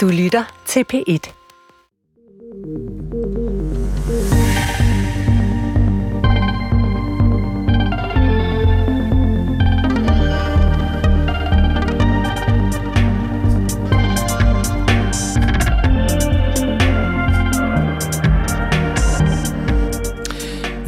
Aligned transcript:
Du 0.00 0.08
lytter 0.08 0.44
til 0.66 0.84
P1. 0.92 1.39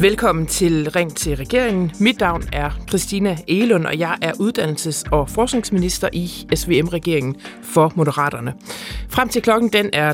Velkommen 0.03 0.45
til 0.45 0.89
Ring 0.89 1.15
til 1.15 1.35
regeringen. 1.35 1.91
Mit 1.99 2.19
navn 2.19 2.43
er 2.53 2.71
Christina 2.89 3.37
Elund, 3.47 3.85
og 3.85 3.99
jeg 3.99 4.17
er 4.21 4.31
uddannelses- 4.31 5.11
og 5.11 5.29
forskningsminister 5.29 6.09
i 6.13 6.27
SVM-regeringen 6.55 7.35
for 7.61 7.93
Moderaterne. 7.95 8.53
Frem 9.09 9.29
til 9.29 9.41
klokken 9.41 9.69
den 9.73 9.89
er 9.93 10.13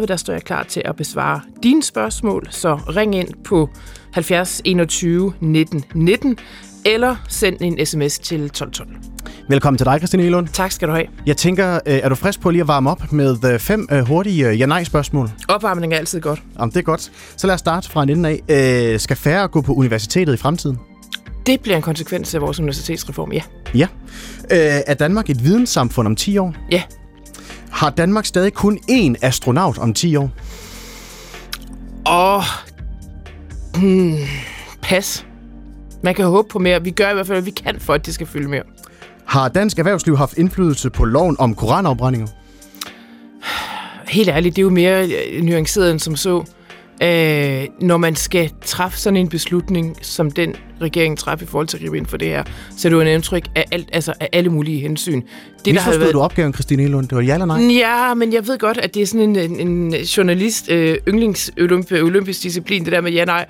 13.30, 0.00 0.06
der 0.06 0.16
står 0.16 0.32
jeg 0.32 0.42
klar 0.42 0.62
til 0.62 0.82
at 0.84 0.96
besvare 0.96 1.40
dine 1.62 1.82
spørgsmål, 1.82 2.46
så 2.50 2.74
ring 2.74 3.14
ind 3.14 3.28
på 3.44 3.68
70 4.12 4.62
21 4.64 5.32
19 5.40 5.84
19 5.94 6.38
eller 6.86 7.16
send 7.28 7.56
en 7.60 7.86
sms 7.86 8.18
til 8.18 8.44
1212. 8.44 8.88
Velkommen 9.48 9.78
til 9.78 9.84
dig, 9.84 9.98
Christine 9.98 10.22
Elund. 10.22 10.48
Tak 10.48 10.72
skal 10.72 10.88
du 10.88 10.92
have. 10.92 11.06
Jeg 11.26 11.36
tænker, 11.36 11.74
øh, 11.74 11.80
er 11.86 12.08
du 12.08 12.14
frisk 12.14 12.40
på 12.40 12.50
lige 12.50 12.60
at 12.60 12.68
varme 12.68 12.90
op 12.90 13.12
med 13.12 13.44
øh, 13.44 13.58
fem 13.58 13.88
øh, 13.92 14.06
hurtige 14.06 14.52
ja-nej-spørgsmål? 14.52 15.30
Opvarmning 15.48 15.92
er 15.94 15.98
altid 15.98 16.20
godt. 16.20 16.42
Jamen, 16.58 16.70
det 16.70 16.76
er 16.76 16.82
godt. 16.82 17.12
Så 17.36 17.46
lad 17.46 17.54
os 17.54 17.60
starte 17.60 17.90
fra 17.90 18.02
en 18.02 18.08
ende 18.08 18.38
af. 18.48 19.00
Skal 19.00 19.16
færre 19.16 19.48
gå 19.48 19.60
på 19.60 19.74
universitetet 19.74 20.34
i 20.34 20.36
fremtiden? 20.36 20.78
Det 21.46 21.60
bliver 21.60 21.76
en 21.76 21.82
konsekvens 21.82 22.34
af 22.34 22.40
vores 22.40 22.60
universitetsreform, 22.60 23.32
ja. 23.32 23.40
Ja. 23.74 23.88
Er 24.50 24.94
Danmark 24.94 25.30
et 25.30 25.44
videnssamfund 25.44 26.08
om 26.08 26.16
10 26.16 26.38
år? 26.38 26.54
Ja. 26.70 26.82
Har 27.70 27.90
Danmark 27.90 28.26
stadig 28.26 28.52
kun 28.52 28.78
én 28.90 29.14
astronaut 29.22 29.78
om 29.78 29.94
10 29.94 30.16
år? 30.16 30.30
Åh, 32.08 32.42
hmm, 33.74 34.16
pas. 34.82 35.26
Man 36.02 36.14
kan 36.14 36.24
håbe 36.24 36.48
på 36.48 36.58
mere. 36.58 36.82
Vi 36.82 36.90
gør 36.90 37.10
i 37.10 37.14
hvert 37.14 37.26
fald, 37.26 37.36
hvad 37.36 37.44
vi 37.44 37.50
kan 37.50 37.80
for, 37.80 37.94
at 37.94 38.06
det 38.06 38.14
skal 38.14 38.26
fylde 38.26 38.48
mere. 38.48 38.62
Har 39.24 39.48
dansk 39.48 39.78
erhvervsliv 39.78 40.16
haft 40.16 40.38
indflydelse 40.38 40.90
på 40.90 41.04
loven 41.04 41.36
om 41.38 41.54
koranafbrændinger? 41.54 42.26
Helt 44.08 44.28
ærligt, 44.28 44.56
det 44.56 44.62
er 44.62 44.64
jo 44.64 44.70
mere 44.70 45.08
nuanceret 45.42 45.90
end 45.90 46.00
som 46.00 46.16
så. 46.16 46.44
Øh, 47.02 47.66
når 47.80 47.96
man 47.96 48.16
skal 48.16 48.50
træffe 48.64 48.98
sådan 48.98 49.16
en 49.16 49.28
beslutning, 49.28 49.96
som 50.02 50.30
den 50.30 50.54
regering 50.80 51.18
træffer 51.18 51.46
i 51.46 51.48
forhold 51.48 51.66
til 51.66 51.76
at 51.76 51.82
gribe 51.82 51.96
ind 51.96 52.06
for 52.06 52.16
det 52.16 52.28
her, 52.28 52.44
så 52.76 52.88
er 52.88 52.90
det 52.90 52.96
jo 52.96 53.00
en 53.00 53.08
indtryk 53.08 53.48
af, 53.54 53.64
alt, 53.72 53.88
altså 53.92 54.12
af 54.20 54.28
alle 54.32 54.50
mulige 54.50 54.80
hensyn. 54.80 55.22
Det, 55.64 55.74
der 55.74 55.80
har 55.80 55.98
været... 55.98 56.12
du 56.12 56.20
opgaven, 56.20 56.54
Christine 56.54 56.82
Elund? 56.82 57.08
Det 57.08 57.16
var 57.16 57.22
ja 57.22 57.32
eller 57.32 57.46
nej? 57.46 57.60
Ja, 57.60 58.14
men 58.14 58.32
jeg 58.32 58.46
ved 58.46 58.58
godt, 58.58 58.78
at 58.78 58.94
det 58.94 59.02
er 59.02 59.06
sådan 59.06 59.36
en, 59.36 59.36
en, 59.36 59.68
en 59.68 59.94
journalist 59.94 60.70
øh, 60.70 60.96
yndlings 61.08 61.50
olympisk 61.92 62.42
disciplin, 62.42 62.84
det 62.84 62.92
der 62.92 63.00
med 63.00 63.12
ja-nej. 63.12 63.46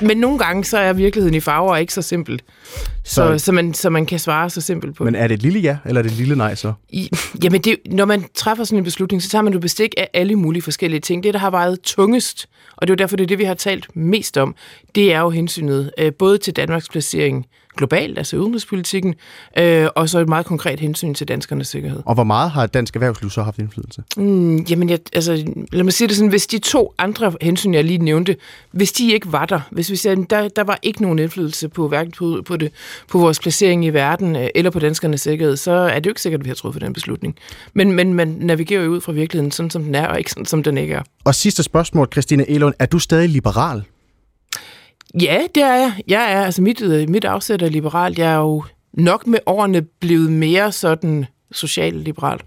Men 0.00 0.16
nogle 0.16 0.38
gange, 0.38 0.64
så 0.64 0.78
er 0.78 0.92
virkeligheden 0.92 1.34
i 1.34 1.40
farver 1.40 1.76
ikke 1.76 1.92
så 1.92 2.02
simpelt. 2.02 2.44
Så, 3.04 3.38
så, 3.38 3.44
så, 3.44 3.52
man, 3.52 3.74
så 3.74 3.90
man 3.90 4.06
kan 4.06 4.18
svare 4.18 4.50
så 4.50 4.60
simpelt 4.60 4.96
på 4.96 5.04
Men 5.04 5.14
er 5.14 5.26
det 5.28 5.34
et 5.34 5.42
lille 5.42 5.60
ja, 5.60 5.76
eller 5.84 5.98
er 5.98 6.02
det 6.02 6.12
et 6.12 6.18
lille 6.18 6.36
nej 6.36 6.54
så? 6.54 6.72
I, 6.88 7.10
jamen, 7.44 7.60
det, 7.60 7.76
når 7.86 8.04
man 8.04 8.24
træffer 8.34 8.64
sådan 8.64 8.78
en 8.78 8.84
beslutning, 8.84 9.22
så 9.22 9.28
tager 9.28 9.42
man 9.42 9.52
jo 9.52 9.58
bestik 9.58 9.94
af 9.96 10.08
alle 10.14 10.36
mulige 10.36 10.62
forskellige 10.62 11.00
ting. 11.00 11.22
Det, 11.22 11.34
der 11.34 11.40
har 11.40 11.50
vejet 11.50 11.80
tungest, 11.80 12.48
og 12.76 12.86
det 12.86 12.90
er 12.90 12.94
jo 12.94 12.96
derfor, 12.96 13.16
det 13.16 13.24
er 13.24 13.28
det, 13.28 13.38
vi 13.38 13.44
har 13.44 13.54
talt 13.54 13.96
mest 13.96 14.36
om, 14.36 14.54
det 14.94 15.12
er 15.12 15.20
jo 15.20 15.30
hensynet 15.30 15.90
øh, 15.98 16.12
både 16.12 16.38
til 16.38 16.56
Danmarks 16.56 16.88
placering 16.88 17.46
globalt, 17.78 18.18
altså 18.18 18.36
udenrigspolitikken, 18.36 19.14
øh, 19.58 19.88
og 19.96 20.08
så 20.08 20.18
et 20.18 20.28
meget 20.28 20.46
konkret 20.46 20.80
hensyn 20.80 21.14
til 21.14 21.28
danskernes 21.28 21.68
sikkerhed. 21.68 22.02
Og 22.04 22.14
hvor 22.14 22.24
meget 22.24 22.50
har 22.50 22.66
dansk 22.66 22.96
erhvervsliv 22.96 23.30
så 23.30 23.42
haft 23.42 23.58
indflydelse? 23.58 24.02
Mm, 24.16 24.56
jamen, 24.56 24.90
jeg, 24.90 24.98
altså, 25.12 25.44
lad 25.72 25.84
mig 25.84 25.92
sige 25.92 26.08
det 26.08 26.16
sådan, 26.16 26.30
hvis 26.30 26.46
de 26.46 26.58
to 26.58 26.94
andre 26.98 27.32
hensyn, 27.40 27.74
jeg 27.74 27.84
lige 27.84 27.98
nævnte, 27.98 28.36
hvis 28.70 28.92
de 28.92 29.12
ikke 29.12 29.32
var 29.32 29.46
der, 29.46 29.60
hvis 29.70 29.90
vi 29.90 29.96
siger, 29.96 30.14
der, 30.14 30.48
der 30.48 30.64
var 30.64 30.78
ikke 30.82 31.02
nogen 31.02 31.18
indflydelse 31.18 31.68
på 31.68 31.88
hverken 31.88 32.12
på, 32.18 32.42
på, 32.46 32.56
det, 32.56 32.72
på 33.08 33.18
vores 33.18 33.40
placering 33.40 33.84
i 33.84 33.88
verden, 33.88 34.36
øh, 34.36 34.48
eller 34.54 34.70
på 34.70 34.78
danskernes 34.78 35.20
sikkerhed, 35.20 35.56
så 35.56 35.72
er 35.72 35.94
det 35.94 36.06
jo 36.06 36.10
ikke 36.10 36.22
sikkert, 36.22 36.40
at 36.40 36.44
vi 36.44 36.50
har 36.50 36.54
truffet 36.54 36.82
den 36.82 36.92
beslutning. 36.92 37.36
Men, 37.74 37.92
men 37.92 38.14
man 38.14 38.36
navigerer 38.40 38.82
jo 38.82 38.90
ud 38.90 39.00
fra 39.00 39.12
virkeligheden, 39.12 39.50
sådan 39.50 39.70
som 39.70 39.84
den 39.84 39.94
er, 39.94 40.06
og 40.06 40.18
ikke 40.18 40.30
sådan 40.30 40.46
som 40.46 40.62
den 40.62 40.78
ikke 40.78 40.94
er. 40.94 41.02
Og 41.24 41.34
sidste 41.34 41.62
spørgsmål, 41.62 42.08
Christine 42.12 42.50
Elund. 42.50 42.74
Er 42.78 42.86
du 42.86 42.98
stadig 42.98 43.28
liberal? 43.28 43.82
Ja, 45.20 45.40
det 45.54 45.62
er 45.62 45.74
jeg. 45.74 45.92
Jeg 46.08 46.32
er, 46.32 46.42
altså 46.44 46.62
mit, 46.62 46.82
øh, 46.82 47.08
mit 47.08 47.24
afsæt 47.24 47.62
er 47.62 47.68
liberalt. 47.68 48.18
Jeg 48.18 48.32
er 48.32 48.38
jo 48.38 48.64
nok 48.92 49.26
med 49.26 49.38
årene 49.46 49.82
blevet 50.00 50.32
mere 50.32 50.72
sådan 50.72 51.26
socialliberal. 51.52 52.40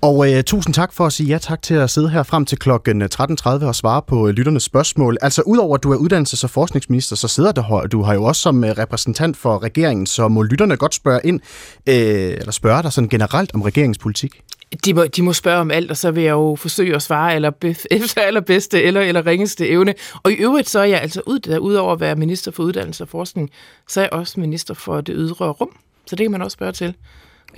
Og 0.00 0.32
øh, 0.32 0.44
tusind 0.44 0.74
tak 0.74 0.92
for 0.92 1.06
at 1.06 1.12
sige 1.12 1.26
ja 1.26 1.38
tak 1.38 1.62
til 1.62 1.74
at 1.74 1.90
sidde 1.90 2.08
her 2.08 2.22
frem 2.22 2.44
til 2.44 2.58
klokken 2.58 3.02
øh, 3.02 3.08
13.30 3.14 3.46
og 3.46 3.74
svare 3.74 4.02
på 4.02 4.28
øh, 4.28 4.34
lytternes 4.34 4.62
spørgsmål. 4.62 5.16
Altså 5.22 5.42
udover 5.42 5.74
at 5.76 5.82
du 5.82 5.92
er 5.92 5.96
uddannelses- 5.96 6.44
og 6.44 6.50
forskningsminister, 6.50 7.16
så 7.16 7.28
sidder 7.28 7.52
der, 7.52 7.86
du 7.92 8.02
har 8.02 8.14
jo 8.14 8.24
også 8.24 8.42
som 8.42 8.64
øh, 8.64 8.70
repræsentant 8.70 9.36
for 9.36 9.62
regeringen, 9.62 10.06
så 10.06 10.28
må 10.28 10.42
lytterne 10.42 10.76
godt 10.76 10.94
spørge 10.94 11.20
ind, 11.24 11.40
øh, 11.86 11.94
eller 11.94 12.52
spørge 12.52 12.82
dig 12.82 12.92
sådan 12.92 13.08
generelt 13.08 13.54
om 13.54 13.62
regeringspolitik. 13.62 14.42
De 14.84 14.94
må, 14.94 15.04
de 15.04 15.22
må 15.22 15.32
spørge 15.32 15.60
om 15.60 15.70
alt, 15.70 15.90
og 15.90 15.96
så 15.96 16.10
vil 16.10 16.22
jeg 16.22 16.30
jo 16.30 16.56
forsøge 16.56 16.94
at 16.94 17.02
svare 17.02 17.34
eller 17.34 17.50
efter 17.90 18.20
allerbedste 18.20 18.82
eller, 18.82 19.00
eller 19.00 19.26
ringeste 19.26 19.68
evne. 19.68 19.94
Og 20.22 20.32
i 20.32 20.34
øvrigt 20.34 20.68
så 20.68 20.80
er 20.80 20.84
jeg 20.84 21.00
altså 21.00 21.22
ud 21.26 21.58
udover 21.60 21.92
at 21.92 22.00
være 22.00 22.16
minister 22.16 22.50
for 22.50 22.62
uddannelse 22.62 23.04
og 23.04 23.08
forskning, 23.08 23.50
så 23.88 24.00
er 24.00 24.04
jeg 24.04 24.12
også 24.12 24.40
minister 24.40 24.74
for 24.74 25.00
det 25.00 25.14
ydre 25.18 25.48
rum. 25.50 25.70
Så 26.06 26.16
det 26.16 26.24
kan 26.24 26.30
man 26.30 26.42
også 26.42 26.54
spørge 26.54 26.72
til. 26.72 26.94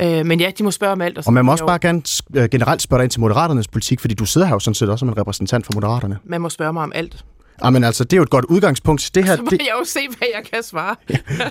Øh, 0.00 0.26
men 0.26 0.40
ja, 0.40 0.50
de 0.58 0.64
må 0.64 0.70
spørge 0.70 0.92
om 0.92 1.00
alt. 1.00 1.18
Og, 1.18 1.24
og 1.26 1.32
man 1.32 1.44
må 1.44 1.52
også 1.52 1.66
bare 1.66 1.78
gerne 1.78 2.02
øh, 2.34 2.48
generelt 2.48 2.82
spørge 2.82 2.98
dig 2.98 3.04
ind 3.04 3.10
til 3.10 3.20
Moderaternes 3.20 3.68
politik, 3.68 4.00
fordi 4.00 4.14
du 4.14 4.24
sidder 4.24 4.46
her 4.46 4.54
jo 4.54 4.58
sådan 4.58 4.74
set 4.74 4.88
også 4.88 4.98
som 4.98 5.08
en 5.08 5.18
repræsentant 5.18 5.66
for 5.66 5.72
Moderaterne. 5.74 6.18
Man 6.24 6.40
må 6.40 6.48
spørge 6.48 6.72
mig 6.72 6.82
om 6.82 6.92
alt. 6.94 7.24
Jamen 7.64 7.84
altså, 7.84 8.04
det 8.04 8.12
er 8.12 8.16
jo 8.16 8.22
et 8.22 8.30
godt 8.30 8.44
udgangspunkt. 8.44 9.10
Det 9.14 9.24
her, 9.24 9.36
så 9.36 9.42
må 9.42 9.48
det... 9.50 9.60
jeg 9.60 9.74
jo 9.80 9.84
se, 9.84 10.00
hvad 10.18 10.28
jeg 10.34 10.44
kan 10.52 10.62
svare. 10.62 10.96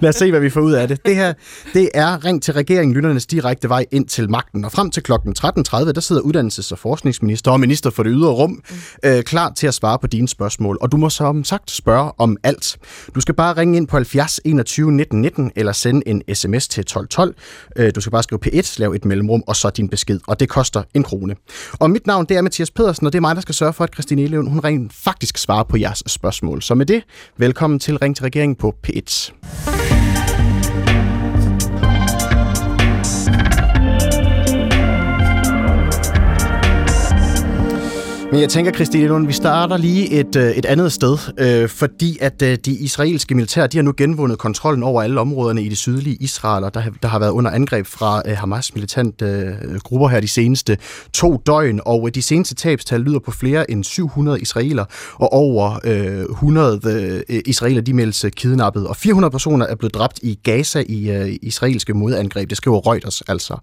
Lad 0.02 0.09
os 0.09 0.16
se, 0.16 0.31
hvad 0.31 0.40
vi 0.40 0.50
får 0.50 0.62
ud 0.62 0.74
af 0.74 0.88
det. 0.88 1.06
Det 1.06 1.16
her, 1.16 1.34
det 1.74 1.90
er 1.94 2.25
Ring 2.25 2.44
til 2.44 2.53
regeringen, 2.53 2.96
lytternes 2.96 3.25
direkte 3.25 3.69
vej 3.69 3.86
ind 3.91 4.08
til 4.08 4.30
magten. 4.30 4.66
Og 4.66 4.72
frem 4.72 4.92
til 4.92 5.03
kl. 5.03 5.12
13.30, 5.12 5.92
der 5.92 6.02
sidder 6.02 6.22
uddannelses- 6.22 6.72
og 6.72 6.80
forskningsminister 6.80 7.52
og 7.52 7.59
minister 7.59 7.90
for 7.90 8.03
det 8.03 8.12
ydre 8.16 8.30
rum 8.31 8.50
mm. 8.52 8.75
øh, 9.06 9.24
klar 9.24 9.53
til 9.53 9.68
at 9.68 9.74
svare 9.74 10.00
på 10.00 10.08
dine 10.08 10.28
spørgsmål. 10.28 10.78
Og 10.81 10.92
du 10.92 10.97
må 10.97 11.09
som 11.09 11.44
sagt 11.44 11.72
spørge 11.72 12.12
om 12.18 12.38
alt. 12.44 12.78
Du 13.16 13.22
skal 13.22 13.36
bare 13.36 13.58
ringe 13.58 13.78
ind 13.78 13.88
på 13.88 13.97
70 13.97 14.40
21 14.46 14.92
19 14.92 15.22
19 15.22 15.52
eller 15.56 15.72
sende 15.72 16.08
en 16.08 16.22
sms 16.34 16.68
til 16.68 16.81
1212. 16.81 17.36
Øh, 17.75 17.92
du 17.96 18.02
skal 18.02 18.12
bare 18.12 18.24
skrive 18.24 18.40
P1, 18.46 18.75
lave 18.78 18.96
et 18.96 19.06
mellemrum 19.06 19.44
og 19.47 19.56
så 19.56 19.69
din 19.69 19.90
besked. 19.90 20.19
Og 20.28 20.40
det 20.40 20.50
koster 20.50 20.84
en 20.94 21.03
krone. 21.03 21.36
Og 21.72 21.90
mit 21.90 22.08
navn, 22.08 22.25
det 22.25 22.38
er 22.38 22.42
Mathias 22.42 22.72
Pedersen, 22.72 23.06
og 23.06 23.13
det 23.13 23.18
er 23.19 23.22
mig, 23.22 23.36
der 23.36 23.42
skal 23.42 23.56
sørge 23.56 23.74
for, 23.74 23.84
at 23.84 23.94
Christine 23.94 24.22
Eleven, 24.22 24.47
hun 24.47 24.59
rent 24.59 24.94
faktisk 24.94 25.38
svarer 25.38 25.63
på 25.63 25.78
jeres 25.94 26.04
spørgsmål. 26.08 26.62
Så 26.62 26.76
med 26.76 26.86
det, 26.86 27.04
velkommen 27.38 27.80
til 27.80 27.98
Ring 27.98 28.16
til 28.16 28.24
regeringen 28.24 28.56
på 28.56 28.76
P1. 28.88 29.34
Men 38.33 38.41
jeg 38.41 38.49
tænker, 38.49 38.71
Christine 38.71 39.07
Lund, 39.07 39.27
vi 39.27 39.33
starter 39.33 39.77
lige 39.77 40.11
et, 40.11 40.35
øh, 40.35 40.51
et 40.51 40.66
andet 40.66 40.91
sted, 40.91 41.17
øh, 41.38 41.69
fordi 41.69 42.17
at 42.21 42.41
øh, 42.41 42.57
de 42.66 42.71
israelske 42.71 43.35
militær, 43.35 43.67
de 43.67 43.77
har 43.77 43.83
nu 43.83 43.94
genvundet 43.97 44.38
kontrollen 44.39 44.83
over 44.83 45.01
alle 45.01 45.19
områderne 45.19 45.63
i 45.63 45.69
det 45.69 45.77
sydlige 45.77 46.16
Israel, 46.16 46.63
og 46.63 46.73
der, 46.73 46.83
der 47.01 47.07
har 47.07 47.19
været 47.19 47.31
under 47.31 47.51
angreb 47.51 47.85
fra 47.85 48.21
øh, 48.25 48.38
Hamas 48.38 48.75
militante 48.75 49.25
øh, 49.25 49.79
grupper 49.79 50.07
her 50.07 50.19
de 50.19 50.27
seneste 50.27 50.77
to 51.13 51.41
døgn, 51.45 51.79
og 51.85 52.07
øh, 52.07 52.16
de 52.16 52.21
seneste 52.21 52.55
tabstal 52.55 53.01
lyder 53.01 53.19
på 53.19 53.31
flere 53.31 53.71
end 53.71 53.83
700 53.83 54.41
israeler, 54.41 54.85
og 55.13 55.33
over 55.33 55.79
øh, 55.83 56.23
100 56.23 56.79
øh, 57.29 57.41
israeler, 57.45 57.81
de 57.81 57.94
meldes 57.94 58.25
øh, 58.25 58.31
kidnappet, 58.31 58.88
og 58.88 58.95
400 58.95 59.31
personer 59.31 59.65
er 59.65 59.75
blevet 59.75 59.94
dræbt 59.94 60.19
i 60.23 60.39
Gaza 60.44 60.83
i 60.89 61.11
øh, 61.11 61.35
israelske 61.41 61.94
modangreb, 61.94 62.50
det 62.50 62.57
skriver 62.57 62.91
Reuters 62.91 63.21
altså. 63.21 63.57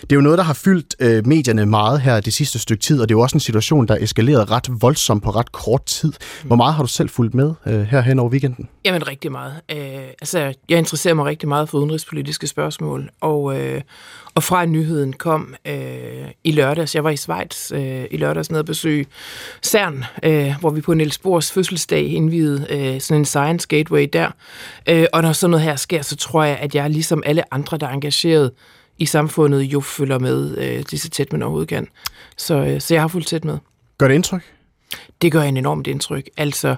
Det 0.00 0.12
er 0.12 0.16
jo 0.16 0.20
noget, 0.20 0.38
der 0.38 0.44
har 0.44 0.54
fyldt 0.54 0.96
øh, 1.00 1.26
medierne 1.26 1.66
meget 1.66 2.00
her 2.00 2.20
det 2.20 2.32
sidste 2.32 2.58
stykke 2.58 2.82
tid, 2.82 3.00
og 3.00 3.08
det 3.08 3.14
er 3.14 3.18
jo 3.18 3.22
også 3.22 3.36
en 3.36 3.40
situation, 3.40 3.88
der 3.88 3.96
eskaleret 4.16 4.50
ret 4.50 4.68
voldsomt 4.80 5.22
på 5.22 5.30
ret 5.30 5.52
kort 5.52 5.84
tid. 5.84 6.12
Hvor 6.44 6.56
meget 6.56 6.74
har 6.74 6.82
du 6.82 6.88
selv 6.88 7.08
fulgt 7.08 7.34
med 7.34 7.54
øh, 7.66 7.80
her 7.80 8.00
hen 8.00 8.18
over 8.18 8.30
weekenden? 8.30 8.68
Jamen 8.84 9.08
rigtig 9.08 9.32
meget. 9.32 9.52
Øh, 9.70 10.08
altså, 10.20 10.38
jeg 10.68 10.78
interesserer 10.78 11.14
mig 11.14 11.24
rigtig 11.24 11.48
meget 11.48 11.68
for 11.68 11.78
udenrigspolitiske 11.78 12.46
spørgsmål, 12.46 13.10
og, 13.20 13.60
øh, 13.60 13.80
og 14.34 14.42
fra 14.42 14.66
nyheden 14.66 15.12
kom 15.12 15.54
øh, 15.66 16.28
i 16.44 16.52
lørdags, 16.52 16.94
jeg 16.94 17.04
var 17.04 17.10
i 17.10 17.16
Schweiz 17.16 17.72
øh, 17.72 18.04
i 18.10 18.16
lørdags 18.16 18.50
nede 18.50 18.58
at 18.58 18.66
besøge 18.66 19.06
CERN, 19.62 20.04
øh, 20.22 20.54
hvor 20.60 20.70
vi 20.70 20.80
på 20.80 20.94
Niels 20.94 21.18
Bohrs 21.18 21.52
fødselsdag 21.52 22.06
indvidede 22.06 22.66
øh, 22.70 23.00
sådan 23.00 23.20
en 23.20 23.24
science 23.24 23.68
gateway 23.68 24.08
der. 24.12 24.30
Øh, 24.88 25.06
og 25.12 25.22
når 25.22 25.32
sådan 25.32 25.50
noget 25.50 25.64
her 25.64 25.76
sker, 25.76 26.02
så 26.02 26.16
tror 26.16 26.44
jeg, 26.44 26.56
at 26.56 26.74
jeg 26.74 26.90
ligesom 26.90 27.22
alle 27.26 27.54
andre, 27.54 27.76
der 27.76 27.86
er 27.86 27.92
engageret 27.92 28.50
i 28.98 29.06
samfundet, 29.06 29.60
jo 29.60 29.80
følger 29.80 30.18
med 30.18 30.58
øh, 30.58 30.84
lige 30.90 31.00
så 31.00 31.10
tæt 31.10 31.32
man 31.32 31.42
overhovedet 31.42 31.68
kan. 31.68 31.88
Så, 32.36 32.54
øh, 32.54 32.80
så 32.80 32.94
jeg 32.94 33.02
har 33.02 33.08
fulgt 33.08 33.28
tæt 33.28 33.44
med. 33.44 33.58
Gør 33.98 34.08
det 34.08 34.14
indtryk? 34.14 34.42
Det 35.22 35.32
gør 35.32 35.42
en 35.42 35.56
enormt 35.56 35.86
indtryk. 35.86 36.28
Altså, 36.36 36.76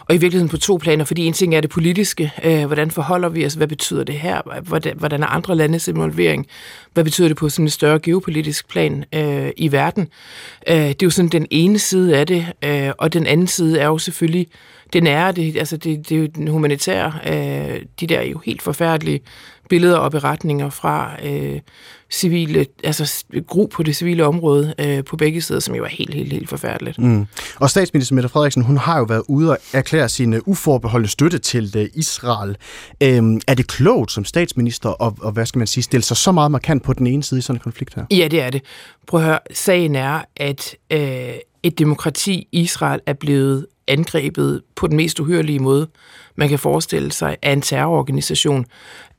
og 0.00 0.14
i 0.14 0.18
virkeligheden 0.18 0.48
på 0.48 0.56
to 0.56 0.76
planer, 0.76 1.04
fordi 1.04 1.24
en 1.24 1.32
ting 1.32 1.54
er 1.54 1.60
det 1.60 1.70
politiske. 1.70 2.32
Øh, 2.44 2.66
hvordan 2.66 2.90
forholder 2.90 3.28
vi 3.28 3.46
os? 3.46 3.54
Hvad 3.54 3.66
betyder 3.66 4.04
det 4.04 4.14
her? 4.14 4.60
Hvordan, 4.62 4.98
hvordan 4.98 5.22
er 5.22 5.26
andre 5.26 5.56
landes 5.56 5.88
involvering? 5.88 6.46
Hvad 6.92 7.04
betyder 7.04 7.28
det 7.28 7.36
på 7.36 7.48
sådan 7.48 7.64
en 7.64 7.70
større 7.70 7.98
geopolitisk 7.98 8.68
plan 8.68 9.04
øh, 9.12 9.50
i 9.56 9.72
verden? 9.72 10.08
Øh, 10.68 10.76
det 10.76 11.02
er 11.02 11.06
jo 11.06 11.10
sådan 11.10 11.28
den 11.28 11.46
ene 11.50 11.78
side 11.78 12.18
af 12.18 12.26
det, 12.26 12.46
øh, 12.64 12.90
og 12.98 13.12
den 13.12 13.26
anden 13.26 13.46
side 13.46 13.78
er 13.80 13.86
jo 13.86 13.98
selvfølgelig 13.98 14.46
det 14.92 15.02
nære, 15.02 15.32
det, 15.32 15.56
altså 15.56 15.76
det, 15.76 16.08
det 16.08 16.16
er 16.16 16.20
jo 16.20 16.26
den 16.26 16.48
humanitære, 16.48 17.12
øh, 17.26 17.82
de 18.00 18.06
der 18.06 18.22
jo 18.22 18.40
helt 18.44 18.62
forfærdelige 18.62 19.20
billeder 19.68 19.96
og 19.96 20.10
beretninger 20.10 20.70
fra 20.70 21.16
øh, 21.24 21.60
civile, 22.10 22.66
altså 22.84 23.24
gru 23.46 23.66
på 23.66 23.82
det 23.82 23.96
civile 23.96 24.24
område 24.24 24.74
øh, 24.78 25.04
på 25.04 25.16
begge 25.16 25.42
sider, 25.42 25.60
som 25.60 25.74
jo 25.74 25.84
er 25.84 25.88
helt, 25.88 26.14
helt, 26.14 26.32
helt 26.32 26.48
forfærdeligt. 26.48 26.98
Mm. 26.98 27.26
Og 27.56 27.70
statsminister 27.70 28.14
Mette 28.14 28.28
Frederiksen, 28.28 28.62
hun 28.62 28.76
har 28.76 28.98
jo 28.98 29.04
været 29.04 29.22
ude 29.28 29.50
og 29.50 29.58
erklære 29.72 30.08
sin 30.08 30.34
uh, 30.34 30.40
uforbeholdende 30.46 31.10
støtte 31.10 31.38
til 31.38 31.72
uh, 31.76 31.84
Israel. 31.94 32.56
Øhm, 33.02 33.40
er 33.46 33.54
det 33.54 33.66
klogt 33.66 34.12
som 34.12 34.24
statsminister 34.24 34.88
og, 34.88 35.16
og, 35.20 35.32
hvad 35.32 35.46
skal 35.46 35.58
man 35.58 35.66
sige, 35.66 35.84
stille 35.84 36.04
sig 36.04 36.16
så 36.16 36.32
meget 36.32 36.50
markant 36.50 36.82
på 36.82 36.92
den 36.92 37.06
ene 37.06 37.22
side 37.22 37.38
i 37.38 37.42
sådan 37.42 37.56
en 37.56 37.60
konflikt 37.60 37.94
her? 37.94 38.04
Ja, 38.10 38.28
det 38.28 38.42
er 38.42 38.50
det. 38.50 38.62
Prøv 39.06 39.20
at 39.20 39.26
høre, 39.26 39.38
sagen 39.54 39.94
er, 39.94 40.20
at 40.36 40.76
øh, 40.90 41.34
et 41.62 41.78
demokrati, 41.78 42.48
Israel, 42.52 43.00
er 43.06 43.12
blevet 43.12 43.66
angrebet 43.88 44.62
på 44.76 44.86
den 44.86 44.96
mest 44.96 45.20
uhyrlige 45.20 45.58
måde, 45.58 45.88
man 46.36 46.48
kan 46.48 46.58
forestille 46.58 47.12
sig, 47.12 47.36
af 47.42 47.52
en 47.52 47.62
terrororganisation. 47.62 48.58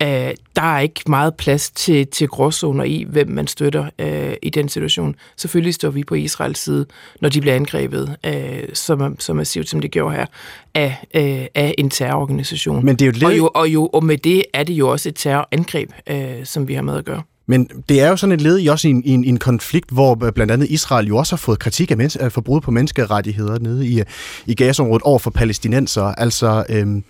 Uh, 0.04 0.08
der 0.56 0.62
er 0.62 0.80
ikke 0.80 1.02
meget 1.08 1.36
plads 1.36 1.72
til, 1.72 2.08
til 2.08 2.28
gråzoner 2.28 2.84
i, 2.84 3.06
hvem 3.10 3.30
man 3.30 3.48
støtter 3.48 3.90
uh, 4.02 4.34
i 4.42 4.50
den 4.50 4.70
situation. 4.70 5.16
Selvfølgelig 5.38 5.74
står 5.74 5.90
vi 5.90 6.04
på 6.04 6.16
Israels 6.16 6.60
side, 6.60 6.86
når 7.22 7.30
de 7.30 7.42
bliver 7.42 7.56
angrebet 7.56 8.16
uh, 8.28 8.34
så, 8.74 9.16
så 9.20 9.34
massivt, 9.34 9.70
som 9.70 9.80
det 9.80 9.92
gjorde 9.92 10.16
her, 10.16 10.26
af, 10.74 10.96
uh, 11.18 11.46
af 11.56 11.76
en 11.78 11.90
terrororganisation. 11.90 12.86
Men 12.86 12.96
det 12.96 13.02
er 13.02 13.06
jo 13.06 13.12
lidt... 13.12 13.24
og, 13.24 13.38
jo, 13.38 13.50
og, 13.56 13.70
jo, 13.70 13.88
og 13.88 14.04
med 14.04 14.18
det 14.18 14.44
er 14.54 14.64
det 14.64 14.74
jo 14.74 14.90
også 14.90 15.10
et 15.10 15.16
terrorangreb, 15.16 15.92
uh, 16.12 16.18
som 16.44 16.68
vi 16.68 16.74
har 16.74 16.82
med 16.82 16.98
at 16.98 17.06
gøre. 17.06 17.22
Men 17.48 17.70
det 17.90 18.02
er 18.02 18.10
jo 18.10 18.18
sådan 18.18 18.34
et 18.34 18.42
led 18.42 18.60
i 18.60 18.68
også 18.68 18.88
en, 18.88 19.02
en, 19.06 19.24
en 19.24 19.38
konflikt, 19.38 19.90
hvor 19.90 20.26
øh, 20.26 20.32
blandt 20.34 20.52
andet 20.52 20.70
Israel 20.70 21.08
jo 21.08 21.18
også 21.18 21.36
har 21.36 21.38
fået 21.38 21.60
kritik 21.60 21.92
af, 21.92 21.98
mens, 21.98 22.18
øh, 22.22 22.32
for 22.32 22.42
på 22.42 22.72
menneskerettigheder 22.72 23.60
nede 23.60 23.88
i, 23.88 24.00
øh, 24.00 24.06
i 24.46 24.56
gasområdet 24.56 25.04
over 25.04 25.20
for 25.20 25.30
palæstinenser. 25.30 26.04
Altså, 26.04 26.66
øhm, 26.70 27.04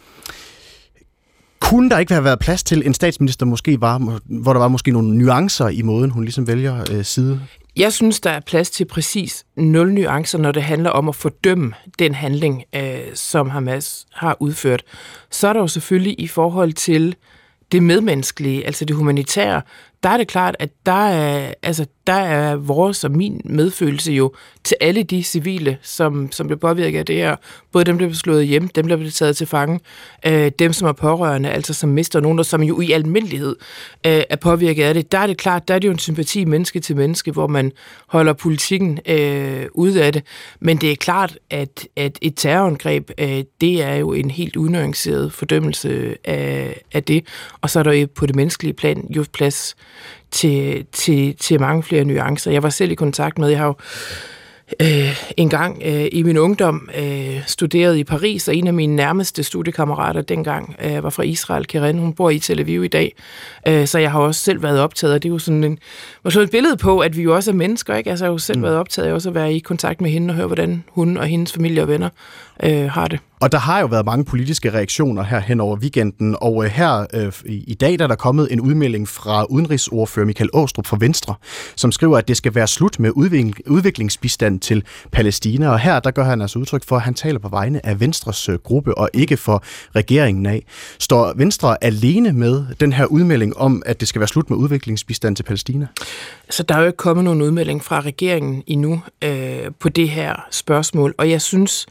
kunne 1.60 1.90
der 1.90 2.00
ikke 2.00 2.14
have 2.14 2.24
været 2.24 2.40
plads 2.40 2.64
til 2.64 2.86
en 2.86 2.94
statsminister, 2.94 3.46
måske 3.46 3.82
var, 3.82 4.20
hvor 4.26 4.54
der 4.54 4.60
var 4.60 4.68
måske 4.68 4.92
nogle 4.92 5.18
nuancer 5.18 5.68
i 5.68 5.82
måden, 5.82 6.12
hun 6.12 6.24
ligesom 6.24 6.48
vælger 6.48 6.86
øh, 6.92 7.06
side? 7.06 7.42
Jeg 7.76 7.94
synes, 7.94 8.20
der 8.20 8.30
er 8.30 8.40
plads 8.40 8.70
til 8.70 8.86
præcis 8.86 9.46
nul 9.56 9.94
nuancer, 9.94 10.38
når 10.38 10.52
det 10.52 10.64
handler 10.64 10.90
om 10.90 11.10
at 11.10 11.16
fordømme 11.16 11.74
den 12.00 12.16
handling, 12.16 12.64
øh, 12.76 13.00
som 13.14 13.50
Hamas 13.50 14.06
har 14.14 14.38
udført. 14.40 14.84
Så 15.32 15.48
er 15.48 15.54
der 15.54 15.60
jo 15.60 15.68
selvfølgelig 15.68 16.16
i 16.20 16.28
forhold 16.28 16.74
til 16.74 17.16
det 17.72 17.84
medmenneskelige, 17.84 18.66
altså 18.66 18.86
det 18.86 18.96
humanitære, 18.96 19.62
der 20.04 20.10
er 20.10 20.18
det 20.18 20.28
klart, 20.28 20.56
at 20.60 20.70
der 20.86 21.08
er, 21.08 21.54
altså, 21.64 21.86
der 22.08 22.14
er 22.14 22.56
vores 22.56 23.04
og 23.04 23.12
min 23.12 23.42
medfølelse 23.46 24.12
jo 24.12 24.34
til 24.64 24.78
alle 24.82 25.04
de 25.04 25.24
civile, 25.24 25.78
som, 25.82 26.32
som 26.32 26.48
bliver 26.48 26.60
påvirket 26.60 27.00
af 27.00 27.06
det 27.06 27.16
her. 27.16 27.36
Både 27.72 27.86
dem, 27.86 28.00
der 28.00 28.06
blev 28.06 28.16
slået 28.16 28.48
hjem, 28.48 28.68
dem, 28.68 28.88
der 28.88 28.98
blev 28.98 29.12
taget 29.12 29.38
til 29.38 29.48
fange, 29.48 29.80
øh, 30.26 30.52
dem, 30.60 30.74
som 30.74 30.88
er 30.88 30.92
pårørende, 30.92 31.50
altså 31.50 31.74
som 31.74 31.90
mister 31.90 32.20
nogen, 32.20 32.38
der 32.38 32.44
som 32.44 32.64
jo 32.64 32.82
i 32.82 32.92
almindelighed 32.92 33.56
øh, 34.06 34.22
er 34.30 34.36
påvirket 34.36 34.84
af 34.84 34.94
det. 34.94 35.12
Der 35.12 35.18
er 35.18 35.28
det 35.28 35.38
klart, 35.38 35.68
der 35.68 35.74
er 35.76 35.80
det 35.80 35.88
jo 35.88 35.92
en 35.92 36.00
sympati 36.00 36.46
menneske 36.46 36.80
til 36.80 36.96
menneske, 36.96 37.32
hvor 37.32 37.48
man 37.48 37.72
holder 38.08 38.34
politikken 38.34 39.00
øh, 39.06 39.66
ude 39.72 40.04
af 40.04 40.14
det. 40.14 40.24
Men 40.60 40.78
det 40.78 40.92
er 40.92 40.96
klart, 40.96 41.40
at, 41.50 41.88
at 41.96 42.20
et 42.22 42.34
terrorangreb, 42.36 43.12
øh, 43.18 43.44
det 43.62 43.84
er 43.84 43.96
jo 43.96 44.14
en 44.14 44.32
helt 44.32 44.56
unuanceret 44.56 45.34
fordømmelse 45.34 46.18
af, 46.24 46.82
af 46.94 47.04
det. 47.04 47.26
Og 47.62 47.70
så 47.70 47.80
er 47.80 47.84
der 47.84 47.92
jo 47.92 48.08
på 48.16 48.26
det 48.26 48.36
menneskelige 48.36 48.74
plan 48.74 49.08
jo 49.16 49.26
plads 49.34 49.76
til, 50.32 50.86
til, 50.92 51.36
til 51.36 51.60
mange 51.60 51.84
flere 51.84 52.04
nuancer. 52.04 52.52
Jeg 52.52 52.64
var 52.64 52.70
selv 52.70 52.92
i 52.92 52.96
kontakt 52.96 53.38
med, 53.38 53.50
jeg 53.50 53.60
har 53.60 53.66
jo 53.66 53.76
øh, 54.82 55.22
en 55.38 55.50
gang 55.50 55.82
øh, 55.86 56.08
i 56.12 56.24
min 56.24 56.38
ungdom 56.38 56.90
øh, 56.98 57.44
studeret 57.48 57.98
i 57.98 58.04
Paris, 58.04 58.48
og 58.48 58.56
en 58.56 58.68
af 58.68 58.74
mine 58.74 58.96
nærmeste 58.96 59.44
studiekammerater 59.44 60.22
dengang 60.22 60.76
øh, 60.84 61.04
var 61.04 61.10
fra 61.10 61.24
Israel, 61.24 61.66
Karen. 61.66 62.00
Hun 62.00 62.14
bor 62.14 62.30
i 62.30 62.40
Tel 62.40 62.60
Aviv 62.60 62.84
i 62.84 62.88
dag, 62.88 63.16
øh, 63.68 63.88
så 63.88 64.00
jeg 64.00 64.12
har 64.12 64.20
også 64.20 64.42
selv 64.42 64.64
været 64.64 64.80
optaget, 64.80 65.14
og 65.14 65.24
det 65.24 65.30
er 65.30 65.34
jo 65.34 65.40
sådan 65.40 65.64
en, 65.64 65.80
var 66.24 66.38
et 66.38 66.52
billede 66.52 66.78
på, 66.78 67.00
at 67.00 67.18
vi 67.18 67.22
jo 67.22 67.36
også 67.36 67.52
er 67.52 67.56
mennesker, 67.56 67.96
ikke? 67.96 68.10
Altså, 68.10 68.26
jeg 68.26 68.30
har 68.30 68.34
jo 68.34 68.38
selv 68.38 68.58
mm. 68.58 68.64
været 68.64 68.76
optaget 68.76 69.08
af 69.08 69.14
også 69.14 69.30
at 69.30 69.36
være 69.36 69.54
i 69.54 69.60
kontakt 69.60 70.02
med 70.02 70.10
hende 70.10 70.32
og 70.32 70.36
høre, 70.36 70.48
hvordan 70.48 70.84
hun 70.88 71.18
og 71.18 71.26
hendes 71.26 71.54
familie 71.54 71.82
og 71.82 71.88
venner 71.88 72.10
øh, 72.64 72.92
har 72.92 73.08
det. 73.08 73.20
Og 73.42 73.52
der 73.52 73.58
har 73.58 73.80
jo 73.80 73.86
været 73.86 74.06
mange 74.06 74.26
politiske 74.26 74.74
reaktioner 74.74 75.24
her 75.24 75.40
hen 75.40 75.60
over 75.60 75.78
weekenden, 75.78 76.36
og 76.42 76.66
øh, 76.66 76.72
her 76.72 77.06
øh, 77.14 77.34
i 77.46 77.74
dag 77.74 78.00
der 78.00 78.04
er 78.04 78.08
der 78.08 78.16
kommet 78.16 78.48
en 78.52 78.62
udmelding 78.62 79.08
fra 79.08 79.44
udenrigsordfører 79.44 80.26
Michael 80.26 80.50
Åstrup 80.54 80.86
fra 80.86 80.98
Venstre, 81.00 81.36
som 81.76 81.92
skriver, 81.92 82.18
at 82.18 82.28
det 82.28 82.38
skal 82.38 82.56
være 82.56 82.68
slut 82.68 83.00
med 83.00 83.12
udvikling, 83.16 83.56
udviklingsbistand 83.68 84.60
til 84.60 84.84
Palæstina. 85.12 85.70
Og 85.70 85.80
her 85.80 86.00
der 86.00 86.12
gør 86.12 86.24
han 86.24 86.42
altså 86.42 86.60
udtryk 86.60 86.84
for, 86.88 86.96
at 86.96 87.02
han 87.02 87.14
taler 87.14 87.40
på 87.40 87.50
vegne 87.50 87.86
af 87.86 88.00
Venstres 88.00 88.50
øh, 88.50 88.56
gruppe 88.56 88.98
og 88.98 89.10
ikke 89.14 89.38
for 89.38 89.64
regeringen 89.96 90.46
af. 90.46 90.66
Står 91.00 91.34
Venstre 91.36 91.84
alene 91.84 92.34
med 92.34 92.66
den 92.80 92.94
her 92.94 93.06
udmelding 93.06 93.58
om, 93.58 93.84
at 93.86 94.00
det 94.00 94.08
skal 94.08 94.20
være 94.20 94.28
slut 94.28 94.50
med 94.50 94.58
udviklingsbistand 94.58 95.36
til 95.36 95.44
Palæstina? 95.44 95.88
Så 96.50 96.64
der 96.64 96.76
er 96.76 96.80
jo 96.80 96.86
ikke 96.86 96.98
kommet 96.98 97.24
nogen 97.24 97.42
udmelding 97.42 97.84
fra 97.84 98.02
regeringen 98.02 98.64
endnu 98.68 99.02
øh, 99.22 99.72
på 99.80 99.90
det 99.90 100.10
her 100.10 100.48
spørgsmål, 100.52 101.16
og 101.18 101.30
jeg 101.30 101.42
synes, 101.42 101.88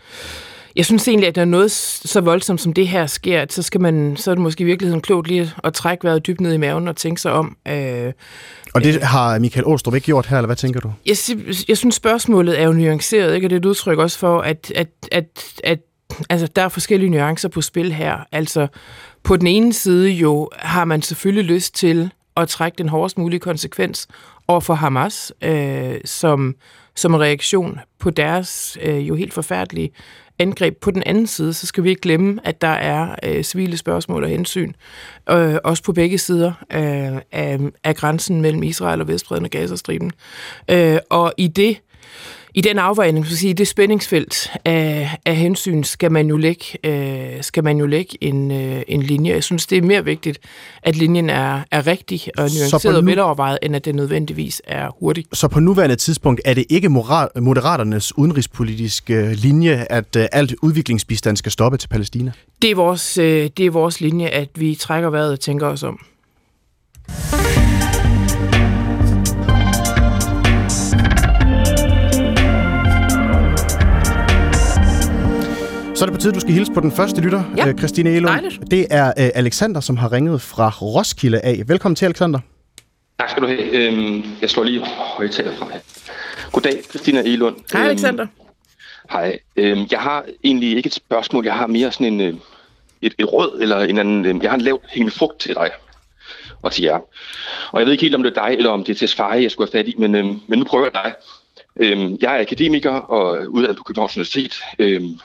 jeg 0.76 0.84
synes 0.84 1.08
egentlig, 1.08 1.28
at 1.28 1.36
når 1.36 1.44
noget 1.44 1.70
så 1.70 2.20
voldsomt 2.20 2.60
som 2.60 2.72
det 2.72 2.88
her 2.88 3.06
sker, 3.06 3.46
så, 3.50 3.62
skal 3.62 3.80
man, 3.80 4.16
så 4.16 4.30
er 4.30 4.34
det 4.34 4.42
måske 4.42 4.62
i 4.62 4.64
virkeligheden 4.64 5.00
klogt 5.00 5.28
lige 5.28 5.50
at 5.64 5.74
trække 5.74 6.04
vejret 6.04 6.26
dybt 6.26 6.40
ned 6.40 6.52
i 6.52 6.56
maven 6.56 6.88
og 6.88 6.96
tænke 6.96 7.20
sig 7.20 7.32
om. 7.32 7.56
Øh, 7.68 8.12
og 8.74 8.84
det 8.84 9.02
har 9.02 9.38
Michael 9.38 9.66
Åstrup 9.66 9.94
ikke 9.94 10.04
gjort 10.04 10.26
her, 10.26 10.36
eller 10.36 10.46
hvad 10.46 10.56
tænker 10.56 10.80
du? 10.80 10.92
Jeg, 11.06 11.16
jeg 11.68 11.76
synes, 11.76 11.94
spørgsmålet 11.94 12.60
er 12.60 12.64
jo 12.64 12.72
nuanceret, 12.72 13.34
ikke? 13.34 13.46
og 13.46 13.50
det 13.50 13.56
er 13.56 13.60
et 13.60 13.64
udtryk 13.64 13.98
også 13.98 14.18
for, 14.18 14.40
at, 14.40 14.72
at, 14.74 14.88
at, 15.12 15.24
at 15.64 15.78
altså, 16.30 16.46
der 16.56 16.62
er 16.62 16.68
forskellige 16.68 17.10
nuancer 17.10 17.48
på 17.48 17.60
spil 17.60 17.92
her. 17.92 18.16
Altså, 18.32 18.66
på 19.22 19.36
den 19.36 19.46
ene 19.46 19.72
side 19.72 20.10
jo 20.10 20.50
har 20.58 20.84
man 20.84 21.02
selvfølgelig 21.02 21.44
lyst 21.44 21.74
til 21.74 22.10
at 22.36 22.48
trække 22.48 22.78
den 22.78 22.88
hårdest 22.88 23.18
mulige 23.18 23.40
konsekvens 23.40 24.08
over 24.48 24.60
for 24.60 24.74
Hamas, 24.74 25.32
øh, 25.42 25.94
som, 26.04 26.54
som 26.96 27.14
en 27.14 27.20
reaktion 27.20 27.80
på 27.98 28.10
deres 28.10 28.78
øh, 28.82 29.08
jo 29.08 29.14
helt 29.14 29.34
forfærdelige 29.34 29.90
angreb. 30.38 30.76
På 30.80 30.90
den 30.90 31.02
anden 31.06 31.26
side, 31.26 31.54
så 31.54 31.66
skal 31.66 31.84
vi 31.84 31.88
ikke 31.88 32.00
glemme, 32.00 32.40
at 32.44 32.60
der 32.60 32.68
er 32.68 33.14
øh, 33.22 33.44
civile 33.44 33.76
spørgsmål 33.76 34.24
og 34.24 34.30
hensyn, 34.30 34.72
øh, 35.30 35.54
også 35.64 35.82
på 35.82 35.92
begge 35.92 36.18
sider 36.18 36.52
øh, 36.72 37.20
af, 37.32 37.58
af 37.84 37.96
grænsen 37.96 38.42
mellem 38.42 38.62
Israel 38.62 39.00
og 39.00 39.08
Vestbreden 39.08 39.44
og 39.44 39.50
Gazastriben. 39.50 40.12
Øh, 40.70 40.98
og 41.10 41.32
i 41.36 41.48
det 41.48 41.78
i 42.56 42.60
den 42.60 42.78
afvejning, 42.78 43.26
så 43.26 43.36
sige, 43.36 43.54
det 43.54 43.68
spændingsfelt 43.68 44.50
af, 44.64 45.16
af 45.24 45.36
hensyn, 45.36 45.82
skal 45.82 46.12
man 46.12 46.28
jo 46.28 46.36
lægge, 46.36 46.64
øh, 46.84 47.42
skal 47.42 47.64
man 47.64 47.78
jo 47.78 47.86
lægge 47.86 48.18
en, 48.20 48.50
øh, 48.50 48.82
en 48.88 49.02
linje. 49.02 49.32
Jeg 49.32 49.44
synes, 49.44 49.66
det 49.66 49.78
er 49.78 49.82
mere 49.82 50.04
vigtigt, 50.04 50.38
at 50.82 50.96
linjen 50.96 51.30
er, 51.30 51.62
er 51.70 51.86
rigtig 51.86 52.20
og 52.38 52.50
nuanceret 52.58 52.94
nu... 52.94 52.98
og 52.98 53.06
velovervejet, 53.06 53.58
end 53.62 53.76
at 53.76 53.84
det 53.84 53.94
nødvendigvis 53.94 54.62
er 54.64 54.88
hurtig. 55.00 55.24
Så 55.32 55.48
på 55.48 55.60
nuværende 55.60 55.96
tidspunkt 55.96 56.40
er 56.44 56.54
det 56.54 56.64
ikke 56.68 56.88
Moderaternes 56.88 58.18
udenrigspolitiske 58.18 59.34
linje, 59.34 59.86
at 59.90 60.16
øh, 60.16 60.26
alt 60.32 60.54
udviklingsbistand 60.62 61.36
skal 61.36 61.52
stoppe 61.52 61.78
til 61.78 61.88
Palæstina? 61.88 62.32
Det 62.62 62.70
er 62.70 62.74
vores, 62.74 63.18
øh, 63.18 63.50
det 63.56 63.66
er 63.66 63.70
vores 63.70 64.00
linje, 64.00 64.26
at 64.26 64.48
vi 64.54 64.74
trækker 64.74 65.10
vejret 65.10 65.32
og 65.32 65.40
tænker 65.40 65.66
os 65.66 65.82
om. 65.82 65.98
Tide, 76.26 76.34
du 76.34 76.40
skal 76.40 76.52
hilse 76.52 76.72
på 76.72 76.80
den 76.80 76.92
første 76.92 77.20
lytter, 77.20 77.42
ja. 77.56 77.68
Øh, 77.68 77.78
Christine 77.78 78.10
Elund. 78.10 78.32
Dejligt. 78.32 78.70
Det 78.70 78.86
er 78.90 79.06
uh, 79.06 79.12
Alexander, 79.34 79.80
som 79.80 79.96
har 79.96 80.12
ringet 80.12 80.42
fra 80.42 80.68
Roskilde 80.68 81.40
af. 81.40 81.62
Velkommen 81.66 81.96
til, 81.96 82.04
Alexander. 82.04 82.38
Tak 83.18 83.30
skal 83.30 83.42
du 83.42 83.46
have. 83.46 83.72
Øhm, 83.72 84.24
jeg 84.40 84.50
slår 84.50 84.64
lige 84.64 84.84
højtaler 84.86 85.56
fra 85.56 85.68
her. 85.72 85.80
Goddag, 86.52 86.82
Christina 86.90 87.20
Elund. 87.20 87.56
Hej, 87.72 87.80
øhm, 87.80 87.90
Alexander. 87.90 88.26
Hej. 89.10 89.38
Øhm, 89.56 89.86
jeg 89.90 90.00
har 90.00 90.24
egentlig 90.44 90.76
ikke 90.76 90.86
et 90.86 90.94
spørgsmål. 90.94 91.44
Jeg 91.44 91.54
har 91.54 91.66
mere 91.66 91.92
sådan 91.92 92.06
en, 92.06 92.20
øh, 92.20 92.34
et, 93.02 93.14
et 93.18 93.32
råd, 93.32 93.58
eller 93.60 93.80
en 93.80 93.98
anden, 93.98 94.26
øh, 94.26 94.42
jeg 94.42 94.50
har 94.50 94.56
en 94.56 94.64
lavt 94.64 94.82
hængende 94.88 95.16
frugt 95.18 95.38
til 95.40 95.54
dig 95.54 95.70
og 96.62 96.72
til 96.72 96.84
jer. 96.84 96.98
Og 97.72 97.80
jeg 97.80 97.86
ved 97.86 97.92
ikke 97.92 98.02
helt, 98.02 98.14
om 98.14 98.22
det 98.22 98.36
er 98.36 98.46
dig, 98.46 98.56
eller 98.56 98.70
om 98.70 98.84
det 98.84 98.92
er 98.92 98.98
til 98.98 99.08
Sfaje, 99.08 99.42
jeg 99.42 99.50
skulle 99.50 99.70
have 99.72 99.80
fat 99.80 99.88
i, 99.88 99.94
men, 99.98 100.14
øhm, 100.14 100.40
men 100.46 100.58
nu 100.58 100.64
prøver 100.64 100.84
jeg 100.84 101.04
dig. 101.04 101.14
Øhm, 101.80 102.18
jeg 102.20 102.36
er 102.36 102.40
akademiker 102.40 102.92
og 102.92 103.46
uddannet 103.48 103.76
på 103.76 103.82
Københavns 103.82 104.16
Universitet. 104.16 104.54
Øhm, 104.78 105.18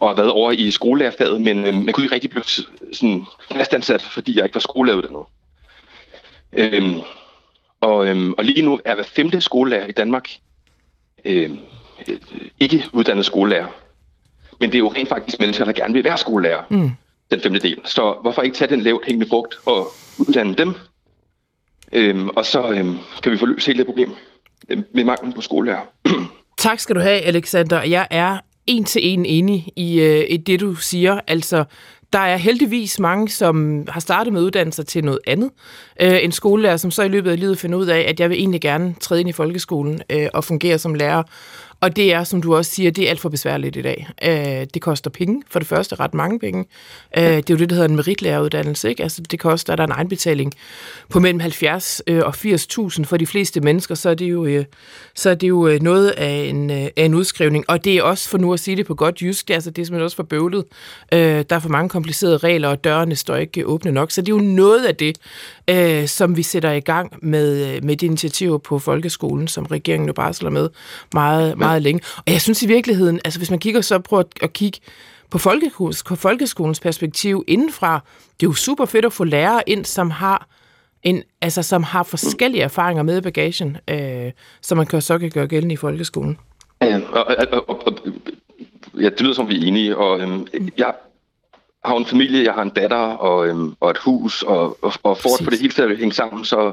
og 0.00 0.08
har 0.08 0.16
været 0.16 0.30
over 0.30 0.52
i 0.52 0.70
skolelærerfaget, 0.70 1.40
men 1.40 1.66
øh, 1.66 1.74
man 1.74 1.92
kunne 1.92 2.04
ikke 2.04 2.14
rigtig 2.14 2.30
blive 2.30 2.44
sådan 2.92 3.24
fastansat, 3.52 4.02
fordi 4.02 4.36
jeg 4.36 4.44
ikke 4.44 4.54
var 4.54 4.60
skolelærer 4.60 5.30
Øhm, 6.52 7.00
og, 7.80 8.06
øhm, 8.06 8.32
og 8.32 8.44
lige 8.44 8.62
nu 8.62 8.80
er 8.84 8.94
hver 8.94 9.04
femte 9.04 9.40
skolelærer 9.40 9.86
i 9.86 9.92
Danmark 9.92 10.28
øhm, 11.24 11.58
øh, 12.08 12.18
ikke 12.60 12.84
uddannede 12.92 13.24
skolelærer. 13.24 13.66
Men 14.60 14.70
det 14.70 14.74
er 14.74 14.78
jo 14.78 14.92
rent 14.92 15.08
faktisk 15.08 15.40
mennesker, 15.40 15.64
der 15.64 15.72
gerne 15.72 15.94
vil 15.94 16.04
være 16.04 16.18
skolelærer. 16.18 16.62
Mm. 16.70 16.90
Den 17.30 17.40
femte 17.40 17.60
del. 17.60 17.80
Så 17.84 18.18
hvorfor 18.22 18.42
ikke 18.42 18.56
tage 18.56 18.70
den 18.70 18.80
lavt 18.80 19.06
hængende 19.06 19.28
frugt 19.28 19.54
og 19.66 19.86
uddanne 20.18 20.54
dem? 20.54 20.74
Øhm, 21.92 22.28
og 22.28 22.46
så 22.46 22.70
øhm, 22.70 22.98
kan 23.22 23.32
vi 23.32 23.36
få 23.36 23.46
løst 23.46 23.66
hele 23.66 23.78
det 23.78 23.86
problem 23.86 24.14
øh, 24.68 24.78
med 24.94 25.04
manglen 25.04 25.32
på 25.32 25.40
skolelærer. 25.40 25.82
tak 26.58 26.80
skal 26.80 26.96
du 26.96 27.00
have, 27.00 27.20
Alexander. 27.20 27.82
Jeg 27.82 28.06
er 28.10 28.38
en 28.70 28.84
til 28.84 29.08
en 29.08 29.26
enig 29.26 29.68
i, 29.76 30.00
øh, 30.00 30.24
i 30.28 30.36
det, 30.36 30.60
du 30.60 30.74
siger. 30.74 31.20
Altså, 31.26 31.64
der 32.12 32.18
er 32.18 32.36
heldigvis 32.36 32.98
mange, 32.98 33.28
som 33.28 33.84
har 33.88 34.00
startet 34.00 34.32
med 34.32 34.42
uddannelser 34.42 34.82
til 34.82 35.04
noget 35.04 35.20
andet. 35.26 35.50
Øh, 36.00 36.24
en 36.24 36.32
skolelærer, 36.32 36.76
som 36.76 36.90
så 36.90 37.02
i 37.02 37.08
løbet 37.08 37.30
af 37.30 37.40
livet 37.40 37.58
finder 37.58 37.78
ud 37.78 37.86
af, 37.86 38.04
at 38.08 38.20
jeg 38.20 38.30
vil 38.30 38.38
egentlig 38.38 38.60
gerne 38.60 38.94
træde 39.00 39.20
ind 39.20 39.28
i 39.28 39.32
folkeskolen 39.32 40.02
øh, 40.10 40.28
og 40.34 40.44
fungere 40.44 40.78
som 40.78 40.94
lærer. 40.94 41.22
Og 41.80 41.96
det 41.96 42.12
er, 42.12 42.24
som 42.24 42.42
du 42.42 42.56
også 42.56 42.70
siger, 42.70 42.90
det 42.90 43.04
er 43.04 43.10
alt 43.10 43.20
for 43.20 43.28
besværligt 43.28 43.76
i 43.76 43.82
dag. 43.82 44.08
Øh, 44.24 44.66
det 44.74 44.82
koster 44.82 45.10
penge, 45.10 45.42
for 45.50 45.58
det 45.58 45.68
første 45.68 45.94
ret 45.94 46.14
mange 46.14 46.38
penge. 46.38 46.64
Øh, 47.18 47.24
det 47.24 47.50
er 47.50 47.54
jo 47.54 47.56
det, 47.56 47.70
der 47.70 47.74
hedder 47.74 47.88
en 47.88 47.96
meritlæreruddannelse. 47.96 48.88
Ikke? 48.88 49.02
Altså, 49.02 49.22
det 49.22 49.40
koster, 49.40 49.76
der 49.76 49.82
er 49.82 49.86
en 49.86 49.92
egenbetaling 49.92 50.52
på 51.08 51.20
mellem 51.20 51.40
70 51.40 52.02
øh, 52.06 52.22
og 52.24 52.34
80.000 52.36 53.04
for 53.04 53.16
de 53.16 53.26
fleste 53.26 53.60
mennesker, 53.60 53.94
så 53.94 54.10
er 54.10 54.14
det 54.14 54.26
jo, 54.30 54.44
øh, 54.44 54.64
så 55.14 55.30
er 55.30 55.34
det 55.34 55.48
jo 55.48 55.66
øh, 55.68 55.82
noget 55.82 56.10
af 56.10 56.46
en, 56.48 56.70
øh, 56.70 56.76
af 56.76 57.04
en 57.04 57.14
udskrivning. 57.14 57.64
Og 57.68 57.84
det 57.84 57.96
er 57.96 58.02
også, 58.02 58.28
for 58.28 58.38
nu 58.38 58.52
at 58.52 58.60
sige 58.60 58.76
det 58.76 58.86
på 58.86 58.94
godt 58.94 59.22
jysk, 59.22 59.48
det 59.48 59.54
er, 59.54 59.56
altså, 59.56 59.70
det 59.70 59.82
er 59.82 59.86
simpelthen 59.86 60.04
også 60.04 60.16
for 60.16 60.22
bøvlet. 60.22 60.64
Øh, 61.12 61.44
der 61.50 61.56
er 61.56 61.60
for 61.60 61.68
mange 61.68 61.88
komplicerede 61.88 62.36
regler, 62.36 62.68
og 62.68 62.84
dørene 62.84 63.16
står 63.16 63.36
ikke 63.36 63.66
åbne 63.66 63.92
nok. 63.92 64.10
Så 64.10 64.20
det 64.20 64.32
er 64.32 64.36
jo 64.36 64.42
noget 64.42 64.86
af 64.86 64.96
det, 64.96 65.18
øh, 65.70 66.08
som 66.08 66.36
vi 66.36 66.42
sætter 66.42 66.72
i 66.72 66.80
gang 66.80 67.12
med, 67.22 67.76
øh, 67.76 67.84
med 67.84 67.96
de 67.96 68.06
initiativer 68.06 68.58
på 68.58 68.78
folkeskolen, 68.78 69.48
som 69.48 69.66
regeringen 69.66 70.06
nu 70.06 70.12
barsler 70.12 70.50
med 70.50 70.68
meget, 71.14 71.58
meget 71.58 71.82
længe. 71.82 72.00
Og 72.16 72.32
jeg 72.32 72.40
synes 72.40 72.62
i 72.62 72.66
virkeligheden, 72.66 73.20
altså 73.24 73.40
hvis 73.40 73.50
man 73.50 73.58
kigger 73.58 73.80
så, 73.80 73.98
prøver 73.98 74.22
at 74.42 74.52
kigge 74.52 74.78
på, 75.30 75.38
folkeskolens, 75.38 76.02
på 76.02 76.16
folkeskolens 76.16 76.80
perspektiv 76.80 77.44
indenfra, 77.48 78.00
det 78.40 78.46
er 78.46 78.50
jo 78.50 78.54
super 78.54 78.84
fedt 78.84 79.04
at 79.04 79.12
få 79.12 79.24
lærere 79.24 79.62
ind, 79.66 79.84
som 79.84 80.10
har 80.10 80.48
en, 81.02 81.22
altså, 81.40 81.62
som 81.62 81.82
har 81.82 82.02
forskellige 82.02 82.62
erfaringer 82.62 83.02
med 83.02 83.22
bagagen, 83.22 83.76
øh, 83.90 84.32
som 84.62 84.78
man 84.78 84.86
kan, 84.86 85.02
så 85.02 85.18
kan 85.18 85.30
gøre 85.30 85.46
gældende 85.46 85.72
i 85.72 85.76
folkeskolen. 85.76 86.38
Ja, 86.82 87.00
og, 87.12 87.26
og, 87.52 87.68
og, 87.68 87.86
og, 87.86 87.94
ja, 89.00 89.08
det 89.08 89.20
lyder 89.20 89.34
som, 89.34 89.48
vi 89.48 89.62
er 89.62 89.66
enige, 89.66 89.96
og 89.96 90.20
øhm, 90.20 90.46
jeg 90.78 90.94
har 91.84 91.96
en 91.96 92.06
familie, 92.06 92.44
jeg 92.44 92.54
har 92.54 92.62
en 92.62 92.70
datter 92.70 92.96
og, 92.96 93.48
øhm, 93.48 93.74
og 93.80 93.90
et 93.90 93.98
hus, 93.98 94.42
og, 94.42 94.84
og, 94.84 94.92
og 95.02 95.18
for 95.18 95.34
at 95.38 95.44
få 95.44 95.50
det 95.50 95.60
hele 95.60 95.72
til 95.72 95.82
at 95.82 95.98
hænge 95.98 96.14
sammen, 96.14 96.44
så, 96.44 96.72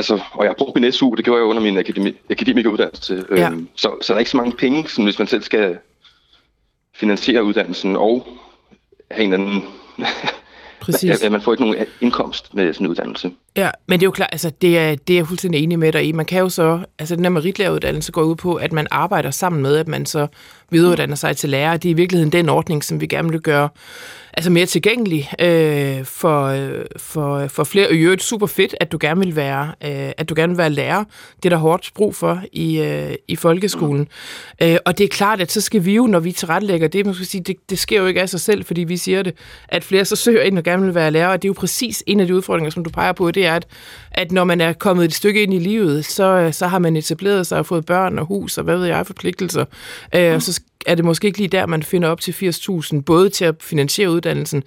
Altså, 0.00 0.20
og 0.32 0.44
jeg 0.44 0.50
har 0.50 0.54
brugt 0.58 0.80
min 0.80 0.92
SU, 0.92 1.14
det 1.14 1.24
gjorde 1.24 1.38
jeg 1.38 1.46
under 1.46 1.62
min 1.62 1.78
akademi, 1.78 2.12
akademikeruddannelse. 2.30 3.24
Ja. 3.30 3.50
Øhm, 3.50 3.68
så, 3.74 3.96
så 4.00 4.12
der 4.12 4.14
er 4.14 4.18
ikke 4.18 4.30
så 4.30 4.36
mange 4.36 4.52
penge, 4.52 4.88
som 4.88 5.04
hvis 5.04 5.18
man 5.18 5.28
selv 5.28 5.42
skal 5.42 5.78
finansiere 6.94 7.44
uddannelsen 7.44 7.96
og 7.96 8.26
have 9.10 9.24
en 9.24 9.32
anden... 9.32 9.64
Præcis. 10.80 11.22
at 11.24 11.32
man 11.32 11.40
får 11.40 11.52
ikke 11.52 11.64
nogen 11.64 11.86
indkomst 12.00 12.54
med 12.54 12.72
sådan 12.72 12.86
en 12.86 12.90
uddannelse. 12.90 13.32
Ja, 13.56 13.70
men 13.86 14.00
det 14.00 14.04
er 14.04 14.06
jo 14.06 14.10
klart, 14.10 14.28
altså 14.32 14.50
det 14.62 14.78
er, 14.78 14.94
det 14.94 15.14
er 15.14 15.18
jeg 15.18 15.26
fuldstændig 15.26 15.62
enig 15.62 15.78
med 15.78 15.92
dig 15.92 16.04
i. 16.04 16.12
Man 16.12 16.26
kan 16.26 16.40
jo 16.40 16.48
så, 16.48 16.80
altså 16.98 17.16
den 17.16 17.24
her 17.24 17.30
meritlæreruddannelse 17.30 18.12
går 18.12 18.22
ud 18.22 18.36
på, 18.36 18.54
at 18.54 18.72
man 18.72 18.86
arbejder 18.90 19.30
sammen 19.30 19.62
med, 19.62 19.76
at 19.76 19.88
man 19.88 20.06
så 20.06 20.26
videreuddanner 20.70 21.16
sig 21.16 21.36
til 21.36 21.50
lærer. 21.50 21.76
Det 21.76 21.88
er 21.88 21.90
i 21.90 21.96
virkeligheden 21.96 22.32
den 22.32 22.48
ordning, 22.48 22.84
som 22.84 23.00
vi 23.00 23.06
gerne 23.06 23.30
vil 23.30 23.40
gøre 23.40 23.68
altså 24.32 24.50
mere 24.50 24.66
tilgængelig 24.66 25.30
øh, 25.40 26.04
for, 26.04 26.44
øh, 26.44 26.84
for, 26.96 27.34
øh, 27.34 27.48
for 27.48 27.64
flere. 27.64 27.88
Og 27.88 27.94
i 27.94 27.98
øvrigt 27.98 28.22
super 28.22 28.46
fedt, 28.46 28.74
at 28.80 28.92
du 28.92 28.98
gerne 29.00 29.20
vil 29.20 29.36
være, 29.36 29.66
øh, 29.84 30.12
at 30.16 30.28
du 30.28 30.34
gerne 30.36 30.50
vil 30.50 30.58
være 30.58 30.70
lærer. 30.70 31.04
Det 31.36 31.44
er 31.44 31.48
der 31.48 31.56
hårdt 31.56 31.90
brug 31.94 32.14
for 32.14 32.42
i, 32.52 32.80
øh, 32.80 33.14
i 33.28 33.36
folkeskolen. 33.36 34.08
Mm. 34.60 34.66
Øh, 34.66 34.76
og 34.84 34.98
det 34.98 35.04
er 35.04 35.08
klart, 35.08 35.40
at 35.40 35.52
så 35.52 35.60
skal 35.60 35.84
vi 35.84 35.94
jo, 35.94 36.06
når 36.06 36.20
vi 36.20 36.32
tilrettelægger 36.32 36.88
det, 36.88 37.06
man 37.06 37.14
skal 37.14 37.26
sige, 37.26 37.42
det, 37.42 37.56
det 37.70 37.78
sker 37.78 38.00
jo 38.00 38.06
ikke 38.06 38.20
af 38.20 38.28
sig 38.28 38.40
selv, 38.40 38.64
fordi 38.64 38.80
vi 38.80 38.96
siger 38.96 39.22
det, 39.22 39.34
at 39.68 39.84
flere 39.84 40.04
så 40.04 40.16
søger 40.16 40.42
ind 40.42 40.58
og 40.58 40.64
gerne 40.64 40.84
vil 40.84 40.94
være 40.94 41.10
lærer. 41.10 41.28
Og 41.28 41.42
det 41.42 41.48
er 41.48 41.50
jo 41.50 41.54
præcis 41.58 42.02
en 42.06 42.20
af 42.20 42.26
de 42.26 42.36
udfordringer, 42.36 42.70
som 42.70 42.84
du 42.84 42.90
peger 42.90 43.12
på, 43.12 43.30
det 43.30 43.39
er, 43.46 43.54
at, 43.54 43.66
at 44.10 44.32
når 44.32 44.44
man 44.44 44.60
er 44.60 44.72
kommet 44.72 45.04
et 45.04 45.14
stykke 45.14 45.42
ind 45.42 45.54
i 45.54 45.58
livet, 45.58 46.04
så, 46.04 46.48
så 46.52 46.66
har 46.66 46.78
man 46.78 46.96
etableret 46.96 47.46
sig 47.46 47.58
og 47.58 47.66
fået 47.66 47.86
børn 47.86 48.18
og 48.18 48.26
hus 48.26 48.58
og 48.58 48.64
hvad 48.64 48.76
ved 48.76 48.86
jeg, 48.86 49.06
forpligtelser. 49.06 49.64
Øh, 50.14 50.34
og 50.34 50.42
så 50.42 50.60
er 50.86 50.94
det 50.94 51.04
måske 51.04 51.26
ikke 51.26 51.38
lige 51.38 51.48
der, 51.48 51.66
man 51.66 51.82
finder 51.82 52.08
op 52.08 52.20
til 52.20 52.32
80.000, 52.32 53.00
både 53.00 53.30
til 53.30 53.44
at 53.44 53.54
finansiere 53.60 54.10
uddannelsen, 54.10 54.62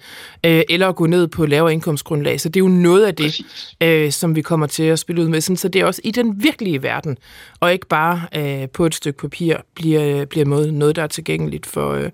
øh, 0.46 0.62
eller 0.68 0.88
at 0.88 0.96
gå 0.96 1.06
ned 1.06 1.28
på 1.28 1.46
lavere 1.46 1.72
indkomstgrundlag. 1.72 2.40
Så 2.40 2.48
det 2.48 2.60
er 2.60 2.64
jo 2.64 2.68
noget 2.68 3.04
af 3.04 3.14
det, 3.14 3.40
øh, 3.80 4.12
som 4.12 4.36
vi 4.36 4.42
kommer 4.42 4.66
til 4.66 4.82
at 4.82 4.98
spille 4.98 5.22
ud 5.22 5.28
med. 5.28 5.40
Sådan, 5.40 5.56
så 5.56 5.68
det 5.68 5.80
er 5.80 5.86
også 5.86 6.00
i 6.04 6.10
den 6.10 6.42
virkelige 6.42 6.82
verden, 6.82 7.18
og 7.60 7.72
ikke 7.72 7.86
bare 7.86 8.22
øh, 8.36 8.68
på 8.68 8.86
et 8.86 8.94
stykke 8.94 9.18
papir, 9.18 9.56
bliver, 9.74 10.24
bliver 10.24 10.46
noget, 10.46 10.74
noget, 10.74 10.96
der 10.96 11.02
er 11.02 11.06
tilgængeligt 11.06 11.66
for, 11.66 11.92
øh, 11.92 12.10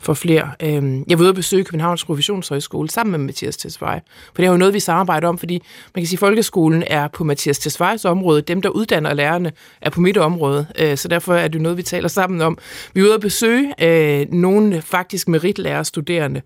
for 0.00 0.14
flere. 0.14 0.50
Øh, 0.62 1.00
jeg 1.08 1.18
var 1.18 1.22
ude 1.22 1.28
at 1.28 1.34
besøge 1.34 1.64
Københavns 1.64 2.04
Professionshøjskole 2.04 2.90
sammen 2.90 3.10
med 3.10 3.18
Mathias 3.18 3.56
Tesfaye, 3.56 4.00
for 4.26 4.42
det 4.42 4.46
er 4.46 4.50
jo 4.50 4.56
noget, 4.56 4.74
vi 4.74 4.80
samarbejder 4.80 5.28
om, 5.28 5.38
fordi 5.38 5.62
man 5.94 6.01
kan 6.02 6.08
sige, 6.08 6.16
at 6.16 6.20
folkeskolen 6.20 6.84
er 6.86 7.08
på 7.08 7.24
Mathias 7.24 7.58
Tesfajs 7.58 8.04
område, 8.04 8.42
dem, 8.42 8.62
der 8.62 8.68
uddanner 8.68 9.14
lærerne, 9.14 9.52
er 9.80 9.90
på 9.90 10.00
mit 10.00 10.16
område, 10.16 10.66
øh, 10.78 10.96
så 10.96 11.08
derfor 11.08 11.34
er 11.34 11.48
det 11.48 11.60
noget, 11.60 11.78
vi 11.78 11.82
taler 11.82 12.08
sammen 12.08 12.40
om. 12.40 12.58
Vi 12.94 13.00
er 13.00 13.04
ude 13.04 13.14
at 13.14 13.20
besøge 13.20 13.74
øh, 13.82 14.26
nogle 14.32 14.82
faktisk 14.82 15.28
meritlærerstuderende 15.28 16.42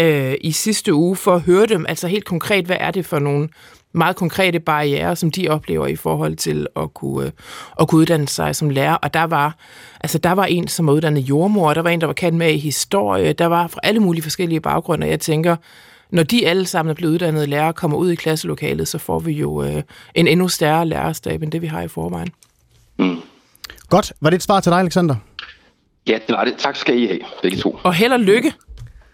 øh, 0.00 0.34
i 0.40 0.52
sidste 0.52 0.94
uge 0.94 1.16
for 1.16 1.34
at 1.34 1.40
høre 1.40 1.66
dem, 1.66 1.86
altså 1.88 2.08
helt 2.08 2.24
konkret, 2.24 2.64
hvad 2.64 2.76
er 2.80 2.90
det 2.90 3.06
for 3.06 3.18
nogle 3.18 3.48
meget 3.92 4.16
konkrete 4.16 4.60
barriere, 4.60 5.16
som 5.16 5.30
de 5.30 5.48
oplever 5.48 5.86
i 5.86 5.96
forhold 5.96 6.36
til 6.36 6.66
at 6.76 6.94
kunne, 6.94 7.26
øh, 7.26 7.32
at 7.80 7.88
kunne 7.88 8.00
uddanne 8.00 8.28
sig 8.28 8.56
som 8.56 8.70
lærer. 8.70 8.94
Og 8.94 9.14
der 9.14 9.24
var, 9.24 9.56
altså 10.00 10.18
der 10.18 10.32
var 10.32 10.44
en, 10.44 10.68
som 10.68 10.86
var 10.86 10.92
uddannet 10.92 11.20
jordmor, 11.20 11.74
der 11.74 11.82
var 11.82 11.90
en, 11.90 12.00
der 12.00 12.06
var 12.06 12.14
kendt 12.14 12.38
med 12.38 12.52
i 12.52 12.58
historie, 12.58 13.32
der 13.32 13.46
var 13.46 13.66
fra 13.66 13.80
alle 13.82 14.00
mulige 14.00 14.22
forskellige 14.22 14.60
baggrunde, 14.60 15.04
og 15.04 15.10
jeg 15.10 15.20
tænker, 15.20 15.56
når 16.10 16.22
de 16.22 16.46
alle 16.48 16.66
sammen 16.66 16.90
er 16.90 16.94
blevet 16.94 17.12
uddannede 17.12 17.46
lærere 17.46 17.72
kommer 17.72 17.96
ud 17.96 18.10
i 18.10 18.14
klasselokalet, 18.14 18.88
så 18.88 18.98
får 18.98 19.18
vi 19.18 19.32
jo 19.32 19.62
øh, 19.62 19.82
en 20.14 20.28
endnu 20.28 20.48
større 20.48 20.86
lærerstab, 20.86 21.42
end 21.42 21.52
det 21.52 21.62
vi 21.62 21.66
har 21.66 21.82
i 21.82 21.88
forvejen. 21.88 22.28
Mm. 22.98 23.16
Godt. 23.88 24.12
Var 24.20 24.30
det 24.30 24.36
et 24.36 24.42
svar 24.42 24.60
til 24.60 24.70
dig, 24.72 24.78
Alexander? 24.78 25.16
Ja, 26.06 26.18
det 26.26 26.36
var 26.36 26.44
det. 26.44 26.54
Tak 26.58 26.76
skal 26.76 26.98
I 26.98 27.06
have, 27.06 27.20
begge 27.42 27.56
to. 27.56 27.78
Og 27.82 27.94
held 27.94 28.12
og 28.12 28.20
lykke. 28.20 28.52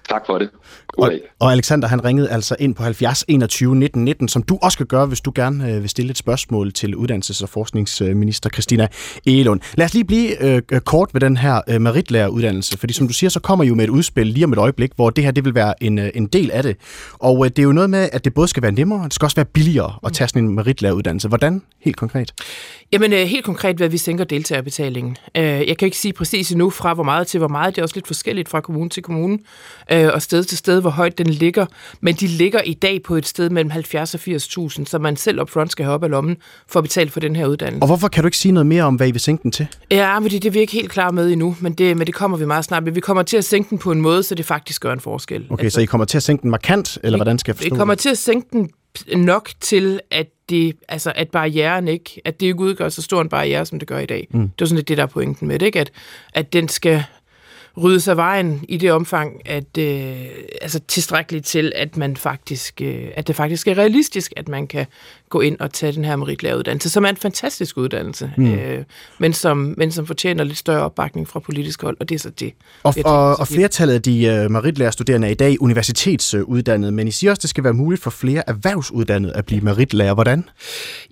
Tak 0.09 0.23
for 0.27 0.39
det. 0.39 0.51
Og, 0.99 1.13
og 1.41 1.53
Alexander, 1.53 1.89
han 1.89 2.05
ringede 2.05 2.31
altså 2.31 2.57
ind 2.59 2.75
på 2.75 2.83
70 2.83 3.25
21 3.29 3.77
19 3.77 4.05
19, 4.05 4.29
som 4.29 4.43
du 4.43 4.59
også 4.63 4.79
kan 4.79 4.87
gøre, 4.87 5.07
hvis 5.07 5.21
du 5.21 5.33
gerne 5.35 5.73
øh, 5.73 5.83
vil 5.83 5.91
stille 5.91 6.11
et 6.11 6.19
spørgsmål 6.19 6.73
til 6.73 6.95
uddannelses- 6.95 7.43
og 7.43 7.49
forskningsminister 7.49 8.51
Christina 8.51 8.89
Egelund. 9.27 9.61
Lad 9.75 9.87
os 9.87 9.95
lige 9.95 10.05
blive 10.05 10.43
øh, 10.43 10.63
kort 10.81 11.11
ved 11.13 11.21
den 11.21 11.37
her 11.37 11.61
øh, 11.69 11.81
meritlæreruddannelse, 11.81 12.79
fordi 12.79 12.93
som 12.93 13.07
du 13.09 13.13
siger, 13.13 13.31
så 13.31 13.41
kommer 13.41 13.65
I 13.65 13.69
jo 13.69 13.75
med 13.75 13.85
et 13.85 13.91
udspil 13.91 14.27
lige 14.27 14.45
om 14.45 14.53
et 14.53 14.59
øjeblik, 14.59 14.93
hvor 14.97 15.11
det 15.11 15.25
her 15.25 15.31
det 15.31 15.45
vil 15.45 15.55
være 15.55 15.83
en, 15.83 15.99
øh, 15.99 16.11
en 16.15 16.27
del 16.27 16.51
af 16.51 16.63
det. 16.63 16.77
Og 17.19 17.45
øh, 17.45 17.51
det 17.51 17.59
er 17.59 17.63
jo 17.63 17.73
noget 17.73 17.91
med, 17.91 18.09
at 18.13 18.25
det 18.25 18.35
både 18.35 18.49
skal 18.49 18.63
være 18.63 18.73
nemmere, 18.73 18.99
og 18.99 19.05
det 19.05 19.15
skal 19.15 19.27
også 19.27 19.37
være 19.37 19.45
billigere 19.45 19.93
at 20.07 20.13
tage 20.13 20.29
sådan 20.29 20.45
en 20.45 20.55
meritlæreruddannelse. 20.55 21.29
Hvordan 21.29 21.63
helt 21.81 21.97
konkret? 21.97 22.33
Jamen 22.95 23.13
øh, 23.13 23.19
helt 23.19 23.45
konkret, 23.45 23.77
hvad 23.77 23.89
vi 23.89 23.99
sænker 23.99 24.25
deltagerbetalingen. 24.25 25.17
Øh, 25.37 25.43
jeg 25.43 25.79
kan 25.79 25.87
ikke 25.87 25.99
sige 25.99 26.13
præcis 26.13 26.51
endnu 26.51 26.71
fra, 26.71 26.95
hvor 26.95 27.03
meget 27.03 27.27
til 27.27 27.39
hvor 27.39 27.49
meget. 27.49 27.77
Det 27.77 27.81
er 27.81 27.83
også 27.83 27.97
lidt 27.97 28.07
forskelligt 28.07 28.49
fra 28.49 28.61
kommune 28.61 28.91
til 28.91 29.03
kommune 29.03 29.39
øh, 29.93 30.09
og 30.15 30.23
sted 30.23 30.45
til 30.45 30.59
sted, 30.59 30.81
hvor 30.81 30.91
højt 30.91 31.19
den 31.19 31.27
ligger. 31.27 31.67
Men 32.01 32.15
de 32.15 32.27
ligger 32.27 32.61
i 32.63 32.75
dag 32.75 33.03
på 33.03 33.17
et 33.17 33.27
sted 33.27 33.51
mellem 33.51 33.71
70 33.71 34.15
og 34.15 34.21
80.000, 34.21 34.85
så 34.85 34.99
man 34.99 35.17
selv 35.17 35.41
upfront 35.41 35.73
skal 35.73 35.85
have 35.85 35.95
op 35.95 36.05
af 36.05 36.11
lommen 36.11 36.37
for 36.69 36.81
at 36.81 36.85
betale 36.85 37.11
for 37.11 37.21
den 37.21 37.37
her 37.37 37.47
uddannelse. 37.47 37.83
Og 37.83 37.87
hvorfor 37.87 38.09
kan 38.09 38.23
du 38.23 38.27
ikke 38.27 38.39
sige 38.39 38.53
noget 38.53 38.67
mere 38.67 38.83
om, 38.83 38.95
hvad 38.95 39.09
I 39.09 39.11
vil 39.11 39.21
sænke 39.21 39.43
den 39.43 39.53
til? 39.53 39.67
Ja, 39.91 40.21
men 40.21 40.31
det, 40.31 40.43
det 40.43 40.49
er 40.49 40.53
vi 40.53 40.61
ikke 40.61 40.73
helt 40.73 40.91
klar 40.91 41.11
med 41.11 41.33
endnu, 41.33 41.57
men 41.61 41.73
det, 41.73 41.97
men 41.97 42.07
det 42.07 42.15
kommer 42.15 42.37
vi 42.37 42.47
meget 42.47 42.65
snart. 42.65 42.85
Men 42.85 42.95
vi 42.95 43.01
kommer 43.01 43.23
til 43.23 43.37
at 43.37 43.45
sænke 43.45 43.71
den 43.71 43.79
på 43.79 43.93
en 43.93 44.01
måde, 44.01 44.23
så 44.23 44.35
det 44.35 44.45
faktisk 44.45 44.83
gør 44.83 44.93
en 44.93 45.01
forskel. 45.01 45.47
Okay, 45.51 45.65
altså, 45.65 45.75
så 45.75 45.81
I 45.81 45.85
kommer 45.85 46.05
til 46.05 46.17
at 46.17 46.23
sænke 46.23 46.43
den 46.43 46.51
markant, 46.51 46.99
eller 47.03 47.19
hvordan 47.19 47.39
skal 47.39 47.53
jeg 47.53 47.57
forstå 47.57 47.75
Vi 47.75 47.79
kommer 47.79 47.95
til 47.95 48.09
at 48.09 48.19
sænke 48.19 48.49
den 48.53 48.71
nok 49.17 49.51
til, 49.61 50.01
at 50.11 50.27
det, 50.49 50.77
altså, 50.89 51.13
at 51.17 51.31
barrieren 51.31 51.89
ikke, 51.89 52.21
at 52.25 52.41
det 52.41 52.47
ikke 52.47 52.61
udgør 52.61 52.89
så 52.89 53.03
stor 53.03 53.23
en 53.23 53.29
barriere, 53.29 53.67
som 53.67 53.79
det 53.79 53.89
gør 53.89 53.99
i 53.99 54.07
dag. 54.07 54.27
Mm. 54.31 54.49
Det 54.49 54.65
er 54.65 54.67
sådan 54.67 54.77
lidt 54.77 54.89
det, 54.89 54.97
der 54.97 55.03
er 55.03 55.07
pointen 55.07 55.49
med 55.49 55.59
det, 55.59 55.67
ikke? 55.67 55.81
At, 55.81 55.93
at 56.35 56.53
den 56.53 56.69
skal 56.69 57.05
ryddes 57.83 58.09
af 58.09 58.17
vejen 58.17 58.65
i 58.69 58.77
det 58.77 58.93
omfang, 58.93 59.41
at 59.45 59.79
øh, 59.79 60.27
altså 60.63 60.79
tilstrækkeligt 60.79 61.47
til, 61.47 61.73
at 61.75 61.97
man 61.97 62.17
faktisk, 62.17 62.81
øh, 62.81 63.09
at 63.15 63.27
det 63.27 63.37
faktisk 63.37 63.69
er 63.69 63.79
realistisk, 63.79 64.33
at 64.37 64.49
man 64.49 64.67
kan 64.67 64.87
gå 65.35 65.41
ind 65.41 65.61
og 65.61 65.73
tage 65.73 65.93
den 65.93 66.05
her 66.05 66.17
meritlæreruddannelse, 66.17 66.91
som 66.91 67.05
er 67.05 67.09
en 67.09 67.17
fantastisk 67.17 67.77
uddannelse, 67.77 68.33
mm. 68.37 68.55
øh, 68.55 68.85
men, 69.19 69.33
som, 69.33 69.75
men 69.77 69.93
som 69.93 70.07
fortjener 70.07 70.45
lidt 70.45 70.59
større 70.59 70.83
opbakning 70.83 71.29
fra 71.29 71.41
politisk 71.41 71.83
hold, 71.83 71.97
og 72.01 72.09
det 72.09 72.15
er 72.15 72.19
så 72.19 72.31
det. 72.31 72.53
Og, 72.83 72.95
og, 73.05 73.41
og 73.41 73.49
flertallet 73.49 73.95
af 73.95 74.03
de 74.03 74.45
uh, 74.45 74.53
meritlærerstuderende 74.53 75.27
er 75.27 75.33
i 75.33 75.35
dag 75.35 75.63
universitetsuddannede, 75.63 76.93
men 76.93 77.09
I 77.09 77.11
siger 77.11 77.31
også, 77.31 77.39
at 77.39 77.43
det 77.43 77.51
skal 77.51 77.65
være 77.65 77.73
muligt 77.73 78.03
for 78.03 78.11
flere 78.11 78.43
erhvervsuddannede 78.47 79.33
at 79.33 79.47
blive 79.47 79.61
meritlærer. 79.61 80.15
Hvordan? 80.15 80.45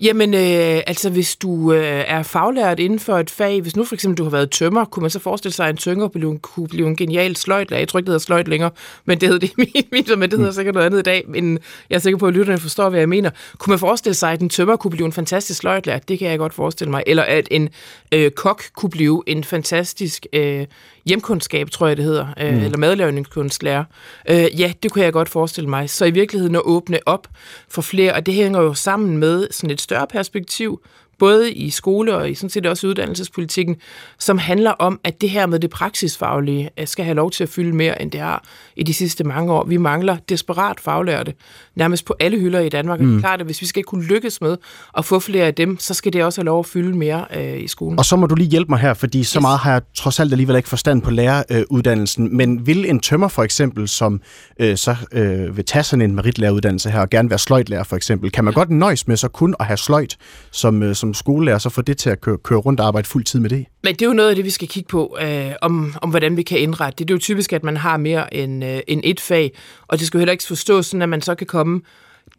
Jamen, 0.02 0.34
øh, 0.34 0.82
altså 0.86 1.10
hvis 1.10 1.36
du 1.36 1.72
øh, 1.72 2.04
er 2.06 2.22
faglært 2.22 2.78
inden 2.78 2.98
for 2.98 3.18
et 3.18 3.30
fag, 3.30 3.60
hvis 3.60 3.76
nu 3.76 3.84
for 3.84 3.94
eksempel 3.94 4.18
du 4.18 4.22
har 4.22 4.30
været 4.30 4.50
tømmer, 4.50 4.84
kunne 4.84 5.00
man 5.00 5.10
så 5.10 5.18
forestille 5.18 5.54
sig, 5.54 5.66
at 5.66 5.70
en 5.70 5.76
tømmer 5.76 6.38
kunne 6.42 6.68
blive 6.68 6.86
en 6.86 6.96
genial 6.96 7.36
sløjtlærer. 7.36 7.80
Jeg 7.80 7.88
tror 7.88 7.98
ikke, 7.98 8.06
det 8.06 8.12
hedder 8.12 8.24
sløjt 8.24 8.48
længere, 8.48 8.70
men 9.04 9.20
det 9.20 9.28
hedder 9.28 9.46
det, 9.46 10.18
men 10.18 10.30
det 10.30 10.38
hedder 10.38 10.52
sikkert 10.52 10.74
noget 10.74 10.86
andet 10.86 10.98
i 10.98 11.02
dag, 11.02 11.24
men 11.28 11.58
jeg 11.90 11.96
er 11.96 12.00
sikker 12.00 12.18
på, 12.18 12.26
at 12.26 12.34
lytterne 12.34 12.58
forstår, 12.58 12.88
hvad 12.88 12.98
jeg 13.00 13.08
mener. 13.08 13.30
Kunne 13.58 13.70
man 13.70 13.78
forestille 13.78 14.12
forestille 14.12 14.28
sig, 14.28 14.33
at 14.33 14.40
en 14.40 14.49
tømmer 14.49 14.76
kunne 14.76 14.90
blive 14.90 15.07
en 15.07 15.12
fantastisk 15.12 15.61
sløjtlærer. 15.61 15.99
Det 15.99 16.19
kan 16.19 16.28
jeg 16.28 16.38
godt 16.38 16.54
forestille 16.54 16.90
mig. 16.90 17.02
Eller 17.07 17.23
at 17.23 17.49
en 17.50 17.69
øh, 18.12 18.31
kok 18.31 18.62
kunne 18.76 18.90
blive 18.90 19.23
en 19.26 19.45
fantastisk 19.45 20.26
øh, 20.33 20.66
hjemkundskab, 21.07 21.71
tror 21.71 21.87
jeg 21.87 21.97
det 21.97 22.04
hedder, 22.04 22.26
øh, 22.40 22.54
mm. 22.54 22.61
eller 22.61 22.78
madlavningskunstlærer. 22.78 23.85
Øh, 24.28 24.61
ja, 24.61 24.73
det 24.83 24.92
kunne 24.92 25.04
jeg 25.04 25.12
godt 25.12 25.28
forestille 25.28 25.71
mig. 25.71 25.90
Så 25.90 26.04
i 26.04 26.11
virkeligheden 26.11 26.57
at 26.57 26.62
åbne 26.64 26.99
op 27.07 27.28
for 27.69 27.83
flere, 27.83 28.12
og 28.12 28.26
det 28.26 28.35
hænger 28.35 28.61
jo 28.61 28.75
sammen 28.75 29.19
med 29.19 29.47
sådan 29.50 29.71
et 29.71 29.81
større 29.81 30.07
perspektiv, 30.07 30.81
både 31.22 31.52
i 31.52 31.70
skole 31.70 32.16
og 32.16 32.30
i 32.30 32.34
sådan 32.34 32.50
set 32.50 32.66
også 32.66 32.86
uddannelsespolitikken, 32.86 33.76
som 34.18 34.38
handler 34.38 34.70
om, 34.70 35.00
at 35.04 35.20
det 35.20 35.30
her 35.30 35.46
med 35.46 35.60
det 35.60 35.70
praksisfaglige 35.70 36.70
øh, 36.78 36.86
skal 36.86 37.04
have 37.04 37.14
lov 37.14 37.30
til 37.30 37.42
at 37.42 37.48
fylde 37.48 37.76
mere, 37.76 38.02
end 38.02 38.10
det 38.10 38.20
har 38.20 38.44
i 38.76 38.82
de 38.82 38.94
sidste 38.94 39.24
mange 39.24 39.52
år. 39.52 39.64
Vi 39.64 39.76
mangler 39.76 40.16
desperat 40.28 40.80
faglærte, 40.80 41.34
nærmest 41.76 42.04
på 42.04 42.14
alle 42.20 42.38
hylder 42.38 42.60
i 42.60 42.68
Danmark. 42.68 43.00
Mm. 43.00 43.06
det 43.06 43.16
er 43.16 43.20
klart, 43.20 43.40
at 43.40 43.46
hvis 43.46 43.60
vi 43.60 43.66
skal 43.66 43.82
kunne 43.82 44.04
lykkes 44.04 44.40
med 44.40 44.56
at 44.98 45.04
få 45.04 45.20
flere 45.20 45.46
af 45.46 45.54
dem, 45.54 45.78
så 45.78 45.94
skal 45.94 46.12
det 46.12 46.24
også 46.24 46.40
have 46.40 46.46
lov 46.46 46.58
at 46.58 46.66
fylde 46.66 46.96
mere 46.96 47.24
øh, 47.36 47.62
i 47.62 47.68
skolen. 47.68 47.98
Og 47.98 48.04
så 48.04 48.16
må 48.16 48.26
du 48.26 48.34
lige 48.34 48.50
hjælpe 48.50 48.68
mig 48.68 48.78
her, 48.78 48.94
fordi 48.94 49.24
så 49.24 49.38
yes. 49.38 49.42
meget 49.42 49.58
har 49.58 49.72
jeg 49.72 49.82
trods 49.94 50.20
alt 50.20 50.32
alligevel 50.32 50.56
ikke 50.56 50.68
forstand 50.68 51.02
på 51.02 51.10
læreruddannelsen. 51.10 52.36
Men 52.36 52.66
vil 52.66 52.90
en 52.90 53.00
tømmer 53.00 53.28
for 53.28 53.42
eksempel, 53.42 53.88
som 53.88 54.20
øh, 54.60 54.76
så 54.76 54.96
øh, 55.12 55.56
vil 55.56 55.64
tage 55.64 55.82
sådan 55.82 56.02
en 56.02 56.14
meritlæreruddannelse 56.14 56.90
her, 56.90 57.00
og 57.00 57.10
gerne 57.10 57.30
være 57.30 57.38
sløjtlærer 57.38 57.84
for 57.84 57.96
eksempel, 57.96 58.30
kan 58.30 58.44
man 58.44 58.54
godt 58.54 58.70
nøjes 58.70 59.08
med 59.08 59.16
så 59.16 59.28
kun 59.28 59.54
at 59.60 59.66
have 59.66 59.76
sløjt 59.76 60.16
som, 60.50 60.82
øh, 60.82 60.94
som 60.94 61.12
skolelærer, 61.14 61.59
så 61.59 61.71
få 61.71 61.83
det 61.83 61.99
til 61.99 62.11
at 62.11 62.21
køre, 62.21 62.38
køre 62.38 62.59
rundt 62.59 62.81
og 62.81 62.87
arbejde 62.87 63.09
fuld 63.09 63.25
tid 63.25 63.40
med 63.40 63.50
det? 63.50 63.66
Men 63.83 63.95
det 63.95 64.02
er 64.02 64.07
jo 64.07 64.12
noget 64.12 64.28
af 64.31 64.37
det, 64.37 64.45
vi 64.45 64.50
skal 64.50 64.69
kigge 64.69 64.88
på, 64.88 65.16
øh, 65.23 65.52
om, 65.62 65.95
om 66.02 66.11
hvordan 66.11 66.37
vi 66.37 66.42
kan 66.42 66.59
indrette 66.59 66.99
det. 66.99 67.09
Det 67.09 67.14
er 67.14 67.16
jo 67.16 67.21
typisk, 67.21 67.52
at 67.52 67.64
man 67.64 67.76
har 67.76 67.97
mere 67.97 68.35
end, 68.35 68.64
øh, 68.64 68.81
end 68.88 69.00
et 69.04 69.21
fag, 69.21 69.52
og 69.87 69.99
det 69.99 70.07
skal 70.07 70.19
jo 70.19 70.21
heller 70.21 70.33
ikke 70.33 70.45
forstås 70.45 70.87
sådan, 70.87 71.02
at 71.02 71.09
man 71.09 71.23
så 71.23 71.35
kan 71.35 71.47
komme 71.47 71.81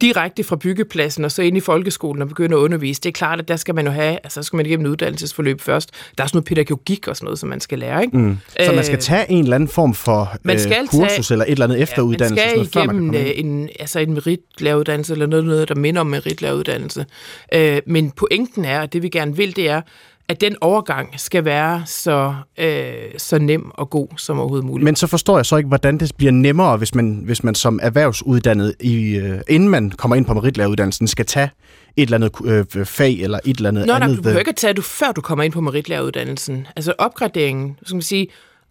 direkte 0.00 0.44
fra 0.44 0.56
byggepladsen 0.56 1.24
og 1.24 1.32
så 1.32 1.42
ind 1.42 1.56
i 1.56 1.60
folkeskolen 1.60 2.22
og 2.22 2.28
begynde 2.28 2.56
at 2.56 2.60
undervise. 2.60 3.00
Det 3.00 3.08
er 3.08 3.12
klart, 3.12 3.38
at 3.38 3.48
der 3.48 3.56
skal 3.56 3.74
man 3.74 3.86
jo 3.86 3.92
have, 3.92 4.18
altså 4.24 4.42
så 4.42 4.46
skal 4.46 4.56
man 4.56 4.66
igennem 4.66 4.86
en 4.86 4.92
uddannelsesforløb 4.92 5.60
først. 5.60 5.90
Der 6.18 6.24
er 6.24 6.28
sådan 6.28 6.36
noget 6.36 6.44
pædagogik 6.44 7.08
og 7.08 7.16
sådan 7.16 7.24
noget, 7.24 7.38
som 7.38 7.48
man 7.48 7.60
skal 7.60 7.78
lære, 7.78 8.02
ikke? 8.02 8.18
Mm. 8.18 8.38
Så 8.66 8.72
man 8.72 8.84
skal 8.84 8.96
øh, 8.96 9.02
tage 9.02 9.30
en 9.30 9.42
eller 9.42 9.54
anden 9.54 9.68
form 9.68 9.94
for 9.94 10.36
man 10.42 10.60
skal 10.60 10.82
øh, 10.82 10.88
kursus 10.88 11.28
tage, 11.28 11.34
eller 11.34 11.44
et 11.44 11.50
eller 11.50 11.64
andet 11.64 11.82
efteruddannelse? 11.82 12.44
Ja, 12.44 12.56
man 12.56 12.66
skal 12.66 12.82
igennem 12.82 13.04
man 13.04 13.32
en, 13.34 13.68
altså 13.78 13.98
en 13.98 14.14
meritlæreruddannelse 14.14 15.12
eller 15.12 15.26
noget, 15.26 15.44
noget, 15.44 15.68
der 15.68 15.74
minder 15.74 16.00
om 16.00 16.06
meritlæreruddannelse. 16.06 17.06
Øh, 17.54 17.80
men 17.86 18.10
pointen 18.10 18.64
er, 18.64 18.80
at 18.80 18.92
det 18.92 19.02
vi 19.02 19.08
gerne 19.08 19.36
vil, 19.36 19.56
det 19.56 19.70
er, 19.70 19.80
at 20.28 20.40
den 20.40 20.56
overgang 20.60 21.20
skal 21.20 21.44
være 21.44 21.82
så, 21.86 22.34
øh, 22.58 22.94
så 23.18 23.38
nem 23.38 23.70
og 23.74 23.90
god 23.90 24.08
som 24.16 24.38
overhovedet 24.38 24.66
muligt. 24.66 24.84
Men 24.84 24.96
så 24.96 25.06
forstår 25.06 25.38
jeg 25.38 25.46
så 25.46 25.56
ikke, 25.56 25.68
hvordan 25.68 25.98
det 25.98 26.12
bliver 26.16 26.32
nemmere, 26.32 26.76
hvis 26.76 26.94
man, 26.94 27.22
hvis 27.24 27.44
man 27.44 27.54
som 27.54 27.80
erhvervsuddannet, 27.82 28.74
i, 28.80 29.16
øh, 29.16 29.40
inden 29.48 29.68
man 29.68 29.90
kommer 29.90 30.16
ind 30.16 30.26
på 30.26 30.34
meritlæreruddannelsen, 30.34 31.06
skal 31.06 31.26
tage 31.26 31.50
et 31.96 32.02
eller 32.02 32.16
andet 32.16 32.68
øh, 32.76 32.86
fag 32.86 33.12
eller 33.12 33.38
et 33.44 33.56
eller 33.56 33.68
andet 33.68 33.86
Nå, 33.86 33.92
andet. 33.92 34.10
Nå, 34.10 34.16
du 34.16 34.22
behøver 34.22 34.38
ikke 34.38 34.48
at 34.48 34.56
tage 34.56 34.74
det, 34.74 34.84
før 34.84 35.12
du 35.12 35.20
kommer 35.20 35.44
ind 35.44 35.52
på 35.52 35.60
meritlæreruddannelsen. 35.60 36.66
Altså 36.76 36.94
opgraderingen, 36.98 37.78
skal 37.82 37.94
man 37.94 38.02
sige, 38.02 38.28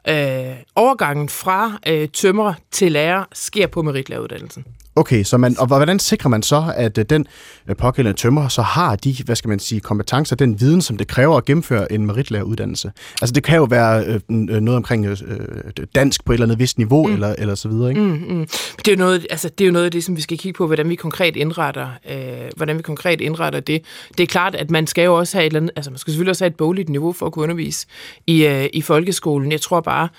øh, 0.08 0.56
overgangen 0.76 1.30
fra 1.30 1.80
øh, 1.88 2.08
tømrer 2.08 2.54
til 2.72 2.92
lærer 2.92 3.24
sker 3.34 3.68
på 3.68 3.82
meritlæreruddannelsen. 3.82 4.66
Okay, 4.96 5.24
så 5.24 5.38
man, 5.38 5.56
og 5.60 5.68
hvordan 5.68 6.00
sikrer 6.00 6.30
man 6.30 6.44
så, 6.44 6.74
at 6.76 6.98
øh, 6.98 7.06
den 7.10 7.26
øh, 7.68 7.76
pågældende 7.76 8.18
tømmer 8.18 8.48
så 8.48 8.62
har 8.62 8.96
de, 8.96 9.16
hvad 9.26 9.36
skal 9.36 9.50
man 9.50 9.60
sige, 9.60 9.82
kompetencer, 9.82 10.36
den 10.36 10.60
viden, 10.60 10.82
som 10.82 10.98
det 10.98 11.08
kræver 11.08 11.38
at 11.38 11.46
gennemføre 11.46 11.92
en 11.92 12.06
meritlæreruddannelse? 12.06 12.92
Altså 13.22 13.34
det 13.34 13.44
kan 13.44 13.58
jo 13.58 13.64
være 13.64 14.06
øh, 14.06 14.20
noget 14.30 14.76
omkring 14.76 15.06
øh, 15.06 15.18
dansk 15.96 16.26
på 16.26 16.32
et 16.32 16.36
eller 16.36 16.46
andet 16.46 16.60
vist 16.60 16.78
niveau, 16.78 17.08
mm. 17.08 17.14
eller, 17.14 17.36
eller 17.38 17.56
så 17.56 17.70
videre, 17.70 17.90
ikke? 17.90 18.02
Mm, 18.02 18.08
mm. 18.08 18.48
Det, 18.78 18.88
er 18.88 18.92
jo 18.92 18.98
noget, 18.98 19.28
altså, 19.30 19.50
det 19.50 19.64
er 19.64 19.66
jo 19.66 19.74
noget 19.74 19.86
af 19.86 19.92
det, 19.92 20.04
som 20.04 20.16
vi 20.16 20.22
skal 20.22 20.38
kigge 20.38 20.58
på, 20.58 20.66
hvordan 20.68 20.90
vi 20.90 20.96
konkret 20.96 21.36
indretter, 21.36 21.88
øh, 22.10 22.50
hvordan 22.56 22.78
vi 22.78 22.82
konkret 22.82 23.22
indretter 23.22 23.60
det. 23.60 23.82
Det 24.18 24.24
er 24.24 24.28
klart, 24.28 24.56
at 24.56 24.72
man 24.72 24.88
skal 24.88 25.04
jo 25.04 25.18
også 25.18 25.38
have 25.38 25.46
et 25.46 25.50
eller 25.50 25.60
andet, 25.60 25.72
altså 25.76 25.92
man 25.92 25.98
skal 25.98 26.12
selvfølgelig 26.12 26.30
også 26.30 26.44
have 26.44 26.50
et 26.50 26.56
bogligt 26.56 26.90
niveau 26.90 27.14
for 27.14 27.26
at 27.26 27.32
kunne 27.32 27.44
undervise 27.44 27.88
i, 28.28 28.46
øh, 28.46 28.66
i 28.74 28.82
folkeskolen. 28.82 29.52
Jeg 29.52 29.62
tror 29.62 29.82
bare, 29.82 30.10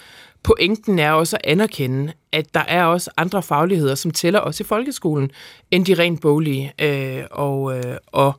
pointen 0.45 0.99
er 0.99 1.13
også 1.13 1.37
at 1.37 1.51
anerkende, 1.51 2.13
at 2.35 2.55
der 2.55 2.61
er 2.61 2.85
også 2.85 3.11
andre 3.17 3.43
fagligheder, 3.43 3.95
som 3.95 4.11
tæller 4.11 4.41
også 4.41 4.63
i 4.63 4.67
folkeskolen, 4.67 5.31
end 5.71 5.87
de 5.87 5.95
rent 5.95 6.21
boglige. 6.21 6.73
Øh, 6.79 7.23
og, 7.31 7.77
øh, 7.77 7.97
og 8.07 8.33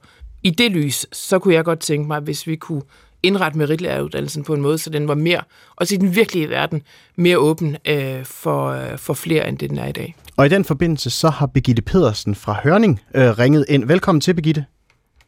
i 0.43 0.49
det 0.49 0.71
lys, 0.71 1.05
så 1.11 1.39
kunne 1.39 1.53
jeg 1.53 1.63
godt 1.63 1.79
tænke 1.79 2.07
mig, 2.07 2.19
hvis 2.19 2.47
vi 2.47 2.55
kunne 2.55 2.81
indrette 3.23 3.57
meritlæreruddannelsen 3.57 4.43
på 4.43 4.53
en 4.53 4.61
måde, 4.61 4.77
så 4.77 4.89
den 4.89 5.07
var 5.07 5.15
mere, 5.15 5.41
også 5.75 5.95
i 5.95 5.97
den 5.97 6.15
virkelige 6.15 6.49
verden, 6.49 6.81
mere 7.15 7.37
åben 7.37 7.77
øh, 7.85 8.25
for, 8.25 8.67
øh, 8.67 8.97
for 8.97 9.13
flere, 9.13 9.47
end 9.47 9.57
det 9.57 9.69
den 9.69 9.77
er 9.77 9.87
i 9.87 9.91
dag. 9.91 10.15
Og 10.37 10.45
i 10.45 10.49
den 10.49 10.65
forbindelse, 10.65 11.09
så 11.09 11.29
har 11.29 11.45
Begitte 11.45 11.81
Pedersen 11.81 12.35
fra 12.35 12.59
Hørning 12.63 13.01
øh, 13.15 13.39
ringet 13.39 13.65
ind. 13.69 13.85
Velkommen 13.85 14.21
til, 14.21 14.33
Begitte. 14.33 14.65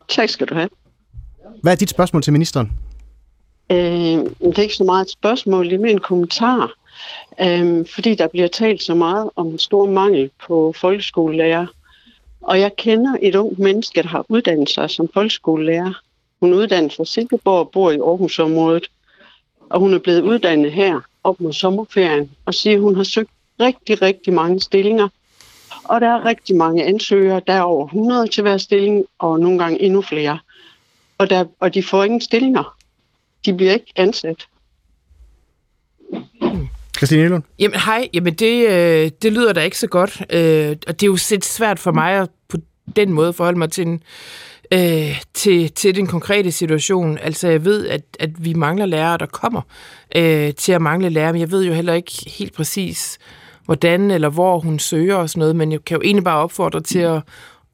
Tak 0.08 0.30
skal 0.30 0.47
du 0.47 0.53
have. 0.53 0.69
Hvad 1.62 1.71
er 1.71 1.75
dit 1.75 1.89
spørgsmål 1.89 2.21
til 2.21 2.34
ministeren? 2.34 2.71
Øh, 3.71 3.77
det 3.77 4.58
er 4.58 4.62
ikke 4.62 4.75
så 4.75 4.84
meget 4.84 5.06
et 5.06 5.12
spørgsmål, 5.12 5.65
det 5.65 5.73
er 5.73 5.80
mere 5.80 5.91
en 5.91 5.99
kommentar. 5.99 6.71
Øh, 7.41 7.86
fordi 7.86 8.15
der 8.15 8.28
bliver 8.28 8.47
talt 8.47 8.84
så 8.84 8.95
meget 8.95 9.30
om 9.36 9.47
en 9.47 9.60
stor 9.60 9.86
mangel 9.86 10.32
på 10.47 10.73
folkeskolelærer. 10.78 11.65
Og 12.41 12.60
jeg 12.60 12.76
kender 12.76 13.15
et 13.21 13.36
ung 13.36 13.62
menneske, 13.62 14.02
der 14.02 14.08
har 14.08 14.26
uddannet 14.30 14.69
sig 14.69 14.89
som 14.89 15.10
folkeskolelærer. 15.13 15.93
Hun 16.39 16.54
er 16.54 16.58
uddannet 16.58 16.93
fra 16.93 17.06
Silkeborg 17.06 17.60
og 17.60 17.69
bor 17.71 17.91
i 17.91 18.00
Aarhusområdet. 18.00 18.88
Og 19.69 19.80
hun 19.80 19.93
er 19.93 20.00
blevet 20.00 20.21
uddannet 20.21 20.71
her 20.71 21.02
op 21.23 21.39
mod 21.39 21.54
sommerferien 21.54 22.32
og 22.45 22.54
siger, 22.54 22.76
at 22.76 22.82
hun 22.82 22.95
har 22.95 23.04
søgt 23.04 23.30
rigtig, 23.60 24.02
rigtig 24.02 24.34
mange 24.34 24.62
stillinger. 24.62 25.08
Og 25.84 26.02
der 26.02 26.08
er 26.08 26.26
rigtig 26.26 26.56
mange 26.56 26.84
ansøgere. 26.84 27.41
Der 27.47 27.54
er 27.54 27.62
over 27.62 27.86
100 27.86 28.28
til 28.28 28.41
hver 28.41 28.58
stilling, 28.58 29.06
og 29.19 29.39
nogle 29.39 29.60
gange 29.60 29.82
endnu 29.82 30.02
flere. 30.02 30.39
Og, 31.17 31.30
der, 31.30 31.45
og 31.60 31.73
de 31.73 31.84
får 31.84 32.04
ingen 32.04 32.21
stillinger 32.21 32.78
de 33.47 33.54
bliver 33.54 33.73
ikke 33.73 33.93
ansat. 33.95 34.47
Hmm. 36.41 36.67
Christine 36.97 37.23
Elund? 37.23 37.43
Jamen 37.60 37.79
hej, 37.79 38.10
jamen 38.13 38.33
det, 38.33 38.67
øh, 38.69 39.12
det 39.21 39.33
lyder 39.33 39.53
da 39.53 39.62
ikke 39.62 39.77
så 39.77 39.88
godt, 39.88 40.21
øh, 40.29 40.75
og 40.88 40.99
det 40.99 41.03
er 41.03 41.07
jo 41.07 41.17
lidt 41.29 41.45
svært 41.45 41.79
for 41.79 41.91
mig 41.91 42.13
at 42.13 42.29
på 42.49 42.57
den 42.95 43.13
måde 43.13 43.33
forholde 43.33 43.60
mig 43.60 43.71
til, 43.71 43.88
en, 43.88 44.03
øh, 44.73 45.21
til, 45.33 45.71
til 45.71 45.95
den 45.95 46.07
konkrete 46.07 46.51
situation. 46.51 47.17
Altså 47.17 47.47
jeg 47.47 47.65
ved, 47.65 47.88
at, 47.88 48.01
at 48.19 48.45
vi 48.45 48.53
mangler 48.53 48.86
lærere, 48.86 49.17
der 49.17 49.25
kommer 49.25 49.62
øh, 50.15 50.53
til 50.53 50.71
at 50.71 50.81
mangle 50.81 51.10
lærere, 51.10 51.33
men 51.33 51.39
jeg 51.39 51.51
ved 51.51 51.65
jo 51.65 51.73
heller 51.73 51.93
ikke 51.93 52.31
helt 52.38 52.53
præcis, 52.53 53.17
hvordan 53.65 54.12
eller 54.12 54.29
hvor 54.29 54.60
hun 54.60 54.79
søger 54.79 55.15
og 55.15 55.29
sådan 55.29 55.39
noget, 55.39 55.55
men 55.55 55.71
jeg 55.71 55.86
kan 55.86 55.95
jo 55.95 56.01
egentlig 56.01 56.23
bare 56.23 56.38
opfordre 56.38 56.81
til 56.81 56.99
at, 56.99 57.21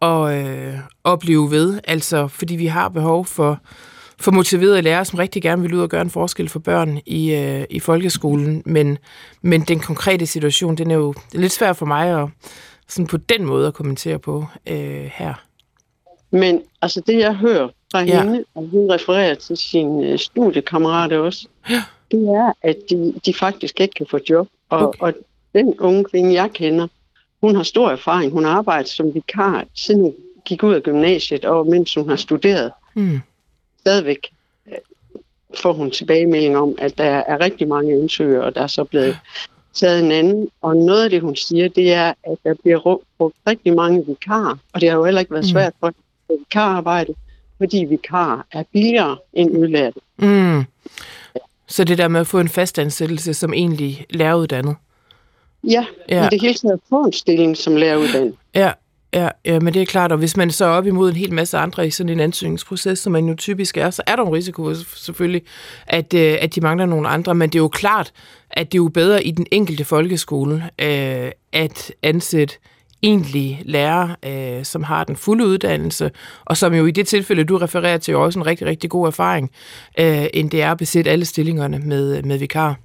at, 0.02 0.46
øh, 0.46 0.74
at 1.06 1.20
blive 1.20 1.52
ved, 1.52 1.80
altså 1.84 2.28
fordi 2.28 2.56
vi 2.56 2.66
har 2.66 2.90
behov 2.90 3.26
for 3.26 3.60
for 4.20 4.32
motiverede 4.32 4.82
lærere, 4.82 5.06
som 5.06 5.20
rigtig 5.20 5.42
gerne 5.42 5.62
vil 5.62 5.74
ud 5.74 5.80
og 5.80 5.90
gøre 5.90 6.02
en 6.02 6.10
forskel 6.10 6.50
for 6.50 6.60
børn 6.60 7.00
i, 7.06 7.34
øh, 7.34 7.64
i 7.70 7.80
folkeskolen. 7.80 8.64
Men, 8.66 8.98
men 9.42 9.62
den 9.62 9.80
konkrete 9.80 10.26
situation, 10.26 10.76
den 10.76 10.92
er 10.92 10.96
jo 10.96 11.14
lidt 11.34 11.52
svært 11.52 11.78
for 11.78 11.86
mig 11.86 12.22
at 12.22 12.30
sådan 12.88 13.08
på 13.08 13.18
den 13.18 13.46
måde 13.46 13.68
at 13.68 13.74
kommentere 13.74 14.20
på 14.20 14.46
øh, 14.68 15.12
her. 15.14 15.34
Men 16.32 16.62
altså 16.82 17.02
det, 17.08 17.20
jeg 17.20 17.36
hører 17.36 17.70
fra 17.92 18.02
ja. 18.02 18.24
hende, 18.24 18.44
og 18.56 18.68
hun 18.72 18.92
refererer 18.92 19.36
til 19.36 19.58
sin 19.58 20.04
øh, 20.04 20.20
studiekammerater 20.20 21.20
også, 21.20 21.48
ja. 21.70 21.84
det 22.12 22.20
er, 22.20 22.54
at 22.62 22.76
de, 22.90 23.14
de 23.26 23.34
faktisk 23.34 23.80
ikke 23.80 23.94
kan 23.94 24.06
få 24.12 24.20
job. 24.30 24.48
Og, 24.70 24.88
okay. 24.88 25.00
og 25.00 25.14
den 25.56 25.80
unge 25.80 26.04
kvinde, 26.04 26.34
jeg 26.34 26.52
kender, 26.54 26.88
hun 27.42 27.56
har 27.56 27.64
stor 27.64 27.90
erfaring. 27.90 28.32
Hun 28.32 28.44
har 28.44 28.52
arbejdet 28.52 28.90
som 28.90 29.14
vikar, 29.14 29.66
siden 29.76 30.02
hun 30.02 30.14
gik 30.46 30.64
ud 30.64 30.74
af 30.74 30.84
gymnasiet, 30.84 31.46
og 31.46 31.68
mens 31.68 31.96
hun 31.96 32.10
har 32.10 32.16
studeret. 32.16 32.72
Mm 32.94 33.22
stadigvæk 33.84 34.30
øh, 34.68 34.78
får 35.62 35.74
hun 35.74 35.92
tilbagemelding 35.92 36.58
om, 36.58 36.76
at 36.78 36.98
der 36.98 37.04
er 37.04 37.40
rigtig 37.40 37.68
mange 37.68 37.94
ansøgere, 37.94 38.44
og 38.44 38.56
der 38.56 38.62
er 38.62 38.68
så 38.68 38.84
blevet 38.84 39.18
taget 39.74 40.04
en 40.04 40.12
anden. 40.12 40.50
Og 40.62 40.76
noget 40.76 41.04
af 41.04 41.10
det, 41.10 41.22
hun 41.22 41.36
siger, 41.36 41.68
det 41.68 41.94
er, 41.94 42.14
at 42.24 42.38
der 42.44 42.54
bliver 42.64 43.00
brugt 43.18 43.36
rigtig 43.48 43.74
mange 43.74 44.06
vikarer, 44.08 44.58
og 44.74 44.82
det 44.82 44.90
har 44.90 44.98
jo 44.98 45.06
heller 45.06 45.20
ikke 45.20 45.32
været 45.32 45.46
mm. 45.46 45.50
svært 45.50 45.74
for 45.80 45.88
mm. 45.88 46.36
vikararbejde, 46.40 47.14
fordi 47.58 47.86
vikar 47.86 48.46
er 48.52 48.64
billigere 48.74 49.18
end 49.34 49.58
udlærte. 49.58 50.00
Mm. 50.18 50.64
Så 51.68 51.84
det 51.84 51.98
der 51.98 52.08
med 52.08 52.20
at 52.20 52.28
få 52.28 52.40
en 52.40 52.50
fastansættelse 52.50 53.34
som 53.34 53.54
egentlig 53.54 54.06
læreruddannet? 54.10 54.76
Ja, 55.64 55.86
ja. 56.10 56.22
men 56.22 56.32
det 56.32 56.42
hele 56.42 56.54
taget 56.54 56.74
at 56.74 56.80
få 56.90 57.04
en 57.04 57.14
stilling 57.14 57.58
som 57.58 57.76
læreruddannet. 57.76 58.36
Ja, 58.56 58.72
Ja, 59.14 59.30
ja, 59.46 59.60
men 59.60 59.74
det 59.74 59.82
er 59.82 59.86
klart, 59.86 60.12
og 60.12 60.18
hvis 60.18 60.38
man 60.38 60.52
så 60.52 60.66
er 60.66 60.70
op 60.70 60.88
imod 60.88 61.10
en 61.10 61.16
hel 61.16 61.34
masse 61.34 61.58
andre 61.58 61.88
i 61.88 61.90
sådan 61.90 62.10
en 62.10 62.20
ansøgningsproces, 62.20 63.00
som 63.00 63.12
man 63.12 63.26
jo 63.26 63.36
typisk 63.36 63.78
er, 63.78 63.90
så 63.90 64.04
er 64.08 64.16
der 64.16 64.24
en 64.24 64.34
risiko 64.34 64.74
selvfølgelig, 64.74 65.42
at, 65.88 66.14
øh, 66.14 66.38
at 66.42 66.56
de 66.56 66.62
mangler 66.62 66.86
nogle 66.86 67.08
andre, 67.08 67.36
men 67.36 67.50
det 67.50 67.56
er 67.56 67.64
jo 67.64 67.68
klart, 67.68 68.12
at 68.52 68.72
det 68.72 68.78
er 68.78 68.84
jo 68.84 68.90
bedre 68.90 69.24
i 69.24 69.32
den 69.32 69.46
enkelte 69.52 69.86
folkeskole 69.86 70.70
øh, 70.82 71.32
at 71.52 71.94
ansætte 72.04 72.56
egentlig 73.04 73.62
lærer, 73.66 74.16
øh, 74.26 74.66
som 74.66 74.84
har 74.84 75.04
den 75.04 75.16
fulde 75.16 75.48
uddannelse, 75.48 76.12
og 76.46 76.58
som 76.58 76.74
jo 76.74 76.86
i 76.86 76.92
det 76.92 77.08
tilfælde, 77.08 77.44
du 77.44 77.58
refererer 77.58 77.98
til, 77.98 78.16
også 78.16 78.40
en 78.40 78.46
rigtig, 78.46 78.68
rigtig 78.68 78.90
god 78.90 79.08
erfaring, 79.08 79.52
øh, 80.00 80.26
end 80.34 80.52
det 80.52 80.62
er 80.62 80.72
at 80.72 80.78
besætte 80.78 81.12
alle 81.12 81.26
stillingerne 81.26 81.80
med, 81.80 82.24
med 82.24 82.38
vikar. 82.38 82.80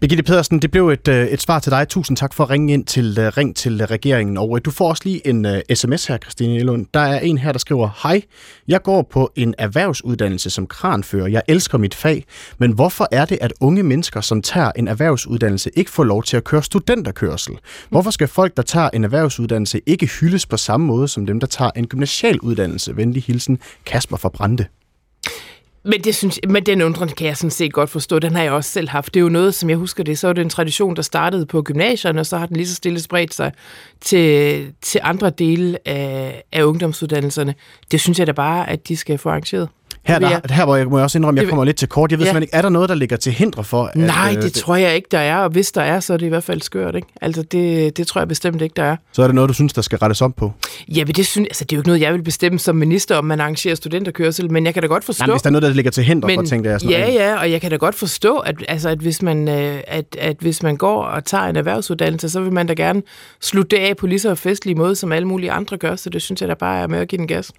Birgitte 0.00 0.22
Pedersen, 0.22 0.58
det 0.58 0.70
blev 0.70 0.88
et, 0.88 1.08
øh, 1.08 1.26
et 1.26 1.42
svar 1.42 1.58
til 1.58 1.72
dig. 1.72 1.88
Tusind 1.88 2.16
tak 2.16 2.34
for 2.34 2.44
at 2.44 2.50
ringe 2.50 2.72
ind 2.72 2.84
til 2.84 3.18
øh, 3.20 3.26
Ring 3.26 3.56
til 3.56 3.80
øh, 3.80 3.86
regeringen. 3.90 4.36
Og 4.36 4.64
du 4.64 4.70
får 4.70 4.88
også 4.88 5.02
lige 5.04 5.26
en 5.26 5.44
uh, 5.46 5.52
sms 5.74 6.06
her, 6.06 6.18
Christine 6.18 6.56
Elund. 6.56 6.86
Der 6.94 7.00
er 7.00 7.20
en 7.20 7.38
her, 7.38 7.52
der 7.52 7.58
skriver, 7.58 7.88
Hej, 8.02 8.22
jeg 8.68 8.82
går 8.82 9.02
på 9.02 9.32
en 9.36 9.54
erhvervsuddannelse 9.58 10.50
som 10.50 10.66
kranfører. 10.66 11.26
Jeg 11.26 11.42
elsker 11.48 11.78
mit 11.78 11.94
fag, 11.94 12.24
men 12.58 12.72
hvorfor 12.72 13.08
er 13.12 13.24
det, 13.24 13.38
at 13.40 13.52
unge 13.60 13.82
mennesker, 13.82 14.20
som 14.20 14.42
tager 14.42 14.72
en 14.76 14.88
erhvervsuddannelse, 14.88 15.70
ikke 15.74 15.90
får 15.90 16.04
lov 16.04 16.22
til 16.22 16.36
at 16.36 16.44
køre 16.44 16.62
studenterkørsel? 16.62 17.58
Hvorfor 17.90 18.10
skal 18.10 18.28
folk, 18.28 18.56
der 18.56 18.62
tager 18.62 18.90
en 18.90 19.04
erhvervsuddannelse, 19.04 19.80
ikke 19.86 20.06
hyldes 20.06 20.46
på 20.46 20.56
samme 20.56 20.86
måde 20.86 21.08
som 21.08 21.26
dem, 21.26 21.40
der 21.40 21.46
tager 21.46 21.70
en 21.76 21.86
gymnasial 21.86 22.40
uddannelse? 22.40 22.96
Venlig 22.96 23.22
hilsen, 23.22 23.58
Kasper 23.86 24.16
fra 24.16 24.28
Brande. 24.28 24.66
Men, 25.84 26.00
det 26.00 26.14
synes, 26.14 26.40
men 26.48 26.66
den 26.66 26.82
undren 26.82 27.08
kan 27.08 27.26
jeg 27.26 27.36
sådan 27.36 27.50
set 27.50 27.72
godt 27.72 27.90
forstå. 27.90 28.18
Den 28.18 28.34
har 28.34 28.42
jeg 28.42 28.52
også 28.52 28.70
selv 28.70 28.88
haft. 28.88 29.14
Det 29.14 29.20
er 29.20 29.22
jo 29.24 29.28
noget, 29.28 29.54
som 29.54 29.70
jeg 29.70 29.78
husker 29.78 30.04
det, 30.04 30.18
så 30.18 30.28
er 30.28 30.32
det 30.32 30.42
en 30.42 30.50
tradition, 30.50 30.96
der 30.96 31.02
startede 31.02 31.46
på 31.46 31.62
gymnasierne, 31.62 32.20
og 32.20 32.26
så 32.26 32.38
har 32.38 32.46
den 32.46 32.56
lige 32.56 32.68
så 32.68 32.74
stille 32.74 33.00
spredt 33.00 33.34
sig 33.34 33.52
til, 34.00 34.66
til 34.82 35.00
andre 35.04 35.30
dele 35.30 35.88
af, 35.88 36.42
af 36.52 36.62
ungdomsuddannelserne. 36.64 37.54
Det 37.90 38.00
synes 38.00 38.18
jeg 38.18 38.26
da 38.26 38.32
bare, 38.32 38.70
at 38.70 38.88
de 38.88 38.96
skal 38.96 39.18
få 39.18 39.28
arrangeret. 39.28 39.68
Her, 40.04 40.18
der, 40.18 40.40
her 40.54 40.64
hvor 40.64 40.76
jeg 40.76 40.86
må 40.86 40.98
jeg 40.98 41.04
også 41.04 41.18
indrømme, 41.18 41.40
at 41.40 41.42
jeg 41.42 41.48
kommer 41.48 41.64
lidt 41.64 41.76
til 41.76 41.88
kort. 41.88 42.10
Jeg 42.10 42.18
ved 42.18 42.26
ja. 42.26 42.30
simpelthen 42.30 42.42
ikke, 42.42 42.56
er 42.56 42.62
der 42.62 42.68
noget, 42.68 42.88
der 42.88 42.94
ligger 42.94 43.16
til 43.16 43.32
hindre 43.32 43.64
for? 43.64 43.84
At, 43.84 43.96
Nej, 43.96 44.30
det, 44.30 44.36
øh, 44.36 44.42
det 44.42 44.52
tror 44.52 44.76
jeg 44.76 44.96
ikke, 44.96 45.08
der 45.10 45.18
er. 45.18 45.36
Og 45.36 45.50
hvis 45.50 45.72
der 45.72 45.82
er, 45.82 46.00
så 46.00 46.12
er 46.12 46.16
det 46.16 46.26
i 46.26 46.28
hvert 46.28 46.44
fald 46.44 46.60
skørt. 46.60 46.94
Ikke? 46.94 47.08
Altså, 47.20 47.42
det, 47.42 47.96
det 47.96 48.06
tror 48.06 48.20
jeg 48.20 48.28
bestemt 48.28 48.62
ikke, 48.62 48.74
der 48.76 48.82
er. 48.82 48.96
Så 49.12 49.22
er 49.22 49.26
det 49.26 49.34
noget, 49.34 49.48
du 49.48 49.54
synes, 49.54 49.72
der 49.72 49.82
skal 49.82 49.98
rettes 49.98 50.22
op 50.22 50.36
på? 50.36 50.52
Ja, 50.88 51.04
men 51.04 51.14
det, 51.14 51.26
synes, 51.26 51.46
altså, 51.46 51.64
det 51.64 51.72
er 51.72 51.76
jo 51.76 51.80
ikke 51.80 51.88
noget, 51.88 52.00
jeg 52.00 52.12
vil 52.12 52.22
bestemme 52.22 52.58
som 52.58 52.76
minister, 52.76 53.16
om 53.16 53.24
man 53.24 53.40
arrangerer 53.40 53.74
studenterkørsel. 53.74 54.52
Men 54.52 54.66
jeg 54.66 54.74
kan 54.74 54.82
da 54.82 54.86
godt 54.86 55.04
forstå... 55.04 55.26
Nej, 55.26 55.34
hvis 55.34 55.42
der 55.42 55.48
er 55.48 55.52
noget, 55.52 55.62
der 55.62 55.68
ligger 55.68 55.90
til 55.90 56.04
hindre 56.04 56.26
men, 56.26 56.38
for, 56.38 56.44
tænkte 56.44 56.70
jeg. 56.70 56.80
Sådan 56.80 56.96
ja, 56.96 57.12
ja, 57.12 57.40
og 57.40 57.50
jeg 57.50 57.60
kan 57.60 57.70
da 57.70 57.76
godt 57.76 57.94
forstå, 57.94 58.36
at, 58.36 58.56
altså, 58.68 58.88
at, 58.88 58.98
hvis 58.98 59.22
man, 59.22 59.48
øh, 59.48 59.80
at, 59.86 60.16
at 60.18 60.36
hvis 60.40 60.62
man 60.62 60.76
går 60.76 61.04
og 61.04 61.24
tager 61.24 61.44
en 61.44 61.56
erhvervsuddannelse, 61.56 62.28
så 62.28 62.40
vil 62.40 62.52
man 62.52 62.66
da 62.66 62.74
gerne 62.74 63.02
slutte 63.40 63.76
det 63.76 63.82
af 63.82 63.96
på 63.96 64.06
lige 64.06 64.18
så 64.18 64.34
festlig 64.34 64.76
måde, 64.76 64.96
som 64.96 65.12
alle 65.12 65.28
mulige 65.28 65.52
andre 65.52 65.76
gør. 65.76 65.96
Så 65.96 66.10
det 66.10 66.22
synes 66.22 66.40
jeg 66.40 66.48
da 66.48 66.54
bare 66.54 66.82
er 66.82 66.86
med 66.86 66.98
at 66.98 67.08
give 67.08 67.18
den 67.18 67.26
gas. 67.26 67.52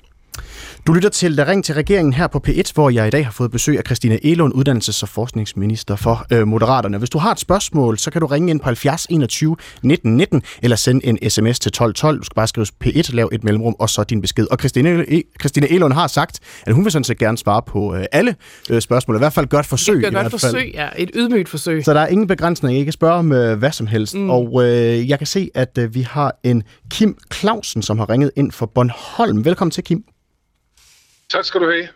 Du 0.88 0.94
lytter 0.94 1.10
til 1.10 1.38
Der 1.38 1.48
Ring 1.48 1.66
til 1.66 1.76
regeringen 1.76 2.14
her 2.14 2.28
på 2.28 2.42
P1, 2.48 2.72
hvor 2.74 2.90
jeg 2.90 3.08
i 3.08 3.10
dag 3.10 3.26
har 3.26 3.32
fået 3.32 3.52
besøg 3.52 3.78
af 3.78 3.84
Christina 3.86 4.18
Elund, 4.24 4.54
uddannelses- 4.54 5.04
og 5.04 5.10
forskningsminister 5.10 5.96
for 5.96 6.26
øh, 6.32 6.48
Moderaterne. 6.48 6.98
Hvis 6.98 7.10
du 7.10 7.18
har 7.18 7.32
et 7.32 7.40
spørgsmål, 7.40 7.98
så 7.98 8.12
kan 8.12 8.22
du 8.22 8.28
ringe 8.28 8.50
ind 8.50 8.60
på 8.60 8.66
70 8.66 9.06
21 9.10 9.56
19 9.84 10.18
19, 10.18 10.44
eller 10.64 10.76
sende 10.76 11.06
en 11.06 11.30
sms 11.30 11.60
til 11.60 11.72
12 11.72 11.94
12. 11.94 12.20
Du 12.20 12.24
skal 12.24 12.36
bare 12.36 12.48
skrive 12.48 12.68
P1, 12.86 13.16
lav 13.16 13.30
et 13.32 13.44
mellemrum, 13.44 13.76
og 13.80 13.90
så 13.90 14.04
din 14.04 14.22
besked. 14.22 14.48
Og 14.52 14.58
Christina, 14.60 15.04
e- 15.04 15.38
Christina 15.40 15.68
Elund 15.70 15.94
har 15.94 16.08
sagt, 16.08 16.40
at 16.66 16.74
hun 16.74 16.84
vil 16.84 16.92
sådan 16.92 17.04
set 17.04 17.18
gerne 17.18 17.38
svare 17.38 17.62
på 17.62 17.96
øh, 17.96 18.06
alle 18.12 18.36
øh, 18.70 18.82
spørgsmål. 18.82 19.16
I 19.16 19.20
hvert 19.20 19.34
fald 19.34 19.48
godt 19.48 19.66
forsøg. 19.66 19.96
Det 19.96 20.14
gør 20.14 20.22
godt 20.22 20.32
forsøg, 20.32 20.72
ja. 20.74 20.88
Et 20.98 21.12
ydmygt 21.14 21.50
forsøg. 21.50 21.86
Så 21.86 21.94
der 21.94 22.00
er 22.00 22.08
ingen 22.08 22.28
begrænsning. 22.28 22.78
I 22.78 22.84
kan 22.84 22.94
spørge 22.94 23.14
om 23.14 23.32
øh, 23.32 23.58
hvad 23.58 23.72
som 23.72 23.88
helst. 23.88 24.16
Mm. 24.16 24.30
Og 24.30 24.64
øh, 24.64 25.10
jeg 25.10 25.18
kan 25.18 25.28
se, 25.28 25.50
at 25.56 25.78
øh, 25.78 25.96
vi 25.96 26.02
har 26.02 26.36
en 26.44 26.64
Kim 26.90 27.18
Clausen, 27.34 27.82
som 27.82 28.00
har 28.00 28.10
ringet 28.10 28.32
ind 28.36 28.52
for 28.52 28.66
Bornholm. 28.66 29.46
Velkommen 29.46 29.72
til, 29.72 29.84
Kim. 29.84 30.04
Tak 31.30 31.46
skal 31.46 31.62
du 31.62 31.72
have. 31.72 31.88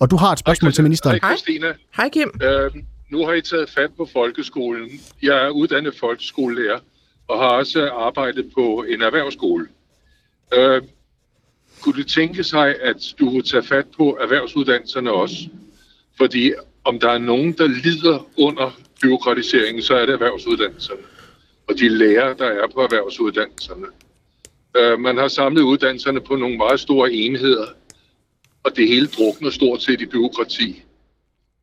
Og 0.00 0.10
du 0.10 0.16
har 0.16 0.32
et 0.32 0.38
spørgsmål 0.38 0.68
Hej, 0.70 0.74
til 0.74 0.84
ministeren. 0.84 1.18
Hej, 1.22 1.30
Christina. 1.30 1.74
Hej, 1.96 2.08
Kim. 2.08 2.32
Øh, 2.42 2.70
nu 3.10 3.26
har 3.26 3.32
I 3.32 3.40
taget 3.40 3.70
fat 3.70 3.90
på 3.96 4.08
folkeskolen. 4.12 4.90
Jeg 5.22 5.46
er 5.46 5.50
uddannet 5.50 5.96
folkeskolelærer 5.96 6.78
og 7.28 7.38
har 7.38 7.48
også 7.48 7.90
arbejdet 7.90 8.50
på 8.54 8.84
en 8.88 9.02
erhvervsskole. 9.02 9.68
Øh, 10.54 10.82
kunne 11.80 11.96
det 11.96 12.06
tænke 12.06 12.44
sig, 12.44 12.74
at 12.82 12.96
du 13.20 13.30
vil 13.30 13.44
tage 13.44 13.62
fat 13.62 13.86
på 13.96 14.18
erhvervsuddannelserne 14.20 15.12
også? 15.12 15.36
Fordi 16.16 16.52
om 16.84 17.00
der 17.00 17.10
er 17.10 17.18
nogen, 17.18 17.52
der 17.52 17.66
lider 17.66 18.26
under 18.38 18.78
byråkratiseringen, 19.02 19.82
så 19.82 19.94
er 19.94 20.06
det 20.06 20.12
erhvervsuddannelserne. 20.12 21.00
Og 21.68 21.78
de 21.78 21.88
lærer, 21.88 22.34
der 22.34 22.46
er 22.46 22.66
på 22.74 22.80
erhvervsuddannelserne. 22.80 23.86
Øh, 24.76 25.00
man 25.00 25.16
har 25.16 25.28
samlet 25.28 25.62
uddannelserne 25.62 26.20
på 26.20 26.36
nogle 26.36 26.56
meget 26.56 26.80
store 26.80 27.12
enheder, 27.12 27.66
og 28.66 28.76
det 28.76 28.88
hele 28.88 29.06
drukner 29.06 29.50
stort 29.50 29.82
set 29.82 30.00
i 30.00 30.06
byråkrati. 30.06 30.82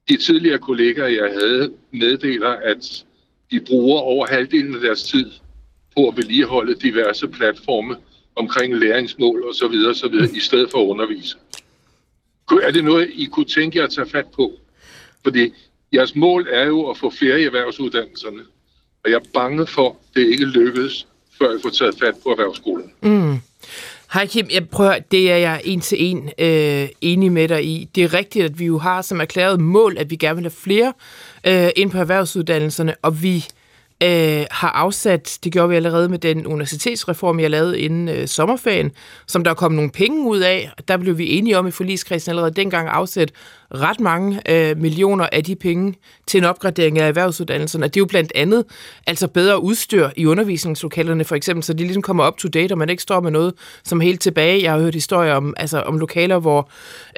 De 0.10 0.18
tidligere 0.18 0.60
kollegaer, 0.60 1.08
jeg 1.08 1.34
havde, 1.34 1.74
meddeler, 1.92 2.50
at 2.50 3.06
de 3.52 3.60
bruger 3.60 4.00
over 4.00 4.26
halvdelen 4.28 4.76
af 4.76 4.82
deres 4.82 5.04
tid 5.04 5.32
på 5.98 6.08
at 6.08 6.18
vedligeholde 6.18 6.76
diverse 6.76 7.28
platforme 7.28 7.96
omkring 8.36 8.76
læringsmål 8.76 9.44
osv. 9.50 9.76
osv. 9.90 10.36
i 10.36 10.40
stedet 10.40 10.72
for 10.72 10.82
at 10.82 10.88
undervise. 10.88 11.38
Er 12.64 12.72
det 12.72 12.84
noget, 12.84 13.12
I 13.14 13.26
kunne 13.26 13.46
tænke 13.46 13.78
jer 13.78 13.86
at 13.86 13.92
tage 13.92 14.10
fat 14.10 14.28
på? 14.36 14.54
Fordi 15.24 15.54
jeres 15.94 16.16
mål 16.16 16.48
er 16.52 16.66
jo 16.66 16.90
at 16.90 16.98
få 16.98 17.10
flere 17.10 17.42
i 17.42 17.44
erhvervsuddannelserne, 17.44 18.42
og 19.04 19.12
jeg 19.12 19.16
er 19.16 19.30
bange 19.34 19.68
for, 19.68 19.90
at 19.90 20.16
det 20.16 20.28
ikke 20.28 20.46
lykkedes, 20.46 21.08
før 21.38 21.58
I 21.58 21.62
får 21.62 21.70
taget 21.70 21.96
fat 22.00 22.16
på 22.24 22.30
erhvervsskolen. 22.30 22.94
Mm. 23.02 23.38
Hej 24.14 24.28
Kim, 24.28 24.48
jeg 24.52 24.70
prøver, 24.70 25.00
det 25.12 25.32
er 25.32 25.38
jeg 25.38 25.62
en 25.64 25.82
til 25.82 25.98
en 26.00 26.30
øh, 26.38 26.90
enig 27.02 27.32
med 27.32 27.48
dig 27.48 27.66
i. 27.66 27.90
Det 27.96 28.04
er 28.04 28.14
rigtigt, 28.14 28.46
at 28.46 28.60
vi 28.60 28.66
jo 28.66 28.78
har 28.78 29.02
som 29.02 29.22
erklæret 29.22 29.60
mål, 29.60 29.98
at 29.98 30.10
vi 30.10 30.16
gerne 30.16 30.36
vil 30.36 30.44
have 30.44 30.52
flere 30.52 30.94
øh, 31.48 31.70
ind 31.76 31.92
på 31.92 31.98
erhvervsuddannelserne, 31.98 32.96
og 33.02 33.24
vi 33.24 33.46
øh, 34.04 34.46
har 34.52 34.70
afsat, 34.70 35.40
det 35.44 35.52
gjorde 35.52 35.70
vi 35.70 35.76
allerede 35.76 36.10
med 36.10 36.20
den 36.20 36.48
universitetsreform, 36.48 37.40
jeg 37.40 37.50
lavede 37.50 37.80
inden 37.80 38.10
øh, 38.10 38.28
sommerferien, 38.28 38.92
som 39.28 39.44
der 39.44 39.54
kom 39.54 39.72
nogle 39.72 39.92
penge 39.92 40.30
ud 40.30 40.40
af. 40.40 40.72
Der 40.88 40.98
blev 40.98 41.18
vi 41.18 41.38
enige 41.38 41.58
om 41.58 41.68
i 41.68 41.72
forligskredsen 41.72 42.30
allerede 42.30 42.54
dengang 42.54 42.88
afsat 42.88 43.32
ret 43.74 44.00
mange 44.00 44.42
øh, 44.50 44.78
millioner 44.78 45.28
af 45.32 45.44
de 45.44 45.56
penge 45.56 45.96
til 46.28 46.38
en 46.38 46.44
opgradering 46.44 47.00
af 47.00 47.08
erhvervsuddannelserne. 47.08 47.86
Det 47.86 47.98
er 47.98 48.02
jo 48.02 48.06
blandt 48.06 48.32
andet 48.36 48.66
altså 49.08 49.28
bedre 49.28 49.64
udstyr 49.64 50.10
i 50.16 50.26
undervisningslokalerne, 50.26 51.24
for 51.24 51.36
eksempel, 51.36 51.64
så 51.64 51.74
de 51.74 51.84
ligesom 51.84 52.02
kommer 52.02 52.28
up 52.28 52.38
to 52.38 52.48
date, 52.48 52.72
og 52.72 52.78
man 52.78 52.90
ikke 52.90 53.04
står 53.04 53.20
med 53.20 53.32
noget, 53.32 53.54
som 53.84 54.00
helt 54.00 54.22
tilbage. 54.22 54.64
Jeg 54.64 54.72
har 54.72 54.80
hørt 54.80 54.94
historier 54.94 55.34
om, 55.34 55.54
altså, 55.58 55.82
om 55.82 55.98
lokaler, 55.98 56.40
hvor 56.40 56.70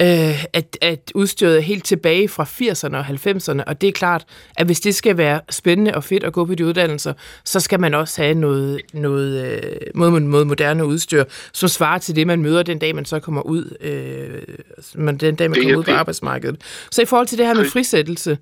øh, 0.01 0.43
at, 0.53 0.77
at 0.81 1.12
udstyret 1.15 1.58
er 1.58 1.62
helt 1.62 1.86
tilbage 1.86 2.27
fra 2.27 2.43
80'erne 2.43 2.95
og 2.95 3.05
90'erne, 3.05 3.63
og 3.67 3.81
det 3.81 3.88
er 3.88 3.91
klart, 3.91 4.25
at 4.58 4.65
hvis 4.65 4.79
det 4.79 4.95
skal 4.95 5.17
være 5.17 5.41
spændende 5.49 5.95
og 5.95 6.03
fedt 6.03 6.23
at 6.23 6.34
gå 6.34 6.45
på 6.45 6.55
de 6.55 6.65
uddannelser, 6.65 7.13
så 7.43 7.60
skal 7.60 7.79
man 7.79 7.93
også 7.93 8.21
have 8.21 8.34
noget, 8.34 8.81
noget 8.93 9.45
øh, 9.45 9.62
mod, 9.95 10.19
mod 10.19 10.45
moderne 10.45 10.86
udstyr, 10.86 11.23
som 11.53 11.69
svarer 11.69 11.97
til 11.97 12.15
det, 12.15 12.27
man 12.27 12.41
møder 12.41 12.63
den 12.63 12.79
dag, 12.79 12.95
man 12.95 13.05
så 13.05 13.19
kommer 13.19 13.41
ud, 13.41 13.77
øh, 13.81 15.15
den 15.19 15.36
dag, 15.36 15.49
man 15.49 15.62
kommer 15.62 15.77
ud 15.77 15.84
på 15.84 15.91
arbejdsmarkedet 15.91 16.44
arbejdsmarkedet. 16.45 16.62
Så 16.91 17.01
i 17.01 17.05
forhold 17.05 17.27
til 17.27 17.38
det 17.38 17.45
her 17.45 17.53
med 17.53 17.65
frisættelse 17.69 18.38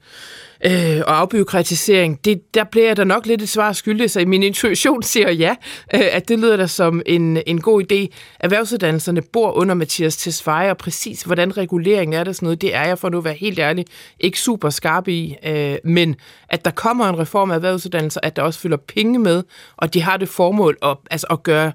øh, 0.65 1.01
og 1.07 1.19
afbyråkratisering, 1.19 2.25
det, 2.25 2.53
der 2.53 2.63
bliver 2.63 2.87
jeg 2.87 2.97
da 2.97 3.03
nok 3.03 3.25
lidt 3.25 3.41
et 3.41 3.49
svar 3.49 3.73
skyldig, 3.73 4.11
så 4.11 4.23
min 4.25 4.43
intuition 4.43 5.03
siger 5.03 5.31
ja, 5.31 5.55
øh, 5.93 6.01
at 6.11 6.29
det 6.29 6.39
lyder 6.39 6.57
da 6.57 6.67
som 6.67 7.01
en, 7.05 7.37
en 7.47 7.61
god 7.61 7.83
idé. 7.83 8.07
Erhvervsuddannelserne 8.39 9.21
bor 9.21 9.51
under 9.51 9.75
Mathias 9.75 10.17
Tesfaye, 10.17 10.69
og 10.69 10.77
præcis 10.77 11.21
hvordan 11.21 11.57
reguleringen 11.57 12.13
er 12.13 12.23
der 12.23 12.31
sådan 12.31 12.45
noget, 12.45 12.61
det 12.61 12.75
er 12.75 12.85
jeg 12.85 12.99
for 12.99 13.09
nu 13.09 13.17
at 13.17 13.23
være 13.23 13.33
helt 13.33 13.59
ærlig 13.59 13.85
ikke 14.19 14.39
super 14.39 14.69
skarp 14.69 15.07
i, 15.07 15.35
øh, 15.45 15.75
men 15.83 16.15
at 16.49 16.65
der 16.65 16.71
kommer 16.71 17.09
en 17.09 17.19
reform 17.19 17.51
af 17.51 17.55
erhvervsuddannelser, 17.55 18.19
at 18.23 18.35
der 18.35 18.41
også 18.41 18.59
følger 18.59 18.77
penge 18.77 19.19
med, 19.19 19.43
og 19.77 19.93
de 19.93 20.01
har 20.01 20.17
det 20.17 20.29
formål 20.29 20.77
at, 20.81 20.97
altså 21.11 21.27
at 21.29 21.43
gøre 21.43 21.71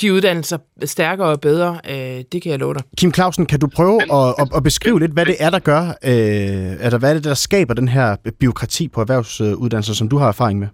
de 0.00 0.12
uddannelser 0.12 0.58
stærkere 0.84 1.28
og 1.28 1.40
bedre, 1.40 1.80
øh, 1.90 2.24
det 2.32 2.42
kan 2.42 2.50
jeg 2.50 2.58
love 2.58 2.74
dig. 2.74 2.82
Kim 2.98 3.14
Clausen, 3.14 3.46
kan 3.46 3.60
du 3.60 3.66
prøve 3.66 4.02
at, 4.02 4.34
at, 4.38 4.48
at 4.56 4.62
beskrive 4.62 5.00
lidt, 5.00 5.12
hvad 5.12 5.26
det 5.26 5.36
er, 5.38 5.50
der 5.50 5.58
gør, 5.58 5.80
øh, 5.80 6.84
altså 6.84 6.98
hvad 6.98 7.10
er 7.10 7.14
det, 7.14 7.24
der 7.24 7.34
skaber 7.34 7.74
den 7.74 7.88
her 7.88 8.16
byråkrati 8.40 8.88
på 8.88 9.00
erhvervsuddannelser, 9.00 9.94
som 9.94 10.08
du 10.08 10.16
har 10.16 10.28
erfaring 10.28 10.58
med? 10.58 10.68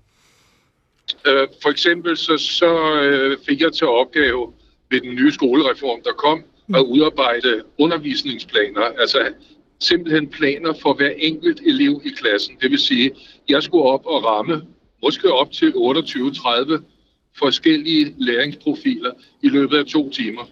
Øh, 1.27 1.49
for 1.63 1.69
eksempel 1.69 2.17
så, 2.17 2.39
så 2.39 3.01
øh, 3.01 3.39
fik 3.49 3.61
jeg 3.61 3.73
til 3.73 3.87
opgave 3.87 4.53
ved 4.91 5.01
den 5.01 5.15
nye 5.15 5.33
skolereform, 5.33 6.01
der 6.05 6.13
kom, 6.13 6.43
at 6.75 6.81
udarbejde 6.81 7.63
undervisningsplaner, 7.79 8.81
altså 9.01 9.19
simpelthen 9.81 10.29
planer 10.29 10.73
for 10.83 10.95
hver 10.95 11.11
enkelt 11.19 11.61
elev 11.67 12.01
i 12.05 12.09
klassen. 12.09 12.55
Det 12.63 12.71
vil 12.71 12.79
sige, 12.79 13.11
jeg 13.49 13.63
skulle 13.63 13.85
op 13.85 14.07
og 14.07 14.25
ramme 14.25 14.63
måske 15.03 15.33
op 15.33 15.53
til 15.53 15.73
28-30 15.77 16.83
forskellige 17.39 18.15
læringsprofiler 18.19 19.11
i 19.43 19.49
løbet 19.49 19.77
af 19.77 19.87
to 19.87 20.11
timer. 20.11 20.43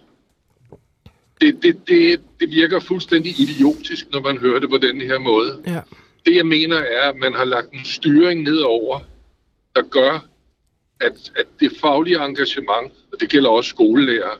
Det, 1.41 1.63
det, 1.63 1.87
det, 1.87 2.21
det 2.39 2.49
virker 2.49 2.79
fuldstændig 2.79 3.39
idiotisk, 3.39 4.11
når 4.11 4.21
man 4.21 4.37
hører 4.37 4.59
det 4.59 4.69
på 4.69 4.77
den 4.77 5.01
her 5.01 5.19
måde. 5.19 5.63
Ja. 5.67 5.81
Det 6.25 6.35
jeg 6.35 6.45
mener 6.45 6.77
er, 6.77 7.09
at 7.09 7.15
man 7.15 7.33
har 7.33 7.45
lagt 7.45 7.73
en 7.73 7.85
styring 7.85 8.43
nedover, 8.43 8.99
der 9.75 9.81
gør, 9.81 10.25
at, 11.01 11.31
at 11.35 11.45
det 11.59 11.71
faglige 11.81 12.25
engagement, 12.25 12.93
og 13.13 13.19
det 13.19 13.29
gælder 13.29 13.49
også 13.49 13.69
skolelærer, 13.69 14.39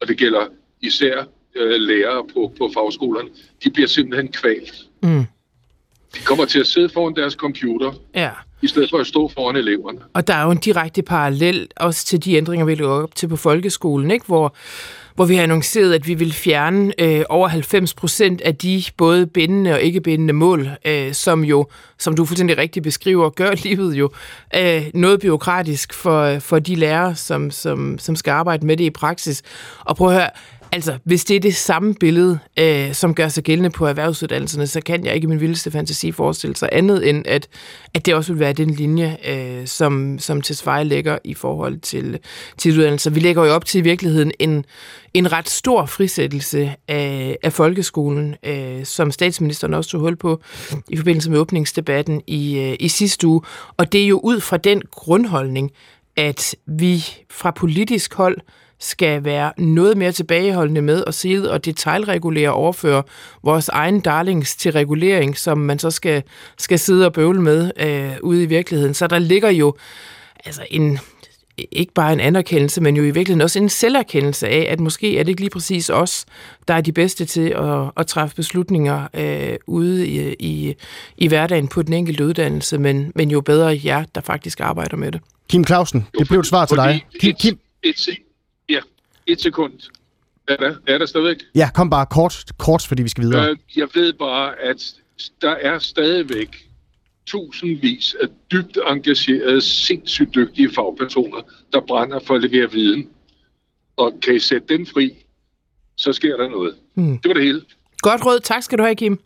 og 0.00 0.08
det 0.08 0.16
gælder 0.16 0.46
især 0.80 1.24
øh, 1.54 1.80
lærere 1.80 2.26
på, 2.34 2.52
på 2.58 2.70
fagskolerne, 2.74 3.28
de 3.64 3.70
bliver 3.70 3.88
simpelthen 3.88 4.32
kvalt. 4.32 4.74
Mm. 5.02 5.24
De 6.14 6.20
kommer 6.24 6.44
til 6.44 6.60
at 6.60 6.66
sidde 6.66 6.88
foran 6.88 7.14
deres 7.16 7.34
computer 7.34 7.92
ja 8.14 8.30
i 8.64 8.68
stedet 8.68 8.90
for 8.90 8.98
at 8.98 9.06
stå 9.06 9.28
foran 9.28 9.56
eleverne. 9.56 9.98
Og 10.14 10.26
der 10.26 10.34
er 10.34 10.44
jo 10.44 10.50
en 10.50 10.58
direkte 10.58 11.02
parallel 11.02 11.68
også 11.76 12.06
til 12.06 12.24
de 12.24 12.34
ændringer, 12.34 12.66
vi 12.66 12.74
løber 12.74 13.02
op 13.02 13.14
til 13.14 13.28
på 13.28 13.36
folkeskolen, 13.36 14.10
ikke? 14.10 14.26
Hvor, 14.26 14.56
hvor 15.14 15.24
vi 15.24 15.34
har 15.34 15.42
annonceret, 15.42 15.94
at 15.94 16.06
vi 16.06 16.14
vil 16.14 16.32
fjerne 16.32 16.92
øh, 16.98 17.24
over 17.28 17.48
90 17.48 17.94
procent 17.94 18.40
af 18.40 18.56
de 18.56 18.82
både 18.96 19.26
bindende 19.26 19.72
og 19.72 19.80
ikke 19.80 20.00
bindende 20.00 20.32
mål, 20.32 20.68
øh, 20.84 21.12
som 21.12 21.44
jo, 21.44 21.66
som 21.98 22.16
du 22.16 22.24
fuldstændig 22.24 22.58
rigtigt 22.58 22.82
beskriver, 22.82 23.30
gør 23.30 23.50
livet 23.64 23.94
jo 23.94 24.10
øh, 24.56 24.82
noget 24.94 25.20
byråkratisk 25.20 25.94
for, 25.94 26.38
for 26.38 26.58
de 26.58 26.74
lærere, 26.74 27.14
som, 27.14 27.50
som, 27.50 27.98
som 27.98 28.16
skal 28.16 28.30
arbejde 28.30 28.66
med 28.66 28.76
det 28.76 28.84
i 28.84 28.90
praksis. 28.90 29.42
Og 29.80 29.96
prøv 29.96 30.08
at 30.08 30.14
høre, 30.14 30.30
Altså, 30.74 30.98
hvis 31.04 31.24
det 31.24 31.36
er 31.36 31.40
det 31.40 31.54
samme 31.54 31.94
billede, 31.94 32.38
øh, 32.58 32.94
som 32.94 33.14
gør 33.14 33.28
sig 33.28 33.44
gældende 33.44 33.70
på 33.70 33.86
erhvervsuddannelserne, 33.86 34.66
så 34.66 34.80
kan 34.80 35.04
jeg 35.04 35.14
ikke 35.14 35.24
i 35.24 35.28
min 35.28 35.40
vildeste 35.40 35.70
fantasi 35.70 36.12
forestille 36.12 36.56
sig 36.56 36.68
andet 36.72 37.08
end, 37.08 37.26
at, 37.26 37.48
at 37.94 38.06
det 38.06 38.14
også 38.14 38.32
vil 38.32 38.40
være 38.40 38.52
den 38.52 38.70
linje, 38.70 39.16
øh, 39.28 39.66
som, 39.66 40.18
som 40.18 40.42
Tesfaye 40.42 40.84
lægger 40.84 41.18
i 41.24 41.34
forhold 41.34 41.80
til, 41.80 42.18
til 42.58 42.78
uddannelser. 42.78 43.10
Vi 43.10 43.20
lægger 43.20 43.44
jo 43.44 43.52
op 43.54 43.64
til 43.64 43.78
i 43.78 43.82
virkeligheden 43.82 44.32
en, 44.38 44.64
en 45.14 45.32
ret 45.32 45.48
stor 45.48 45.86
frisættelse 45.86 46.74
af, 46.88 47.36
af 47.42 47.52
folkeskolen, 47.52 48.34
øh, 48.46 48.84
som 48.84 49.10
statsministeren 49.10 49.74
også 49.74 49.90
tog 49.90 50.00
hul 50.00 50.16
på 50.16 50.40
i 50.88 50.96
forbindelse 50.96 51.30
med 51.30 51.38
åbningsdebatten 51.38 52.22
i, 52.26 52.58
øh, 52.58 52.76
i 52.80 52.88
sidste 52.88 53.26
uge. 53.26 53.40
Og 53.76 53.92
det 53.92 54.02
er 54.02 54.06
jo 54.06 54.20
ud 54.24 54.40
fra 54.40 54.56
den 54.56 54.82
grundholdning, 54.90 55.70
at 56.16 56.54
vi 56.66 57.04
fra 57.30 57.50
politisk 57.50 58.14
hold 58.14 58.36
skal 58.80 59.24
være 59.24 59.52
noget 59.58 59.96
mere 59.96 60.12
tilbageholdende 60.12 60.82
med 60.82 61.04
at 61.06 61.14
sidde 61.14 61.52
og 61.52 61.64
detaljregulere 61.64 62.48
og 62.48 62.54
overføre 62.54 63.02
vores 63.42 63.68
egen 63.68 64.00
darlings 64.00 64.56
til 64.56 64.72
regulering, 64.72 65.38
som 65.38 65.58
man 65.58 65.78
så 65.78 65.90
skal, 65.90 66.22
skal 66.58 66.78
sidde 66.78 67.06
og 67.06 67.12
bøvle 67.12 67.40
med 67.42 67.70
øh, 67.76 68.12
ude 68.22 68.42
i 68.42 68.46
virkeligheden. 68.46 68.94
Så 68.94 69.06
der 69.06 69.18
ligger 69.18 69.50
jo 69.50 69.74
altså 70.44 70.66
en, 70.70 70.98
ikke 71.56 71.92
bare 71.92 72.12
en 72.12 72.20
anerkendelse, 72.20 72.80
men 72.80 72.96
jo 72.96 73.02
i 73.02 73.10
virkeligheden 73.10 73.40
også 73.40 73.58
en 73.58 73.68
selverkendelse 73.68 74.48
af, 74.48 74.66
at 74.70 74.80
måske 74.80 75.18
er 75.18 75.22
det 75.22 75.28
ikke 75.28 75.40
lige 75.40 75.50
præcis 75.50 75.90
os, 75.90 76.24
der 76.68 76.74
er 76.74 76.80
de 76.80 76.92
bedste 76.92 77.24
til 77.24 77.48
at, 77.48 77.90
at 77.96 78.06
træffe 78.06 78.36
beslutninger 78.36 79.08
øh, 79.14 79.56
ude 79.66 80.06
i, 80.06 80.34
i, 80.38 80.74
i 81.18 81.28
hverdagen 81.28 81.68
på 81.68 81.82
den 81.82 81.92
enkelte 81.92 82.26
uddannelse, 82.26 82.78
men, 82.78 83.12
men 83.14 83.30
jo 83.30 83.40
bedre 83.40 83.80
jer, 83.84 84.04
der 84.14 84.20
faktisk 84.20 84.60
arbejder 84.60 84.96
med 84.96 85.12
det. 85.12 85.20
Kim 85.48 85.64
Clausen, 85.64 86.06
det 86.18 86.28
blev 86.28 86.40
et 86.40 86.46
svar 86.46 86.64
til 86.64 86.76
dig. 86.76 87.06
Kim, 87.20 87.34
Kim, 87.34 87.58
et, 87.82 88.08
et 89.26 89.40
sekund. 89.40 89.72
Er 90.48 90.56
der, 90.56 90.74
er 90.86 90.98
der 90.98 91.06
stadigvæk? 91.06 91.36
Ja, 91.54 91.70
kom 91.74 91.90
bare 91.90 92.06
kort, 92.06 92.44
kort, 92.58 92.86
fordi 92.88 93.02
vi 93.02 93.08
skal 93.08 93.24
videre. 93.24 93.50
Øh, 93.50 93.56
jeg 93.76 93.88
ved 93.94 94.12
bare, 94.12 94.60
at 94.60 94.94
der 95.42 95.50
er 95.50 95.78
stadigvæk 95.78 96.68
tusindvis 97.26 98.16
af 98.22 98.28
dybt 98.52 98.78
engagerede, 98.90 99.60
sindssygt 99.60 100.34
dygtige 100.34 100.70
fagpersoner, 100.74 101.40
der 101.72 101.80
brænder 101.80 102.20
for 102.26 102.34
at 102.34 102.40
levere 102.40 102.72
viden. 102.72 103.08
Og 103.96 104.12
kan 104.22 104.34
I 104.34 104.38
sætte 104.38 104.76
den 104.76 104.86
fri, 104.86 105.24
så 105.96 106.12
sker 106.12 106.36
der 106.36 106.48
noget. 106.48 106.74
Hmm. 106.94 107.18
Det 107.18 107.28
var 107.28 107.34
det 107.34 107.42
hele. 107.42 107.62
Godt 107.98 108.26
råd. 108.26 108.40
Tak 108.40 108.62
skal 108.62 108.78
du 108.78 108.82
have, 108.82 108.94
Kim. 108.94 109.18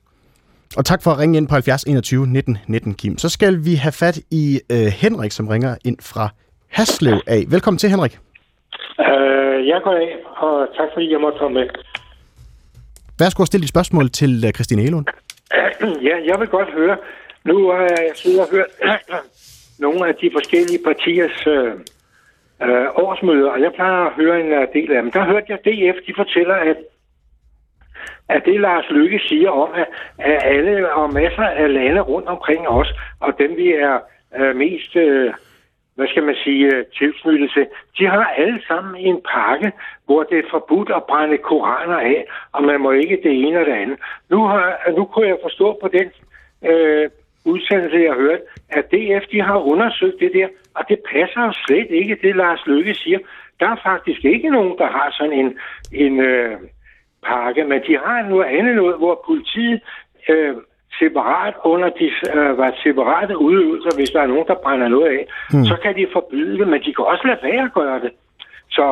Og 0.76 0.84
tak 0.84 1.02
for 1.02 1.10
at 1.10 1.18
ringe 1.18 1.36
ind 1.36 1.48
på 1.48 1.54
70 1.54 1.82
21 1.82 2.26
19 2.26 2.58
19, 2.66 2.94
Kim. 2.94 3.18
Så 3.18 3.28
skal 3.28 3.64
vi 3.64 3.74
have 3.74 3.92
fat 3.92 4.20
i 4.30 4.60
uh, 4.72 4.78
Henrik, 4.78 5.32
som 5.32 5.48
ringer 5.48 5.76
ind 5.84 5.96
fra 6.00 6.28
Haslev 6.68 7.20
af. 7.26 7.44
Velkommen 7.48 7.78
til, 7.78 7.90
Henrik. 7.90 8.18
Øh, 9.00 9.47
jeg 9.68 9.80
går 9.82 9.94
af, 10.06 10.12
og 10.44 10.68
tak 10.76 10.88
fordi 10.92 11.12
jeg 11.12 11.20
måtte 11.20 11.38
komme 11.38 11.60
med. 11.60 11.68
Værsgo 13.18 13.42
at 13.42 13.46
stille 13.46 13.62
dit 13.62 13.74
spørgsmål 13.76 14.06
til 14.20 14.32
uh, 14.46 14.50
Christine 14.56 14.82
Elund. 14.82 15.06
Ja, 16.08 16.16
jeg 16.30 16.36
vil 16.40 16.48
godt 16.48 16.70
høre. 16.72 16.96
Nu 17.44 17.70
har 17.70 17.80
jeg 17.80 18.10
siddet 18.14 18.40
og 18.40 18.48
hørt 18.50 18.70
nogle 19.84 20.08
af 20.08 20.14
de 20.14 20.30
forskellige 20.32 20.80
partiers 20.84 21.46
øh, 21.46 21.72
øh, 22.66 22.86
årsmøder, 23.04 23.50
og 23.50 23.60
jeg 23.60 23.72
plejer 23.74 24.06
at 24.06 24.12
høre 24.12 24.40
en 24.40 24.50
uh, 24.58 24.64
del 24.76 24.92
af 24.92 25.02
dem. 25.02 25.10
Der 25.12 25.24
hørte 25.24 25.46
jeg 25.48 25.58
DF, 25.66 25.96
de 26.06 26.12
fortæller, 26.16 26.54
at 26.54 26.76
at 28.28 28.42
det 28.44 28.60
Lars 28.60 28.90
Lykke 28.90 29.20
siger 29.28 29.50
om, 29.50 29.70
at, 29.74 29.86
at 30.18 30.38
alle 30.44 30.92
og 30.92 31.12
masser 31.12 31.42
af 31.42 31.72
lande 31.72 32.00
rundt 32.00 32.28
omkring 32.28 32.68
os, 32.68 32.94
og 33.20 33.32
dem 33.38 33.56
vi 33.56 33.72
er 33.72 33.98
øh, 34.38 34.56
mest 34.56 34.96
øh, 34.96 35.34
hvad 35.98 36.08
skal 36.08 36.22
man 36.22 36.36
sige, 36.44 36.64
øh, 36.74 36.84
tilknyttelse, 36.98 37.66
de 37.98 38.06
har 38.06 38.24
alle 38.24 38.60
sammen 38.68 38.96
en 38.96 39.20
pakke, 39.32 39.72
hvor 40.06 40.22
det 40.22 40.38
er 40.38 40.50
forbudt 40.50 40.90
at 40.96 41.04
brænde 41.04 41.38
koraner 41.38 41.98
af, 41.98 42.24
og 42.52 42.62
man 42.64 42.80
må 42.80 42.90
ikke 42.90 43.20
det 43.22 43.32
ene 43.44 43.60
og 43.60 43.66
det 43.66 43.72
andet. 43.72 43.98
Nu, 44.30 44.38
har, 44.46 44.92
nu 44.96 45.04
kunne 45.04 45.28
jeg 45.28 45.38
forstå 45.42 45.78
på 45.82 45.88
den 45.88 46.08
øh, 46.70 47.10
udsendelse, 47.44 47.96
jeg 48.08 48.14
hørte, 48.14 48.42
at 48.68 48.84
DF 48.92 49.24
de 49.32 49.40
har 49.42 49.58
undersøgt 49.72 50.20
det 50.20 50.30
der, 50.34 50.48
og 50.74 50.84
det 50.88 50.98
passer 51.12 51.52
slet 51.66 51.90
ikke, 51.90 52.18
det 52.22 52.36
Lars 52.36 52.66
Løkke 52.66 52.94
siger. 52.94 53.18
Der 53.60 53.68
er 53.70 53.80
faktisk 53.82 54.24
ikke 54.24 54.50
nogen, 54.50 54.78
der 54.78 54.86
har 54.86 55.08
sådan 55.18 55.38
en, 55.42 55.58
en 55.92 56.20
øh, 56.20 56.56
pakke, 57.26 57.64
men 57.64 57.80
de 57.86 57.98
har 58.04 58.28
noget 58.28 58.46
andet 58.58 58.76
noget, 58.76 58.96
hvor 58.96 59.24
politiet 59.26 59.80
øh, 60.28 60.54
separat 60.98 61.54
under 61.64 61.88
de 62.00 62.06
øh, 62.34 62.58
var 62.58 62.70
separate 62.82 63.34
udøvelser, 63.46 63.92
hvis 63.96 64.10
der 64.10 64.20
er 64.22 64.26
nogen, 64.32 64.46
der 64.46 64.62
brænder 64.64 64.88
noget 64.88 65.08
af, 65.18 65.22
hmm. 65.52 65.64
så 65.64 65.76
kan 65.82 65.92
de 65.96 66.06
forbyde 66.12 66.58
det, 66.58 66.68
men 66.68 66.80
de 66.84 66.94
kan 66.94 67.04
også 67.12 67.24
lade 67.26 67.42
være 67.42 67.64
at 67.68 67.74
gøre 67.80 68.00
det. 68.04 68.12
Så 68.76 68.86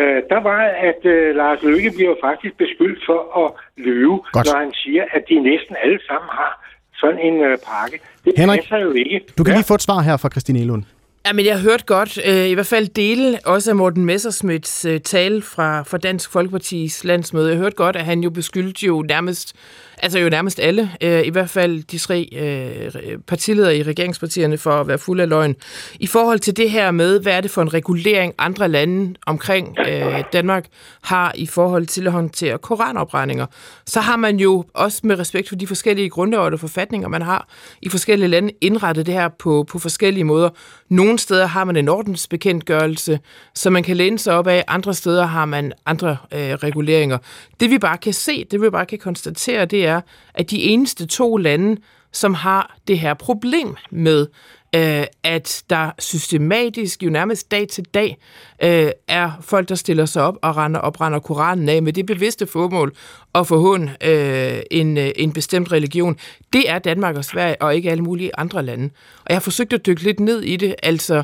øh, 0.00 0.22
der 0.32 0.40
var, 0.50 0.60
at 0.88 1.00
øh, 1.14 1.36
Lars 1.36 1.62
Løkke 1.62 1.90
bliver 1.96 2.14
faktisk 2.26 2.54
beskyldt 2.58 3.00
for 3.08 3.20
at 3.42 3.48
lyve, 3.86 4.16
Godt. 4.32 4.46
når 4.46 4.58
han 4.64 4.72
siger, 4.82 5.04
at 5.16 5.22
de 5.28 5.34
næsten 5.50 5.76
alle 5.84 6.00
sammen 6.08 6.28
har 6.40 6.52
sådan 7.00 7.18
en 7.28 7.36
øh, 7.48 7.58
pakke. 7.68 7.96
Det 8.24 8.32
Henrik, 8.36 8.60
passer 8.60 8.78
jo 8.78 8.92
ikke. 8.92 9.20
Du 9.38 9.42
kan 9.44 9.52
ja. 9.52 9.58
lige 9.58 9.68
få 9.72 9.74
et 9.74 9.82
svar 9.82 10.00
her 10.08 10.16
fra 10.16 10.28
Christine 10.28 10.60
Elund. 10.60 10.84
Ja, 11.26 11.32
men 11.32 11.46
jeg 11.46 11.54
har 11.54 11.62
hørt 11.62 11.86
godt, 11.86 12.18
øh, 12.28 12.46
i 12.46 12.54
hvert 12.54 12.66
fald 12.66 12.88
dele 12.88 13.38
også 13.44 13.70
af 13.70 13.76
Morten 13.76 14.04
Messersmiths 14.04 14.84
øh, 14.84 15.00
tale 15.00 15.42
fra, 15.42 15.82
fra 15.82 15.98
Dansk 15.98 16.32
Folkepartis 16.32 17.04
landsmøde. 17.04 17.48
Jeg 17.48 17.56
har 17.56 17.62
hørt 17.62 17.76
godt, 17.76 17.96
at 17.96 18.04
han 18.04 18.20
jo 18.20 18.30
beskyldte 18.30 18.86
jo 18.86 19.04
nærmest 19.08 19.56
Altså 20.02 20.18
jo 20.18 20.28
nærmest 20.28 20.60
alle, 20.60 20.90
øh, 21.00 21.26
i 21.26 21.30
hvert 21.30 21.50
fald 21.50 21.82
de 21.82 21.98
tre 21.98 22.28
øh, 22.32 23.18
partiledere 23.26 23.76
i 23.76 23.82
regeringspartierne, 23.82 24.58
for 24.58 24.70
at 24.70 24.88
være 24.88 24.98
fuld 24.98 25.20
af 25.20 25.28
løgn. 25.28 25.56
I 26.00 26.06
forhold 26.06 26.38
til 26.38 26.56
det 26.56 26.70
her 26.70 26.90
med, 26.90 27.20
hvad 27.20 27.32
er 27.32 27.40
det 27.40 27.50
for 27.50 27.62
en 27.62 27.74
regulering 27.74 28.34
andre 28.38 28.68
lande 28.68 29.14
omkring 29.26 29.76
øh, 29.88 30.24
Danmark 30.32 30.66
har 31.02 31.32
i 31.34 31.46
forhold 31.46 31.86
til 31.86 32.06
at 32.06 32.12
håndtere 32.12 32.58
koranopbrændinger, 32.58 33.46
så 33.86 34.00
har 34.00 34.16
man 34.16 34.36
jo 34.36 34.64
også 34.74 35.00
med 35.02 35.18
respekt 35.18 35.48
for 35.48 35.56
de 35.56 35.66
forskellige 35.66 36.10
grundlov 36.10 36.52
og 36.52 36.60
forfatninger, 36.60 37.08
man 37.08 37.22
har 37.22 37.48
i 37.82 37.88
forskellige 37.88 38.28
lande, 38.28 38.52
indrettet 38.60 39.06
det 39.06 39.14
her 39.14 39.28
på, 39.28 39.64
på 39.68 39.78
forskellige 39.78 40.24
måder. 40.24 40.50
Nogle 40.88 41.18
steder 41.18 41.46
har 41.46 41.64
man 41.64 41.76
en 41.76 41.88
ordensbekendtgørelse, 41.88 43.20
som 43.54 43.72
man 43.72 43.82
kan 43.82 43.96
læne 43.96 44.18
sig 44.18 44.34
op 44.34 44.46
af. 44.46 44.64
Andre 44.68 44.94
steder 44.94 45.26
har 45.26 45.44
man 45.44 45.72
andre 45.86 46.16
øh, 46.32 46.40
reguleringer. 46.40 47.18
Det 47.60 47.70
vi 47.70 47.78
bare 47.78 47.98
kan 47.98 48.12
se, 48.12 48.44
det 48.50 48.62
vi 48.62 48.70
bare 48.70 48.86
kan 48.86 48.98
konstatere, 48.98 49.64
det 49.64 49.86
er, 49.86 49.89
er, 49.90 50.00
at 50.34 50.50
de 50.50 50.62
eneste 50.62 51.06
to 51.06 51.36
lande, 51.36 51.80
som 52.12 52.34
har 52.34 52.76
det 52.88 52.98
her 52.98 53.14
problem 53.14 53.76
med, 53.90 54.26
øh, 54.74 55.04
at 55.22 55.62
der 55.70 55.90
systematisk, 55.98 57.02
jo 57.02 57.10
nærmest 57.10 57.50
dag 57.50 57.68
til 57.68 57.84
dag, 57.84 58.16
øh, 58.62 58.90
er 59.08 59.30
folk, 59.40 59.68
der 59.68 59.74
stiller 59.74 60.04
sig 60.04 60.22
op 60.22 60.36
og 60.42 60.56
render 60.56 60.80
og 60.80 60.92
brænder 60.92 61.18
Koranen 61.18 61.68
af 61.68 61.82
med 61.82 61.92
det 61.92 62.06
bevidste 62.06 62.46
formål 62.46 62.94
at 63.34 63.46
forhåne 63.46 63.96
øh, 64.04 64.62
en, 64.70 64.98
øh, 64.98 65.10
en 65.16 65.32
bestemt 65.32 65.72
religion. 65.72 66.16
Det 66.52 66.70
er 66.70 66.78
Danmark 66.78 67.16
og 67.16 67.24
Sverige, 67.24 67.62
og 67.62 67.76
ikke 67.76 67.90
alle 67.90 68.04
mulige 68.04 68.30
andre 68.38 68.62
lande. 68.62 68.84
Og 69.20 69.26
jeg 69.28 69.34
har 69.34 69.40
forsøgt 69.40 69.72
at 69.72 69.86
dykke 69.86 70.02
lidt 70.02 70.20
ned 70.20 70.42
i 70.42 70.56
det. 70.56 70.74
Altså, 70.82 71.22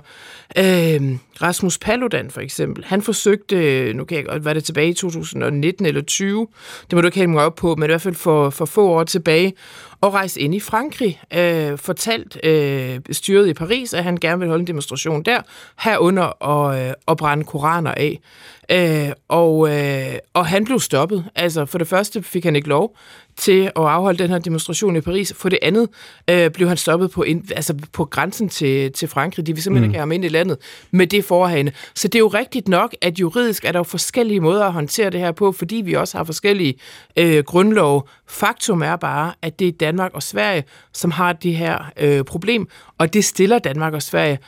øh, 0.56 1.18
Rasmus 1.42 1.78
Paludan 1.78 2.30
for 2.30 2.40
eksempel, 2.40 2.84
han 2.84 3.02
forsøgte, 3.02 3.92
nu 3.92 4.04
kan 4.04 4.16
jeg 4.16 4.24
godt, 4.24 4.44
var 4.44 4.52
det 4.52 4.64
tilbage 4.64 4.88
i 4.88 4.94
2019 4.94 5.86
eller 5.86 6.02
20, 6.02 6.46
det 6.90 6.96
må 6.96 7.00
du 7.00 7.06
ikke 7.06 7.18
hælde 7.18 7.32
mig 7.32 7.44
op 7.44 7.54
på, 7.54 7.74
men 7.74 7.84
i 7.84 7.86
hvert 7.86 8.02
fald 8.02 8.14
for, 8.14 8.50
for 8.50 8.64
få 8.64 8.88
år 8.88 9.04
tilbage, 9.04 9.54
og 10.00 10.14
rejse 10.14 10.40
ind 10.40 10.54
i 10.54 10.60
Frankrig, 10.60 11.20
øh, 11.34 11.78
fortalt 11.78 12.44
øh, 12.44 13.00
styret 13.12 13.48
i 13.48 13.54
Paris, 13.54 13.94
at 13.94 14.04
han 14.04 14.16
gerne 14.16 14.38
vil 14.38 14.48
holde 14.48 14.60
en 14.60 14.66
demonstration 14.66 15.22
der, 15.22 15.40
herunder 15.80 16.22
og, 16.24 16.80
øh, 16.80 16.92
og 17.06 17.16
brænde 17.16 17.44
koraner 17.44 17.92
af. 17.92 18.20
Øh, 18.70 19.12
og, 19.28 19.70
øh, 19.70 20.14
og 20.34 20.46
han 20.46 20.64
blev 20.64 20.80
stoppet. 20.80 21.24
Altså, 21.34 21.66
for 21.66 21.78
det 21.78 21.88
første 21.88 22.22
fik 22.22 22.44
han 22.44 22.56
ikke 22.56 22.68
lov 22.68 22.96
til 23.36 23.62
at 23.62 23.72
afholde 23.76 24.18
den 24.18 24.30
her 24.30 24.38
demonstration 24.38 24.96
i 24.96 25.00
Paris. 25.00 25.32
For 25.36 25.48
det 25.48 25.58
andet 25.62 25.88
øh, 26.30 26.50
blev 26.50 26.68
han 26.68 26.76
stoppet 26.76 27.10
på, 27.10 27.22
ind, 27.22 27.44
altså 27.56 27.74
på 27.92 28.04
grænsen 28.04 28.48
til, 28.48 28.92
til 28.92 29.08
Frankrig. 29.08 29.46
De 29.46 29.54
vil 29.54 29.62
simpelthen 29.62 29.88
mm. 29.88 29.90
ikke 29.90 29.98
have 29.98 30.02
ham 30.02 30.12
ind 30.12 30.24
i 30.24 30.28
landet 30.28 30.58
med 30.90 31.06
det 31.06 31.24
forhane. 31.24 31.72
Så 31.94 32.08
det 32.08 32.14
er 32.14 32.18
jo 32.18 32.28
rigtigt 32.28 32.68
nok, 32.68 32.94
at 33.02 33.20
juridisk 33.20 33.64
er 33.64 33.72
der 33.72 33.78
jo 33.78 33.84
forskellige 33.84 34.40
måder 34.40 34.64
at 34.64 34.72
håndtere 34.72 35.10
det 35.10 35.20
her 35.20 35.32
på, 35.32 35.52
fordi 35.52 35.76
vi 35.76 35.94
også 35.94 36.16
har 36.16 36.24
forskellige 36.24 36.74
øh, 37.16 37.44
grundlov. 37.44 38.08
Faktum 38.28 38.82
er 38.82 38.96
bare, 38.96 39.32
at 39.42 39.58
det 39.58 39.68
er 39.68 39.72
Danmark 39.72 40.10
og 40.14 40.22
Sverige, 40.22 40.64
som 40.92 41.10
har 41.10 41.32
det 41.32 41.54
her 41.54 41.92
øh, 41.96 42.24
problem, 42.24 42.68
og 42.98 43.14
det 43.14 43.24
stiller 43.24 43.58
Danmark 43.58 43.94
og 43.94 44.02
Sverige 44.02 44.38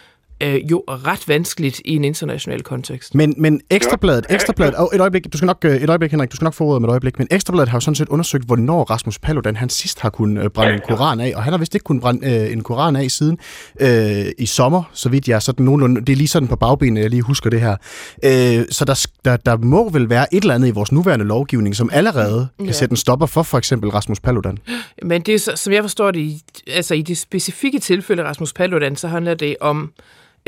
øh, 0.42 0.70
jo 0.70 0.84
ret 0.88 1.28
vanskeligt 1.28 1.80
i 1.84 1.96
en 1.96 2.04
international 2.04 2.62
kontekst. 2.62 3.14
Men, 3.14 3.34
men 3.38 3.60
Ekstrabladet, 3.70 4.26
Ekstrabladet, 4.30 4.74
oh, 4.78 4.86
et 4.94 5.00
øjeblik, 5.00 5.32
du 5.32 5.36
skal 5.36 5.46
nok, 5.46 5.64
øh, 5.64 5.76
et 5.76 5.88
øjeblik, 5.88 6.10
Henrik, 6.10 6.30
du 6.30 6.36
skal 6.36 6.44
nok 6.44 6.54
få 6.54 6.64
ordet 6.64 6.82
med 6.82 6.88
et 6.88 6.90
øjeblik, 6.90 7.18
men 7.18 7.28
Ekstrabladet 7.30 7.68
har 7.68 7.76
jo 7.76 7.80
sådan 7.80 7.94
set 7.94 8.08
undersøgt, 8.08 8.44
hvornår 8.44 8.84
Rasmus 8.84 9.18
Paludan, 9.18 9.56
han 9.56 9.68
sidst 9.68 10.00
har 10.00 10.10
kunnet 10.10 10.44
øh, 10.44 10.50
brænde 10.50 10.74
en 10.74 10.80
koran 10.88 11.20
af, 11.20 11.32
og 11.36 11.42
han 11.42 11.52
har 11.52 11.58
vist 11.58 11.74
ikke 11.74 11.84
kunnet 11.84 12.02
brænde 12.02 12.44
øh, 12.46 12.52
en 12.52 12.62
koran 12.62 12.96
af 12.96 13.10
siden 13.10 13.38
øh, 13.80 14.26
i 14.38 14.46
sommer, 14.46 14.82
så 14.92 15.08
vidt 15.08 15.28
jeg 15.28 15.34
er 15.34 15.38
sådan 15.38 15.64
nogenlunde, 15.64 16.00
det 16.00 16.12
er 16.12 16.16
lige 16.16 16.28
sådan 16.28 16.48
på 16.48 16.56
bagbenene, 16.56 17.00
jeg 17.00 17.10
lige 17.10 17.22
husker 17.22 17.50
det 17.50 17.60
her. 17.60 17.76
Øh, 18.24 18.64
så 18.70 18.84
der, 18.84 19.06
der, 19.24 19.36
der 19.36 19.56
må 19.56 19.88
vel 19.88 20.10
være 20.10 20.34
et 20.34 20.42
eller 20.42 20.54
andet 20.54 20.68
i 20.68 20.70
vores 20.70 20.92
nuværende 20.92 21.24
lovgivning, 21.24 21.76
som 21.76 21.90
allerede 21.92 22.48
kan 22.58 22.66
ja. 22.66 22.72
sætte 22.72 22.92
en 22.92 22.96
stopper 22.96 23.26
for 23.26 23.42
for 23.42 23.58
eksempel 23.58 23.90
Rasmus 23.90 24.20
Paludan. 24.20 24.58
Men 25.02 25.22
det 25.22 25.34
er, 25.34 25.56
som 25.56 25.72
jeg 25.72 25.82
forstår 25.82 26.10
det, 26.10 26.40
altså 26.66 26.94
i 26.94 27.02
det 27.02 27.18
specifikke 27.18 27.78
tilfælde 27.78 28.24
Rasmus 28.24 28.52
Paludan, 28.52 28.96
så 28.96 29.08
handler 29.08 29.34
det 29.34 29.56
om 29.60 29.92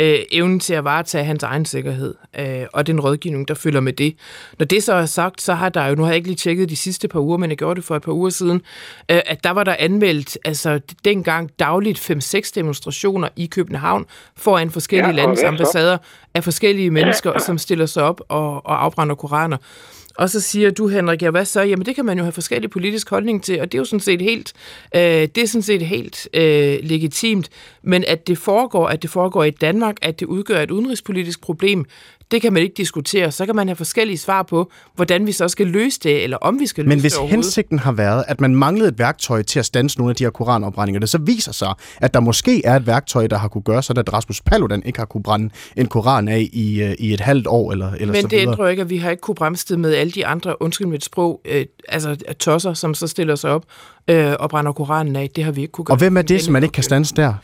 øh, 0.00 0.18
evnen 0.30 0.60
til 0.60 0.74
at 0.74 0.84
varetage 0.84 1.24
hans 1.24 1.42
egen 1.42 1.64
sikkerhed, 1.64 2.14
øh, 2.38 2.66
og 2.72 2.86
den 2.86 3.00
rådgivning, 3.00 3.48
der 3.48 3.54
følger 3.54 3.80
med 3.80 3.92
det. 3.92 4.16
Når 4.58 4.66
det 4.66 4.82
så 4.82 4.92
er 4.92 5.06
sagt, 5.06 5.42
så 5.42 5.54
har 5.54 5.68
der 5.68 5.86
jo, 5.86 5.94
nu 5.94 6.02
har 6.02 6.10
jeg 6.10 6.16
ikke 6.16 6.28
lige 6.28 6.36
tjekket 6.36 6.70
de 6.70 6.76
sidste 6.76 7.08
par 7.08 7.20
uger, 7.20 7.36
men 7.36 7.50
jeg 7.50 7.58
gjorde 7.58 7.76
det 7.76 7.84
for 7.84 7.96
et 7.96 8.02
par 8.02 8.12
uger 8.12 8.30
siden, 8.30 8.62
øh, 9.10 9.20
at 9.26 9.44
der 9.44 9.50
var 9.50 9.64
der 9.64 9.76
anmeldt, 9.78 10.38
altså 10.44 10.80
dengang 11.04 11.50
dagligt 11.58 12.10
5-6 12.10 12.52
demonstrationer 12.54 13.28
i 13.36 13.46
København 13.46 14.06
foran 14.36 14.70
forskellige 14.70 15.10
ja, 15.10 15.16
landes 15.16 15.42
ambassader 15.42 15.98
af 16.34 16.44
forskellige 16.44 16.90
mennesker, 16.90 17.38
som 17.38 17.58
stiller 17.58 17.86
sig 17.86 18.02
op 18.02 18.20
og, 18.28 18.66
og 18.66 18.84
afbrænder 18.84 19.14
koraner. 19.14 19.56
Og 20.20 20.30
så 20.30 20.40
siger 20.40 20.70
du, 20.70 20.88
Henrik, 20.88 21.22
ja, 21.22 21.30
hvad 21.30 21.44
så? 21.44 21.62
Jamen, 21.62 21.86
det 21.86 21.94
kan 21.94 22.04
man 22.04 22.18
jo 22.18 22.24
have 22.24 22.32
forskellige 22.32 22.70
politisk 22.70 23.10
holdning 23.10 23.42
til, 23.42 23.60
og 23.60 23.72
det 23.72 23.78
er 23.78 23.80
jo 23.80 23.84
sådan 23.84 24.00
set 24.00 24.20
helt, 24.20 24.52
øh, 24.94 25.00
det 25.02 25.38
er 25.38 25.46
sådan 25.46 25.62
set 25.62 25.86
helt 25.86 26.28
øh, 26.34 26.78
legitimt. 26.82 27.48
Men 27.82 28.04
at 28.08 28.26
det 28.26 28.38
foregår, 28.38 28.88
at 28.88 29.02
det 29.02 29.10
foregår 29.10 29.44
i 29.44 29.50
Danmark, 29.50 29.96
at 30.02 30.20
det 30.20 30.26
udgør 30.26 30.60
et 30.62 30.70
udenrigspolitisk 30.70 31.40
problem, 31.40 31.84
det 32.30 32.42
kan 32.42 32.52
man 32.52 32.62
ikke 32.62 32.74
diskutere. 32.76 33.32
Så 33.32 33.46
kan 33.46 33.56
man 33.56 33.68
have 33.68 33.76
forskellige 33.76 34.18
svar 34.18 34.42
på, 34.42 34.70
hvordan 34.94 35.26
vi 35.26 35.32
så 35.32 35.48
skal 35.48 35.66
løse 35.66 36.00
det, 36.02 36.24
eller 36.24 36.36
om 36.36 36.60
vi 36.60 36.66
skal 36.66 36.84
løse 36.84 36.88
Men 36.88 37.00
hvis 37.00 37.12
det 37.12 37.28
hensigten 37.28 37.78
har 37.78 37.92
været, 37.92 38.24
at 38.28 38.40
man 38.40 38.54
manglede 38.54 38.88
et 38.88 38.98
værktøj 38.98 39.42
til 39.42 39.58
at 39.58 39.66
stanse 39.66 39.98
nogle 39.98 40.10
af 40.10 40.16
de 40.16 40.24
her 40.24 40.30
koranopbrændinger, 40.30 41.00
det 41.00 41.08
så 41.08 41.18
viser 41.18 41.52
sig, 41.52 41.74
at 42.00 42.14
der 42.14 42.20
måske 42.20 42.64
er 42.64 42.76
et 42.76 42.86
værktøj, 42.86 43.26
der 43.26 43.38
har 43.38 43.48
kunne 43.48 43.62
gøre 43.62 43.82
sådan, 43.82 44.00
at 44.00 44.12
Rasmus 44.12 44.40
Paludan 44.40 44.82
ikke 44.86 44.98
har 44.98 45.06
kunne 45.06 45.22
brænde 45.22 45.50
en 45.76 45.86
koran 45.86 46.28
af 46.28 46.48
i, 46.52 46.82
øh, 46.82 46.94
i 46.98 47.14
et 47.14 47.20
halvt 47.20 47.46
år, 47.46 47.72
eller, 47.72 47.92
eller 47.92 48.12
Men 48.12 48.22
så 48.22 48.28
det 48.28 48.40
ændrer 48.40 48.68
ikke, 48.68 48.82
at 48.82 48.90
vi 48.90 48.96
har 48.96 49.10
ikke 49.10 49.20
kunne 49.20 49.34
bremse 49.34 49.76
med 49.76 49.94
alle 49.94 50.10
de 50.10 50.26
andre, 50.26 50.62
undskyld 50.62 50.86
mit 50.86 51.04
sprog, 51.04 51.40
øh, 51.44 51.66
altså 51.88 52.16
tosser, 52.38 52.74
som 52.74 52.94
så 52.94 53.06
stiller 53.06 53.34
sig 53.34 53.50
op 53.50 53.64
øh, 54.08 54.32
og 54.40 54.50
brænder 54.50 54.72
Koranen 54.72 55.16
af. 55.16 55.30
Det 55.36 55.44
har 55.44 55.52
vi 55.52 55.60
ikke 55.60 55.72
kunne 55.72 55.84
gøre. 55.84 55.94
Og 55.94 55.98
hvem 55.98 56.16
er 56.16 56.22
det, 56.22 56.42
som 56.42 56.52
man 56.52 56.62
ikke 56.62 56.72
kan 56.72 56.82
stanse 56.82 57.14
der? 57.14 57.34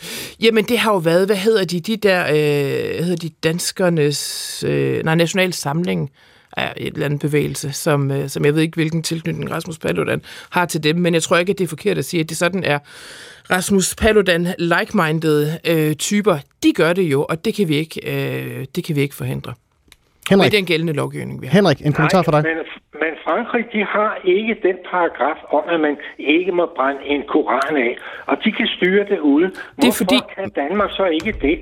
Jamen, 0.40 0.64
det 0.64 0.78
har 0.78 0.92
jo 0.92 0.98
været, 0.98 1.26
hvad 1.26 1.36
hedder 1.36 1.64
de, 1.64 1.80
de 1.80 1.96
der, 1.96 2.26
øh, 2.26 3.04
hedder 3.04 3.16
de 3.16 3.28
danskernes, 3.28 4.64
øh, 4.66 5.04
nej, 5.04 5.14
national 5.14 5.52
samling, 5.52 6.10
er 6.56 6.72
et 6.76 6.94
eller 6.94 7.06
andet 7.06 7.20
bevægelse, 7.20 7.72
som, 7.72 8.10
øh, 8.10 8.28
som 8.28 8.44
jeg 8.44 8.54
ved 8.54 8.62
ikke, 8.62 8.74
hvilken 8.74 9.02
tilknytning 9.02 9.50
Rasmus 9.50 9.78
Paludan 9.78 10.22
har 10.50 10.66
til 10.66 10.82
dem, 10.82 10.96
men 10.96 11.14
jeg 11.14 11.22
tror 11.22 11.36
ikke, 11.36 11.50
at 11.50 11.58
det 11.58 11.64
er 11.64 11.68
forkert 11.68 11.98
at 11.98 12.04
sige, 12.04 12.20
at 12.20 12.28
det 12.28 12.36
sådan 12.36 12.64
er 12.64 12.78
Rasmus 13.50 13.94
Paludan 13.94 14.46
like-minded 14.58 15.52
øh, 15.64 15.94
typer. 15.94 16.38
De 16.62 16.72
gør 16.72 16.92
det 16.92 17.02
jo, 17.02 17.26
og 17.28 17.44
det 17.44 17.54
kan 17.54 17.68
vi 17.68 17.76
ikke, 17.76 18.00
øh, 18.04 18.66
det 18.74 18.84
kan 18.84 18.96
vi 18.96 19.00
ikke 19.00 19.14
forhindre. 19.14 19.54
Henrik, 20.30 20.52
Med 20.52 20.58
den 20.58 20.66
gældende 20.66 20.92
lovgivning, 20.92 21.42
vi 21.42 21.46
har. 21.46 21.52
Henrik, 21.58 21.78
en 21.86 21.92
kommentar 21.92 22.22
for 22.22 22.32
dig. 22.32 22.42
Men, 22.42 22.56
men 23.02 23.12
Frankrig, 23.24 23.64
de 23.72 23.80
har 23.84 24.12
ikke 24.24 24.54
den 24.62 24.76
paragraf 24.90 25.38
om, 25.56 25.62
at 25.74 25.80
man 25.80 25.96
ikke 26.18 26.52
må 26.52 26.64
brænde 26.76 27.00
en 27.14 27.22
koran 27.28 27.76
af. 27.76 27.96
Og 28.26 28.36
de 28.44 28.52
kan 28.52 28.66
styre 28.76 29.04
det 29.12 29.18
ude. 29.18 29.46
Hvorfor 29.46 29.74
Det 29.80 29.88
er 29.88 29.92
fordi- 29.92 30.20
kan 30.36 30.50
Danmark 30.62 30.90
så 30.90 31.04
ikke 31.06 31.32
det? 31.46 31.58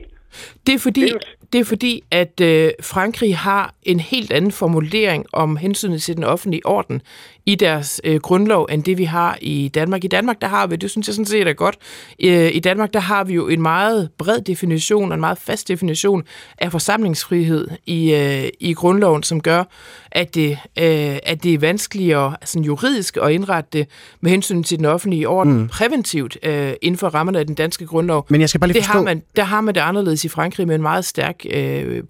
Det 0.67 0.75
er 0.75 0.79
fordi, 0.79 1.01
Det 1.01 1.09
er 1.11 1.13
jo- 1.15 1.44
det 1.53 1.61
er 1.61 1.65
fordi 1.65 2.03
at 2.11 2.41
øh, 2.41 2.71
Frankrig 2.81 3.37
har 3.37 3.75
en 3.83 4.01
helt 4.01 4.33
anden 4.33 4.53
formulering 4.53 5.27
om 5.33 5.57
hensynet 5.57 6.03
til 6.03 6.17
den 6.17 6.25
offentlige 6.25 6.67
orden 6.67 7.03
i 7.47 7.55
deres 7.55 8.01
øh, 8.05 8.21
grundlov, 8.21 8.69
end 8.71 8.85
det 8.85 8.99
vi 8.99 9.05
har 9.05 9.39
i 9.41 9.71
Danmark. 9.75 10.05
I 10.05 10.09
Danmark, 10.09 10.41
der 10.41 10.47
har 10.47 10.67
vi, 10.67 10.77
det 10.77 10.91
synes 10.91 11.07
jeg 11.07 11.15
sådan 11.15 11.27
set 11.27 11.49
er 11.49 11.53
godt, 11.53 11.77
øh, 12.21 12.51
i 12.55 12.61
Danmark, 12.61 12.93
der 12.93 13.01
har 13.01 13.25
vi 13.25 13.35
jo 13.35 13.49
en 13.49 13.63
meget 13.63 14.11
bred 14.19 14.41
definition, 14.41 15.11
og 15.11 15.15
en 15.15 15.21
meget 15.21 15.39
fast 15.39 15.69
definition 15.69 16.23
af 16.59 16.73
forsamlingsfrihed 16.73 17.69
i, 17.87 18.15
øh, 18.15 18.49
i 18.61 18.75
grundloven, 18.75 19.23
som 19.23 19.41
gør, 19.41 19.65
at 20.13 20.35
det, 20.35 20.51
øh, 20.79 21.17
at 21.23 21.43
det 21.43 21.55
er 21.55 21.59
vanskeligere 21.59 22.37
sådan 22.45 22.65
juridisk 22.65 23.17
at 23.23 23.31
indrette 23.31 23.79
det 23.79 23.89
med 24.21 24.31
hensyn 24.31 24.63
til 24.63 24.79
den 24.79 24.87
offentlige 24.87 25.29
orden 25.29 25.53
mm. 25.53 25.69
præventivt 25.69 26.39
øh, 26.43 26.73
inden 26.83 26.99
for 26.99 27.09
rammerne 27.09 27.39
af 27.39 27.47
den 27.47 27.55
danske 27.55 27.87
grundlov. 27.87 28.27
Men 28.29 28.41
jeg 28.41 28.49
skal 28.49 28.61
bare 28.61 28.69
lige 28.69 28.75
det 28.75 28.85
forstå, 28.85 28.99
har 28.99 29.05
man, 29.05 29.23
der 29.37 29.45
har 29.45 29.61
man 29.61 29.75
det 29.75 29.81
anderledes 29.81 30.25
i 30.25 30.29
Frankrig 30.29 30.67
med 30.67 30.75
en 30.75 30.83
meget 30.83 31.05
stærk 31.05 31.44
øh, 31.53 32.03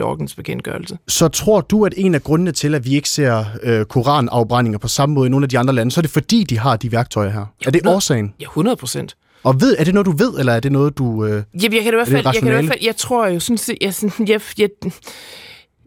ordensbekendtgørelse. 0.00 0.98
så 1.08 1.28
tror 1.28 1.60
du, 1.60 1.84
at 1.86 1.94
en 1.96 2.14
af 2.14 2.22
grundene 2.22 2.52
til, 2.52 2.74
at 2.74 2.84
vi 2.84 2.94
ikke 2.94 3.08
ser 3.08 3.44
øh, 3.62 3.84
koranafbrændinger 3.84 4.78
på 4.78 4.88
samme 4.88 5.14
måde 5.14 5.26
i 5.26 5.30
nogle 5.30 5.44
af 5.44 5.48
de 5.48 5.58
andre 5.58 5.74
lande, 5.74 5.92
så 5.92 6.00
er 6.00 6.02
det 6.02 6.10
fordi, 6.10 6.44
de 6.44 6.58
har 6.58 6.76
de 6.76 6.92
værktøjer 6.92 7.30
her? 7.30 7.40
Er 7.40 7.70
det 7.70 7.74
100. 7.76 7.96
årsagen? 7.96 8.34
Ja, 8.40 8.44
100 8.44 8.76
procent. 8.76 9.16
Og 9.42 9.60
ved, 9.60 9.76
er 9.78 9.84
det 9.84 9.94
noget, 9.94 10.06
du 10.06 10.12
ved, 10.12 10.38
eller 10.38 10.52
er 10.52 10.60
det 10.60 10.72
noget, 10.72 10.98
du... 10.98 11.24
Øh... 11.24 11.30
Jamen, 11.30 11.44
jeg 11.54 11.70
kan 11.82 11.92
i 11.92 11.96
hvert 11.96 12.08
Er 12.08 12.10
fald, 12.10 12.24
jeg, 12.24 12.34
kan 12.34 12.48
i 12.48 12.50
hvert 12.50 12.64
fald, 12.66 12.78
jeg 12.84 12.96
tror 12.96 13.26
jo 13.26 13.40
sådan, 13.40 13.58
set- 13.58 13.78
jeg, 13.80 13.94
jeg, 14.28 14.40
jeg, 14.58 14.70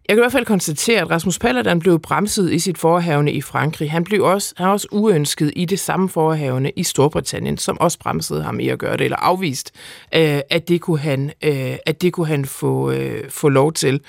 jeg 0.08 0.16
kan 0.16 0.22
i 0.22 0.24
hvert 0.24 0.32
fald 0.32 0.46
konstatere, 0.46 1.02
at 1.02 1.10
Rasmus 1.10 1.40
Paludan 1.40 1.80
blev 1.80 2.00
bremset 2.00 2.54
i 2.54 2.60
sit 2.60 2.78
forhavne 2.78 3.32
i 3.32 3.42
Frankrig. 3.42 3.92
Han 3.92 4.04
blev 4.04 4.24
også, 4.24 4.54
han 4.58 4.68
også 4.68 4.88
uønsket 4.92 5.54
i 5.56 5.66
det 5.66 5.80
samme 5.80 6.10
forhavne 6.10 6.72
i 6.76 6.84
Storbritannien, 6.84 7.58
som 7.58 7.78
også 7.80 8.00
bremsede 8.00 8.44
ham 8.44 8.60
i 8.60 8.70
at 8.70 8.80
gøre 8.80 8.98
det, 8.98 9.04
eller 9.04 9.18
afvist, 9.18 9.72
øh, 10.16 10.40
at 10.50 10.68
det 10.68 10.82
kunne 10.82 11.00
han, 11.00 11.32
øh, 11.44 11.76
at 11.86 12.02
det 12.02 12.14
kunne 12.14 12.28
han 12.28 12.46
få, 12.46 12.92
øh, 12.92 13.30
få 13.30 13.50
lov 13.50 13.74
til. 13.74 14.02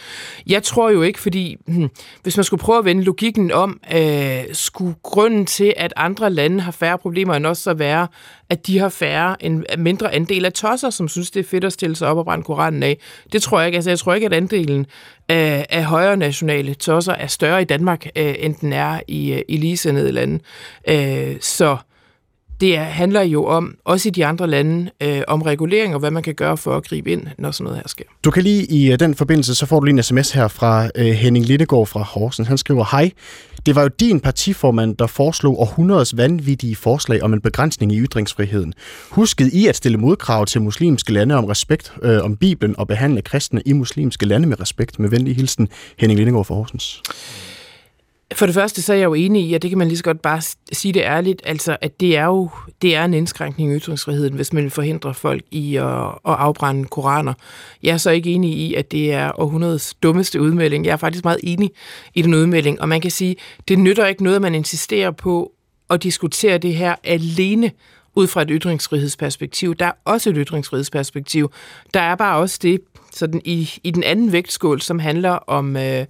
Jeg 0.47 0.63
tror 0.63 0.91
jo 0.91 1.03
ikke, 1.03 1.21
fordi 1.21 1.57
hm, 1.67 1.89
hvis 2.23 2.37
man 2.37 2.45
skulle 2.45 2.61
prøve 2.61 2.79
at 2.79 2.85
vende 2.85 3.03
logikken 3.03 3.53
om, 3.53 3.81
øh, 3.95 4.45
skulle 4.53 4.95
grunden 5.03 5.47
til, 5.47 5.75
at 5.77 5.93
andre 5.97 6.31
lande 6.31 6.61
har 6.61 6.73
færre 6.73 6.99
problemer 6.99 7.35
end 7.35 7.47
os, 7.47 7.59
så 7.59 7.75
være, 7.75 8.09
at 8.51 8.67
de 8.67 8.79
har 8.79 8.89
færre, 8.89 9.45
en 9.45 9.65
mindre 9.79 10.15
andel 10.15 10.45
af 10.45 10.53
tosser, 10.53 10.91
som 10.91 11.09
synes, 11.09 11.31
det 11.31 11.41
er 11.41 11.49
fedt 11.49 11.65
at 11.65 11.73
stille 11.73 11.97
sig 11.97 12.09
op 12.09 12.19
og 12.19 12.25
brænde 12.25 12.45
koranen 12.45 12.83
af. 12.83 12.99
Det 13.33 13.43
tror 13.43 13.59
jeg 13.59 13.67
ikke. 13.67 13.77
Altså, 13.77 13.91
jeg 13.91 13.99
tror 13.99 14.15
ikke, 14.15 14.27
at 14.27 14.33
andelen 14.33 14.87
Øh, 15.33 15.39
af, 15.39 15.67
af 15.71 15.85
højre 15.85 16.17
nationale 16.17 16.75
tosser 16.75 17.13
er 17.13 17.27
større 17.27 17.63
i 17.63 17.65
Danmark, 17.65 18.07
øh, 18.17 18.35
end 18.39 18.55
den 18.55 18.73
er 18.73 19.01
i, 19.09 19.33
øh, 19.33 19.43
i 19.49 19.57
ligesindede 19.57 20.13
lande. 20.13 20.39
Øh, 20.89 21.37
så 21.41 21.77
det 22.61 22.77
er, 22.77 22.83
handler 22.83 23.23
jo 23.23 23.45
om, 23.45 23.77
også 23.85 24.09
i 24.09 24.11
de 24.13 24.27
andre 24.27 24.47
lande, 24.47 24.91
øh, 25.01 25.23
om 25.29 25.43
regulering 25.43 25.95
og 25.95 26.01
hvad 26.01 26.11
man 26.11 26.23
kan 26.23 26.35
gøre 26.35 26.57
for 26.57 26.77
at 26.77 26.85
gribe 26.85 27.13
ind, 27.13 27.27
når 27.39 27.51
sådan 27.51 27.65
noget 27.65 27.79
her 27.79 27.89
sker. 27.89 28.05
Du 28.25 28.31
kan 28.31 28.43
lige 28.43 28.65
i 28.65 28.93
øh, 28.93 29.01
den 29.01 29.15
forbindelse, 29.15 29.55
så 29.55 29.67
får 29.67 29.81
du 29.81 29.85
lige 29.85 29.97
en 29.97 30.03
sms 30.03 30.31
her 30.31 30.49
fra 30.49 30.89
øh, 30.95 31.07
Henning 31.07 31.47
Lindegård 31.47 31.87
fra 31.87 32.03
Horsens. 32.03 32.49
Han 32.49 32.59
skriver, 32.59 32.85
hej, 32.91 33.11
det 33.67 33.75
var 33.75 33.83
jo 33.83 33.89
din 34.01 34.21
partiformand, 34.21 34.97
der 34.97 35.07
foreslog 35.07 35.61
århundredes 35.61 36.17
vanvittige 36.17 36.77
forslag 36.77 37.23
om 37.23 37.33
en 37.33 37.41
begrænsning 37.41 37.93
i 37.93 38.01
ytringsfriheden. 38.01 38.75
Huskede 39.11 39.51
I 39.51 39.67
at 39.67 39.77
stille 39.77 39.99
modkrav 39.99 40.47
til 40.47 40.63
muslimske 40.63 41.13
lande 41.13 41.35
om 41.35 41.45
respekt 41.45 41.93
øh, 42.03 42.25
om 42.25 42.37
Bibelen 42.37 42.79
og 42.79 42.89
behandle 42.89 43.23
kristne 43.23 43.63
i 43.67 43.73
muslimske 43.73 44.27
lande 44.27 44.49
med 44.49 44.61
respekt? 44.61 44.99
Med 44.99 45.11
venlig 45.11 45.37
hilsen, 45.37 45.69
Henning 45.99 46.19
Lindegård 46.19 46.45
fra 46.45 46.55
Horsens. 46.55 47.03
For 48.35 48.47
det 48.47 48.55
første, 48.55 48.83
så 48.83 48.93
er 48.93 48.97
jeg 48.97 49.05
jo 49.05 49.15
enig 49.15 49.51
i, 49.51 49.55
og 49.55 49.63
det 49.63 49.71
kan 49.71 49.79
man 49.79 49.89
lige 49.89 49.99
så 49.99 50.05
godt 50.05 50.23
bare 50.23 50.43
sige 50.73 50.93
det 50.93 51.01
ærligt, 51.01 51.43
altså 51.45 51.77
at 51.81 52.01
det 52.01 52.17
er 52.17 52.25
jo 52.25 52.51
det 52.83 52.97
er 52.97 53.05
en 53.05 53.15
indskrænkning 53.15 53.73
i 53.73 53.77
ytringsfriheden, 53.77 54.35
hvis 54.35 54.53
man 54.53 54.71
forhindrer 54.71 55.13
folk 55.13 55.43
i 55.51 55.77
at, 55.77 56.07
at 56.07 56.15
afbrænde 56.25 56.85
koraner. 56.85 57.35
Jeg 57.83 57.93
er 57.93 57.97
så 57.97 58.11
ikke 58.11 58.31
enig 58.31 58.51
i, 58.51 58.75
at 58.75 58.93
det 58.93 59.13
er 59.13 59.41
århundredets 59.41 59.95
dummeste 59.95 60.41
udmelding. 60.41 60.87
Jeg 60.87 60.93
er 60.93 60.97
faktisk 60.97 61.25
meget 61.25 61.41
enig 61.43 61.71
i 62.15 62.23
den 62.23 62.35
udmelding, 62.35 62.81
og 62.81 62.89
man 62.89 63.01
kan 63.01 63.11
sige, 63.11 63.37
det 63.69 63.79
nytter 63.79 64.07
ikke 64.07 64.25
noget, 64.25 64.37
at 64.37 64.43
man 64.43 64.55
insisterer 64.55 65.11
på 65.11 65.53
at 65.91 66.03
diskutere 66.03 66.59
det 66.59 66.75
her 66.75 66.95
alene 67.05 67.71
ud 68.15 68.27
fra 68.27 68.43
et 68.43 68.49
ytringsfrihedsperspektiv. 68.51 69.75
Der 69.75 69.87
er 69.87 69.93
også 70.05 70.31
et 70.31 70.37
ytringsfrihedsperspektiv. 70.39 71.53
Der 71.95 72.01
er 72.01 72.15
bare 72.15 72.39
også 72.39 72.59
det 72.63 72.81
sådan 73.13 73.41
i, 73.45 73.71
i 73.85 73.91
den 73.91 74.03
anden 74.03 74.33
vægtskål, 74.33 74.81
som 74.81 74.99
handler 74.99 75.31
om, 75.31 75.77
øh, 75.77 76.05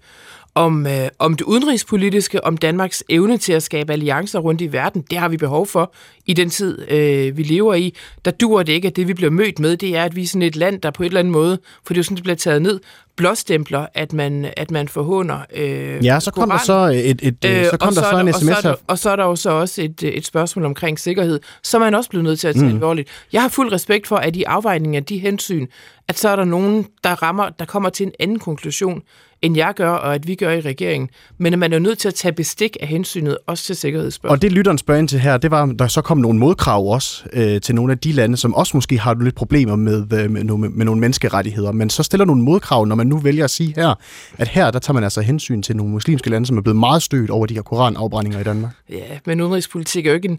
om, 0.54 0.86
øh, 0.86 1.08
om 1.18 1.36
det 1.36 1.44
udenrigspolitiske, 1.44 2.44
om 2.44 2.56
Danmarks 2.56 3.04
evne 3.08 3.38
til 3.38 3.52
at 3.52 3.62
skabe 3.62 3.92
alliancer 3.92 4.38
rundt 4.38 4.60
i 4.60 4.72
verden. 4.72 5.04
Det 5.10 5.18
har 5.18 5.28
vi 5.28 5.36
behov 5.36 5.66
for 5.66 5.94
i 6.26 6.32
den 6.32 6.50
tid, 6.50 6.90
øh, 6.90 7.36
vi 7.36 7.42
lever 7.42 7.74
i. 7.74 7.94
Der 8.24 8.30
dur 8.30 8.62
det 8.62 8.72
ikke, 8.72 8.88
at 8.88 8.96
det 8.96 9.08
vi 9.08 9.14
bliver 9.14 9.30
mødt 9.30 9.58
med, 9.58 9.76
det 9.76 9.96
er, 9.96 10.04
at 10.04 10.16
vi 10.16 10.22
er 10.22 10.26
sådan 10.26 10.42
et 10.42 10.56
land, 10.56 10.80
der 10.80 10.90
på 10.90 11.02
et 11.02 11.06
eller 11.06 11.20
andet 11.20 11.32
måde, 11.32 11.58
for 11.86 11.94
det 11.94 11.98
er 11.98 11.98
jo 11.98 12.02
sådan, 12.02 12.16
det 12.16 12.22
bliver 12.22 12.36
taget 12.36 12.62
ned, 12.62 12.80
blåstempler, 13.16 13.86
at 13.94 14.12
man, 14.12 14.46
at 14.56 14.70
man 14.70 14.88
forhåner 14.88 15.38
øh, 15.54 16.04
Ja, 16.04 16.20
så 16.20 16.30
kom 16.30 16.44
Koran. 16.48 16.58
der 16.58 16.64
så 16.64 16.74
et, 16.94 17.20
et, 17.22 17.44
Øh, 17.44 17.58
øh, 17.58 17.64
så 17.64 17.70
og 17.72 17.78
kom 17.78 17.94
der 17.94 18.02
er 18.02 18.10
så 18.10 18.18
en 18.20 18.28
og 18.28 18.34
sms 18.34 18.46
så 18.46 18.50
er 18.52 18.54
her. 18.54 18.62
der, 18.62 18.74
og 18.86 18.98
så 18.98 19.10
er 19.10 19.16
der 19.16 19.24
jo 19.24 19.36
så 19.36 19.50
også 19.50 19.82
et, 19.82 20.02
et 20.02 20.26
spørgsmål 20.26 20.64
omkring 20.64 20.98
sikkerhed, 20.98 21.40
som 21.62 21.80
man 21.80 21.94
også 21.94 22.10
bliver 22.10 22.22
nødt 22.22 22.40
til 22.40 22.48
at 22.48 22.54
tage 22.54 22.66
mm. 22.68 22.74
alvorligt. 22.74 23.08
Jeg 23.32 23.42
har 23.42 23.48
fuld 23.48 23.72
respekt 23.72 24.06
for, 24.06 24.16
at 24.16 24.36
i 24.36 24.42
afvejningen 24.42 24.94
af 24.96 25.04
de 25.04 25.18
hensyn, 25.18 25.66
at 26.08 26.18
så 26.18 26.28
er 26.28 26.36
der 26.36 26.44
nogen, 26.44 26.86
der 27.04 27.22
rammer, 27.22 27.48
der 27.58 27.64
kommer 27.64 27.88
til 27.90 28.06
en 28.06 28.12
anden 28.20 28.38
konklusion, 28.38 29.02
end 29.42 29.56
jeg 29.56 29.72
gør, 29.76 29.90
og 29.90 30.14
at 30.14 30.26
vi 30.26 30.34
gør 30.34 30.50
i 30.50 30.60
regeringen. 30.60 31.08
Men 31.38 31.52
at 31.52 31.58
man 31.58 31.72
er 31.72 31.78
nødt 31.78 31.98
til 31.98 32.08
at 32.08 32.14
tage 32.14 32.32
bestik 32.32 32.76
af 32.80 32.88
hensynet, 32.88 33.38
også 33.46 33.64
til 33.64 33.76
sikkerhedsspørgsmål. 33.76 34.36
Og 34.36 34.42
det 34.42 34.52
lytteren 34.52 34.78
spørger 34.78 34.98
ind 34.98 35.08
til 35.08 35.18
her, 35.20 35.36
det 35.36 35.50
var, 35.50 35.66
der 35.66 35.86
så 35.86 36.02
kom 36.02 36.18
nogle 36.18 36.38
modkrav 36.38 36.86
også 36.92 37.24
øh, 37.32 37.60
til 37.60 37.74
nogle 37.74 37.92
af 37.92 37.98
de 37.98 38.12
lande, 38.12 38.36
som 38.36 38.54
også 38.54 38.76
måske 38.76 38.98
har 38.98 39.16
lidt 39.22 39.34
problemer 39.34 39.76
med, 39.76 40.12
øh, 40.12 40.30
med, 40.30 40.44
nogle, 40.44 40.68
med 40.70 40.84
nogle 40.86 41.00
menneskerettigheder, 41.00 41.72
men 41.72 41.90
så 41.90 42.02
stiller 42.02 42.24
nogle 42.24 42.42
modkrav, 42.42 42.84
når 42.84 42.96
man 42.96 43.01
nu 43.06 43.18
vælger 43.18 43.44
at 43.44 43.50
sige 43.50 43.74
her, 43.76 43.94
at 44.38 44.48
her 44.48 44.70
der 44.70 44.78
tager 44.78 44.94
man 44.94 45.04
altså 45.04 45.20
hensyn 45.20 45.62
til 45.62 45.76
nogle 45.76 45.92
muslimske 45.92 46.30
lande, 46.30 46.46
som 46.46 46.58
er 46.58 46.62
blevet 46.62 46.76
meget 46.76 47.02
stødt 47.02 47.30
over 47.30 47.46
de 47.46 47.54
her 47.54 47.62
koranafbrændinger 47.62 48.40
i 48.40 48.42
Danmark. 48.42 48.72
Ja, 48.90 49.18
men 49.26 49.40
udenrigspolitik 49.40 50.06
er 50.06 50.10
jo 50.10 50.14
ikke 50.14 50.28
en, 50.28 50.38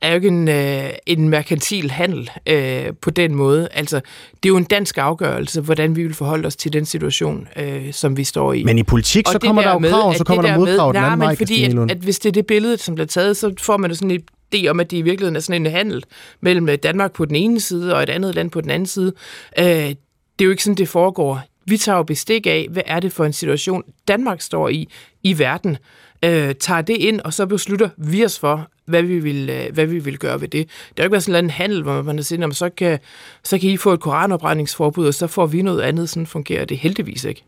er 0.00 0.08
jo 0.08 0.14
ikke 0.14 0.28
en, 0.28 0.48
øh, 0.48 0.90
en 1.06 1.28
merkantil 1.28 1.90
handel 1.90 2.30
øh, 2.46 2.86
på 3.02 3.10
den 3.10 3.34
måde. 3.34 3.68
Altså, 3.72 3.96
det 4.42 4.44
er 4.44 4.48
jo 4.48 4.56
en 4.56 4.64
dansk 4.64 4.98
afgørelse, 4.98 5.60
hvordan 5.60 5.96
vi 5.96 6.02
vil 6.02 6.14
forholde 6.14 6.46
os 6.46 6.56
til 6.56 6.72
den 6.72 6.84
situation, 6.84 7.48
øh, 7.56 7.92
som 7.92 8.16
vi 8.16 8.24
står 8.24 8.52
i. 8.52 8.64
Men 8.64 8.78
i 8.78 8.82
politik, 8.82 9.26
så 9.26 9.34
Og 9.34 9.42
det 9.42 9.48
kommer 9.48 9.62
der 9.62 9.72
jo 9.72 9.78
med, 9.78 9.90
krav, 9.90 10.08
og 10.08 10.14
så 10.14 10.24
kommer 10.24 10.42
der 10.42 10.58
modkrav 10.58 10.92
den 10.92 10.96
anden 10.96 11.18
men 11.18 11.26
vej, 11.26 11.36
fordi, 11.36 11.64
at, 11.64 11.90
at 11.90 11.96
hvis 11.96 12.18
det 12.18 12.28
er 12.28 12.32
det 12.32 12.46
billede, 12.46 12.78
som 12.78 12.94
bliver 12.94 13.06
taget, 13.06 13.36
så 13.36 13.54
får 13.60 13.76
man 13.76 13.90
jo 13.90 13.94
sådan 13.94 14.10
en 14.10 14.20
idé 14.54 14.68
om, 14.68 14.80
at 14.80 14.90
det 14.90 14.96
i 14.96 15.02
virkeligheden 15.02 15.36
er 15.36 15.40
sådan 15.40 15.66
en 15.66 15.72
handel 15.72 16.04
mellem 16.40 16.78
Danmark 16.82 17.12
på 17.12 17.24
den 17.24 17.36
ene 17.36 17.60
side 17.60 17.94
og 17.94 18.02
et 18.02 18.10
andet 18.10 18.34
land 18.34 18.50
på 18.50 18.60
den 18.60 18.70
anden 18.70 18.86
side. 18.86 19.12
Øh, 19.58 19.64
det 19.64 20.44
er 20.44 20.44
jo 20.44 20.50
ikke 20.50 20.64
sådan, 20.64 20.76
det 20.76 20.88
foregår. 20.88 21.42
Vi 21.64 21.76
tager 21.76 21.96
jo 21.96 22.02
bestik 22.02 22.46
af, 22.46 22.66
hvad 22.70 22.82
er 22.86 23.00
det 23.00 23.12
for 23.12 23.24
en 23.24 23.32
situation, 23.32 23.82
Danmark 24.08 24.40
står 24.40 24.68
i 24.68 24.88
i 25.22 25.38
verden. 25.38 25.76
Øh, 26.24 26.54
tager 26.54 26.80
det 26.80 26.96
ind, 26.96 27.20
og 27.20 27.34
så 27.34 27.46
beslutter 27.46 27.88
vi 27.96 28.24
os 28.24 28.38
for, 28.38 28.68
hvad 28.86 29.02
vi 29.02 29.18
vil, 29.18 29.50
øh, 29.50 29.74
hvad 29.74 29.86
vi 29.86 29.98
vil 29.98 30.18
gøre 30.18 30.40
ved 30.40 30.48
det. 30.48 30.68
Det 30.68 30.98
er 30.98 31.02
jo 31.02 31.04
ikke 31.04 31.12
været 31.12 31.24
sådan 31.24 31.44
en 31.44 31.50
handel, 31.50 31.82
hvor 31.82 32.02
man 32.02 32.22
siger, 32.22 32.40
"Nå, 32.46 32.52
så 32.52 32.68
kan, 32.68 32.98
så 33.44 33.58
kan 33.58 33.70
I 33.70 33.76
få 33.76 33.92
et 33.92 34.00
koranopbrændingsforbud, 34.00 35.06
og 35.06 35.14
så 35.14 35.26
får 35.26 35.46
vi 35.46 35.62
noget 35.62 35.80
andet. 35.80 36.08
Sådan 36.08 36.26
fungerer 36.26 36.64
det 36.64 36.78
heldigvis 36.78 37.24
ikke. 37.24 37.44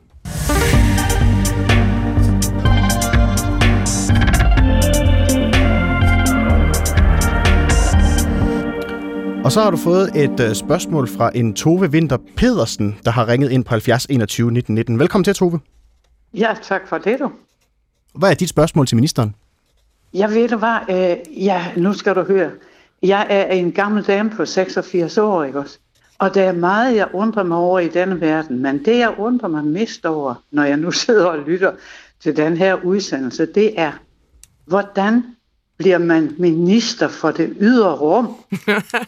Og 9.45 9.53
så 9.53 9.61
har 9.61 9.71
du 9.71 9.77
fået 9.77 10.25
et 10.25 10.41
øh, 10.41 10.55
spørgsmål 10.55 11.09
fra 11.09 11.31
en 11.35 11.55
Tove 11.55 11.89
Winter 11.89 12.17
Pedersen, 12.37 12.99
der 13.05 13.11
har 13.11 13.29
ringet 13.29 13.51
ind 13.51 13.65
på 13.65 13.71
70 13.71 14.07
21 14.07 14.51
19 14.53 14.75
19. 14.75 14.99
Velkommen 14.99 15.25
til, 15.25 15.35
Tove. 15.35 15.61
Ja, 16.35 16.55
tak 16.63 16.89
for 16.89 16.99
det, 16.99 17.19
du. 17.21 17.31
Hvad 18.15 18.31
er 18.31 18.35
dit 18.35 18.49
spørgsmål 18.49 18.87
til 18.87 18.97
ministeren? 18.97 19.35
Jeg 20.15 20.31
ved 20.31 20.49
du 20.49 20.57
hvad, 20.57 20.79
øh, 20.91 21.45
ja, 21.45 21.67
nu 21.77 21.93
skal 21.93 22.15
du 22.15 22.23
høre. 22.23 22.51
Jeg 23.03 23.27
er 23.31 23.45
en 23.45 23.73
gammel 23.73 24.05
dame 24.05 24.31
på 24.31 24.45
86 24.45 25.19
år, 25.19 25.45
ikke 25.45 25.59
også? 25.59 25.79
Og 26.19 26.35
der 26.35 26.43
er 26.43 26.53
meget, 26.53 26.97
jeg 26.97 27.09
undrer 27.13 27.43
mig 27.43 27.59
over 27.59 27.79
i 27.79 27.89
denne 27.89 28.21
verden, 28.21 28.63
men 28.63 28.85
det, 28.85 28.99
jeg 28.99 29.15
undrer 29.19 29.49
mig 29.49 29.65
mest 29.65 30.07
over, 30.07 30.35
når 30.51 30.65
jeg 30.65 30.77
nu 30.77 30.91
sidder 31.07 31.27
og 31.27 31.39
lytter 31.39 31.73
til 32.21 32.37
den 32.37 32.57
her 32.57 32.85
udsendelse, 32.85 33.47
det 33.47 33.81
er, 33.81 33.93
hvordan 34.67 35.23
bliver 35.83 35.99
man 35.99 36.35
minister 36.39 37.09
for 37.09 37.31
det 37.31 37.57
ydre 37.61 37.95
rum? 37.97 38.35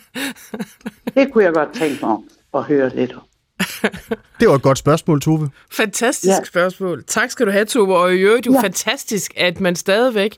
det 1.15 1.33
kunne 1.33 1.45
jeg 1.45 1.53
godt 1.55 1.69
tænke 1.75 2.07
mig 2.07 2.17
at 2.55 2.63
høre 2.63 2.97
lidt 2.97 3.13
om. 3.13 3.21
Det 4.41 4.49
var 4.49 4.55
et 4.55 4.63
godt 4.63 4.79
spørgsmål, 4.79 5.21
Tove. 5.21 5.51
Fantastisk 5.73 6.29
Ja. 6.31 6.35
ja. 6.35 6.45
spørgsmål. 6.45 7.05
Tak 7.07 7.31
skal 7.31 7.47
du 7.47 7.51
have, 7.51 7.65
Tove. 7.65 7.97
Og 7.97 8.15
i 8.15 8.19
øvrigt 8.19 8.47
jo 8.47 8.53
Ja. 8.53 8.59
ja. 8.59 8.63
fantastisk, 8.63 9.33
at 9.37 9.61
man 9.61 9.77
stadigvæk 9.77 10.37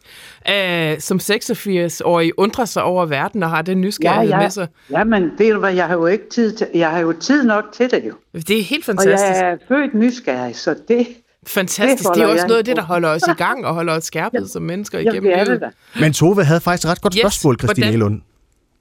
øh, 0.51 1.01
som 1.01 1.18
86-årig 1.22 2.32
undrer 2.39 2.64
sig 2.64 2.82
over 2.82 3.07
verden 3.07 3.43
og 3.43 3.51
har 3.51 3.62
den 3.62 3.80
nysgerrighed 3.80 4.28
ja, 4.30 4.41
med 4.41 4.51
sig. 4.51 4.68
ja, 4.91 5.05
men 5.05 5.30
ved 5.39 5.53
du 5.53 5.59
hvad, 5.59 5.74
jeg 5.74 5.87
har 5.87 5.95
jo 5.95 6.07
ikke 6.07 6.24
tid 6.30 6.53
til, 6.57 6.66
jeg 6.74 6.91
har 6.91 6.99
jo 6.99 7.12
tid 7.12 7.45
nok 7.45 7.64
til 7.72 7.91
det 7.91 8.03
jo. 8.09 8.41
Det 8.41 8.59
er 8.59 8.62
helt 8.62 8.89
Og 8.89 8.95
fantastisk. 8.97 9.30
jeg 9.43 9.51
er 9.51 9.57
født 9.68 9.95
nysgerrig, 9.95 10.57
så 10.57 10.74
det, 10.89 11.07
Fantastisk. 11.47 12.09
det 12.09 12.14
Det, 12.14 12.22
er 12.22 12.26
også 12.26 12.47
noget 12.47 12.59
af 12.59 12.64
det, 12.64 12.76
der 12.76 12.82
holder 12.82 13.09
os 13.09 13.22
i 13.28 13.32
gang 13.44 13.66
og 13.66 13.74
holder 13.74 13.92
os 13.92 14.05
skærpet 14.05 14.51
som 14.51 14.62
mennesker 14.62 14.99
igennem 14.99 15.22
det 15.22 15.32
er 15.32 15.44
livet. 15.44 15.61
det 15.61 15.70
da. 15.94 16.01
Men 16.01 16.12
Tove 16.12 16.44
havde 16.44 16.61
faktisk 16.61 16.86
et 16.86 16.90
ret 16.90 17.01
godt 17.01 17.14
Yes, 17.14 17.20
spørgsmål, 17.20 17.59
Christine 17.59 17.86
hvordan- 17.86 17.94
Elund. 18.01 18.20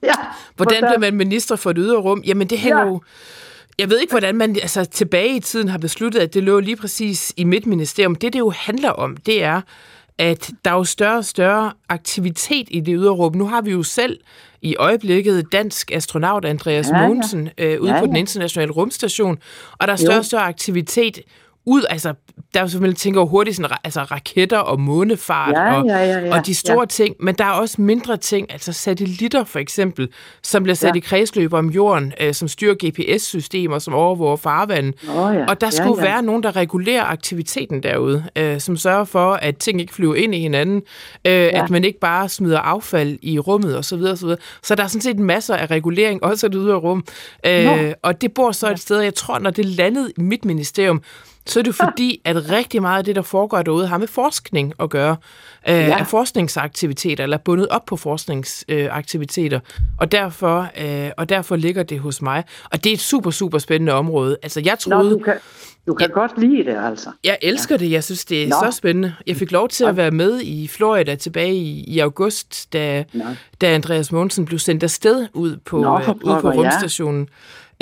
Ja, 0.04 0.14
Hvordan 0.56 0.78
bliver 0.84 1.00
man 1.00 1.14
minister 1.16 1.56
for 1.56 1.70
et 1.70 1.78
ydre 1.80 1.98
rum? 1.98 2.22
Jamen, 2.26 2.48
det 2.48 2.58
hænger 2.58 2.78
Ja. 2.80 2.84
ja. 2.86 2.90
jo... 2.90 3.02
Jeg 3.80 3.90
ved 3.90 4.00
ikke, 4.00 4.12
hvordan 4.12 4.36
man 4.36 4.56
altså, 4.62 4.86
tilbage 4.86 5.36
i 5.36 5.40
tiden 5.40 5.68
har 5.70 5.78
besluttet, 5.78 6.20
at 6.20 6.34
det 6.34 6.44
lå 6.44 6.60
lige 6.60 6.76
præcis 6.76 7.34
i 7.38 7.44
mit 7.44 7.66
ministerium. 7.66 8.16
Det, 8.16 8.34
det 8.34 8.40
jo 8.40 8.50
handler 8.56 8.90
om, 8.90 9.18
det 9.18 9.44
er, 9.44 9.62
at 10.18 10.52
der 10.66 10.72
er 10.72 10.76
jo 10.76 10.84
større 10.84 11.18
og 11.18 11.26
større 11.26 11.72
aktivitet 11.90 12.68
i 12.72 12.80
det 12.80 12.94
ydre 12.98 13.12
rum. 13.12 13.36
Nu 13.36 13.48
har 13.48 13.62
vi 13.62 13.72
jo 13.72 13.84
selv 13.84 14.20
i 14.62 14.76
øjeblikket 14.76 15.52
dansk 15.52 15.92
astronaut 15.92 16.46
Andreas 16.46 16.88
Ja, 16.90 16.96
ja, 16.98 17.02
ja. 17.02 17.08
Mogensen 17.08 17.50
øh, 17.58 17.82
ude 17.82 17.94
Ja, 17.94 18.00
på 18.00 18.06
den 18.06 18.14
ja. 18.16 18.20
internationale 18.20 18.72
rumstation, 18.72 19.38
og 19.72 19.88
der 19.88 19.94
er 19.94 19.98
større 19.98 20.18
og 20.20 20.26
større 20.26 20.44
aktivitet 20.44 21.20
ud, 21.66 21.84
altså, 21.90 22.14
der 22.54 22.60
er 22.60 22.64
jo 22.64 22.68
selvfølgelig 22.68 22.98
tænker 22.98 23.22
jo 23.22 23.28
hurtigt 23.28 23.56
sådan, 23.56 23.78
altså 23.84 24.04
raketter 24.04 24.58
og 24.58 24.80
månefart 24.80 25.54
Ja, 25.54 25.82
og, 25.82 25.86
ja, 25.88 25.98
ja, 25.98 26.20
ja, 26.20 26.38
og 26.38 26.46
de 26.46 26.56
store 26.56 26.80
ja. 26.80 26.86
ting, 26.86 27.16
men 27.20 27.36
der 27.36 27.46
er 27.46 27.52
også 27.52 27.82
mindre 27.82 28.18
ting, 28.18 28.52
altså 28.52 28.74
satellitter 28.74 29.44
for 29.44 29.60
eksempel, 29.60 30.10
som 30.44 30.64
bliver 30.64 30.76
sat 30.76 30.88
Ja. 30.88 30.92
ja. 30.94 30.98
i 30.98 31.00
kredsløb 31.00 31.54
om 31.54 31.70
jorden, 31.70 32.14
øh, 32.22 32.34
som 32.34 32.48
styrer 32.48 32.76
GPS-systemer, 32.86 33.80
som 33.80 33.94
overvåger 33.94 34.36
farvandet. 34.36 34.96
Åh 35.10 35.36
ja, 35.36 35.46
Og 35.46 35.62
der 35.62 35.68
ja, 35.68 35.72
skulle 35.72 36.04
ja. 36.04 36.12
være 36.12 36.24
nogen, 36.24 36.44
der 36.44 36.56
regulerer 36.56 37.04
aktiviteten 37.04 37.84
derude, 37.84 38.24
øh, 38.36 38.60
som 38.60 38.78
sørger 38.78 39.04
for, 39.04 39.34
at 39.34 39.58
ting 39.58 39.82
ikke 39.82 39.94
flyver 39.94 40.16
ind 40.16 40.36
i 40.36 40.40
hinanden, 40.40 40.82
øh, 41.26 41.32
ja. 41.32 41.64
at 41.64 41.70
man 41.70 41.84
ikke 41.84 42.00
bare 42.00 42.30
smider 42.30 42.60
affald 42.60 43.20
i 43.22 43.40
rummet 43.40 43.78
osv. 43.78 44.02
Så, 44.02 44.16
så, 44.16 44.38
så 44.64 44.76
der 44.76 44.84
er 44.84 44.88
sådan 44.88 45.02
set 45.02 45.20
masser 45.20 45.56
af 45.56 45.72
regulering, 45.72 46.24
også 46.24 46.48
af 46.48 46.52
det 46.52 46.62
ydre 46.64 46.76
rum. 46.76 47.04
Øh, 47.46 47.94
og 48.02 48.22
det 48.22 48.34
bor 48.34 48.52
så 48.52 48.72
et 48.72 48.80
sted, 48.80 49.00
jeg 49.00 49.16
tror, 49.16 49.40
når 49.40 49.50
det 49.50 49.66
landede 49.66 50.12
i 50.18 50.22
mit 50.22 50.46
ministerium, 50.46 51.02
så 51.46 51.60
er 51.60 51.64
det 51.64 51.76
fordi, 51.76 52.22
at 52.24 52.50
rigtig 52.52 52.82
meget 52.82 52.98
af 52.98 53.06
det, 53.06 53.16
der 53.16 53.22
foregår 53.22 53.62
derude, 53.62 53.88
har 53.88 53.98
med 53.98 54.08
forskning 54.08 54.74
at 54.80 54.90
gøre. 54.90 55.18
Øh, 55.68 55.76
ja. 55.76 56.00
Af 56.00 56.08
forskningsaktiviteter, 56.08 57.24
eller 57.24 57.38
bundet 57.38 57.68
op 57.68 57.86
på 57.86 57.98
forskningsaktiviteter. 57.98 59.60
Og, 60.00 60.12
derfor, 60.12 60.68
øh, 60.82 61.12
og 61.18 61.30
derfor 61.30 61.56
ligger 61.56 61.84
det 61.84 62.00
hos 62.00 62.22
mig. 62.22 62.44
Og 62.72 62.84
det 62.84 62.90
er 62.90 62.94
et 62.94 63.00
super, 63.00 63.32
super 63.32 63.58
spændende 63.58 63.94
område. 63.94 64.38
Altså, 64.44 64.62
jeg 64.66 64.78
Nå, 64.88 64.96
troede... 64.96 65.12
du 65.12 65.18
kan, 65.18 65.34
du 65.88 65.94
kan 65.94 66.10
godt 66.10 66.32
lide 66.38 66.66
det, 66.66 66.78
altså. 66.86 67.10
Jeg 67.24 67.38
elsker 67.42 67.78
det. 67.78 67.92
Jeg 67.92 68.04
synes, 68.04 68.26
det 68.26 68.44
er 68.44 68.48
Nå. 68.48 68.56
så 68.72 68.78
spændende. 68.78 69.14
Jeg 69.28 69.36
fik 69.36 69.52
lov 69.52 69.70
til 69.70 69.84
at 69.84 69.98
være 69.98 70.12
med 70.12 70.42
i 70.42 70.68
Florida 70.68 71.16
tilbage 71.16 71.56
i, 71.56 71.84
i 71.84 72.00
august, 72.00 72.74
da, 72.74 73.04
Nå. 73.14 73.24
da 73.62 73.74
Andreas 73.74 74.12
Mogensen 74.12 74.46
blev 74.46 74.60
sendt 74.60 74.84
afsted 74.84 75.28
ud 75.34 75.58
på, 75.66 75.82
Nå, 75.82 76.00
øh, 76.00 76.10
ude 76.10 76.16
på 76.22 76.42
pokker, 76.42 76.64
ja. 76.64 77.26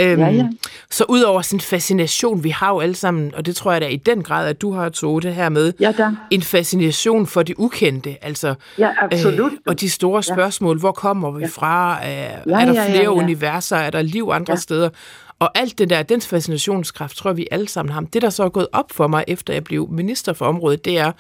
Øhm, 0.02 0.20
Ja, 0.20 0.28
ja. 0.30 0.48
Så 0.92 1.06
udover 1.10 1.42
sin 1.42 1.60
fascination, 1.60 2.44
vi 2.44 2.50
har 2.50 2.70
jo 2.70 2.80
alle 2.80 2.96
sammen, 2.96 3.36
og 3.36 3.46
det 3.46 3.56
tror 3.56 3.72
jeg 3.72 3.82
da 3.82 3.88
i 3.88 3.96
den 3.96 4.24
grad, 4.24 4.48
at 4.48 4.62
du 4.62 4.72
har 4.72 4.90
tog 4.90 5.22
det 5.24 5.36
her 5.36 5.50
med, 5.50 5.74
Ja, 5.80 5.92
da. 5.98 6.10
en 6.32 6.42
fascination 6.42 7.28
for 7.28 7.44
det 7.44 7.56
ukendte, 7.58 8.18
altså 8.22 8.56
Ja, 8.78 8.90
absolut. 9.02 9.52
Øh, 9.52 9.58
og 9.66 9.80
de 9.80 9.90
store 9.90 10.24
spørgsmål, 10.24 10.80
hvor 10.80 10.92
kommer 10.92 11.32
vi 11.32 11.48
fra? 11.48 12.00
Øh, 12.04 12.10
er 12.12 12.44
der 12.46 12.60
ja, 12.60 12.66
ja, 12.74 12.90
flere 12.90 13.04
ja. 13.04 13.10
universer? 13.10 13.78
Er 13.78 13.90
der 13.90 14.02
liv 14.02 14.30
andre 14.34 14.58
steder? 14.58 14.90
Og 15.40 15.52
alt 15.58 15.78
det 15.78 15.90
der, 15.90 16.04
den 16.04 16.22
fascinationskraft, 16.22 17.18
tror 17.18 17.30
jeg, 17.30 17.38
vi 17.38 17.48
alle 17.52 17.68
sammen 17.68 17.94
har. 17.94 18.02
Det, 18.02 18.22
der 18.22 18.30
så 18.30 18.44
er 18.44 18.50
gået 18.50 18.68
op 18.72 18.92
for 18.92 19.08
mig, 19.08 19.24
efter 19.28 19.54
jeg 19.54 19.64
blev 19.64 19.88
minister 19.92 20.34
for 20.34 20.46
området, 20.46 20.86
det 20.86 20.98
er, 20.98 21.12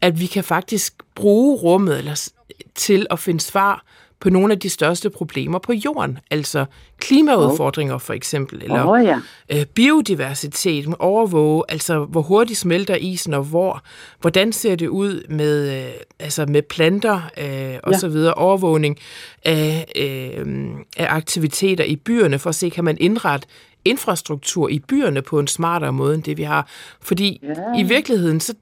at 0.00 0.20
vi 0.20 0.26
kan 0.26 0.44
faktisk 0.44 0.94
bruge 1.14 1.56
rummet 1.56 1.98
eller, 1.98 2.28
til 2.74 3.06
at 3.10 3.18
finde 3.18 3.40
svar 3.40 3.82
på 4.20 4.30
nogle 4.30 4.52
af 4.52 4.58
de 4.60 4.70
største 4.70 5.10
problemer 5.10 5.58
på 5.58 5.72
jorden. 5.72 6.18
Altså 6.30 6.64
klimaudfordringer 6.98 7.98
for 7.98 8.12
eksempel, 8.12 8.62
eller 8.62 8.84
Åh 8.86 9.04
ja. 9.04 9.18
øh, 9.52 9.64
biodiversitet, 9.66 10.94
overvåge, 10.98 11.64
altså 11.68 12.04
hvor 12.04 12.22
hurtigt 12.22 12.58
smelter 12.58 12.94
isen 12.94 13.34
og 13.34 13.42
hvor, 13.44 13.82
hvordan 14.20 14.52
ser 14.52 14.74
det 14.76 14.88
ud 14.88 15.22
med, 15.28 15.84
øh, 15.86 15.92
altså 16.18 16.46
med 16.46 16.62
planter 16.62 17.14
øh, 17.38 17.78
og 17.82 17.92
Ja. 17.92 17.98
så 17.98 18.08
videre, 18.08 18.34
overvågning 18.34 18.98
af, 19.44 19.86
øh, 19.96 20.68
af 20.96 21.06
aktiviteter 21.14 21.84
i 21.84 21.96
byerne, 21.96 22.38
for 22.38 22.48
at 22.48 22.54
se, 22.54 22.70
kan 22.70 22.84
man 22.84 22.96
indrette 23.00 23.48
infrastruktur 23.84 24.68
i 24.68 24.78
byerne 24.78 25.22
på 25.22 25.38
en 25.38 25.46
smartere 25.46 25.92
måde, 25.92 26.14
end 26.14 26.22
det 26.22 26.36
vi 26.36 26.42
har. 26.42 26.68
Fordi 27.00 27.40
ja. 27.42 27.80
i 27.80 27.82
virkeligheden, 27.82 28.40
så, 28.40 28.54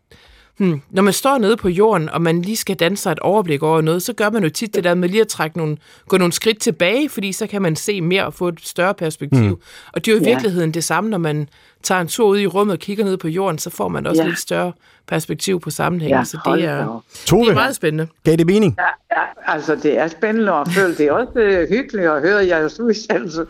Hmm. 0.59 0.81
Når 0.91 1.03
man 1.03 1.13
står 1.13 1.39
nede 1.39 1.57
på 1.57 1.69
jorden, 1.69 2.09
og 2.11 2.23
man 2.23 2.43
lige 2.43 2.57
skal 2.57 2.77
danne 2.77 2.97
sig 2.97 3.13
et 3.13 3.19
overblik 3.19 3.63
over 3.63 3.81
noget, 3.81 4.03
så 4.03 4.13
gør 4.13 4.31
man 4.31 4.43
jo 4.43 4.51
tit 4.51 4.75
det 4.75 4.85
der 4.85 4.95
med 4.95 5.09
lige 5.09 5.21
at 5.21 5.29
trække 5.29 5.59
nogle, 5.59 5.77
gå 6.09 6.17
nogle 6.17 6.33
skridt 6.33 6.61
tilbage, 6.61 7.09
fordi 7.09 7.33
så 7.33 7.47
kan 7.47 7.63
man 7.63 7.77
se 7.77 8.01
mere 8.01 8.27
og 8.27 8.35
få 8.35 8.49
et 8.49 8.59
større 8.63 8.95
perspektiv. 8.95 9.43
Mm. 9.49 9.57
Og 9.93 10.05
det 10.05 10.09
er 10.13 10.17
jo 10.17 10.21
i 10.21 10.25
Ja. 10.25 10.31
virkeligheden 10.31 10.75
det 10.75 10.85
samme, 10.85 11.11
når 11.11 11.19
man 11.19 11.49
tager 11.83 12.01
en 12.01 12.09
tur 12.09 12.27
ud 12.27 12.39
i 12.39 12.47
rummet 12.47 12.73
og 12.75 12.79
kigger 12.79 13.05
ned 13.05 13.17
på 13.17 13.29
jorden, 13.29 13.59
så 13.59 13.71
får 13.71 13.89
man 13.89 14.07
også 14.07 14.23
Ja. 14.23 14.29
lidt 14.29 14.39
større 14.39 14.73
perspektiv 15.09 15.61
på 15.61 15.71
sammenhængen. 15.71 16.19
Ja, 16.19 16.25
så 16.25 16.39
det 16.57 16.65
er. 16.65 17.05
Tove, 17.27 17.45
det 17.45 17.51
er 17.51 17.55
meget 17.55 17.77
spændende. 17.77 18.07
gav 18.25 18.37
det 18.37 18.47
mening? 18.47 18.77
Ja, 18.79 19.21
ja, 19.21 19.53
altså 19.55 19.77
det 19.77 19.99
er 19.99 20.09
spændende 20.09 20.53
at 20.53 20.69
føle. 20.69 20.95
Det 20.97 21.07
er 21.07 21.13
også 21.13 21.33
øh, 21.39 21.69
hyggeligt 21.69 22.07
at 22.09 22.21
høre 22.21 22.47
jeres 22.47 22.81
udsendelse. 22.81 23.47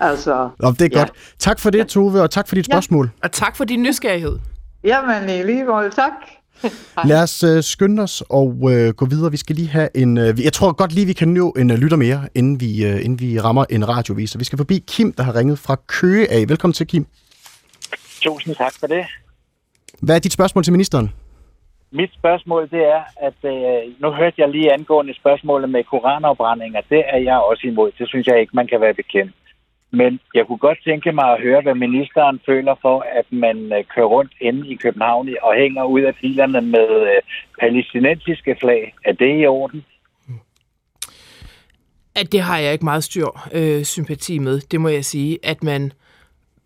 Altså, 0.00 0.48
Nå, 0.58 0.70
det 0.70 0.82
er 0.82 0.88
ja. 0.92 0.98
godt. 0.98 1.12
Tak 1.38 1.60
for 1.60 1.70
det, 1.70 1.86
Tove, 1.88 2.22
og 2.22 2.30
tak 2.30 2.48
for 2.48 2.54
dit 2.54 2.68
Ja. 2.68 2.72
spørgsmål. 2.74 3.10
Og 3.22 3.32
tak 3.32 3.56
for 3.56 3.64
din 3.64 3.82
nysgerrighed. 3.82 4.38
Jamen, 4.84 5.28
i 5.28 5.42
lige 5.42 5.64
måde, 5.64 5.90
tak. 5.90 6.12
Lad 7.04 7.22
os 7.22 7.42
øh, 7.42 7.62
skynde 7.62 8.02
os 8.02 8.22
og 8.30 8.52
øh, 8.72 8.88
gå 8.94 9.06
videre. 9.06 9.30
Vi 9.30 9.36
skal 9.36 9.56
lige 9.56 9.68
have 9.68 9.88
en... 9.96 10.18
Øh, 10.18 10.36
vi- 10.38 10.44
jeg 10.44 10.52
tror 10.52 10.72
godt 10.72 10.92
lige, 10.92 11.06
vi 11.06 11.12
kan 11.12 11.28
nå 11.28 11.50
en 11.50 11.70
øh, 11.70 11.76
lytter 11.78 11.96
mere, 11.96 12.28
inden 12.34 12.60
vi, 12.60 12.84
øh, 12.86 13.04
inden 13.04 13.20
vi 13.20 13.40
rammer 13.40 13.64
en 13.70 13.88
radiovis. 13.88 14.30
Så 14.30 14.38
vi 14.38 14.44
skal 14.44 14.56
forbi 14.56 14.84
Kim, 14.86 15.12
der 15.12 15.22
har 15.22 15.34
ringet 15.36 15.58
fra 15.58 15.76
Køge 15.86 16.30
af. 16.30 16.48
Velkommen 16.48 16.72
til, 16.74 16.86
Kim. 16.86 17.06
Tusind 18.22 18.54
tak 18.56 18.72
for 18.80 18.86
det. 18.86 19.04
Hvad 20.02 20.14
er 20.14 20.18
dit 20.18 20.32
spørgsmål 20.32 20.64
til 20.64 20.72
ministeren? 20.72 21.12
Mit 21.92 22.10
spørgsmål 22.18 22.62
det 22.70 22.82
er, 22.96 23.02
at 23.28 23.38
øh, 23.54 23.92
nu 24.02 24.08
hørte 24.12 24.36
jeg 24.38 24.48
lige 24.48 24.72
angående 24.72 25.14
spørgsmålet 25.14 25.68
med 25.70 25.84
koranafbrændinger. 25.84 26.80
Det 26.90 27.02
er 27.14 27.18
jeg 27.18 27.38
også 27.50 27.66
imod. 27.66 27.90
Det 27.98 28.08
synes 28.08 28.26
jeg 28.26 28.40
ikke, 28.40 28.56
man 28.56 28.66
kan 28.66 28.80
være 28.80 28.94
bekendt. 28.94 29.32
Men 29.92 30.20
jeg 30.34 30.46
kunne 30.46 30.58
godt 30.58 30.78
tænke 30.84 31.12
mig 31.12 31.24
at 31.32 31.42
høre, 31.42 31.62
hvad 31.62 31.74
ministeren 31.74 32.40
føler 32.46 32.74
for, 32.82 33.04
at 33.18 33.24
man 33.30 33.72
øh, 33.72 33.84
kører 33.94 34.06
rundt 34.06 34.32
inde 34.40 34.68
i 34.68 34.74
København 34.74 35.28
og 35.42 35.54
hænger 35.54 35.84
ud 35.84 36.00
af 36.00 36.14
bilerne 36.20 36.60
med 36.60 36.88
øh, 37.02 37.22
palæstinensiske 37.60 38.56
flag. 38.60 38.94
Er 39.04 39.12
det 39.12 39.42
i 39.42 39.46
orden? 39.46 39.84
At 42.14 42.32
det 42.32 42.40
har 42.40 42.58
jeg 42.58 42.72
ikke 42.72 42.84
meget 42.84 43.04
styr 43.04 43.48
øh, 43.52 43.84
sympati 43.84 44.38
med, 44.38 44.60
det 44.60 44.80
må 44.80 44.88
jeg 44.88 45.04
sige, 45.04 45.38
at 45.42 45.62
man 45.62 45.92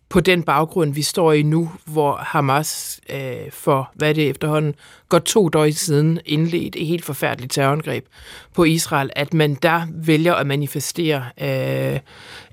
på 0.09 0.19
den 0.19 0.43
baggrund, 0.43 0.93
vi 0.93 1.01
står 1.01 1.33
i 1.33 1.43
nu, 1.43 1.69
hvor 1.85 2.15
Hamas 2.15 3.01
øh, 3.09 3.51
for, 3.51 3.91
hvad 3.95 4.09
er 4.09 4.13
det 4.13 4.29
efterhånden, 4.29 4.75
godt 5.09 5.25
to 5.25 5.49
døgn 5.49 5.71
siden 5.71 6.19
indledt 6.25 6.75
et 6.75 6.87
helt 6.87 7.05
forfærdeligt 7.05 7.51
terrorangreb 7.51 8.05
på 8.55 8.63
Israel, 8.63 9.09
at 9.15 9.33
man 9.33 9.55
der 9.55 9.81
vælger 10.05 10.33
at 10.33 10.47
manifestere 10.47 11.23
øh, 11.41 11.99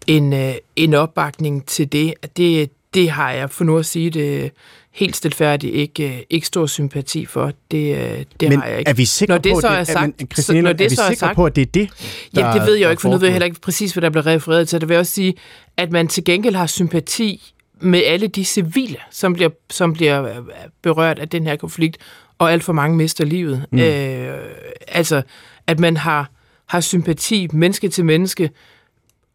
en, 0.07 0.33
øh, 0.33 0.55
en 0.77 0.95
opbakning 0.95 1.67
til 1.67 1.93
det, 1.93 2.15
det, 2.37 2.71
det 2.95 3.11
har 3.11 3.31
jeg 3.33 3.51
for 3.51 3.65
nu 3.65 3.79
at 3.79 3.87
sige 3.87 4.11
det 4.11 4.51
helt 4.91 5.17
stilfærdigt 5.17 5.75
ikke, 5.75 6.09
øh, 6.09 6.19
ikke 6.31 6.47
stor 6.47 6.67
sympati 6.67 7.27
for. 7.27 7.53
Det, 7.71 7.97
øh, 7.97 8.25
det 8.41 8.49
Men 8.49 8.59
har 8.61 8.67
jeg 8.67 8.79
ikke. 8.79 8.89
er 8.89 8.95
vi 8.95 9.05
sikre 9.05 9.35
Når 9.35 9.39
det 9.39 9.53
på, 9.53 9.61
så 9.61 9.67
at 9.69 9.73
er 9.75 9.79
det, 9.79 9.87
sagt- 9.87 10.21
men, 10.21 10.29
Christine, 10.33 10.59
så- 10.59 10.63
når 10.63 10.69
er 10.71 10.73
det 10.75 10.91
vi 10.91 10.95
så 10.95 11.03
er 11.03 11.07
sikre 11.09 11.17
sagt- 11.19 11.37
på, 11.37 11.47
at 11.47 11.57
det 11.57 11.63
er 11.63 11.67
det, 11.67 11.89
der, 12.35 12.41
Jamen, 12.47 12.61
det 12.61 12.67
ved 12.67 12.75
jeg 12.75 12.85
jo 12.85 12.91
ikke, 12.91 13.03
for 13.03 13.09
nu 13.09 13.17
ved 13.17 13.27
jeg 13.29 13.33
heller 13.33 13.47
ikke 13.47 13.61
præcis, 13.61 13.93
hvad 13.93 14.01
der 14.03 14.11
blev 14.11 14.23
refereret 14.23 14.69
til. 14.69 14.81
Der 14.81 14.87
vil 14.87 14.97
også 14.97 15.13
sige, 15.13 15.35
at 15.77 15.93
man 15.93 16.09
til 16.09 16.25
gengæld 16.25 16.55
har 16.55 16.67
sympati 16.67 17.53
med 17.81 18.03
alle 18.07 18.27
de 18.27 18.45
civile, 18.45 18.97
som 19.11 19.33
bliver, 19.35 19.51
som 19.71 19.93
bliver 19.93 20.25
øh, 20.29 20.37
berørt 20.83 21.19
af 21.19 21.29
den 21.29 21.47
her 21.47 21.57
konflikt, 21.57 21.97
og 22.39 22.53
alt 22.53 22.65
for 22.65 22.73
mange 22.73 22.97
mister 22.97 23.25
livet. 23.25 23.67
Mm. 23.73 23.79
Øh, 23.79 24.39
altså, 24.89 25.23
at 25.67 25.81
man 25.81 25.97
har, 25.97 26.31
har 26.67 26.81
sympati 26.81 27.49
menneske 27.53 27.89
til 27.89 28.05
menneske 28.05 28.51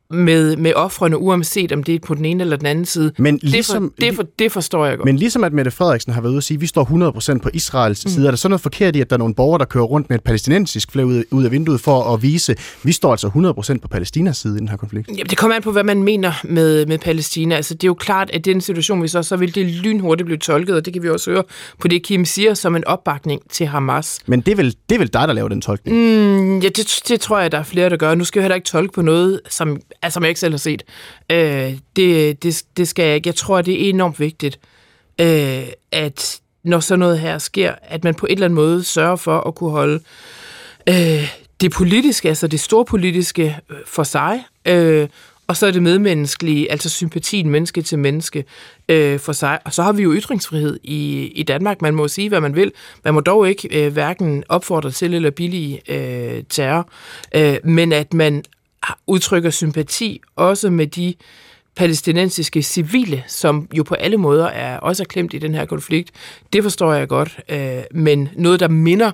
med, 0.10 0.55
med 0.58 0.74
offrene, 0.74 1.18
uanset 1.18 1.72
om 1.72 1.84
det 1.84 1.95
er 1.95 1.99
på 1.99 2.14
den 2.14 2.26
ene 2.26 2.43
eller 2.43 2.58
den 2.58 2.66
anden 2.66 2.86
side. 2.86 3.12
Men 3.18 3.36
det, 3.36 3.43
ligesom, 3.43 3.84
for, 3.84 4.05
det, 4.05 4.16
for, 4.16 4.26
det 4.39 4.51
forstår 4.51 4.86
jeg 4.86 4.97
godt. 4.97 5.05
men 5.05 5.18
ligesom 5.18 5.43
at 5.43 5.53
Mette 5.53 5.72
Frederiksen 5.72 6.14
har 6.14 6.22
været 6.22 6.32
ude 6.32 6.39
og 6.39 6.43
sige, 6.43 6.55
at 6.55 6.62
vi 6.62 6.68
står 6.68 7.34
100% 7.36 7.39
på 7.39 7.49
Israels 7.53 8.05
mm. 8.05 8.12
side, 8.12 8.28
er 8.28 8.32
der 8.32 8.38
så 8.38 8.47
noget 8.47 8.62
forkert 8.62 8.95
i, 8.95 9.01
at 9.01 9.10
der 9.10 9.16
er 9.16 9.18
nogle 9.18 9.36
borgere, 9.36 9.60
der 9.60 9.66
kører 9.66 9.84
rundt 9.84 10.10
med 10.10 10.18
et 10.18 10.24
palæstinensisk 10.24 10.91
flag 10.91 11.05
ud, 11.05 11.24
ud 11.32 11.43
af 11.43 11.51
vinduet 11.51 11.82
for 11.82 12.14
at 12.14 12.22
vise, 12.22 12.51
at 12.51 12.78
vi 12.84 12.91
står 12.91 13.12
altså 13.12 13.28
100% 13.76 13.80
på 13.80 13.88
Palæstinas 13.88 14.38
side 14.38 14.55
i 14.55 14.60
den 14.60 14.68
her 14.68 14.78
konflikt? 14.78 15.08
Jamen, 15.08 15.26
det 15.26 15.38
kommer 15.38 15.55
an 15.55 15.62
på, 15.62 15.72
hvad 15.72 15.84
man 15.84 16.03
mener 16.03 16.32
med, 16.43 16.86
med 16.86 16.97
Palæstina. 16.97 17.55
Altså, 17.55 17.74
det 17.74 17.84
er 17.84 17.88
jo 17.88 17.93
klart, 17.93 18.30
at 18.34 18.45
den 18.45 18.62
situation, 18.62 19.03
vi 19.03 19.08
så, 19.08 19.24
så 19.24 19.36
vil 19.36 19.55
det 19.55 19.66
lynhurtigt 19.66 20.26
blive 20.26 20.38
tolket, 20.38 20.76
og 20.76 20.86
det 20.86 20.93
kan 20.93 21.03
vi 21.03 21.10
også 21.10 21.32
høre 21.32 21.43
på 21.80 21.88
det, 21.88 22.03
Kim 22.03 22.26
siger, 22.26 22.53
som 22.53 22.76
en 22.76 22.88
opbakning 22.88 23.41
til 23.49 23.68
Hamas. 23.68 24.20
Men 24.26 24.41
det 24.41 24.51
er 24.51 24.55
vel, 24.55 24.76
det 24.89 24.95
er 24.95 24.99
vel 24.99 25.14
dig, 25.14 25.28
der 25.28 25.34
laver 25.34 25.49
den 25.49 25.62
tolkning? 25.62 25.97
Mm, 25.97 26.60
ja, 26.60 26.70
det, 26.70 26.99
det 27.08 27.22
tror 27.22 27.39
jeg, 27.39 27.51
der 27.51 27.60
er 27.60 27.64
flere, 27.64 27.89
der 27.89 27.97
gør. 27.97 28.16
Nu 28.16 28.24
skal 28.24 28.39
jeg 28.39 28.43
heller 28.43 28.55
ikke 28.55 28.66
tolke 28.66 28.93
på 28.93 29.01
noget, 29.01 29.41
som, 29.49 29.80
altså, 30.01 30.13
som 30.13 30.23
jeg 30.23 30.29
ikke 30.29 30.39
selv 30.39 30.53
har 30.53 30.57
set. 30.57 30.83
Øh, 31.31 31.73
det, 31.95 32.43
det, 32.43 32.63
det 32.77 32.87
skal 32.87 33.05
jeg 33.05 33.15
ikke. 33.15 33.27
Jeg 33.27 33.35
tror, 33.35 33.61
det 33.61 33.85
er 33.85 33.89
enormt 33.89 34.19
vigtigt, 34.19 34.59
øh, 35.21 35.63
at 35.91 36.39
når 36.63 36.79
sådan 36.79 36.99
noget 36.99 37.19
her 37.19 37.37
sker, 37.37 37.73
at 37.81 38.03
man 38.03 38.15
på 38.15 38.25
en 38.25 38.33
eller 38.33 38.45
anden 38.45 38.55
måde 38.55 38.83
sørger 38.83 39.15
for 39.15 39.39
at 39.39 39.55
kunne 39.55 39.71
holde 39.71 39.99
øh, 40.89 41.37
det 41.61 41.71
politiske, 41.71 42.29
altså 42.29 42.47
det 42.47 42.59
store 42.59 42.85
politiske 42.85 43.59
øh, 43.69 43.77
for 43.85 44.03
sig, 44.03 44.43
øh, 44.65 45.07
og 45.47 45.57
så 45.57 45.67
er 45.67 45.71
det 45.71 45.83
medmenneskelige, 45.83 46.71
altså 46.71 46.89
sympatien 46.89 47.49
menneske 47.49 47.81
til 47.81 47.99
menneske 47.99 48.45
øh, 48.89 49.19
for 49.19 49.31
sig. 49.31 49.59
Og 49.65 49.73
så 49.73 49.83
har 49.83 49.91
vi 49.91 50.03
jo 50.03 50.13
ytringsfrihed 50.13 50.79
i, 50.83 51.31
i 51.35 51.43
Danmark. 51.43 51.81
Man 51.81 51.95
må 51.95 52.07
sige, 52.07 52.29
hvad 52.29 52.41
man 52.41 52.55
vil. 52.55 52.71
Man 53.03 53.13
må 53.13 53.19
dog 53.19 53.49
ikke 53.49 53.85
øh, 53.85 53.93
hverken 53.93 54.43
opfordre 54.49 54.91
til 54.91 55.13
eller 55.13 55.29
billige 55.29 55.81
øh, 55.91 56.43
terror. 56.49 56.89
Øh, 57.35 57.57
men 57.63 57.93
at 57.93 58.13
man 58.13 58.43
udtrykker 59.07 59.49
sympati 59.49 60.21
også 60.35 60.69
med 60.69 60.88
de 60.88 61.13
palæstinensiske 61.77 62.61
civile, 62.61 63.23
som 63.27 63.69
jo 63.77 63.83
på 63.83 63.95
alle 63.95 64.17
måder 64.17 64.47
er 64.47 64.79
også 64.79 65.03
er 65.03 65.07
klemt 65.07 65.33
i 65.33 65.38
den 65.38 65.53
her 65.53 65.65
konflikt, 65.65 66.11
det 66.53 66.63
forstår 66.63 66.93
jeg 66.93 67.07
godt. 67.07 67.39
Øh, 67.49 67.83
men 67.91 68.29
noget, 68.35 68.59
der 68.59 68.67
minder 68.67 69.11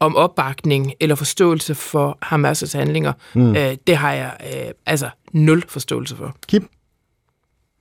om 0.00 0.16
opbakning 0.16 0.92
eller 1.00 1.16
forståelse 1.16 1.74
for 1.74 2.18
Hamas' 2.24 2.78
handlinger, 2.78 3.12
mm. 3.34 3.50
øh, 3.50 3.76
det 3.86 3.96
har 3.96 4.12
jeg 4.12 4.30
øh, 4.40 4.72
altså 4.86 5.08
nul 5.32 5.62
forståelse 5.68 6.16
for. 6.16 6.36
Kim? 6.48 6.68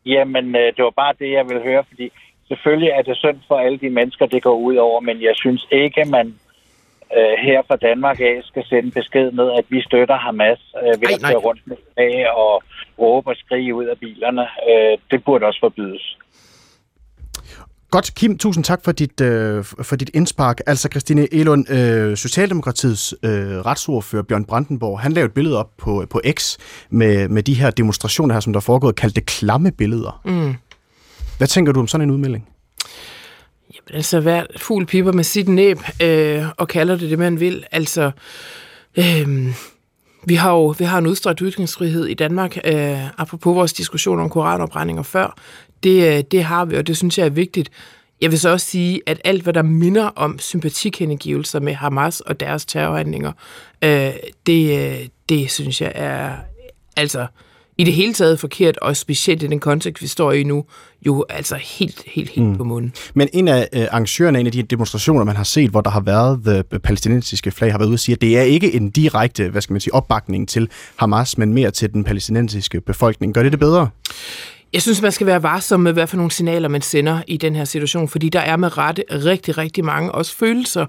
Jamen, 0.06 0.56
øh, 0.56 0.74
det 0.76 0.84
var 0.84 0.94
bare 0.96 1.14
det, 1.20 1.32
jeg 1.32 1.46
ville 1.50 1.64
høre, 1.64 1.84
fordi 1.90 2.12
selvfølgelig 2.48 2.90
er 2.90 3.02
det 3.02 3.18
synd 3.18 3.38
for 3.48 3.56
alle 3.56 3.78
de 3.78 3.90
mennesker, 3.90 4.26
det 4.26 4.44
går 4.44 4.58
ud 4.58 4.76
over, 4.76 5.00
men 5.02 5.22
jeg 5.22 5.34
synes 5.36 5.68
ikke, 5.72 6.02
at 6.02 6.08
man 6.08 6.36
øh, 7.18 7.34
her 7.48 7.62
fra 7.68 7.76
Danmark 7.76 8.20
af 8.20 8.36
skal 8.44 8.64
sende 8.66 8.92
besked 8.92 9.32
med, 9.32 9.52
at 9.60 9.66
vi 9.70 9.82
støtter 9.82 10.18
Hamas 10.18 10.62
øh, 10.84 11.02
ved 11.02 11.08
Ej, 11.08 11.14
at 11.14 11.22
køre 11.22 11.46
rundt 11.48 11.62
med 11.66 11.78
flag 11.94 12.32
og 12.44 12.64
råbe 13.00 13.30
og 13.30 13.36
skrige 13.36 13.76
ud 13.76 13.86
af 13.86 13.98
bilerne. 14.00 14.46
Øh, 14.70 14.98
det 15.12 15.24
burde 15.26 15.46
også 15.46 15.60
forbydes. 15.60 16.18
Godt, 17.92 18.16
Kim, 18.16 18.38
tusind 18.38 18.64
tak 18.64 18.80
for 18.84 18.92
dit, 18.92 19.22
øh, 19.22 19.64
for 19.64 19.96
dit 19.96 20.12
indspark. 20.14 20.62
Altså, 20.68 20.88
Christine 20.92 21.34
Elund, 21.34 21.72
øh, 21.72 22.18
Socialdemokratiets 22.18 23.16
øh, 23.24 23.30
retsordfører 23.66 24.24
Bjørn 24.24 24.46
Brandenborg, 24.46 25.00
han 25.00 25.12
lavede 25.12 25.28
et 25.28 25.34
billede 25.34 25.60
op 25.60 25.70
på, 25.78 26.06
på 26.10 26.22
X 26.32 26.58
med, 26.90 27.30
med 27.30 27.44
de 27.44 27.54
her 27.54 27.70
demonstrationer 27.72 28.34
her, 28.36 28.40
som 28.40 28.54
der 28.54 28.60
er 28.60 28.62
foregået, 28.62 28.96
kaldte 28.96 29.16
det 29.16 29.26
klamme 29.26 29.72
billeder. 29.72 30.22
Mm. 30.26 30.56
Hvad 31.38 31.48
tænker 31.48 31.72
du 31.72 31.80
om 31.80 31.88
sådan 31.88 32.08
en 32.08 32.12
udmelding? 32.12 32.50
Altså, 33.94 34.20
hver 34.20 34.46
fugl 34.58 34.86
piper 34.86 35.12
med 35.12 35.24
sit 35.24 35.48
næb 35.48 35.80
øh, 36.02 36.44
og 36.58 36.68
kalder 36.68 36.98
det 36.98 37.10
det, 37.10 37.20
man 37.20 37.40
vil. 37.40 37.66
Altså, 37.72 38.12
øh, 38.96 39.48
vi 40.26 40.36
har 40.36 40.52
jo 40.52 40.76
vi 40.80 40.86
har 40.86 40.98
en 40.98 41.08
udstrækt 41.08 41.40
ytringsfrihed 41.40 42.06
i 42.06 42.14
Danmark, 42.14 42.58
øh, 42.66 43.20
apropos 43.20 43.56
vores 43.56 43.74
diskussion 43.74 44.20
om 44.20 44.30
koranopbrændinger 44.30 45.04
før. 45.04 45.38
Det, 45.84 46.18
øh, 46.18 46.24
det 46.32 46.44
har 46.44 46.66
vi, 46.66 46.76
og 46.76 46.88
det 46.88 46.98
synes 46.98 47.18
jeg 47.18 47.26
er 47.26 47.30
vigtigt. 47.30 47.72
Jeg 48.22 48.32
vil 48.32 48.40
så 48.40 48.50
også 48.50 48.66
sige, 48.66 49.02
at 49.06 49.22
alt, 49.24 49.44
hvad 49.44 49.54
der 49.54 49.62
minder 49.62 50.06
om 50.06 50.40
sympatikendegivelser 50.40 51.60
med 51.60 51.74
Hamas 51.74 52.22
og 52.22 52.40
deres 52.40 52.66
terrorhandlinger, 52.66 53.32
øh, 53.82 54.14
det, 54.46 54.80
øh, 54.80 55.08
det 55.30 55.52
synes 55.52 55.82
jeg 55.82 55.92
er 55.96 56.32
altså 56.98 57.28
i 57.78 57.84
det 57.84 57.94
hele 57.94 58.14
taget 58.14 58.40
forkert, 58.40 58.78
og 58.78 58.98
specielt 58.98 59.44
i 59.44 59.48
den 59.48 59.60
kontekst, 59.60 60.04
vi 60.04 60.08
står 60.08 60.32
i 60.32 60.44
nu, 60.44 60.66
jo 61.06 61.26
altså 61.30 61.56
helt, 61.56 62.04
helt, 62.08 62.30
helt 62.30 62.48
mm. 62.48 62.58
på 62.58 62.64
munden. 62.64 62.94
Men 63.14 63.30
en 63.34 63.48
af 63.48 63.70
øh, 63.74 63.82
arrangørerne 63.82 64.38
af 64.38 64.40
en 64.40 64.46
af 64.46 64.52
de 64.52 64.64
demonstrationer, 64.64 65.24
man 65.24 65.36
har 65.36 65.44
set, 65.44 65.70
hvor 65.70 65.82
der 65.82 65.90
har 65.90 66.00
været 66.00 66.42
the 66.46 66.80
palæstinensiske 66.80 67.52
flag, 67.52 67.72
har 67.72 67.78
været 67.78 67.88
ude 67.88 67.96
og 67.96 68.00
sige, 68.00 68.14
at 68.14 68.22
det 68.22 68.38
er 68.38 68.42
ikke 68.42 68.74
en 68.74 68.90
direkte, 68.90 69.50
hvad 69.50 69.62
skal 69.62 69.74
man 69.74 69.82
sige, 69.82 69.94
opbakning 69.94 70.50
til 70.50 70.70
Hamas, 70.96 71.38
men 71.38 71.54
mere 71.54 71.72
til 71.72 71.94
den 71.94 72.04
palæstinensiske 72.04 72.82
befolkning. 72.82 73.34
Gør 73.34 73.44
det 73.44 73.52
det 73.52 73.60
bedre? 73.60 73.90
Jeg 74.76 74.82
synes, 74.82 75.02
man 75.02 75.12
skal 75.12 75.28
være 75.28 75.44
varsom 75.44 75.80
med, 75.80 75.94
hvad 75.94 76.08
for 76.08 76.18
nogle 76.18 76.32
signaler 76.32 76.68
man 76.68 76.82
sender 76.82 77.22
i 77.28 77.38
den 77.38 77.56
her 77.56 77.66
situation, 77.66 78.08
fordi 78.08 78.30
der 78.30 78.40
er 78.40 78.58
med 78.58 78.78
rette 78.78 79.04
rigtig, 79.12 79.58
rigtig 79.58 79.86
mange 79.86 80.12
også 80.12 80.36
følelser 80.36 80.86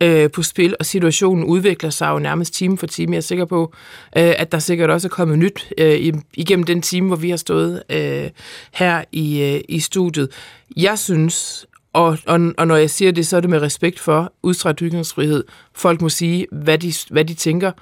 øh, 0.00 0.30
på 0.30 0.42
spil, 0.42 0.76
og 0.80 0.86
situationen 0.86 1.44
udvikler 1.44 1.90
sig 1.90 2.08
jo 2.08 2.18
nærmest 2.18 2.54
time 2.54 2.78
for 2.78 2.86
time. 2.86 3.12
Jeg 3.12 3.16
er 3.16 3.20
sikker 3.20 3.44
på, 3.44 3.72
øh, 4.16 4.34
at 4.38 4.52
der 4.52 4.58
sikkert 4.58 4.90
også 4.90 5.08
er 5.08 5.10
kommet 5.10 5.38
nyt 5.38 5.72
øh, 5.78 6.12
igennem 6.34 6.64
den 6.64 6.82
time, 6.82 7.06
hvor 7.06 7.16
vi 7.16 7.30
har 7.30 7.36
stået 7.36 7.82
øh, 7.90 8.30
her 8.72 9.04
i, 9.12 9.42
øh, 9.42 9.60
i 9.68 9.80
studiet. 9.80 10.28
Jeg 10.76 10.98
synes, 10.98 11.66
og, 11.92 12.18
og, 12.26 12.40
og 12.58 12.66
når 12.66 12.76
jeg 12.76 12.90
siger 12.90 13.12
det, 13.12 13.26
så 13.26 13.36
er 13.36 13.40
det 13.40 13.50
med 13.50 13.62
respekt 13.62 14.00
for 14.00 14.32
udstrækt 14.42 14.80
ytringsfrihed. 14.80 15.44
Folk 15.74 16.00
må 16.00 16.08
sige, 16.08 16.46
hvad 16.52 16.78
de, 16.78 16.92
hvad 17.10 17.24
de 17.24 17.34
tænker 17.34 17.72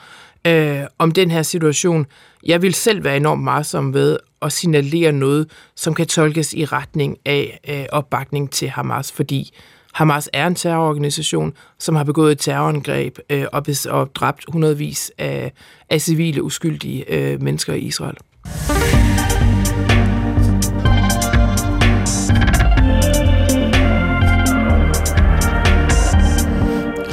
øh, 0.47 0.81
om 0.99 1.11
den 1.11 1.31
her 1.31 1.43
situation. 1.43 2.07
Jeg 2.47 2.63
vil 2.63 2.75
selv 2.75 3.05
være 3.05 3.17
enormt 3.17 3.47
varsom 3.47 3.95
ved 3.95 4.19
at 4.43 4.53
signalere 4.53 5.13
noget, 5.13 5.51
som 5.77 5.95
kan 5.95 6.07
tolkes 6.07 6.53
i 6.53 6.65
retning 6.65 7.17
af 7.27 7.61
øh, 7.69 7.85
opbakning 7.93 8.51
til 8.51 8.69
Hamas, 8.69 9.13
fordi 9.13 9.55
Hamas 9.95 10.31
er 10.33 10.47
en 10.47 10.55
terrororganisation, 10.55 11.53
som 11.79 11.97
har 11.97 12.05
begået 12.05 12.33
et 12.33 12.39
terrorangreb 12.39 13.19
øh, 13.31 13.45
og, 13.53 13.63
bes- 13.69 13.91
og 13.91 14.15
dræbt 14.15 14.45
hundredvis 14.49 15.13
af, 15.19 15.53
af 15.91 16.01
civile, 16.01 16.43
uskyldige 16.43 17.13
øh, 17.13 17.43
mennesker 17.43 17.75
i 17.75 17.79
Israel. 17.79 18.17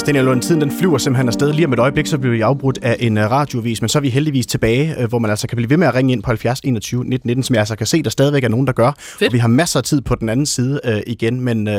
Christina 0.02 0.22
Lund, 0.22 0.42
tiden 0.42 0.62
den 0.62 0.72
flyver 0.80 0.98
simpelthen 0.98 1.28
afsted. 1.28 1.54
Lige 1.54 1.66
om 1.66 1.74
et 1.74 1.80
øjeblik, 1.80 2.08
så 2.08 2.18
bliver 2.18 2.36
vi 2.36 2.42
afbrudt 2.42 2.80
af 2.82 2.96
en 3.00 3.18
uh, 3.18 3.24
radiovis, 3.24 3.82
men 3.82 3.90
så 3.90 4.00
er 4.00 4.02
vi 4.02 4.10
heldigvis 4.10 4.46
tilbage, 4.46 4.96
uh, 5.00 5.06
hvor 5.10 5.20
man 5.20 5.32
altså 5.32 5.48
kan 5.48 5.56
blive 5.56 5.70
ved 5.70 5.78
med 5.78 5.88
at 5.88 5.96
ringe 5.96 6.14
ind 6.14 6.24
på 6.24 6.28
70 6.28 6.60
21 6.60 7.04
19 7.04 7.28
19, 7.28 7.44
som 7.44 7.54
jeg 7.54 7.62
altså 7.62 7.76
kan 7.76 7.88
se, 7.88 8.04
der 8.04 8.10
stadigvæk 8.10 8.44
er 8.44 8.48
nogen, 8.48 8.68
der 8.68 8.74
gør. 8.74 8.92
Fedt. 8.98 9.30
Og 9.30 9.34
vi 9.34 9.38
har 9.38 9.48
masser 9.48 9.80
af 9.80 9.84
tid 9.84 10.02
på 10.02 10.16
den 10.16 10.30
anden 10.30 10.46
side 10.46 10.80
uh, 10.88 11.00
igen, 11.08 11.42
men 11.42 11.68
uh, 11.68 11.74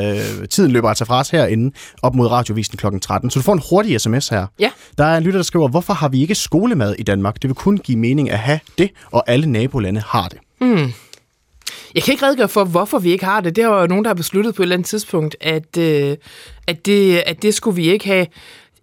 tiden 0.49 0.71
løber 0.71 0.89
altså 0.89 1.05
fra 1.05 1.19
os 1.19 1.29
herinde 1.29 1.75
op 2.01 2.15
mod 2.15 2.27
radiovisen 2.27 2.77
kl. 2.77 2.85
13. 3.01 3.29
Så 3.29 3.39
du 3.39 3.43
får 3.43 3.53
en 3.53 3.61
hurtig 3.69 4.01
sms 4.01 4.29
her. 4.29 4.47
Ja. 4.59 4.69
Der 4.97 5.05
er 5.05 5.17
en 5.17 5.23
lytter, 5.23 5.37
der 5.37 5.43
skriver, 5.43 5.67
hvorfor 5.67 5.93
har 5.93 6.09
vi 6.09 6.21
ikke 6.21 6.35
skolemad 6.35 6.95
i 6.99 7.03
Danmark? 7.03 7.41
Det 7.41 7.47
vil 7.47 7.55
kun 7.55 7.77
give 7.77 7.97
mening 7.97 8.31
at 8.31 8.39
have 8.39 8.59
det, 8.77 8.89
og 9.11 9.23
alle 9.27 9.51
nabolande 9.51 10.03
har 10.07 10.27
det. 10.27 10.37
Mm. 10.61 10.91
Jeg 11.95 12.03
kan 12.03 12.11
ikke 12.11 12.25
redegøre 12.25 12.49
for, 12.49 12.63
hvorfor 12.63 12.99
vi 12.99 13.11
ikke 13.11 13.25
har 13.25 13.41
det. 13.41 13.55
Det 13.55 13.63
er 13.63 13.81
jo 13.81 13.87
nogen, 13.87 14.03
der 14.03 14.09
har 14.09 14.15
besluttet 14.15 14.55
på 14.55 14.61
et 14.61 14.65
eller 14.65 14.75
andet 14.75 14.87
tidspunkt, 14.87 15.35
at, 15.41 15.77
øh, 15.77 16.17
at, 16.67 16.85
det, 16.85 17.17
at 17.17 17.41
det 17.41 17.53
skulle 17.53 17.75
vi 17.75 17.91
ikke 17.91 18.05
have. 18.05 18.27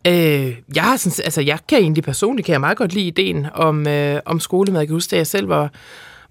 Øh, 0.07 0.57
jeg, 0.75 0.83
har 0.83 0.97
sådan, 0.97 1.25
altså, 1.25 1.41
jeg 1.41 1.59
kan 1.69 1.79
egentlig 1.79 2.05
personligt 2.05 2.47
kan 2.47 2.53
jeg 2.53 2.61
meget 2.61 2.77
godt 2.79 2.93
lide 2.93 3.07
ideen 3.07 3.47
om, 3.55 3.87
øh, 3.87 4.21
om 4.25 4.41
skolemad. 4.41 4.81
Jeg 4.81 4.89
kan 4.89 4.95
huske, 4.95 5.11
da 5.11 5.17
jeg 5.17 5.27
selv 5.27 5.49
var, 5.49 5.73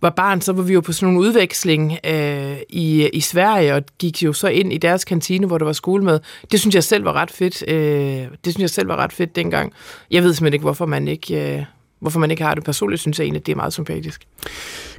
var 0.01 0.09
barn, 0.09 0.41
så 0.41 0.53
var 0.53 0.63
vi 0.63 0.73
jo 0.73 0.82
på 0.82 0.93
sådan 0.93 1.13
nogle 1.13 1.27
udveksling 1.27 1.97
øh, 2.03 2.57
i, 2.69 3.09
i 3.13 3.19
Sverige, 3.19 3.75
og 3.75 3.84
gik 3.99 4.23
jo 4.23 4.34
så 4.34 4.47
ind 4.47 4.73
i 4.73 4.77
deres 4.77 5.05
kantine, 5.05 5.47
hvor 5.47 5.57
der 5.57 5.65
var 5.65 5.73
skolemad. 5.73 6.19
Det 6.51 6.59
synes 6.59 6.75
jeg 6.75 6.84
selv 6.84 7.05
var 7.05 7.13
ret 7.13 7.32
fedt. 7.32 7.63
Øh, 7.67 8.27
det 8.45 8.53
synes 8.53 8.59
jeg 8.59 8.69
selv 8.69 8.88
var 8.88 8.95
ret 8.95 9.13
fedt 9.13 9.36
dengang. 9.36 9.73
Jeg 10.11 10.23
ved 10.23 10.34
simpelthen 10.34 10.53
ikke, 10.53 10.63
hvorfor 10.63 10.86
man 10.86 11.07
ikke... 11.07 11.55
Øh, 11.57 11.63
hvorfor 12.02 12.20
man 12.20 12.32
ikke 12.32 12.43
har 12.43 12.56
det. 12.56 12.64
Personligt 12.64 13.02
synes 13.02 13.20
jeg 13.20 13.26
egentlig, 13.26 13.39
at 13.39 13.45
det 13.45 13.52
er 13.52 13.56
meget 13.56 13.74
sympatisk. 13.74 14.22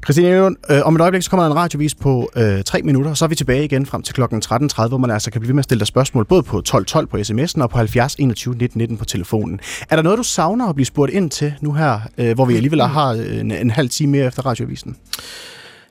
Christine 0.05 0.57
øh, 0.70 0.80
om 0.84 0.94
et 0.94 1.01
øjeblik 1.01 1.22
så 1.22 1.30
kommer 1.30 1.44
der 1.44 1.51
en 1.51 1.57
radiovis 1.57 1.94
på 1.94 2.30
øh, 2.36 2.62
tre 2.64 2.82
minutter, 2.82 3.11
og 3.11 3.16
så 3.16 3.24
er 3.24 3.28
vi 3.28 3.34
tilbage 3.34 3.64
igen 3.64 3.86
frem 3.86 4.03
til 4.03 4.14
kl. 4.14 4.22
13.30, 4.22 4.88
hvor 4.88 4.96
man 4.98 5.11
altså 5.11 5.30
kan 5.30 5.40
blive 5.40 5.48
ved 5.48 5.55
med 5.55 5.61
at 5.61 5.64
stille 5.64 5.78
dig 5.78 5.86
spørgsmål, 5.86 6.24
både 6.24 6.42
på 6.42 6.59
1212 6.59 7.07
på 7.07 7.16
sms'en 7.16 7.62
og 7.62 7.70
på 7.70 7.76
70 7.76 8.14
21 8.14 8.55
19 8.55 8.78
19 8.78 8.96
på 8.96 9.05
telefonen. 9.05 9.61
Er 9.90 9.96
der 9.96 10.03
noget, 10.03 10.18
du 10.18 10.22
savner 10.22 10.68
at 10.68 10.74
blive 10.74 10.86
spurgt 10.86 11.12
ind 11.12 11.30
til 11.30 11.55
nu 11.61 11.72
her, 11.72 12.01
øh, 12.18 12.34
hvor 12.34 12.44
vi 12.44 12.57
alligevel 12.57 12.82
har 12.82 13.11
en, 13.11 13.51
en 13.51 13.70
halv 13.70 13.88
time 13.88 14.12
mere 14.12 14.26
efter 14.26 14.46
radiovisen? 14.46 14.96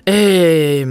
Øh, 0.09 0.87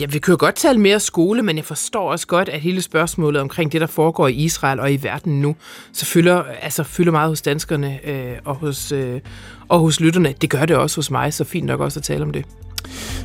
ja, 0.00 0.06
vi 0.06 0.18
kan 0.18 0.32
jo 0.32 0.36
godt 0.40 0.54
tale 0.54 0.80
mere 0.80 1.00
skole, 1.00 1.42
men 1.42 1.56
jeg 1.56 1.64
forstår 1.64 2.10
også 2.12 2.26
godt, 2.26 2.48
at 2.48 2.60
hele 2.60 2.82
spørgsmålet 2.82 3.40
omkring 3.40 3.72
det, 3.72 3.80
der 3.80 3.86
foregår 3.86 4.28
i 4.28 4.32
Israel 4.32 4.80
og 4.80 4.92
i 4.92 4.98
verden 5.02 5.40
nu, 5.40 5.56
så 5.92 6.06
fylder, 6.06 6.42
altså, 6.62 6.82
fylder 6.82 7.12
meget 7.12 7.28
hos 7.28 7.42
danskerne 7.42 7.98
øh, 8.04 8.32
og, 8.44 8.54
hos, 8.54 8.92
øh, 8.92 9.20
og 9.68 9.80
hos 9.80 10.00
lytterne. 10.00 10.34
Det 10.40 10.50
gør 10.50 10.64
det 10.64 10.76
også 10.76 10.96
hos 10.96 11.10
mig, 11.10 11.34
så 11.34 11.44
fint 11.44 11.66
nok 11.66 11.80
også 11.80 12.00
at 12.00 12.04
tale 12.04 12.22
om 12.22 12.30
det. 12.30 12.44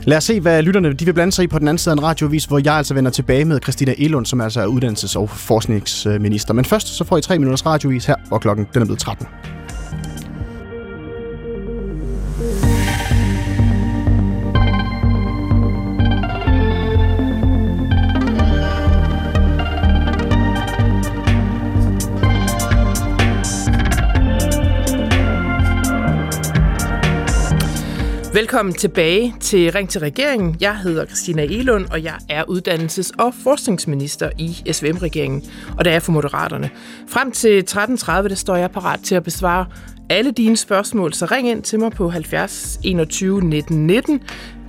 Lad 0.04 0.18
os 0.18 0.24
se, 0.24 0.40
hvad 0.40 0.62
lytterne 0.62 0.94
de 0.94 1.06
vil 1.06 1.14
blande 1.14 1.32
sig 1.32 1.44
i 1.44 1.48
på 1.48 1.60
den 1.60 1.68
anden 1.68 1.78
side 1.78 1.92
af 1.94 1.98
en 1.98 2.04
radiovis, 2.04 2.46
hvor 2.46 2.62
jeg 2.66 2.74
altså 2.74 2.94
vender 2.94 3.12
tilbage 3.12 3.46
med 3.46 3.60
Christina 3.64 3.94
Elund, 3.98 4.26
som 4.26 4.42
altså 4.42 4.62
er 4.62 4.68
uddannelses- 4.68 5.18
og 5.20 5.30
forskningsminister. 5.30 6.54
Men 6.54 6.66
først 6.66 6.88
så 6.88 7.04
får 7.04 7.18
I 7.18 7.22
tre 7.22 7.40
minutters 7.40 7.66
radiovis 7.66 8.06
her, 8.06 8.16
hvor 8.28 8.38
klokken 8.38 8.68
den 8.74 8.82
er 8.82 8.86
blevet 8.86 9.00
13. 9.00 9.28
Velkommen 28.44 28.74
tilbage 28.74 29.36
til 29.40 29.72
Ring 29.72 29.90
til 29.90 30.02
regeringen. 30.02 30.58
Jeg 30.62 30.78
hedder 30.78 31.06
Christina 31.06 31.44
Elund, 31.44 31.86
og 31.92 32.04
jeg 32.04 32.16
er 32.30 32.44
uddannelses- 32.44 33.12
og 33.20 33.34
forskningsminister 33.44 34.30
i 34.38 34.72
SVM-regeringen, 34.72 35.44
og 35.78 35.86
der 35.86 35.92
er 35.92 36.00
for 36.00 36.12
Moderaterne. 36.12 36.70
Frem 37.08 37.32
til 37.32 37.64
13.30, 37.70 38.12
der 38.12 38.36
står 38.36 38.56
jeg 38.56 38.72
parat 38.72 39.00
til 39.04 39.16
at 39.16 39.24
besvare 39.24 39.66
alle 40.10 40.32
dine 40.32 40.58
spørgsmål, 40.58 41.14
så 41.14 41.26
ring 41.26 41.50
ind 41.50 41.64
til 41.64 41.80
mig 41.80 41.92
på 41.92 42.10
70 42.10 42.80
21 42.84 43.42
19 43.42 43.88
19, 43.88 44.22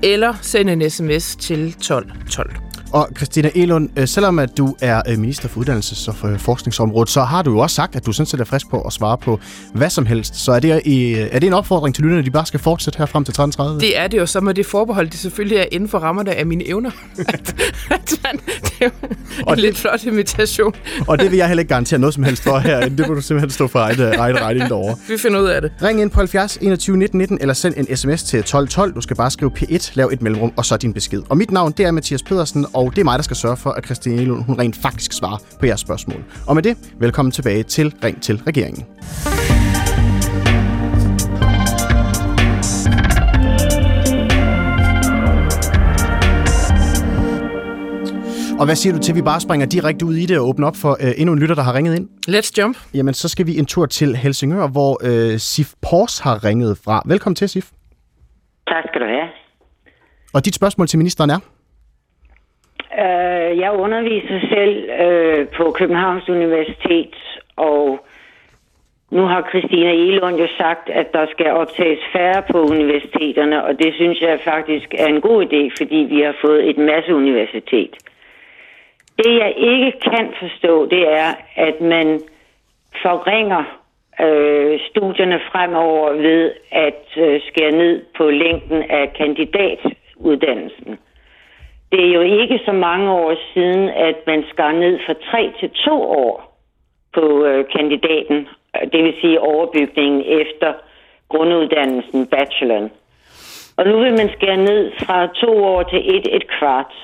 eller 0.03 0.35
send 0.43 0.71
en 0.71 0.91
sms 0.91 1.37
til 1.37 1.73
12 1.73 2.11
12. 2.31 2.64
Og 2.95 3.09
Christina 3.17 3.51
Elund, 3.55 3.89
øh, 3.97 4.09
selvom 4.09 4.39
at 4.39 4.59
du 4.59 4.77
er 4.81 5.03
øh, 5.09 5.19
minister 5.19 5.49
for 5.49 5.61
uddannelses- 5.61 6.09
og 6.09 6.15
for 6.15 6.37
forskningsområdet, 6.39 7.11
så 7.11 7.23
har 7.23 7.43
du 7.43 7.53
jo 7.53 7.59
også 7.59 7.77
sagt, 7.77 7.97
at 7.97 8.07
du 8.07 8.13
sådan 8.13 8.27
set 8.27 8.41
er 8.41 8.45
frisk 8.45 8.71
på 8.71 8.81
at 8.81 8.93
svare 8.93 9.19
på 9.19 9.41
hvad 9.75 9.91
som 9.91 10.07
helst. 10.07 10.37
Så 10.37 10.53
er 10.53 10.61
det, 10.61 10.71
er 11.35 11.39
det 11.39 11.47
en 11.47 11.53
opfordring 11.53 11.95
til 11.95 12.05
lytterne, 12.05 12.19
at 12.19 12.25
de 12.27 12.31
bare 12.31 12.47
skal 12.47 12.61
fortsætte 12.61 12.99
her 12.99 13.07
frem 13.07 13.25
til 13.25 13.33
13.30? 13.33 13.81
Det 13.81 13.99
er 13.99 14.07
det 14.07 14.19
jo, 14.19 14.27
så 14.27 14.41
må 14.41 14.53
det 14.53 14.67
forbehold, 14.67 15.11
det 15.11 15.19
selvfølgelig 15.19 15.59
er 15.59 15.65
inden 15.73 15.89
for 15.89 15.99
rammerne 15.99 16.35
af 16.35 16.47
mine 16.47 16.69
evner. 16.69 16.91
at, 17.29 17.55
at 17.91 18.21
man, 18.23 18.41
det 18.47 18.73
er 18.81 18.91
en 19.09 19.17
og 19.47 19.57
lidt 19.57 19.77
flot 19.77 20.05
invitation. 20.05 20.75
og 21.09 21.19
det 21.19 21.31
vil 21.31 21.37
jeg 21.37 21.49
heller 21.49 21.61
ikke 21.61 21.69
garantere 21.69 21.99
noget 22.01 22.15
som 22.15 22.25
helst 22.25 22.43
for 22.43 22.59
her. 22.59 22.89
Det 22.89 23.09
må 23.09 23.15
du 23.15 23.21
simpelthen 23.21 23.51
stå 23.51 23.67
for 23.67 23.79
egen 24.19 24.41
regning 24.41 24.69
derovre. 24.69 24.97
Vi 25.09 25.19
finder 25.19 25.41
ud 25.41 25.47
af 25.47 25.63
det. 25.63 25.73
Ring 25.83 26.01
ind 26.01 26.11
på 26.11 26.19
70 26.19 26.59
21 26.61 26.97
19 26.97 27.19
19, 27.19 27.39
eller 27.41 27.55
send 27.55 27.75
en 27.77 27.97
sms 27.97 28.23
til 28.23 28.43
12 28.43 28.69
12. 28.69 28.95
Du 28.95 29.01
skal 29.01 29.17
bare 29.17 29.31
skrive 29.31 29.51
P1, 29.59 29.91
lav 29.95 30.11
et 30.13 30.23
mellemrum, 30.23 30.53
og 30.57 30.65
så 30.65 30.77
din 30.77 30.93
besked. 30.93 31.23
Og 31.29 31.37
mit 31.37 31.51
navn, 31.51 31.73
det 31.73 31.87
er 31.87 31.91
Mathias 31.91 32.23
Pedersen, 32.23 32.67
og 32.73 32.84
det 32.91 32.99
er 32.99 33.05
mig, 33.05 33.19
der 33.19 33.23
skal 33.23 33.37
sørge 33.37 33.57
for, 33.57 33.71
at 33.71 33.85
Christine 33.85 34.23
Elund, 34.23 34.45
hun 34.45 34.59
rent 34.59 34.77
faktisk 34.77 35.13
svarer 35.13 35.39
på 35.61 35.67
jeres 35.67 35.81
spørgsmål. 35.81 36.25
Og 36.47 36.55
med 36.55 36.63
det, 36.63 36.77
velkommen 36.99 37.33
tilbage 37.33 37.63
til 37.63 37.95
Ring 38.05 38.23
til 38.23 38.37
regeringen. 38.47 38.87
Og 48.59 48.65
hvad 48.67 48.77
siger 48.77 48.93
du 48.93 48.99
til, 48.99 49.13
at 49.13 49.17
vi 49.17 49.23
bare 49.23 49.41
springer 49.41 49.67
direkte 49.67 50.07
ud 50.07 50.15
i 50.15 50.27
det 50.27 50.39
og 50.39 50.49
åbner 50.49 50.67
op 50.67 50.77
for 50.77 50.97
øh, 51.01 51.13
endnu 51.17 51.33
en 51.33 51.39
lytter, 51.39 51.55
der 51.55 51.63
har 51.63 51.75
ringet 51.75 51.95
ind? 51.97 52.09
Let's 52.29 52.51
jump. 52.59 52.77
Jamen, 52.95 53.15
så 53.15 53.29
skal 53.29 53.47
vi 53.47 53.59
en 53.59 53.67
tur 53.67 53.87
til 53.87 54.17
Helsingør, 54.17 54.69
hvor 54.69 55.01
øh, 55.03 55.39
Sif 55.39 55.73
Pors 55.83 56.19
har 56.19 56.45
ringet 56.45 56.79
fra. 56.85 57.03
Velkommen 57.07 57.35
til, 57.35 57.49
Sif. 57.49 57.71
Tak 58.69 58.85
skal 58.89 59.01
du 59.01 59.07
have. 59.07 59.29
Og 60.35 60.45
dit 60.45 60.55
spørgsmål 60.55 60.87
til 60.87 60.99
ministeren 60.99 61.31
er? 61.31 61.39
Øh, 62.99 63.59
jeg 63.59 63.73
underviser 63.73 64.41
selv 64.49 64.91
øh, 65.01 65.49
på 65.49 65.71
Københavns 65.71 66.29
Universitet, 66.29 67.15
og 67.57 68.07
nu 69.11 69.23
har 69.23 69.49
Christina 69.49 69.91
Elund 69.91 70.37
jo 70.37 70.49
sagt, 70.59 70.91
at 70.91 71.13
der 71.13 71.27
skal 71.31 71.51
optages 71.51 71.99
færre 72.13 72.43
på 72.53 72.59
universiteterne, 72.63 73.65
og 73.65 73.79
det 73.79 73.95
synes 73.95 74.21
jeg 74.21 74.41
faktisk 74.41 74.95
er 74.99 75.07
en 75.07 75.21
god 75.21 75.45
idé, 75.47 75.71
fordi 75.79 75.97
vi 75.97 76.21
har 76.21 76.35
fået 76.45 76.69
et 76.71 76.79
masse 76.79 77.15
universitet. 77.15 77.95
Det 79.19 79.39
jeg 79.39 79.55
ikke 79.57 79.93
kan 80.01 80.35
forstå, 80.41 80.87
det 80.87 81.13
er, 81.13 81.31
at 81.57 81.81
man 81.81 82.21
forringer 83.03 83.65
øh, 84.21 84.81
studierne 84.91 85.41
fremover 85.53 86.13
ved 86.13 86.53
at 86.71 87.05
øh, 87.17 87.41
skære 87.49 87.71
ned 87.71 88.03
på 88.17 88.31
længden 88.31 88.83
af 88.91 89.13
kandidatuddannelsen. 89.19 90.99
Det 91.95 92.09
er 92.09 92.13
jo 92.13 92.21
ikke 92.21 92.61
så 92.65 92.73
mange 92.73 93.11
år 93.13 93.35
siden, 93.53 93.89
at 93.89 94.17
man 94.27 94.45
skar 94.53 94.73
ned 94.73 94.99
fra 95.07 95.15
tre 95.31 95.53
til 95.61 95.71
to 95.71 96.03
år 96.03 96.59
på 97.13 97.45
øh, 97.45 97.65
kandidaten, 97.77 98.49
øh, 98.77 98.93
det 98.93 99.05
vil 99.05 99.15
sige 99.21 99.41
overbygningen 99.41 100.23
efter 100.41 100.73
grunduddannelsen, 101.29 102.27
bacheloren. 102.27 102.91
Og 103.77 103.85
nu 103.87 103.99
vil 103.99 104.13
man 104.13 104.29
skære 104.37 104.57
ned 104.57 104.93
fra 104.99 105.27
to 105.27 105.65
år 105.65 105.83
til 105.83 106.17
et, 106.17 106.37
et 106.37 106.47
kvart. 106.59 106.95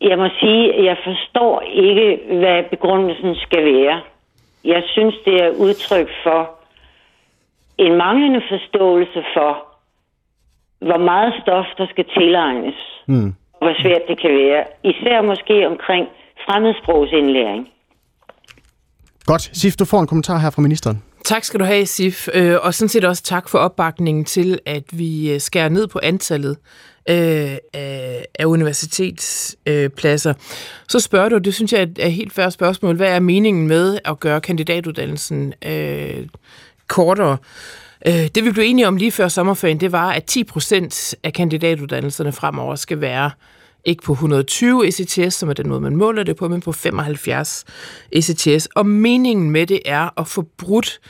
Jeg 0.00 0.18
må 0.18 0.28
sige, 0.40 0.74
at 0.74 0.84
jeg 0.84 0.96
forstår 1.04 1.60
ikke, 1.60 2.20
hvad 2.26 2.62
begrundelsen 2.70 3.34
skal 3.34 3.64
være. 3.64 4.00
Jeg 4.64 4.82
synes, 4.86 5.14
det 5.24 5.34
er 5.44 5.50
udtryk 5.50 6.08
for 6.22 6.50
en 7.78 7.96
manglende 7.96 8.42
forståelse 8.48 9.24
for, 9.34 9.52
hvor 10.80 10.98
meget 10.98 11.34
stof, 11.42 11.66
der 11.78 11.86
skal 11.86 12.04
tilegnes. 12.04 13.04
Mm 13.06 13.34
hvor 13.62 13.74
svært 13.82 14.02
det 14.08 14.16
kan 14.22 14.30
være. 14.30 14.62
Især 14.92 15.22
måske 15.22 15.66
omkring 15.72 16.04
fremmedsprogsindlæring. 16.46 17.68
Godt. 19.26 19.42
Sif, 19.52 19.74
du 19.76 19.84
får 19.84 20.00
en 20.00 20.06
kommentar 20.06 20.38
her 20.38 20.50
fra 20.50 20.62
ministeren. 20.62 21.02
Tak 21.24 21.44
skal 21.44 21.60
du 21.60 21.64
have, 21.64 21.86
Sif. 21.86 22.28
Øh, 22.34 22.56
og 22.62 22.74
sådan 22.74 22.88
set 22.88 23.04
også 23.04 23.22
tak 23.22 23.48
for 23.48 23.58
opbakningen 23.58 24.24
til, 24.24 24.58
at 24.66 24.84
vi 24.92 25.32
øh, 25.32 25.40
skærer 25.40 25.68
ned 25.68 25.86
på 25.88 26.00
antallet 26.02 26.56
øh, 27.10 27.56
af 28.38 28.44
universitetspladser. 28.46 30.34
Så 30.88 31.00
spørger 31.00 31.28
du, 31.28 31.38
det 31.38 31.54
synes 31.54 31.72
jeg 31.72 31.80
er 31.80 32.06
et 32.06 32.12
helt 32.12 32.32
færre 32.32 32.50
spørgsmål, 32.50 32.96
hvad 32.96 33.16
er 33.16 33.20
meningen 33.20 33.68
med 33.68 33.98
at 34.04 34.20
gøre 34.20 34.40
kandidatuddannelsen 34.40 35.54
kortere? 36.88 37.36
Øh, 38.06 38.28
det 38.34 38.44
vi 38.44 38.50
blev 38.50 38.64
enige 38.64 38.88
om 38.88 38.96
lige 38.96 39.12
før 39.12 39.28
sommerferien, 39.28 39.80
det 39.80 39.92
var, 39.92 40.10
at 40.12 40.24
10 40.24 40.44
procent 40.44 41.14
af 41.22 41.32
kandidatuddannelserne 41.32 42.32
fremover 42.32 42.76
skal 42.76 43.00
være 43.00 43.30
ikke 43.84 44.02
på 44.02 44.12
120 44.12 44.86
ECTS, 44.86 45.34
som 45.34 45.48
er 45.48 45.52
den 45.52 45.68
måde, 45.68 45.80
man 45.80 45.96
måler 45.96 46.22
det 46.22 46.36
på, 46.36 46.48
men 46.48 46.60
på 46.60 46.72
75 46.72 47.64
ECTS. 48.12 48.66
Og 48.66 48.86
meningen 48.86 49.50
med 49.50 49.66
det 49.66 49.80
er 49.84 50.20
at 50.20 50.28
få 50.28 50.44
brudt 50.58 51.00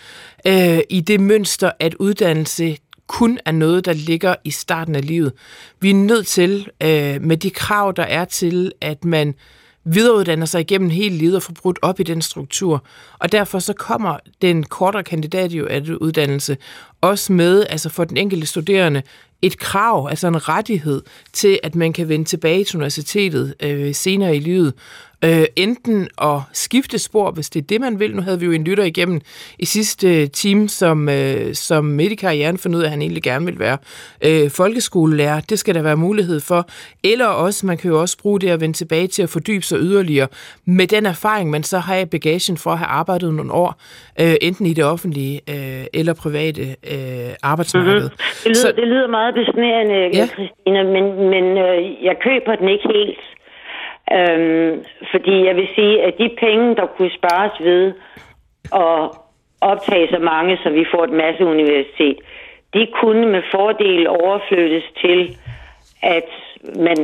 øh, 0.47 0.78
i 0.90 1.01
det 1.01 1.20
mønster, 1.20 1.70
at 1.80 1.95
uddannelse 1.95 2.76
kun 3.07 3.38
er 3.45 3.53
noget, 3.53 3.84
der 3.84 3.93
ligger 3.93 4.34
i 4.45 4.51
starten 4.51 4.95
af 4.95 5.07
livet. 5.07 5.32
Vi 5.80 5.90
er 5.90 5.95
nødt 5.95 6.26
til, 6.26 6.68
øh, 6.82 7.22
med 7.22 7.36
de 7.36 7.51
krav, 7.51 7.93
der 7.97 8.03
er 8.03 8.24
til, 8.24 8.72
at 8.80 9.05
man 9.05 9.34
videreuddanner 9.85 10.47
sig 10.47 10.61
igennem 10.61 10.91
hele 10.91 11.16
livet 11.16 11.37
og 11.37 11.43
får 11.43 11.53
brudt 11.53 11.78
op 11.83 12.01
i 12.01 12.03
den 12.03 12.22
struktur. 12.22 12.85
Og 13.18 13.33
derfor 13.33 13.59
så 13.59 13.72
kommer 13.72 14.18
den 14.43 14.62
kortere 14.62 15.03
kandidat 15.05 15.53
jo 15.53 15.66
af 15.66 15.80
uddannelse 16.01 16.57
også 17.01 17.33
med, 17.33 17.66
altså 17.70 17.89
for 17.89 18.05
den 18.05 18.16
enkelte 18.16 18.47
studerende, 18.47 19.03
et 19.43 19.59
krav, 19.59 20.09
altså 20.11 20.28
en 20.28 20.49
rettighed 20.49 21.03
til, 21.33 21.61
at 21.62 21.74
man 21.74 21.93
kan 21.93 22.09
vende 22.09 22.24
tilbage 22.24 22.64
til 22.64 22.76
universitetet 22.76 23.55
øh, 23.62 23.95
senere 23.95 24.37
i 24.37 24.41
livet 24.41 24.74
øh, 25.24 25.44
enten 25.56 26.08
at 26.22 26.38
skifte 26.52 26.98
spor, 26.98 27.30
hvis 27.30 27.50
det 27.50 27.62
er 27.62 27.66
det, 27.66 27.80
man 27.80 28.00
vil. 28.00 28.16
Nu 28.16 28.22
havde 28.22 28.40
vi 28.40 28.46
jo 28.46 28.52
en 28.52 28.64
lytter 28.64 28.84
igennem 28.84 29.20
i 29.58 29.64
sidste 29.64 30.26
time, 30.26 30.68
som, 30.68 31.08
øh, 31.08 31.54
som 31.54 31.84
midt 31.84 32.12
i 32.12 32.14
karrieren 32.14 32.58
fandt 32.58 32.76
ud 32.76 32.80
af, 32.80 32.84
at 32.84 32.90
han 32.90 33.02
egentlig 33.02 33.22
gerne 33.22 33.46
vil 33.46 33.58
være 33.58 33.78
øh, 34.24 34.50
folkeskolelærer. 34.50 35.40
Det 35.40 35.58
skal 35.58 35.74
der 35.74 35.82
være 35.82 35.96
mulighed 35.96 36.40
for. 36.40 36.68
Eller 37.04 37.26
også, 37.26 37.66
man 37.66 37.76
kan 37.76 37.90
jo 37.90 38.00
også 38.00 38.18
bruge 38.18 38.40
det 38.40 38.48
at 38.50 38.60
vende 38.60 38.76
tilbage 38.76 39.06
til 39.06 39.22
at 39.22 39.28
fordybe 39.28 39.64
sig 39.64 39.78
yderligere 39.80 40.28
med 40.64 40.86
den 40.86 41.06
erfaring, 41.06 41.50
man 41.50 41.62
så 41.62 41.78
har 41.78 41.96
i 41.96 42.04
bagagen 42.04 42.56
for 42.56 42.70
at 42.70 42.78
have 42.78 42.88
arbejdet 42.88 43.34
nogle 43.34 43.52
år, 43.52 43.80
øh, 44.20 44.34
enten 44.42 44.66
i 44.66 44.74
det 44.74 44.84
offentlige 44.84 45.40
øh, 45.50 45.84
eller 45.94 46.14
private 46.14 46.62
øh, 46.62 47.32
arbejdsmarked. 47.42 47.94
Mm-hmm. 47.94 48.44
Det, 48.44 48.46
lyder, 48.46 48.54
så, 48.54 48.72
det 48.76 48.86
lyder 48.88 49.08
meget 49.08 49.34
besnærende, 49.34 49.98
ja. 50.18 50.26
Christina, 50.26 50.82
men, 50.94 51.04
men 51.32 51.44
øh, 51.66 52.04
jeg 52.04 52.16
køber 52.26 52.56
den 52.60 52.68
ikke 52.68 52.88
helt. 52.94 53.18
Øhm, 54.11 54.84
fordi 55.11 55.46
jeg 55.46 55.57
vil 55.57 55.68
sige, 55.74 56.03
at 56.03 56.14
de 56.18 56.30
penge, 56.40 56.76
der 56.76 56.86
kunne 56.86 57.11
spares 57.11 57.53
ved 57.61 57.92
at 58.74 59.11
optage 59.61 60.09
så 60.09 60.18
mange, 60.18 60.59
så 60.62 60.70
vi 60.70 60.84
får 60.94 61.05
et 61.05 61.12
masse 61.24 61.44
universitet, 61.44 62.18
de 62.74 62.86
kunne 63.00 63.26
med 63.26 63.42
fordel 63.55 64.09
overflyttes 64.09 64.84
til, 65.00 65.36
at 66.03 66.28
man 66.76 66.96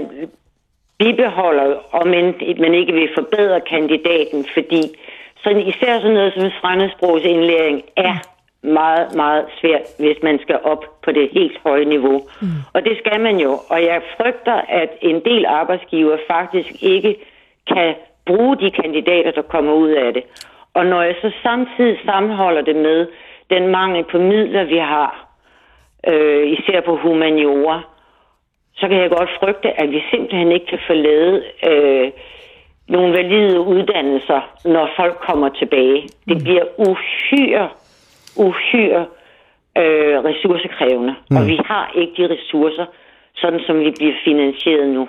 bibeholder, 0.99 1.75
og 1.91 2.07
end 2.17 2.59
man 2.59 2.75
ikke 2.75 2.93
vil 2.93 3.09
forbedre 3.15 3.61
kandidaten, 3.61 4.47
fordi 4.55 4.83
sådan, 5.43 5.61
især 5.61 6.01
sådan 6.01 6.15
noget 6.15 6.33
som 6.35 6.51
fremmedsprogsindlæring 6.61 7.83
er 7.97 8.15
meget, 8.63 9.15
meget 9.17 9.45
svært, 9.61 9.87
hvis 9.99 10.17
man 10.23 10.39
skal 10.39 10.59
op 10.63 10.85
på 11.05 11.13
det 11.13 11.31
helt 11.33 11.59
høje 11.65 11.85
niveau. 11.85 12.23
Mm. 12.41 12.49
Og 12.75 12.85
det 12.85 12.99
skal 12.99 13.21
man 13.21 13.37
jo. 13.41 13.53
Og 13.71 13.83
jeg 13.83 14.03
frygter, 14.17 14.61
at 14.69 14.91
en 15.03 15.25
del 15.25 15.47
arbejdsgiver 15.47 16.17
faktisk 16.27 16.83
ikke 16.83 17.17
kan 17.67 17.95
bruge 18.27 18.57
de 18.57 18.71
kandidater, 18.71 19.31
der 19.31 19.43
kommer 19.43 19.73
ud 19.73 19.91
af 19.91 20.13
det. 20.13 20.23
Og 20.75 20.87
når 20.87 21.03
jeg 21.03 21.15
så 21.23 21.31
samtidig 21.43 21.99
sammenholder 22.05 22.63
det 22.63 22.77
med 22.77 23.07
den 23.51 23.69
mangel 23.69 24.05
på 24.05 24.19
midler, 24.19 24.65
vi 24.65 24.79
har, 24.79 25.29
øh, 26.07 26.47
især 26.47 26.81
på 26.81 26.97
humaniora, 26.97 27.81
så 28.75 28.89
kan 28.89 29.01
jeg 29.01 29.11
godt 29.11 29.31
frygte, 29.41 29.81
at 29.81 29.91
vi 29.91 30.03
simpelthen 30.11 30.53
ikke 30.53 30.67
kan 30.67 30.79
få 30.87 30.93
lavet 30.93 31.45
øh, 31.69 32.11
nogle 32.89 33.13
valide 33.13 33.61
uddannelser, 33.61 34.41
når 34.65 34.91
folk 34.97 35.17
kommer 35.29 35.49
tilbage. 35.49 36.03
Det 36.29 36.37
mm. 36.37 36.43
bliver 36.43 36.65
uhyre 36.79 37.69
uhyre 38.39 39.07
øh, 39.83 40.17
ressourcekrævende, 40.29 41.15
mm. 41.31 41.37
og 41.37 41.47
vi 41.47 41.57
har 41.65 41.93
ikke 42.01 42.13
de 42.19 42.35
ressourcer, 42.35 42.87
sådan 43.35 43.61
som 43.67 43.81
vi 43.81 43.91
bliver 43.99 44.15
finansieret 44.25 44.89
nu. 44.89 45.09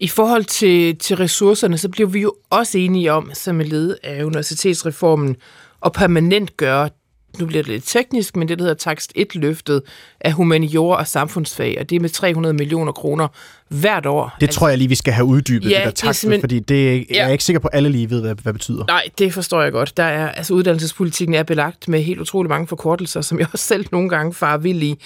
I 0.00 0.08
forhold 0.08 0.44
til, 0.44 0.98
til 0.98 1.16
ressourcerne, 1.16 1.78
så 1.78 1.90
bliver 1.90 2.08
vi 2.08 2.20
jo 2.20 2.32
også 2.50 2.78
enige 2.78 3.12
om, 3.12 3.30
som 3.32 3.60
er 3.60 3.64
led 3.64 3.96
af 4.04 4.24
universitetsreformen, 4.24 5.36
at 5.86 5.92
permanent 5.92 6.56
gøre 6.56 6.88
nu 7.38 7.46
bliver 7.46 7.62
det 7.62 7.72
lidt 7.72 7.84
teknisk, 7.86 8.36
men 8.36 8.48
det, 8.48 8.58
der 8.58 8.64
hedder 8.64 8.74
takst 8.74 9.12
1-løftet 9.18 9.80
af 10.20 10.32
humaniora 10.32 10.98
og 10.98 11.06
samfundsfag, 11.06 11.76
og 11.80 11.90
det 11.90 11.96
er 11.96 12.00
med 12.00 12.08
300 12.08 12.54
millioner 12.54 12.92
kroner 12.92 13.28
hvert 13.68 14.06
år. 14.06 14.36
Det 14.40 14.46
altså, 14.46 14.58
tror 14.60 14.68
jeg 14.68 14.78
lige, 14.78 14.88
vi 14.88 14.94
skal 14.94 15.12
have 15.12 15.24
uddybet, 15.24 15.70
ja, 15.70 15.76
det 15.76 15.84
der 15.84 15.90
takst, 15.90 16.22
det 16.22 16.40
fordi 16.40 16.58
det, 16.60 17.06
ja. 17.10 17.16
jeg 17.16 17.28
er 17.28 17.32
ikke 17.32 17.44
sikker 17.44 17.60
på, 17.60 17.68
at 17.68 17.76
alle 17.76 17.88
lige 17.88 18.10
ved, 18.10 18.20
hvad, 18.20 18.34
hvad 18.34 18.52
det 18.52 18.54
betyder. 18.54 18.84
Nej, 18.86 19.02
det 19.18 19.34
forstår 19.34 19.62
jeg 19.62 19.72
godt. 19.72 19.96
Der 19.96 20.02
er, 20.02 20.28
altså, 20.28 20.54
uddannelsespolitikken 20.54 21.34
er 21.34 21.42
belagt 21.42 21.88
med 21.88 22.02
helt 22.02 22.20
utrolig 22.20 22.48
mange 22.48 22.66
forkortelser, 22.66 23.20
som 23.20 23.38
jeg 23.38 23.46
også 23.52 23.66
selv 23.66 23.86
nogle 23.92 24.08
gange 24.08 24.34
far 24.34 24.56
vil 24.56 24.82
i. 24.82 24.98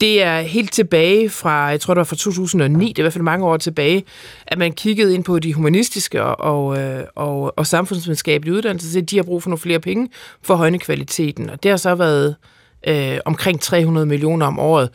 Det 0.00 0.22
er 0.22 0.40
helt 0.40 0.72
tilbage 0.72 1.30
fra, 1.30 1.64
jeg 1.64 1.80
tror 1.80 1.94
det 1.94 1.98
var 1.98 2.04
fra 2.04 2.16
2009, 2.16 2.88
det 2.88 2.98
er 2.98 3.02
i 3.02 3.04
hvert 3.04 3.12
fald 3.12 3.24
mange 3.24 3.46
år 3.46 3.56
tilbage, 3.56 4.04
at 4.46 4.58
man 4.58 4.72
kiggede 4.72 5.14
ind 5.14 5.24
på 5.24 5.38
de 5.38 5.54
humanistiske 5.54 6.22
og, 6.22 6.40
og, 6.40 6.78
øh, 6.78 7.04
og, 7.14 7.58
og 7.58 7.66
samfundsvidenskabelige 7.66 8.54
uddannelser, 8.54 8.90
så 8.90 9.00
de 9.00 9.16
har 9.16 9.22
brug 9.22 9.42
for 9.42 9.50
nogle 9.50 9.60
flere 9.60 9.80
penge 9.80 10.08
for 10.42 10.54
at 10.54 10.58
højne 10.58 10.78
kvaliteten. 10.78 11.50
Og 11.50 11.62
det 11.62 11.70
har 11.70 11.76
så 11.76 11.94
været 11.94 12.36
øh, 12.88 13.18
omkring 13.24 13.60
300 13.60 14.06
millioner 14.06 14.46
om 14.46 14.58
året 14.58 14.90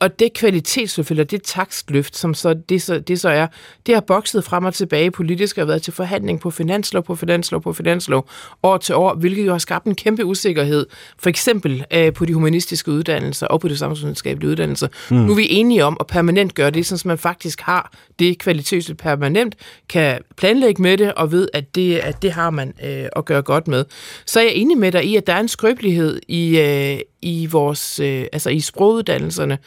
og 0.00 0.18
det 0.18 0.32
kvalitetsløft, 0.32 1.30
det 1.30 1.42
takstløft, 1.42 2.16
som 2.16 2.34
så 2.34 2.54
det, 2.54 2.82
så, 2.82 2.98
det 2.98 3.20
så 3.20 3.28
er, 3.28 3.46
det 3.86 3.94
har 3.94 4.00
bokset 4.00 4.44
frem 4.44 4.64
og 4.64 4.74
tilbage 4.74 5.10
politisk 5.10 5.58
og 5.58 5.68
været 5.68 5.82
til 5.82 5.92
forhandling 5.92 6.40
på 6.40 6.50
finanslov, 6.50 7.02
på 7.02 7.14
finanslov, 7.14 7.62
på 7.62 7.72
finanslov, 7.72 8.28
år 8.62 8.76
til 8.76 8.94
år, 8.94 9.14
hvilket 9.14 9.46
jo 9.46 9.52
har 9.52 9.58
skabt 9.58 9.86
en 9.86 9.94
kæmpe 9.94 10.24
usikkerhed, 10.24 10.86
for 11.18 11.28
eksempel 11.28 11.84
øh, 11.92 12.12
på 12.12 12.24
de 12.24 12.34
humanistiske 12.34 12.90
uddannelser 12.90 13.46
og 13.46 13.60
på 13.60 13.68
de 13.68 13.76
samfundsvidenskabelige 13.76 14.50
uddannelser. 14.50 14.88
Mm. 15.10 15.16
Nu 15.16 15.32
er 15.32 15.36
vi 15.36 15.46
enige 15.50 15.84
om 15.84 15.96
at 16.00 16.06
permanent 16.06 16.54
gøre 16.54 16.70
det, 16.70 16.86
så 16.86 17.02
man 17.04 17.18
faktisk 17.18 17.60
har 17.60 17.92
det 18.18 18.38
kvalitetsløft 18.38 18.98
permanent, 18.98 19.54
kan 19.88 20.20
planlægge 20.36 20.82
med 20.82 20.98
det 20.98 21.14
og 21.14 21.32
ved, 21.32 21.48
at 21.52 21.74
det, 21.74 21.96
at 21.96 22.22
det 22.22 22.32
har 22.32 22.50
man 22.50 22.72
øh, 22.84 23.04
at 23.16 23.24
gøre 23.24 23.42
godt 23.42 23.68
med. 23.68 23.84
Så 24.26 24.40
er 24.40 24.44
jeg 24.44 24.52
enig 24.54 24.78
med 24.78 24.92
dig 24.92 25.04
i, 25.04 25.16
at 25.16 25.26
der 25.26 25.32
er 25.32 25.40
en 25.40 25.48
skrøbelighed 25.48 26.20
i, 26.28 26.58
øh, 26.58 27.00
i 27.26 27.46
vores, 27.46 28.00
øh, 28.00 28.26
altså 28.32 28.50
i 28.50 28.60
sproguddannelserne 28.60 29.58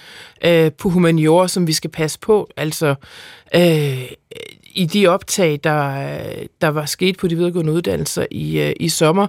øh, 0.45 0.71
på 0.71 0.89
humaniora, 0.89 1.47
som 1.47 1.67
vi 1.67 1.73
skal 1.73 1.89
passe 1.89 2.19
på. 2.19 2.49
Altså, 2.57 2.95
øh, 3.55 4.03
i 4.79 4.85
de 4.85 5.07
optag, 5.07 5.59
der, 5.63 6.05
der 6.61 6.67
var 6.67 6.85
sket 6.85 7.17
på 7.17 7.27
de 7.27 7.35
videregående 7.35 7.73
uddannelser 7.73 8.25
i, 8.31 8.59
øh, 8.59 8.73
i 8.79 8.89
sommer, 8.89 9.27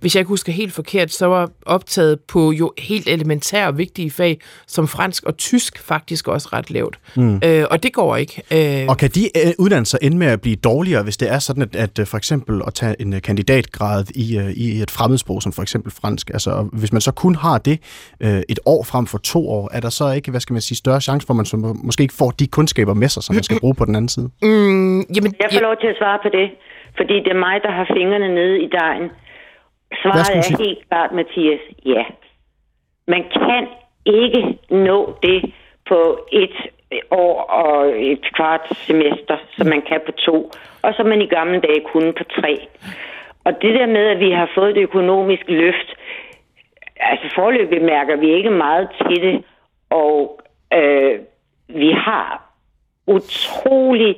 hvis 0.00 0.14
jeg 0.14 0.20
ikke 0.20 0.28
husker 0.28 0.52
helt 0.52 0.72
forkert, 0.72 1.12
så 1.12 1.26
var 1.26 1.50
optaget 1.66 2.20
på 2.20 2.52
jo 2.52 2.72
helt 2.78 3.08
elementære 3.08 3.68
og 3.68 3.78
vigtige 3.78 4.10
fag, 4.10 4.40
som 4.66 4.88
fransk 4.88 5.24
og 5.24 5.36
tysk 5.36 5.78
faktisk 5.78 6.28
også 6.28 6.48
ret 6.52 6.70
lavt. 6.70 6.98
Mm. 7.16 7.40
Øh, 7.44 7.64
og 7.70 7.82
det 7.82 7.92
går 7.92 8.16
ikke. 8.16 8.42
Øh, 8.82 8.86
og 8.88 8.98
kan 8.98 9.10
de 9.10 9.46
øh, 9.46 9.52
uddannelser 9.58 9.98
ende 10.02 10.16
med 10.16 10.26
at 10.26 10.40
blive 10.40 10.56
dårligere, 10.56 11.02
hvis 11.02 11.16
det 11.16 11.30
er 11.30 11.38
sådan, 11.38 11.62
at, 11.62 11.98
at 11.98 12.08
for 12.08 12.16
eksempel 12.16 12.62
at 12.66 12.74
tage 12.74 12.96
en 13.00 13.20
kandidatgrad 13.20 14.04
i, 14.14 14.52
i 14.56 14.82
et 14.82 14.90
fremmedsprog, 14.90 15.42
som 15.42 15.52
for 15.52 15.62
eksempel 15.62 15.92
fransk, 15.92 16.30
altså 16.30 16.68
hvis 16.72 16.92
man 16.92 17.00
så 17.00 17.10
kun 17.12 17.34
har 17.34 17.58
det 17.58 17.78
øh, 18.20 18.42
et 18.48 18.58
år 18.64 18.82
frem 18.82 19.06
for 19.06 19.18
to 19.18 19.48
år, 19.48 19.70
er 19.72 19.80
der 19.80 19.90
så 19.90 20.10
ikke, 20.10 20.30
hvad 20.30 20.40
skal 20.40 20.52
man 20.54 20.62
sige, 20.62 20.78
større 20.78 21.00
chance 21.00 21.26
for, 21.26 21.34
at 21.34 21.36
man 21.36 21.46
så 21.46 21.56
måske 21.56 22.02
ikke 22.02 22.14
får 22.14 22.30
de 22.30 22.46
kundskaber 22.46 22.94
med 22.94 23.08
sig, 23.08 23.22
som 23.22 23.34
man 23.34 23.44
skal 23.44 23.60
bruge 23.62 23.74
på 23.74 23.84
den 23.84 23.94
anden 23.94 24.08
side? 24.08 24.30
Mm, 24.42 24.91
jamen, 25.14 25.32
jeg 25.42 25.48
får 25.52 25.60
ja. 25.62 25.66
lov 25.68 25.76
til 25.76 25.86
at 25.86 25.96
svare 25.96 26.18
på 26.22 26.28
det, 26.28 26.50
fordi 26.96 27.14
det 27.24 27.30
er 27.32 27.44
mig, 27.48 27.62
der 27.62 27.70
har 27.70 27.86
fingrene 27.96 28.34
nede 28.34 28.62
i 28.62 28.68
dejen. 28.68 29.10
Svaret 30.02 30.36
er 30.36 30.64
helt 30.64 30.88
klart, 30.88 31.12
Mathias, 31.12 31.60
ja. 31.84 32.04
Man 33.06 33.22
kan 33.22 33.68
ikke 34.06 34.58
nå 34.70 35.16
det 35.22 35.52
på 35.88 36.26
et 36.32 36.56
år 37.10 37.42
og 37.42 38.02
et 38.02 38.34
kvart 38.34 38.66
semester, 38.86 39.36
som 39.56 39.66
man 39.66 39.82
kan 39.88 40.00
på 40.06 40.12
to, 40.12 40.50
og 40.82 40.94
som 40.94 41.06
man 41.06 41.20
i 41.20 41.26
gamle 41.26 41.60
dage 41.60 41.80
kunne 41.92 42.12
på 42.12 42.24
tre. 42.40 42.68
Og 43.44 43.62
det 43.62 43.74
der 43.74 43.86
med, 43.86 44.06
at 44.06 44.20
vi 44.20 44.30
har 44.30 44.50
fået 44.54 44.74
det 44.74 44.82
økonomiske 44.82 45.52
løft, 45.52 45.94
altså 46.96 47.34
forløbig 47.34 47.82
mærker 47.82 48.16
vi 48.16 48.34
ikke 48.34 48.50
meget 48.50 48.88
til 48.98 49.22
det, 49.22 49.44
og 49.90 50.40
øh, 50.74 51.18
vi 51.68 51.90
har 51.90 52.52
utrolig 53.06 54.16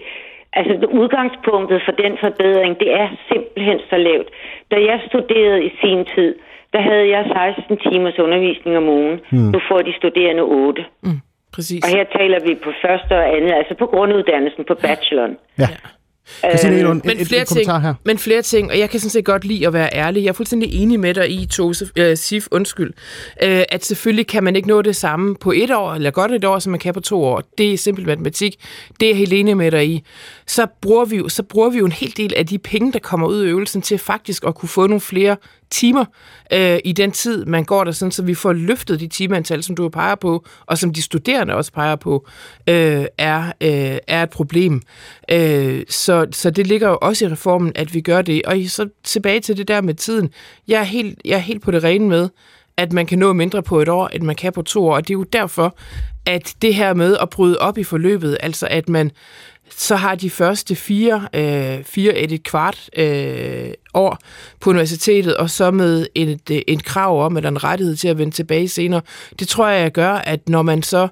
Altså 0.59 0.87
udgangspunktet 1.01 1.79
for 1.87 1.93
den 2.03 2.13
forbedring, 2.25 2.73
det 2.83 2.91
er 3.01 3.09
simpelthen 3.31 3.79
så 3.91 3.97
lavt. 3.97 4.29
Da 4.71 4.77
jeg 4.91 4.99
studerede 5.09 5.61
i 5.69 5.71
sin 5.83 6.01
tid, 6.15 6.35
der 6.75 6.81
havde 6.89 7.07
jeg 7.15 7.23
16 7.57 7.77
timers 7.87 8.19
undervisning 8.19 8.77
om 8.77 8.89
ugen. 8.89 9.21
Mm. 9.33 9.39
Nu 9.55 9.59
får 9.69 9.83
de 9.83 9.93
studerende 10.01 10.43
8. 10.43 10.85
Mm, 11.03 11.21
præcis. 11.55 11.85
Og 11.85 11.89
her 11.97 12.05
taler 12.19 12.41
vi 12.47 12.53
på 12.65 12.71
første 12.85 13.13
og 13.21 13.37
andet, 13.37 13.53
altså 13.61 13.75
på 13.83 13.87
grunduddannelsen, 13.87 14.65
på 14.71 14.75
bacheloren. 14.75 15.37
Ja. 15.59 15.69
Christine 16.41 16.79
Elund, 16.79 17.03
men, 17.05 17.21
et, 17.21 17.27
flere 17.27 17.43
et 17.43 17.49
ting, 17.49 17.81
her. 17.81 17.95
men 18.05 18.19
flere 18.19 18.43
ting, 18.43 18.71
og 18.71 18.79
jeg 18.79 18.91
kan 18.91 19.01
sådan 19.01 19.11
set 19.11 19.25
godt 19.25 19.45
lide 19.45 19.67
at 19.67 19.73
være 19.73 19.95
ærlig. 19.95 20.23
Jeg 20.23 20.29
er 20.29 20.33
fuldstændig 20.33 20.75
enig 20.75 21.01
med 21.01 21.15
dig 21.15 21.31
i, 21.31 21.47
Tose, 21.47 21.89
uh, 22.01 22.15
Sif, 22.15 22.47
undskyld, 22.51 22.93
uh, 23.43 23.49
at 23.69 23.85
selvfølgelig 23.85 24.27
kan 24.27 24.45
man 24.45 24.57
ikke 24.57 24.69
nå 24.69 24.83
det 24.83 24.97
samme 24.97 25.37
på 25.41 25.53
et 25.53 25.71
år, 25.71 25.95
eller 25.95 26.11
godt 26.11 26.33
et 26.33 26.45
år, 26.45 26.59
som 26.59 26.71
man 26.71 26.81
kan 26.81 26.95
på 26.95 27.01
to 27.01 27.25
år. 27.25 27.43
Det 27.59 27.75
er 27.75 27.79
simpel 27.79 28.07
matematik. 28.07 28.57
Det 29.01 29.07
er 29.07 29.11
jeg 29.11 29.19
helt 29.19 29.33
enig 29.33 29.57
med 29.57 29.71
dig 29.71 29.89
i. 29.89 30.05
Så 30.47 30.67
bruger, 30.81 31.05
vi 31.05 31.23
så 31.29 31.43
bruger 31.43 31.71
vi 31.71 31.79
jo 31.79 31.85
en 31.85 31.93
hel 31.93 32.17
del 32.17 32.35
af 32.37 32.47
de 32.47 32.59
penge, 32.59 32.93
der 32.93 32.99
kommer 32.99 33.27
ud 33.27 33.41
af 33.41 33.47
øvelsen, 33.47 33.83
til 33.83 33.99
faktisk 33.99 34.45
at 34.47 34.55
kunne 34.55 34.69
få 34.69 34.87
nogle 34.87 35.01
flere 35.01 35.37
timer 35.75 36.05
øh, 36.53 36.79
i 36.85 36.93
den 36.93 37.13
tid, 37.13 37.45
man 37.45 37.65
går 37.65 37.85
der, 37.85 37.93
sådan, 37.93 38.13
så 38.13 38.23
vi 38.23 38.35
får 38.35 38.53
løftet 38.53 39.01
de 39.01 39.09
timeantal, 39.09 39.63
som 39.63 39.77
du 39.77 39.89
peger 39.89 40.15
på, 40.15 40.45
og 40.67 40.79
som 40.79 40.93
de 40.93 41.03
studerende 41.03 41.55
også 41.55 41.73
peger 41.73 41.97
på, 41.97 42.27
øh, 42.69 43.05
er, 43.19 43.47
øh, 43.61 43.99
er 44.09 44.23
et 44.23 44.31
problem. 44.31 44.83
Øh, 45.31 45.83
så, 45.89 46.27
så 46.33 46.51
det 46.51 46.67
ligger 46.67 46.89
jo 46.89 46.99
også 47.03 47.25
i 47.25 47.29
reformen, 47.29 47.73
at 47.75 47.95
vi 47.95 48.01
gør 48.01 48.23
det. 48.23 48.43
Og 48.45 48.57
så 48.69 48.89
tilbage 49.05 49.41
til 49.41 49.57
det 49.57 49.69
der 49.69 49.81
med 49.81 49.95
tiden. 49.95 50.31
Jeg 50.69 50.81
er 50.81 50.85
helt, 50.85 51.19
jeg 51.25 51.35
er 51.35 51.39
helt 51.39 51.63
på 51.63 51.71
det 51.71 51.85
rene 51.85 52.09
med, 52.09 52.29
at 52.77 52.93
man 52.93 53.07
kan 53.07 53.19
nå 53.19 53.33
mindre 53.33 53.63
på 53.63 53.81
et 53.83 53.89
år, 53.89 54.09
end 54.09 54.23
man 54.23 54.37
kan 54.37 54.53
på 54.53 54.63
to 54.63 54.87
år. 54.87 54.95
Og 54.95 55.09
det 55.09 55.15
er 55.15 55.19
jo 55.19 55.23
derfor, 55.23 55.77
at 56.27 56.55
det 56.63 56.75
her 56.75 56.95
med 56.95 57.17
at 57.23 57.31
bryde 57.31 57.59
op 57.59 57.79
i 57.79 57.85
forløbet, 57.85 58.37
altså 58.41 58.67
at 58.71 58.89
man 58.89 59.11
så 59.77 59.97
har 59.97 60.15
de 60.15 60.31
første 60.31 60.75
fire, 60.75 61.29
øh, 61.35 61.85
fire 61.85 62.17
et, 62.17 62.33
et 62.33 62.43
kvart 62.43 62.91
øh, 62.97 63.71
år 63.95 64.19
på 64.61 64.71
universitetet, 64.71 65.37
og 65.37 65.51
så 65.51 65.71
med 65.71 66.07
et, 66.15 66.41
et, 66.51 66.65
et 66.67 66.85
krav 66.85 67.25
om, 67.25 67.37
eller 67.37 67.51
en 67.51 67.65
rettighed 67.65 67.97
til 67.97 68.09
at 68.09 68.19
vende 68.19 68.35
tilbage 68.35 68.69
senere. 68.69 69.01
Det 69.39 69.49
tror 69.49 69.69
jeg 69.69 69.93
gør, 69.93 70.13
at 70.13 70.49
når 70.49 70.63
man 70.63 70.83
så, 70.83 71.09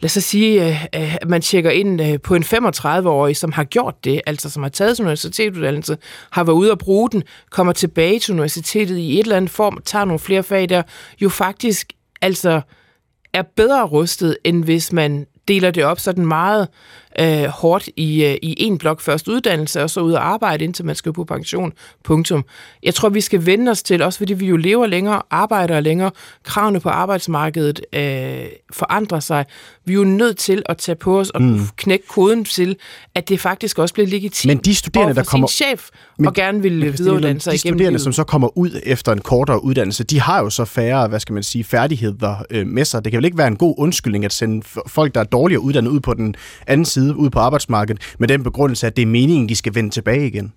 lad 0.00 0.16
os 0.16 0.24
sige, 0.24 0.68
øh, 0.68 0.84
øh, 0.94 1.14
at 1.14 1.28
man 1.28 1.42
tjekker 1.42 1.70
ind 1.70 2.02
øh, 2.02 2.20
på 2.20 2.34
en 2.34 2.42
35-årig, 2.42 3.36
som 3.36 3.52
har 3.52 3.64
gjort 3.64 4.04
det, 4.04 4.20
altså 4.26 4.50
som 4.50 4.62
har 4.62 4.70
taget 4.70 4.96
sin 4.96 5.04
universitetsuddannelse, 5.04 5.96
har 6.30 6.44
været 6.44 6.56
ude 6.56 6.70
og 6.70 6.78
bruge 6.78 7.10
den, 7.10 7.22
kommer 7.50 7.72
tilbage 7.72 8.18
til 8.20 8.32
universitetet 8.32 8.98
i 8.98 9.14
et 9.14 9.24
eller 9.24 9.36
andet 9.36 9.50
form, 9.50 9.82
tager 9.84 10.04
nogle 10.04 10.18
flere 10.18 10.42
fag 10.42 10.68
der, 10.68 10.82
jo 11.20 11.28
faktisk 11.28 11.92
altså 12.22 12.60
er 13.32 13.42
bedre 13.56 13.86
rustet, 13.86 14.36
end 14.44 14.64
hvis 14.64 14.92
man 14.92 15.26
deler 15.48 15.70
det 15.70 15.84
op 15.84 16.00
sådan 16.00 16.26
meget 16.26 16.68
øh, 17.20 17.44
hårdt 17.44 17.88
i, 17.96 18.24
øh, 18.24 18.36
i 18.42 18.54
en 18.58 18.78
blok 18.78 19.00
først 19.00 19.28
uddannelse, 19.28 19.82
og 19.82 19.90
så 19.90 20.00
ud 20.00 20.12
og 20.12 20.26
arbejde, 20.26 20.64
indtil 20.64 20.84
man 20.84 20.94
skal 20.94 21.12
på 21.12 21.24
pension. 21.24 21.72
Punktum. 22.04 22.44
Jeg 22.82 22.94
tror, 22.94 23.08
vi 23.08 23.20
skal 23.20 23.46
vende 23.46 23.70
os 23.70 23.82
til, 23.82 24.02
også 24.02 24.18
fordi 24.18 24.34
vi 24.34 24.46
jo 24.46 24.56
lever 24.56 24.86
længere, 24.86 25.22
arbejder 25.30 25.80
længere, 25.80 26.10
kravene 26.44 26.80
på 26.80 26.88
arbejdsmarkedet 26.88 27.80
øh, 27.92 28.46
forandrer 28.72 29.20
sig. 29.20 29.44
Vi 29.84 29.92
er 29.92 29.96
jo 29.96 30.04
nødt 30.04 30.36
til 30.36 30.62
at 30.66 30.76
tage 30.76 30.96
på 30.96 31.20
os 31.20 31.30
og 31.30 31.42
mm. 31.42 31.60
knække 31.76 32.06
koden 32.06 32.44
til, 32.44 32.76
at 33.14 33.28
det 33.28 33.40
faktisk 33.40 33.78
også 33.78 33.94
bliver 33.94 34.06
legitimt 34.06 34.54
men 34.54 34.64
de 34.64 34.74
studerende, 34.74 35.14
der 35.14 35.24
kommer, 35.24 35.48
chef 35.48 35.88
men, 36.18 36.26
og 36.26 36.34
gerne 36.34 36.62
vil 36.62 36.98
videreuddanne 36.98 37.40
sig 37.40 37.50
de 37.50 37.56
igennem 37.56 37.78
studerende, 37.78 37.90
livet. 37.90 38.02
som 38.02 38.12
så 38.12 38.24
kommer 38.24 38.58
ud 38.58 38.80
efter 38.82 39.12
en 39.12 39.20
kortere 39.20 39.64
uddannelse, 39.64 40.04
de 40.04 40.20
har 40.20 40.40
jo 40.40 40.50
så 40.50 40.64
færre, 40.64 41.08
hvad 41.08 41.20
skal 41.20 41.32
man 41.32 41.42
sige, 41.42 41.64
færdigheder 41.64 42.44
øh, 42.50 42.66
med 42.66 42.84
sig. 42.84 43.04
Det 43.04 43.12
kan 43.12 43.18
vel 43.18 43.24
ikke 43.24 43.38
være 43.38 43.48
en 43.48 43.56
god 43.56 43.74
undskyldning 43.78 44.24
at 44.24 44.32
sende 44.32 44.66
folk, 44.86 45.14
der 45.14 45.20
er 45.20 45.24
dårligere 45.24 45.60
uddannet 45.60 45.90
ud 45.90 46.00
på 46.00 46.14
den 46.14 46.34
anden 46.66 46.84
side 46.84 47.03
side 47.04 47.16
ud 47.16 47.30
på 47.30 47.38
arbejdsmarkedet, 47.38 48.14
med 48.18 48.28
den 48.28 48.42
begrundelse, 48.42 48.86
at 48.86 48.96
det 48.96 49.02
er 49.02 49.06
meningen, 49.06 49.48
de 49.48 49.56
skal 49.56 49.74
vende 49.74 49.90
tilbage 49.90 50.26
igen? 50.26 50.52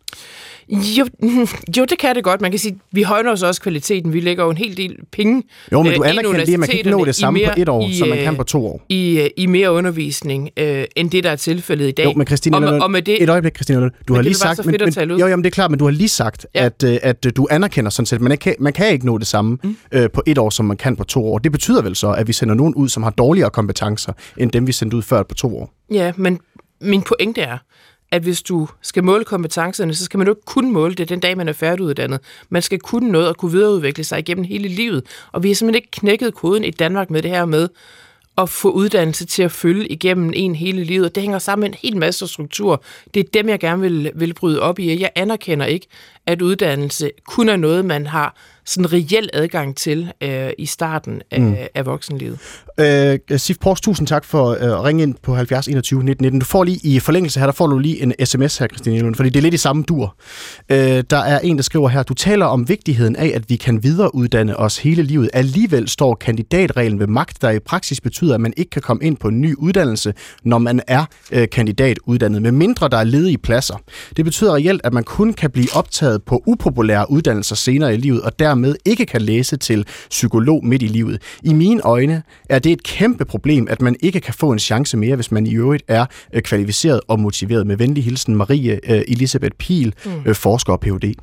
Jo, 0.70 1.06
jo, 1.78 1.86
det 1.86 2.00
kan 2.00 2.16
det 2.16 2.24
godt. 2.24 2.42
Man 2.42 2.52
kan 2.52 2.60
sige, 2.60 2.80
vi 2.92 3.02
højner 3.02 3.32
os 3.32 3.44
også 3.44 3.62
kvaliteten. 3.62 4.14
Vi 4.14 4.20
lægger 4.20 4.44
jo 4.44 4.50
en 4.50 4.58
hel 4.58 4.78
del 4.78 4.96
penge 5.12 5.44
Jo, 5.72 5.82
men 5.82 5.94
du 5.94 6.04
øh, 6.04 6.10
anerkender 6.10 6.46
lige, 6.46 6.54
at 6.54 6.60
man 6.60 6.70
kan 6.70 6.78
ikke 6.78 6.90
nå 6.90 7.06
det 7.06 7.16
samme 7.16 7.40
mere, 7.40 7.50
på 7.50 7.62
et 7.62 7.70
år, 7.70 7.88
i, 7.88 7.98
som 7.98 8.08
man 8.08 8.18
kan 8.18 8.36
på 8.36 8.44
to 8.44 8.68
år. 8.68 8.86
I, 8.90 9.20
øh, 9.20 9.30
i 9.38 9.46
mere 9.46 9.72
undervisning, 9.72 10.50
øh, 10.58 10.86
end 10.96 11.12
det, 11.12 11.24
der 11.24 11.32
er 11.32 11.36
tilfældet 11.36 11.88
i 11.88 11.92
dag. 11.92 12.06
Jo, 12.06 12.14
men 12.14 12.28
Christine, 12.28 12.58
og, 12.58 12.80
og 12.82 12.92
med 12.92 13.02
det, 13.02 13.24
et 13.24 13.30
øjeblik, 13.30 13.56
Christine, 13.56 13.80
du 13.80 13.90
men 14.08 14.16
har 14.16 14.22
lige 14.22 14.34
sagt... 14.34 14.66
Men, 14.66 14.76
men, 14.98 15.20
jo, 15.20 15.28
jamen, 15.28 15.44
det 15.44 15.50
er 15.50 15.54
klart, 15.54 15.72
men 15.72 15.80
du 15.80 15.86
har 15.86 15.92
lige 15.92 16.10
sagt, 16.10 16.48
ja. 16.56 16.66
at, 16.66 16.84
øh, 16.84 16.98
at 17.04 17.26
du 17.38 17.48
anerkender 17.52 17.90
sådan 17.90 18.06
set, 18.06 18.16
at 18.16 18.22
man 18.22 18.38
kan, 18.38 18.56
man 18.60 18.74
kan 18.74 18.92
ikke 18.92 19.06
nå 19.06 19.18
det 19.18 19.28
samme 19.28 19.58
mm. 19.64 19.78
øh, 19.92 20.10
på 20.12 20.24
et 20.26 20.38
år, 20.38 20.50
som 20.50 20.66
man 20.66 20.78
kan 20.78 20.96
på 20.96 21.04
to 21.04 21.26
år. 21.26 21.38
Det 21.38 21.52
betyder 21.52 21.82
vel 21.82 21.96
så, 21.96 22.12
at 22.12 22.28
vi 22.28 22.34
sender 22.34 22.56
nogen 22.56 22.76
ud, 22.76 22.90
som 22.90 23.04
har 23.04 23.10
dårligere 23.10 23.50
kompetencer, 23.50 24.14
end 24.38 24.52
dem, 24.52 24.68
vi 24.68 24.72
sendte 24.72 24.98
ud 24.98 25.02
før 25.02 25.24
på 25.24 25.36
to 25.36 25.58
år. 25.58 25.74
Ja, 25.92 26.12
men 26.16 26.40
min 26.82 27.02
pointe 27.02 27.42
er, 27.42 27.58
at 28.12 28.22
hvis 28.22 28.42
du 28.42 28.68
skal 28.82 29.04
måle 29.04 29.26
kompetencerne, 29.26 29.96
så 29.96 30.06
skal 30.06 30.18
man 30.18 30.28
jo 30.28 30.34
ikke 30.34 30.46
kun 30.46 30.72
måle 30.72 30.96
det 30.96 31.10
den 31.10 31.20
dag, 31.20 31.38
man 31.38 31.48
er 31.48 31.54
færdiguddannet. 31.54 32.20
Man 32.50 32.62
skal 32.62 32.80
kunne 32.80 33.12
noget 33.12 33.28
og 33.28 33.38
kunne 33.38 33.52
videreudvikle 33.52 34.04
sig 34.04 34.20
igennem 34.20 34.44
hele 34.44 34.68
livet. 34.68 35.04
Og 35.32 35.44
vi 35.44 35.48
har 35.48 35.56
simpelthen 35.56 35.84
ikke 35.84 35.92
knækket 35.92 36.34
koden 36.34 36.64
i 36.64 36.72
Danmark 36.72 37.10
med 37.10 37.22
det 37.22 37.32
her 37.32 37.46
med 37.46 37.70
at 38.38 38.50
få 38.50 38.72
uddannelse 38.72 39.26
til 39.26 39.44
at 39.44 39.52
følge 39.52 39.88
igennem 39.88 40.32
en 40.36 40.56
hele 40.56 40.84
livet. 40.84 41.16
Det 41.16 41.24
hænger 41.24 41.40
sammen 41.40 41.62
med 41.62 41.70
en 41.70 41.80
hel 41.82 41.98
masse 41.98 42.28
struktur. 42.28 42.84
Det 43.14 43.20
er 43.20 43.30
dem, 43.34 43.50
jeg 43.50 43.60
gerne 43.60 43.82
vil, 43.82 44.12
vil 44.16 44.34
bryde 44.34 44.62
op 44.62 44.80
i. 44.80 45.02
Jeg 45.02 45.12
anerkender 45.16 45.66
ikke, 45.66 45.88
at 46.26 46.42
uddannelse 46.42 47.12
kun 47.28 47.50
er 47.50 47.56
noget, 47.56 47.86
man 47.86 48.08
har 48.08 48.36
sådan 48.68 48.94
reel 48.94 49.30
adgang 49.34 49.76
til 49.76 50.12
øh, 50.24 50.50
i 50.58 50.66
starten 50.66 51.22
af, 51.32 51.42
mm. 51.42 51.56
af 51.76 51.86
voksenlivet. 51.86 52.40
Øh, 52.80 53.20
Sif 53.38 53.58
Pors, 53.62 53.82
tusind 53.82 54.08
tak 54.08 54.26
for 54.26 54.50
øh, 54.50 54.58
at 54.62 54.84
ringe 54.84 55.04
ind 55.04 55.16
på 55.24 55.36
70 55.36 55.68
21 55.68 56.04
19 56.04 56.28
19. 56.28 56.40
Du 56.40 56.46
får 56.46 56.64
lige 56.64 56.80
i 56.84 57.00
forlængelse 57.00 57.40
her, 57.40 57.48
der 57.48 57.54
får 57.54 57.68
du 57.68 57.78
lige 57.78 58.02
en 58.02 58.14
sms 58.26 58.58
her, 58.58 58.68
Christine 58.68 58.96
Elund, 58.96 59.16
fordi 59.16 59.30
det 59.30 59.38
er 59.38 59.42
lidt 59.42 59.54
i 59.54 59.58
samme 59.58 59.84
dur. 59.84 60.16
Øh, 60.70 61.04
der 61.10 61.18
er 61.18 61.40
en, 61.40 61.58
der 61.58 61.64
skriver 61.64 61.90
her, 61.90 62.04
du 62.04 62.14
taler 62.14 62.46
om 62.46 62.70
vigtigheden 62.70 63.16
af, 63.16 63.32
at 63.36 63.50
vi 63.50 63.56
kan 63.56 63.84
videreuddanne 63.84 64.58
os 64.58 64.78
hele 64.78 65.04
livet. 65.04 65.30
Alligevel 65.34 65.88
står 65.88 66.16
kandidatreglen 66.16 67.00
ved 67.00 67.08
magt, 67.08 67.42
der 67.42 67.50
i 67.50 67.60
praksis 67.60 68.02
betyder, 68.02 68.34
at 68.34 68.42
man 68.42 68.54
ikke 68.58 68.70
kan 68.70 68.82
komme 68.82 69.04
ind 69.04 69.18
på 69.18 69.28
en 69.28 69.42
ny 69.42 69.56
uddannelse, 69.56 70.14
når 70.44 70.58
man 70.58 70.82
er 70.88 71.06
øh, 71.32 71.48
kandidatuddannet, 71.52 72.42
med 72.42 72.52
mindre 72.52 72.90
der 72.90 72.98
er 72.98 73.04
ledige 73.04 73.38
pladser. 73.38 73.82
Det 74.18 74.26
betyder 74.26 74.56
reelt, 74.56 74.82
at 74.84 74.94
man 74.94 75.04
kun 75.04 75.34
kan 75.34 75.52
blive 75.52 75.68
optaget 75.74 76.24
på 76.24 76.44
upopulære 76.46 77.12
uddannelser 77.12 77.56
senere 77.56 77.94
i 77.94 77.98
livet, 77.98 78.22
og 78.22 78.40
dermed 78.58 78.76
ikke 78.86 79.06
kan 79.06 79.22
læse 79.22 79.58
til 79.58 79.86
psykolog 80.10 80.66
midt 80.66 80.84
i 80.84 80.88
livet. 80.88 81.22
I 81.44 81.54
mine 81.54 81.82
øjne 81.82 82.24
er 82.50 82.60
det 82.60 82.72
et 82.72 82.84
kæmpe 82.84 83.26
problem, 83.26 83.68
at 83.70 83.82
man 83.82 83.96
ikke 84.00 84.20
kan 84.20 84.34
få 84.34 84.52
en 84.52 84.60
chance 84.60 84.98
mere, 84.98 85.16
hvis 85.16 85.32
man 85.32 85.48
i 85.48 85.56
øvrigt 85.56 85.84
er 85.88 86.06
øh, 86.34 86.42
kvalificeret 86.42 87.02
og 87.08 87.20
motiveret. 87.20 87.68
Med 87.68 87.78
venlig 87.78 88.04
hilsen 88.04 88.36
Marie 88.36 88.80
øh, 88.90 89.02
Elisabeth 89.08 89.56
Pil, 89.58 89.94
mm. 90.06 90.12
Øh, 90.26 90.36
forsker 90.36 90.74
og 90.74 90.80
Ph.D. 90.80 91.14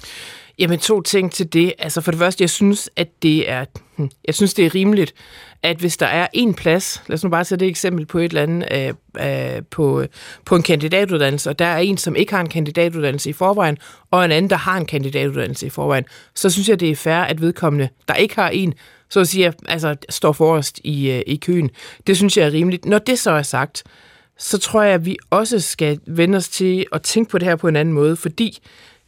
Jamen 0.59 0.79
to 0.79 1.01
ting 1.01 1.33
til 1.33 1.53
det. 1.53 1.73
Altså 1.79 2.01
for 2.01 2.11
det 2.11 2.21
første, 2.21 2.43
jeg 2.43 2.51
synes, 2.51 2.91
at 2.97 3.09
det 3.23 3.51
er, 3.51 3.65
hmm, 3.97 4.11
jeg 4.25 4.35
synes, 4.35 4.55
det 4.55 4.67
er 4.67 4.75
rimeligt, 4.75 5.15
at 5.63 5.77
hvis 5.77 5.97
der 5.97 6.07
er 6.07 6.27
en 6.33 6.55
plads, 6.55 7.03
lad 7.07 7.15
os 7.15 7.25
nu 7.25 7.31
bare 7.31 7.45
sætte 7.45 7.65
et 7.65 7.71
eksempel 7.71 8.07
på 8.07 8.19
et 8.19 8.25
eller 8.25 8.43
andet, 8.43 8.95
øh, 9.19 9.57
øh, 9.57 9.63
på, 9.71 10.05
på 10.45 10.57
en 10.57 10.63
kandidatuddannelse, 10.63 11.51
og 11.51 11.59
der 11.59 11.65
er 11.65 11.79
en, 11.79 11.97
som 11.97 12.17
ikke 12.17 12.33
har 12.33 12.41
en 12.41 12.49
kandidatuddannelse 12.49 13.31
i 13.31 13.33
forvejen, 13.33 13.79
og 14.11 14.25
en 14.25 14.33
anden, 14.33 14.51
der 14.51 14.57
har 14.57 14.77
en 14.77 14.87
kandidatuddannelse 14.87 15.67
i 15.67 15.71
forvejen, 15.71 16.05
så 16.35 16.51
synes 16.51 16.69
jeg, 16.69 16.81
det 16.81 16.91
er 16.91 16.97
fair, 16.97 17.21
at 17.21 17.41
vedkommende, 17.41 17.89
der 18.09 18.15
ikke 18.15 18.35
har 18.35 18.49
en, 18.49 18.75
så 19.11 19.21
at 19.21 19.29
sige, 19.29 19.53
altså 19.69 19.97
står 20.09 20.33
forrest 20.33 20.81
i, 20.85 21.11
øh, 21.11 21.23
i 21.27 21.37
køen. 21.37 21.71
Det 22.07 22.17
synes 22.17 22.37
jeg 22.37 22.47
er 22.47 22.53
rimeligt. 22.53 22.85
Når 22.85 22.99
det 22.99 23.19
så 23.19 23.31
er 23.31 23.43
sagt, 23.43 23.83
så 24.39 24.59
tror 24.59 24.83
jeg, 24.83 24.95
at 24.95 25.07
vi 25.07 25.17
også 25.31 25.61
skal 25.61 26.01
vende 26.07 26.37
os 26.37 26.49
til 26.49 26.87
at 26.93 27.03
tænke 27.03 27.31
på 27.31 27.39
det 27.39 27.49
her 27.49 27.57
på 27.57 27.69
en 27.69 27.77
anden 27.77 27.95
måde, 27.95 28.17
fordi 28.17 28.59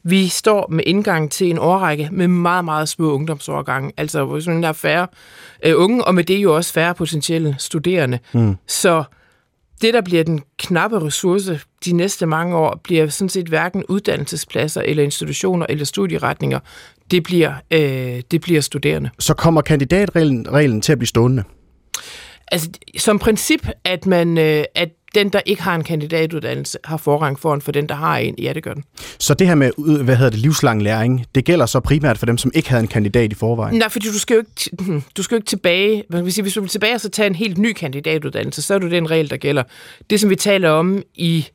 vi 0.08 0.28
står 0.28 0.68
med 0.70 0.84
indgang 0.86 1.30
til 1.30 1.50
en 1.50 1.58
årrække 1.58 2.08
med 2.12 2.28
meget, 2.28 2.64
meget 2.64 2.88
små 2.88 3.12
ungdomsårgange, 3.12 3.92
altså 3.96 4.24
hvor 4.24 4.38
der 4.38 4.68
er 4.68 4.72
færre 4.72 5.06
øh, 5.64 5.74
unge, 5.76 6.04
og 6.04 6.14
med 6.14 6.24
det 6.24 6.38
jo 6.38 6.56
også 6.56 6.72
færre 6.72 6.94
potentielle 6.94 7.56
studerende. 7.58 8.18
Mm. 8.32 8.56
Så 8.66 9.04
det, 9.82 9.94
der 9.94 10.00
bliver 10.00 10.24
den 10.24 10.42
knappe 10.58 11.06
ressource 11.06 11.60
de 11.84 11.92
næste 11.92 12.26
mange 12.26 12.56
år, 12.56 12.80
bliver 12.84 13.08
sådan 13.08 13.28
set 13.28 13.46
hverken 13.46 13.84
uddannelsespladser 13.88 14.82
eller 14.82 15.02
institutioner 15.02 15.66
eller 15.68 15.84
studieretninger. 15.84 16.60
Det 17.10 17.22
bliver, 17.22 17.52
øh, 17.70 18.22
det 18.30 18.40
bliver 18.40 18.60
studerende. 18.60 19.10
Så 19.18 19.34
kommer 19.34 19.60
kandidatreglen 19.60 20.52
reglen 20.52 20.80
til 20.80 20.92
at 20.92 20.98
blive 20.98 21.08
stående? 21.08 21.44
Altså, 22.52 22.70
som 22.98 23.18
princip, 23.18 23.68
at 23.84 24.06
man, 24.06 24.38
øh, 24.38 24.64
at 24.74 24.88
den, 25.16 25.28
der 25.28 25.40
ikke 25.46 25.62
har 25.62 25.74
en 25.74 25.84
kandidatuddannelse, 25.84 26.78
har 26.84 26.96
forrang 26.96 27.38
foran 27.38 27.60
for 27.60 27.72
den, 27.72 27.88
der 27.88 27.94
har 27.94 28.18
en. 28.18 28.34
Ja, 28.38 28.52
det 28.52 28.62
gør 28.62 28.74
den. 28.74 28.84
Så 29.18 29.34
det 29.34 29.46
her 29.46 29.54
med, 29.54 29.70
hvad 30.02 30.16
hedder 30.16 30.30
det, 30.30 30.38
livslang 30.38 30.82
læring, 30.82 31.26
det 31.34 31.44
gælder 31.44 31.66
så 31.66 31.80
primært 31.80 32.18
for 32.18 32.26
dem, 32.26 32.38
som 32.38 32.50
ikke 32.54 32.68
havde 32.68 32.82
en 32.82 32.88
kandidat 32.88 33.32
i 33.32 33.34
forvejen? 33.34 33.78
Nej, 33.78 33.88
fordi 33.88 34.06
du 34.08 34.18
skal 34.18 34.34
jo 34.34 34.40
ikke, 34.40 35.02
du 35.16 35.22
skal 35.22 35.34
jo 35.34 35.38
ikke 35.38 35.48
tilbage. 35.48 36.04
Man 36.10 36.22
kan 36.22 36.32
sige, 36.32 36.42
hvis 36.42 36.54
du 36.54 36.60
vil 36.60 36.70
tilbage 36.70 36.94
og 36.94 37.00
så 37.00 37.08
tage 37.08 37.26
en 37.26 37.34
helt 37.34 37.58
ny 37.58 37.72
kandidatuddannelse, 37.72 38.62
så 38.62 38.74
er 38.74 38.78
det 38.78 38.90
den 38.90 39.10
regel, 39.10 39.30
der 39.30 39.36
gælder. 39.36 39.62
Det, 40.10 40.20
som 40.20 40.30
vi 40.30 40.36
taler 40.36 40.70
om 40.70 41.02
i 41.14 41.46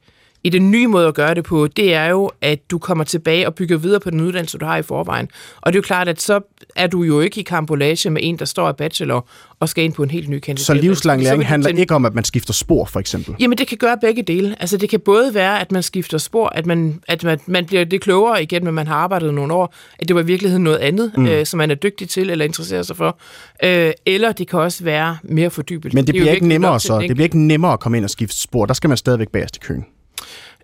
i 0.44 0.50
den 0.50 0.72
nye 0.72 0.88
måde 0.88 1.08
at 1.08 1.14
gøre 1.14 1.36
det 1.36 1.44
på, 1.44 1.68
det 1.68 1.94
er 1.94 2.06
jo, 2.06 2.32
at 2.42 2.72
du 2.72 2.78
kommer 2.78 3.04
tilbage 3.04 3.48
og 3.48 3.56
bygger 3.56 3.78
videre 3.78 4.00
på 4.00 4.10
den 4.10 4.22
uddannelse, 4.22 4.58
du 4.58 4.66
har 4.66 4.78
i 4.78 4.82
forvejen. 4.82 5.30
Og 5.62 5.74
det 5.74 5.78
er 5.78 5.80
jo 5.80 5.86
klart, 5.86 6.08
at 6.08 6.22
så 6.22 6.40
er 6.76 6.88
du 6.88 7.04
jo 7.04 7.20
ikke 7.20 7.40
i 7.40 7.44
kampolage 7.44 8.10
med 8.10 8.22
en, 8.24 8.40
der 8.40 8.46
står 8.46 8.68
af 8.68 8.76
bachelor 8.76 9.28
og 9.60 9.70
skal 9.70 9.84
ind 9.84 9.94
på 9.94 10.04
en 10.04 10.12
helt 10.12 10.30
ny 10.30 10.40
kandidat. 10.40 10.66
Så 10.66 10.74
livslang 10.74 11.24
læring 11.24 11.48
handler 11.48 11.70
ikke 11.70 11.96
om, 11.96 12.06
at 12.06 12.14
man 12.14 12.24
skifter 12.24 12.54
spor, 12.54 12.86
for 12.86 13.00
eksempel? 13.00 13.36
Jamen, 13.40 13.58
det 13.58 13.68
kan 13.68 13.78
gøre 13.78 13.98
begge 14.02 14.24
dele. 14.24 14.56
Altså, 14.60 14.78
det 14.78 14.90
kan 14.90 15.00
både 15.00 15.34
være, 15.34 15.62
at 15.62 15.72
man 15.72 15.84
skifter 15.84 16.18
spor, 16.18 16.48
at 16.48 16.66
man, 16.66 17.02
at 17.08 17.24
man, 17.24 17.40
man 17.46 17.66
bliver 17.66 17.84
det 17.84 18.02
klogere 18.02 18.44
igen, 18.44 18.66
men 18.66 18.74
man 18.74 18.88
har 18.88 18.96
arbejdet 18.96 19.34
nogle 19.34 19.54
år, 19.54 19.74
at 20.00 20.08
det 20.08 20.16
var 20.16 20.22
i 20.22 20.26
virkeligheden 20.26 20.64
noget 20.64 20.78
andet, 20.78 21.12
mm. 21.18 21.26
øh, 21.26 21.46
som 21.46 21.58
man 21.58 21.72
er 21.72 21.76
dygtig 21.76 22.10
til 22.10 22.30
eller 22.30 22.46
interesserer 22.46 22.84
sig 22.84 22.96
for. 22.96 23.20
Øh, 23.64 23.92
eller 24.06 24.32
det 24.32 24.48
kan 24.48 24.60
også 24.60 24.84
være 24.84 25.18
mere 25.24 25.50
fordybet. 25.50 25.94
Men 25.94 26.08
det, 26.08 26.14
det 26.14 26.22
bliver 26.22 26.34
ikke 26.34 26.48
nemmere 26.48 26.80
så. 26.80 27.00
Det 27.00 27.10
bliver 27.10 27.26
ikke 27.26 27.40
nemmere 27.40 27.74
at 27.74 27.80
komme 27.80 27.98
ind 27.98 28.06
og 28.06 28.10
skifte 28.10 28.42
spor. 28.42 28.66
Der 28.66 28.74
skal 28.74 28.88
man 28.88 28.98
stadigvæk 28.98 29.30
bagerst 29.30 29.56
i 29.56 29.60
køen. 29.60 29.86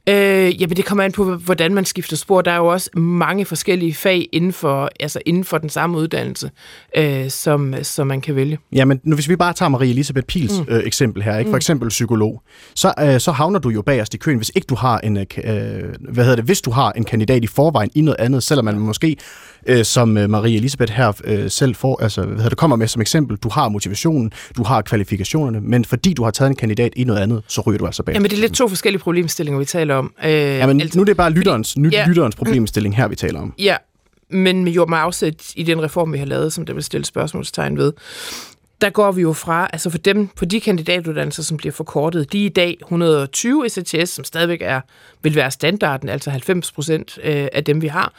Øh, 0.09 0.61
jamen, 0.61 0.77
det 0.77 0.85
kommer 0.85 1.03
an 1.03 1.11
på, 1.11 1.35
hvordan 1.35 1.73
man 1.73 1.85
skifter 1.85 2.15
spor. 2.15 2.41
Der 2.41 2.51
er 2.51 2.57
jo 2.57 2.65
også 2.65 2.89
mange 2.93 3.45
forskellige 3.45 3.93
fag 3.93 4.29
inden 4.31 4.53
for, 4.53 4.89
altså 4.99 5.19
inden 5.25 5.43
for 5.43 5.57
den 5.57 5.69
samme 5.69 5.97
uddannelse, 5.97 6.51
øh, 6.97 7.29
som, 7.29 7.73
som 7.83 8.07
man 8.07 8.21
kan 8.21 8.35
vælge. 8.35 8.57
Jamen, 8.71 8.99
nu, 9.03 9.15
hvis 9.15 9.29
vi 9.29 9.35
bare 9.35 9.53
tager 9.53 9.69
Marie 9.69 9.89
Elisabeth 9.89 10.25
Pils 10.25 10.59
mm. 10.59 10.65
øh, 10.69 10.83
eksempel 10.85 11.23
her, 11.23 11.37
ikke? 11.37 11.47
for 11.49 11.55
mm. 11.55 11.57
eksempel 11.57 11.89
psykolog, 11.89 12.41
så, 12.75 12.93
øh, 12.99 13.19
så 13.19 13.31
havner 13.31 13.59
du 13.59 13.69
jo 13.69 13.81
bagerst 13.81 14.13
i 14.13 14.17
køen, 14.17 14.37
hvis 14.37 14.51
ikke 14.55 14.65
du 14.65 14.75
har 14.75 14.99
en, 14.99 15.17
øh, 15.17 15.25
hvad 16.09 16.23
hedder 16.23 16.35
det, 16.35 16.45
hvis 16.45 16.61
du 16.61 16.71
har 16.71 16.91
en 16.91 17.03
kandidat 17.03 17.43
i 17.43 17.47
forvejen 17.47 17.89
i 17.95 18.01
noget 18.01 18.19
andet, 18.19 18.43
selvom 18.43 18.65
man 18.65 18.79
måske 18.79 19.17
øh, 19.67 19.85
som 19.85 20.17
øh, 20.17 20.29
Marie 20.29 20.55
Elisabeth 20.55 20.93
her 20.93 21.11
øh, 21.23 21.51
selv 21.51 21.75
får, 21.75 22.01
altså, 22.01 22.21
hvad 22.21 22.35
hedder 22.35 22.49
det, 22.49 22.57
kommer 22.57 22.75
med 22.75 22.87
som 22.87 23.01
eksempel. 23.01 23.37
Du 23.37 23.49
har 23.49 23.69
motivationen, 23.69 24.31
du 24.57 24.63
har 24.63 24.81
kvalifikationerne, 24.81 25.61
men 25.61 25.85
fordi 25.85 26.13
du 26.13 26.23
har 26.23 26.31
taget 26.31 26.49
en 26.49 26.55
kandidat 26.55 26.93
i 26.95 27.03
noget 27.03 27.19
andet, 27.19 27.43
så 27.47 27.61
ryger 27.61 27.77
du 27.77 27.85
altså 27.85 28.03
bag. 28.03 28.13
Jamen, 28.13 28.29
det 28.29 28.37
er 28.37 28.41
lidt 28.41 28.53
to 28.53 28.67
forskellige 28.67 29.01
problemstillinger, 29.01 29.59
vi 29.59 29.65
taler 29.65 29.95
om. 29.95 30.13
Øh, 30.23 30.31
Jamen, 30.31 30.81
altså, 30.81 30.99
nu 30.99 31.01
er 31.01 31.05
det 31.05 31.17
bare 31.17 31.31
lytterens, 31.31 31.73
fordi, 31.73 31.95
ja, 31.95 32.07
lytterens 32.07 32.35
problemstilling 32.35 32.95
her, 32.95 33.07
vi 33.07 33.15
taler 33.15 33.41
om. 33.41 33.53
Ja, 33.59 33.75
men 34.29 34.67
jo 34.67 34.85
med 34.85 34.97
afsæt 34.97 35.43
i 35.55 35.63
den 35.63 35.83
reform, 35.83 36.13
vi 36.13 36.17
har 36.17 36.25
lavet, 36.25 36.53
som 36.53 36.65
der 36.65 36.73
vil 36.73 36.83
stille 36.83 37.05
spørgsmålstegn 37.05 37.77
ved. 37.77 37.93
der 38.81 38.89
går 38.89 39.11
vi 39.11 39.21
jo 39.21 39.33
fra, 39.33 39.69
altså 39.73 39.89
for 39.89 39.97
dem, 39.97 40.27
på 40.27 40.45
de 40.45 40.59
kandidatuddannelser, 40.59 41.43
som 41.43 41.57
bliver 41.57 41.73
forkortet, 41.73 42.33
de 42.33 42.41
er 42.41 42.45
i 42.45 42.49
dag 42.49 42.77
120 42.81 43.65
ECTS, 43.65 44.09
som 44.09 44.23
stadigvæk 44.23 44.59
er, 44.61 44.81
vil 45.23 45.35
være 45.35 45.51
standarden, 45.51 46.09
altså 46.09 46.29
90 46.29 46.71
procent 46.71 47.19
øh, 47.23 47.47
af 47.53 47.63
dem, 47.63 47.81
vi 47.81 47.87
har, 47.87 48.13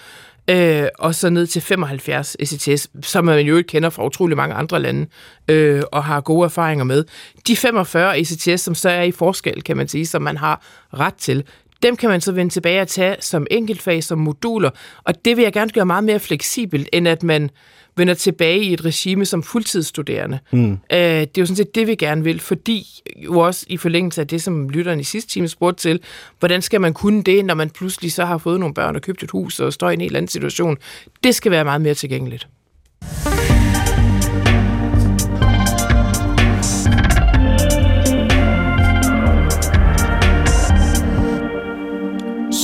øh, 0.49 0.89
og 0.99 1.15
så 1.15 1.31
ned 1.31 1.47
til 1.47 1.63
75 1.63 2.37
ECTS, 2.41 2.89
som 3.03 3.25
man 3.25 3.47
jo 3.47 3.57
ikke 3.57 3.67
kender 3.67 3.91
fra 3.91 4.07
utrolig 4.07 4.37
mange 4.37 4.55
andre 4.55 4.81
lande, 4.81 5.07
øh, 5.49 5.83
og 5.93 6.05
har 6.05 6.21
gode 6.21 6.45
erfaringer 6.45 6.85
med. 6.85 7.05
De 7.47 7.57
45 7.57 8.19
ECTS, 8.19 8.61
som 8.61 8.75
så 8.75 8.91
er 8.91 9.03
i 9.03 9.13
forskel, 9.13 9.63
kan 9.63 9.77
man 9.77 9.89
sige, 9.89 10.07
som 10.07 10.23
man 10.23 10.37
har 10.37 10.63
ret 10.95 11.15
til, 11.15 11.45
dem 11.83 11.97
kan 11.97 12.09
man 12.09 12.21
så 12.21 12.33
vende 12.33 12.53
tilbage 12.53 12.81
og 12.81 12.89
tage 12.89 13.17
som 13.21 13.47
enkeltfag, 13.51 14.05
som 14.05 14.19
moduler, 14.19 14.71
og 15.05 15.25
det 15.25 15.37
vil 15.37 15.43
jeg 15.43 15.53
gerne 15.53 15.71
gøre 15.71 15.87
meget 15.87 16.05
mere 16.05 16.19
fleksibelt, 16.19 16.89
end 16.93 17.09
at 17.09 17.23
man 17.23 17.51
vender 17.97 18.15
tilbage 18.15 18.63
i 18.63 18.73
et 18.73 18.85
regime 18.85 19.25
som 19.25 19.43
fuldtidsstuderende. 19.43 20.39
Mm. 20.53 20.73
Øh, 20.73 20.79
det 20.91 21.21
er 21.21 21.29
jo 21.39 21.47
sådan 21.47 21.57
set 21.57 21.75
det, 21.75 21.87
vi 21.87 21.95
gerne 21.95 22.25
vil, 22.25 22.41
fordi 22.41 22.87
jo 23.17 23.39
også 23.39 23.67
i 23.69 23.77
forlængelse 23.77 24.21
af 24.21 24.27
det, 24.27 24.43
som 24.43 24.69
lytteren 24.69 25.01
i 25.01 25.05
sidste 25.05 25.31
time 25.31 25.49
spurgte 25.49 25.83
til, 25.83 26.01
hvordan 26.39 26.63
skal 26.63 26.81
man 26.81 26.95
kunne 26.95 27.23
det, 27.23 27.45
når 27.45 27.55
man 27.55 27.71
pludselig 27.71 28.13
så 28.13 28.25
har 28.25 28.39
fået 28.39 28.61
nogle 28.61 28.75
børn 28.75 28.97
og 28.97 29.03
købt 29.03 29.23
et 29.23 29.31
hus 29.31 29.61
og 29.61 29.73
står 29.73 29.91
i 29.91 29.95
en 29.95 30.01
helt 30.01 30.17
anden 30.17 30.29
situation. 30.29 30.77
Det 31.23 31.35
skal 31.35 31.53
være 31.53 31.65
meget 31.65 31.81
mere 31.81 31.95
tilgængeligt. 31.95 32.49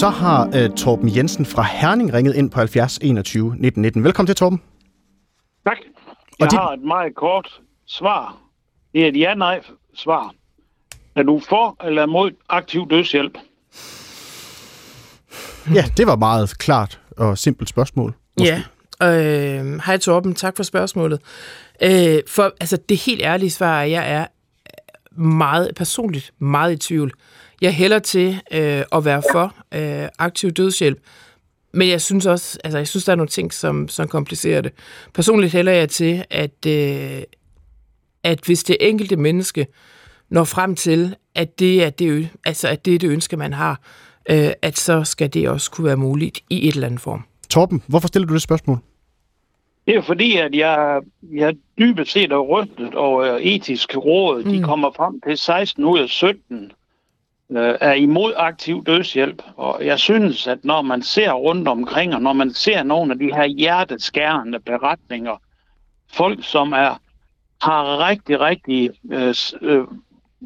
Så 0.04 0.10
har 0.10 0.46
uh, 0.46 0.74
Torben 0.76 1.16
Jensen 1.16 1.46
fra 1.46 1.62
Herning 1.62 2.14
ringet 2.14 2.34
ind 2.34 2.50
på 2.50 2.58
70 2.58 2.98
21 2.98 3.56
19 3.58 3.82
19. 3.82 4.04
Velkommen 4.04 4.26
til, 4.26 4.36
Torben. 4.36 4.62
Tak. 5.66 5.76
Jeg 6.38 6.50
dit... 6.50 6.58
har 6.58 6.72
et 6.72 6.80
meget 6.80 7.14
kort 7.14 7.60
svar. 7.86 8.36
Det 8.92 9.04
er 9.04 9.08
et 9.08 9.16
ja-nej-svar. 9.16 10.34
Er 11.14 11.22
du 11.22 11.40
for 11.48 11.84
eller 11.84 12.06
mod 12.06 12.30
aktiv 12.48 12.86
dødshjælp? 12.90 13.38
Ja, 15.74 15.84
det 15.96 16.06
var 16.06 16.16
meget 16.16 16.58
klart 16.58 17.00
og 17.16 17.38
simpelt 17.38 17.68
spørgsmål. 17.68 18.14
Måske. 18.38 18.64
Ja. 19.00 19.60
Øh, 19.60 19.80
hej 19.86 19.96
Torben, 19.96 20.34
tak 20.34 20.56
for 20.56 20.62
spørgsmålet. 20.62 21.20
Øh, 21.82 22.18
for 22.28 22.52
altså, 22.60 22.78
det 22.88 22.96
helt 22.96 23.22
ærlige 23.22 23.50
svar 23.50 23.78
er, 23.78 23.82
at 23.82 23.90
jeg 23.90 24.12
er 24.12 24.26
meget 25.20 25.72
personligt 25.76 26.32
meget 26.38 26.72
i 26.72 26.76
tvivl. 26.76 27.12
Jeg 27.60 27.74
hælder 27.74 27.98
til 27.98 28.40
øh, 28.52 28.82
at 28.92 29.04
være 29.04 29.22
for 29.32 29.54
øh, 29.74 30.08
aktiv 30.18 30.50
dødshjælp, 30.50 30.98
men 31.72 31.88
jeg 31.88 32.00
synes 32.00 32.26
også, 32.26 32.58
altså 32.64 32.78
jeg 32.78 32.88
synes, 32.88 33.04
der 33.04 33.12
er 33.12 33.16
nogle 33.16 33.28
ting, 33.28 33.52
som, 33.52 33.88
som 33.88 34.08
komplicerer 34.08 34.60
det. 34.60 34.72
Personligt 35.14 35.52
hælder 35.52 35.72
jeg 35.72 35.88
til, 35.88 36.24
at, 36.30 36.66
øh, 36.66 37.22
at 38.22 38.40
hvis 38.46 38.64
det 38.64 38.76
enkelte 38.80 39.16
menneske 39.16 39.66
når 40.28 40.44
frem 40.44 40.76
til, 40.76 41.14
at 41.34 41.58
det 41.58 41.84
er 41.84 41.90
det, 41.90 42.28
altså 42.46 42.68
at 42.68 42.84
det, 42.84 42.94
er 42.94 42.98
det 42.98 43.10
ønske, 43.10 43.36
man 43.36 43.52
har, 43.52 43.80
øh, 44.30 44.50
at 44.62 44.78
så 44.78 45.04
skal 45.04 45.34
det 45.34 45.48
også 45.48 45.70
kunne 45.70 45.84
være 45.84 45.96
muligt 45.96 46.40
i 46.50 46.68
et 46.68 46.74
eller 46.74 46.86
andet 46.86 47.00
form. 47.00 47.24
Torben, 47.50 47.82
hvorfor 47.86 48.08
stiller 48.08 48.26
du 48.26 48.34
det 48.34 48.42
spørgsmål? 48.42 48.78
Det 49.86 49.96
er 49.96 50.02
fordi, 50.02 50.36
at 50.36 50.54
jeg, 50.54 51.00
jeg 51.32 51.56
dybest 51.78 52.12
set 52.12 52.32
er 52.32 52.38
rystet 52.38 52.94
over 52.94 53.38
etiske 53.40 53.98
råd. 53.98 54.44
Mm. 54.44 54.50
De 54.50 54.62
kommer 54.62 54.90
frem 54.96 55.20
til 55.26 55.38
16 55.38 55.84
ud 55.84 55.98
af 55.98 56.08
17 56.08 56.72
øh, 57.56 57.78
er 57.80 57.92
imod 57.92 58.32
aktiv 58.36 58.84
dødshjælp. 58.84 59.42
Og 59.56 59.86
jeg 59.86 59.98
synes, 59.98 60.46
at 60.46 60.64
når 60.64 60.82
man 60.82 61.02
ser 61.02 61.32
rundt 61.32 61.68
omkring, 61.68 62.14
og 62.14 62.22
når 62.22 62.32
man 62.32 62.52
ser 62.52 62.82
nogle 62.82 63.12
af 63.12 63.18
de 63.18 63.34
her 63.34 63.44
hjerteskærende 63.44 64.60
beretninger, 64.60 65.36
folk 66.12 66.44
som 66.44 66.72
er 66.72 67.00
har 67.62 68.08
rigtig, 68.08 68.40
rigtig 68.40 68.90
øh, 69.12 69.34
øh, 69.60 69.84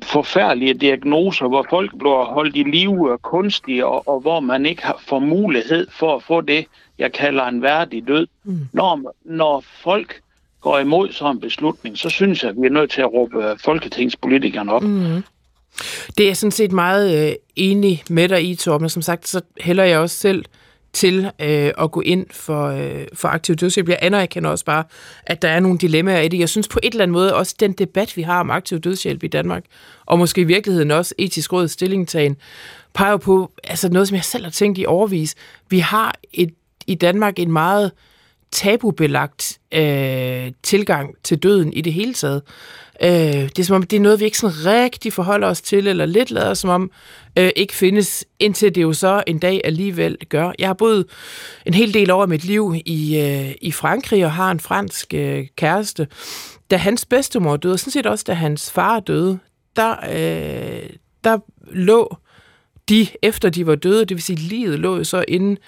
forfærdelige 0.03 0.75
diagnoser, 0.75 1.49
hvor 1.49 1.67
folk 1.71 1.99
bliver 1.99 2.25
holdt 2.25 2.57
i 2.57 2.63
live 2.63 3.19
kunstige, 3.19 3.87
og, 3.87 4.09
og 4.09 4.21
hvor 4.21 4.41
man 4.41 4.67
ikke 4.67 4.85
har, 4.85 5.03
får 5.07 5.19
mulighed 5.19 5.87
for 5.91 6.17
at 6.17 6.23
få 6.23 6.41
det, 6.41 6.67
jeg 6.99 7.13
kalder 7.13 7.45
en 7.45 7.63
værdig 7.63 8.09
død. 8.09 8.27
Mm. 8.45 8.69
Når, 8.73 9.15
når 9.25 9.65
folk 9.83 10.21
går 10.61 10.79
imod 10.79 11.13
sådan 11.13 11.37
en 11.37 11.41
beslutning, 11.41 11.99
så 11.99 12.11
synes 12.11 12.43
jeg, 12.43 12.51
at 12.51 12.61
vi 12.61 12.67
er 12.67 12.71
nødt 12.71 12.91
til 12.91 13.01
at 13.01 13.13
råbe 13.13 13.57
folketingspolitikerne 13.65 14.73
op. 14.73 14.83
Mm. 14.83 15.23
Det 16.19 16.25
er 16.25 16.29
jeg 16.29 16.37
sådan 16.37 16.53
set 16.53 16.73
meget 16.73 17.29
øh, 17.29 17.35
enig 17.57 18.03
med 18.11 18.29
dig 18.29 18.51
i, 18.51 18.55
Torben. 18.55 18.89
Som 18.89 19.03
sagt, 19.03 19.29
så 19.29 19.41
hælder 19.61 19.85
jeg 19.85 19.99
også 19.99 20.17
selv 20.17 20.45
til 20.93 21.31
øh, 21.41 21.73
at 21.79 21.91
gå 21.91 22.01
ind 22.01 22.27
for, 22.31 22.67
øh, 22.67 23.07
for 23.13 23.29
aktiv 23.29 23.57
dødshjælp. 23.57 23.89
Jeg 23.89 23.99
anerkender 24.03 24.51
også 24.51 24.65
bare, 24.65 24.85
at 25.27 25.43
der 25.43 25.49
er 25.49 25.61
nogle 25.61 25.79
dilemmaer 25.79 26.21
i 26.21 26.29
det. 26.29 26.39
Jeg 26.39 26.49
synes 26.49 26.69
på 26.69 26.81
et 26.83 26.93
eller 26.93 27.03
andet 27.03 27.13
måde 27.13 27.35
også, 27.35 27.55
den 27.61 27.73
debat, 27.73 28.17
vi 28.17 28.23
har 28.23 28.41
om 28.41 28.51
aktiv 28.51 28.81
dødshjælp 28.81 29.25
i 29.25 29.29
Danmark, 29.29 29.65
og 30.07 30.19
måske 30.19 30.41
i 30.41 30.45
virkeligheden 30.45 30.91
også 30.91 31.15
etisk 31.19 31.53
råd 31.53 31.69
stillingtagen, 31.69 32.37
peger 32.95 33.17
på 33.17 33.51
altså 33.65 33.89
noget, 33.89 34.09
som 34.09 34.15
jeg 34.15 34.25
selv 34.25 34.45
har 34.45 34.51
tænkt 34.51 34.79
i 34.79 34.87
overvis. 34.87 35.35
Vi 35.71 35.79
har 35.79 36.15
et, 36.33 36.51
i 36.87 36.95
Danmark 36.95 37.39
en 37.39 37.53
meget 37.53 37.93
tabubelagt 38.53 39.59
øh, 39.75 40.53
tilgang 40.63 41.15
til 41.25 41.39
døden 41.39 41.73
i 41.73 41.81
det 41.81 41.93
hele 41.93 42.15
taget. 42.15 42.43
Øh, 43.03 43.11
det 43.11 43.59
er 43.59 43.65
som 43.65 43.77
om, 43.77 43.83
det 43.83 43.97
er 43.97 44.01
noget, 44.01 44.21
vi 44.21 44.25
ikke 44.25 44.39
sådan 44.39 44.67
rigtig 44.67 45.13
forholder 45.13 45.49
os 45.49 45.61
til, 45.61 45.87
eller 45.87 46.07
lidt 46.07 46.31
lader 46.31 46.55
som 46.55 46.71
om 46.71 46.91
øh, 47.39 47.51
ikke 47.57 47.75
findes, 47.75 48.25
indtil 48.39 48.75
det 48.75 48.83
jo 48.83 48.93
så 48.93 49.23
en 49.27 49.39
dag 49.39 49.61
alligevel 49.65 50.17
gør. 50.29 50.53
Jeg 50.59 50.69
har 50.69 50.75
boet 50.75 51.07
en 51.67 51.75
hel 51.75 51.95
del 51.95 52.11
over 52.11 52.27
mit 52.27 52.45
liv 52.45 52.75
i, 52.85 53.19
øh, 53.19 53.55
i 53.61 53.73
Frankrig, 53.73 54.25
og 54.25 54.33
har 54.33 54.51
en 54.51 54.61
fransk 54.61 55.15
øh, 55.15 55.47
kæreste. 55.57 56.07
Da 56.71 56.77
hans 56.77 57.05
bedstemor 57.05 57.57
døde, 57.57 57.73
og 57.73 57.79
sådan 57.79 57.91
set 57.91 58.07
også 58.07 58.25
da 58.27 58.33
hans 58.33 58.71
far 58.73 59.01
døde, 59.01 59.39
der, 59.77 59.97
øh, 60.11 60.91
der 61.25 61.39
lå 61.73 62.17
de, 62.89 63.07
efter 63.23 63.49
de 63.51 63.67
var 63.67 63.75
døde, 63.75 64.01
det 64.01 64.11
vil 64.11 64.23
sige, 64.23 64.37
livet 64.37 64.79
lå 64.79 64.97
jo 64.97 65.05
så 65.05 65.25
inde 65.29 65.61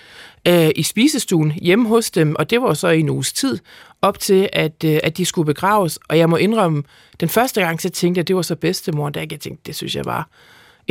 øh, 0.48 0.70
i 0.76 0.82
spisestuen 0.82 1.52
hjemme 1.52 1.88
hos 1.88 2.10
dem, 2.10 2.36
og 2.38 2.50
det 2.50 2.62
var 2.62 2.74
så 2.74 2.88
i 2.88 3.00
en 3.00 3.10
uges 3.10 3.32
tid, 3.32 3.58
op 4.02 4.18
til, 4.18 4.48
at, 4.52 4.84
øh, 4.84 4.98
at 5.02 5.16
de 5.16 5.24
skulle 5.24 5.46
begraves. 5.46 5.98
Og 6.08 6.18
jeg 6.18 6.28
må 6.28 6.36
indrømme, 6.36 6.82
den 7.20 7.28
første 7.28 7.60
gang, 7.60 7.80
så 7.80 7.90
tænkte 7.90 8.18
jeg, 8.18 8.22
at 8.22 8.28
det 8.28 8.36
var 8.36 8.42
så 8.42 8.56
bedstemor, 8.56 9.08
der 9.08 9.20
jeg 9.20 9.40
tænkte, 9.40 9.62
det 9.66 9.76
synes 9.76 9.96
jeg 9.96 10.04
var 10.04 10.28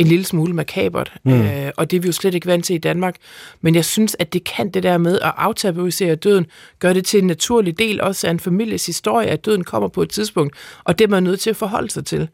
en 0.00 0.06
lille 0.06 0.24
smule 0.24 0.54
makabert, 0.54 1.12
mm. 1.24 1.32
øh, 1.32 1.70
og 1.76 1.90
det 1.90 1.96
er 1.96 2.00
vi 2.00 2.06
jo 2.06 2.12
slet 2.12 2.34
ikke 2.34 2.46
vant 2.46 2.64
til 2.64 2.74
i 2.74 2.78
Danmark. 2.78 3.16
Men 3.60 3.74
jeg 3.74 3.84
synes, 3.84 4.16
at 4.18 4.32
det 4.32 4.44
kan 4.44 4.70
det 4.70 4.82
der 4.82 4.98
med 4.98 5.20
at 5.20 5.32
aftabuisere 5.36 6.14
døden, 6.14 6.46
gøre 6.78 6.94
det 6.94 7.04
til 7.04 7.20
en 7.20 7.26
naturlig 7.26 7.78
del 7.78 8.00
også 8.00 8.26
af 8.26 8.30
en 8.30 8.40
families 8.40 8.86
historie, 8.86 9.28
at 9.28 9.44
døden 9.44 9.64
kommer 9.64 9.88
på 9.88 10.02
et 10.02 10.10
tidspunkt, 10.10 10.56
og 10.84 10.98
det 10.98 11.04
er 11.04 11.08
man 11.08 11.22
nødt 11.22 11.40
til 11.40 11.50
at 11.50 11.56
forholde 11.56 11.90
sig 11.90 12.06
til. 12.06 12.28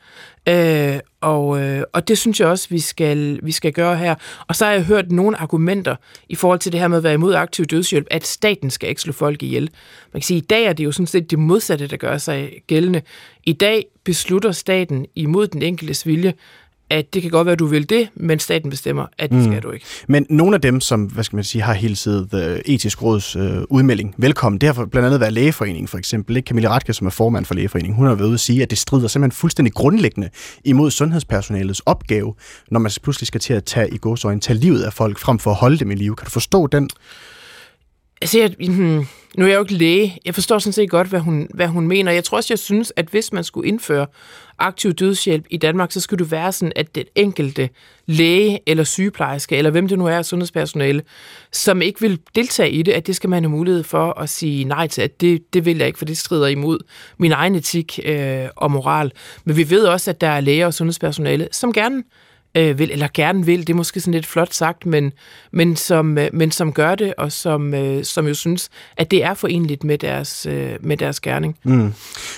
Øh, 0.48 0.98
og, 1.20 1.62
øh, 1.62 1.82
og 1.92 2.08
det 2.08 2.18
synes 2.18 2.40
jeg 2.40 2.48
også, 2.48 2.66
vi 2.70 2.78
skal, 2.78 3.40
vi 3.42 3.52
skal 3.52 3.72
gøre 3.72 3.96
her. 3.96 4.14
Og 4.48 4.56
så 4.56 4.64
har 4.64 4.72
jeg 4.72 4.84
hørt 4.84 5.12
nogle 5.12 5.36
argumenter 5.36 5.96
i 6.28 6.34
forhold 6.34 6.58
til 6.58 6.72
det 6.72 6.80
her 6.80 6.88
med 6.88 6.96
at 6.96 7.04
være 7.04 7.14
imod 7.14 7.34
aktiv 7.34 7.64
dødshjælp, 7.64 8.06
at 8.10 8.26
staten 8.26 8.70
skal 8.70 8.88
ikke 8.88 9.00
slå 9.00 9.12
folk 9.12 9.42
ihjel. 9.42 9.70
Man 10.12 10.20
kan 10.20 10.22
sige, 10.22 10.38
at 10.38 10.42
i 10.42 10.46
dag 10.46 10.64
er 10.64 10.72
det 10.72 10.84
jo 10.84 10.92
sådan 10.92 11.06
set 11.06 11.30
det 11.30 11.38
modsatte, 11.38 11.86
der 11.86 11.96
gør 11.96 12.18
sig 12.18 12.52
gældende. 12.66 13.02
I 13.44 13.52
dag 13.52 13.86
beslutter 14.04 14.52
staten 14.52 15.06
imod 15.14 15.46
den 15.46 15.62
enkeltes 15.62 16.06
vilje, 16.06 16.34
at 16.91 17.14
det 17.14 17.22
kan 17.22 17.30
godt 17.30 17.47
være, 17.47 17.53
at 17.53 17.59
du 17.59 17.66
vil 17.66 17.91
det, 17.91 18.09
men 18.14 18.39
staten 18.39 18.70
bestemmer, 18.70 19.07
at 19.18 19.30
det 19.30 19.39
mm. 19.39 19.45
skal 19.45 19.62
du 19.62 19.70
ikke. 19.70 19.87
Men 20.09 20.26
nogle 20.30 20.55
af 20.55 20.61
dem, 20.61 20.80
som 20.80 21.05
hvad 21.05 21.24
skal 21.24 21.37
man 21.37 21.45
sige, 21.45 21.62
har 21.62 21.72
hilset 21.72 22.28
uh, 22.32 22.41
etisk 22.41 23.03
råds 23.03 23.37
uh, 23.37 23.43
udmelding 23.70 24.14
velkommen, 24.18 24.61
det 24.61 24.74
har 24.74 24.84
blandt 24.84 25.07
andet 25.07 25.20
været 25.20 25.32
Lægeforeningen 25.32 25.89
for 25.89 25.99
eksempel. 25.99 26.37
Ikke? 26.37 26.47
Camilla 26.49 26.68
Ratke, 26.68 26.93
som 26.93 27.07
er 27.07 27.11
formand 27.11 27.45
for 27.45 27.55
Lægeforeningen, 27.55 27.97
hun 27.97 28.07
har 28.07 28.14
været 28.14 28.26
ude 28.26 28.34
at 28.34 28.41
sige, 28.41 28.62
at 28.62 28.70
det 28.70 28.78
strider 28.78 29.09
simpelthen 29.09 29.37
fuldstændig 29.37 29.74
grundlæggende 29.74 30.28
imod 30.64 30.91
sundhedspersonalets 30.91 31.80
opgave, 31.80 32.34
når 32.70 32.80
man 32.80 32.93
pludselig 33.03 33.26
skal 33.26 33.41
til 33.41 33.53
at 33.55 33.64
tage 33.64 33.95
i 33.95 33.99
godsøjne, 33.99 34.41
tage 34.41 34.59
livet 34.59 34.82
af 34.82 34.93
folk, 34.93 35.18
frem 35.18 35.39
for 35.39 35.51
at 35.51 35.57
holde 35.57 35.78
dem 35.78 35.91
i 35.91 35.95
live. 35.95 36.16
Kan 36.16 36.24
du 36.24 36.30
forstå 36.30 36.66
den? 36.66 36.91
Altså, 38.20 38.38
jeg, 38.38 38.54
hmm, 38.58 39.06
nu 39.36 39.44
er 39.44 39.48
jeg 39.48 39.56
jo 39.56 39.60
ikke 39.60 39.74
læge. 39.74 40.18
Jeg 40.24 40.34
forstår 40.34 40.58
sådan 40.58 40.72
set 40.72 40.90
godt, 40.90 41.08
hvad 41.08 41.20
hun, 41.20 41.48
hvad 41.54 41.68
hun 41.68 41.88
mener. 41.88 42.12
Jeg 42.12 42.24
tror 42.24 42.36
også, 42.36 42.52
jeg 42.52 42.58
synes, 42.58 42.92
at 42.96 43.06
hvis 43.06 43.32
man 43.32 43.44
skulle 43.44 43.68
indføre 43.68 44.06
aktiv 44.58 44.92
dødshjælp 44.92 45.46
i 45.50 45.56
Danmark, 45.56 45.92
så 45.92 46.00
skulle 46.00 46.24
det 46.24 46.30
være 46.30 46.52
sådan, 46.52 46.72
at 46.76 46.94
den 46.94 47.04
enkelte 47.14 47.68
læge 48.06 48.60
eller 48.66 48.84
sygeplejerske, 48.84 49.56
eller 49.56 49.70
hvem 49.70 49.88
det 49.88 49.98
nu 49.98 50.06
er, 50.06 50.22
sundhedspersonale, 50.22 51.02
som 51.52 51.82
ikke 51.82 52.00
vil 52.00 52.20
deltage 52.34 52.70
i 52.70 52.82
det, 52.82 52.92
at 52.92 53.06
det 53.06 53.16
skal 53.16 53.30
man 53.30 53.42
have 53.42 53.50
mulighed 53.50 53.84
for 53.84 54.20
at 54.20 54.28
sige 54.28 54.64
nej 54.64 54.86
til, 54.86 55.02
at 55.02 55.20
det, 55.20 55.54
det 55.54 55.64
vil 55.64 55.78
jeg 55.78 55.86
ikke, 55.86 55.98
for 55.98 56.04
det 56.04 56.18
strider 56.18 56.46
imod 56.46 56.78
min 57.18 57.32
egen 57.32 57.54
etik 57.54 58.00
øh, 58.04 58.46
og 58.56 58.70
moral. 58.70 59.12
Men 59.44 59.56
vi 59.56 59.70
ved 59.70 59.84
også, 59.84 60.10
at 60.10 60.20
der 60.20 60.28
er 60.28 60.40
læger 60.40 60.66
og 60.66 60.74
sundhedspersonale, 60.74 61.48
som 61.52 61.72
gerne 61.72 61.96
øh, 61.96 62.02
vil, 62.64 62.90
eller 62.90 63.09
gerne 63.14 63.46
vil, 63.46 63.61
det 63.61 63.70
er 63.70 63.74
måske 63.74 64.00
sådan 64.00 64.14
lidt 64.14 64.26
flot 64.26 64.54
sagt, 64.54 64.86
men, 64.86 65.12
men, 65.52 65.76
som, 65.76 66.18
øh, 66.18 66.28
men 66.32 66.50
som 66.50 66.72
gør 66.72 66.94
det, 66.94 67.14
og 67.18 67.32
som, 67.32 67.74
øh, 67.74 68.04
som 68.04 68.26
jo 68.26 68.34
synes, 68.34 68.68
at 68.96 69.11
det 69.11 69.24
er 69.24 69.34
forenligt 69.34 69.84
med 69.84 69.98
deres, 69.98 70.46
øh, 70.46 70.72
med 70.80 70.96
deres 70.96 71.20
gerning. 71.20 71.57
Mm. 71.64 71.92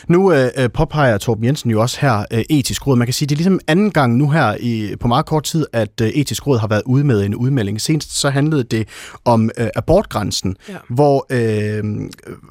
Nu 0.09 0.33
øh, 0.33 0.49
øh, 0.59 0.71
påpeger 0.71 1.19
Torben 1.19 1.45
Jensen 1.45 1.71
jo 1.71 1.81
også 1.81 1.99
her 2.01 2.25
øh, 2.33 2.45
etisk 2.51 2.87
råd. 2.87 2.97
Man 2.97 3.07
kan 3.07 3.15
sige, 3.15 3.27
det 3.27 3.35
er 3.35 3.37
ligesom 3.37 3.61
anden 3.67 3.91
gang 3.91 4.17
nu 4.17 4.31
her 4.31 4.57
i, 4.61 4.97
på 5.01 5.09
meget 5.09 5.27
kort 5.27 5.45
tid, 5.45 5.67
at 5.73 6.01
øh, 6.03 6.09
etisk 6.09 6.47
råd 6.47 6.59
har 6.59 6.69
været 6.69 6.83
ude 6.87 7.05
med 7.05 7.25
en 7.25 7.35
udmelding. 7.35 7.81
Senest 7.81 8.21
så 8.21 8.31
handlede 8.31 8.65
det 8.65 8.89
om 9.25 9.51
øh, 9.59 9.69
abortgrænsen, 9.77 10.57
ja. 10.69 10.75
hvor, 10.89 11.27
øh, 11.31 11.85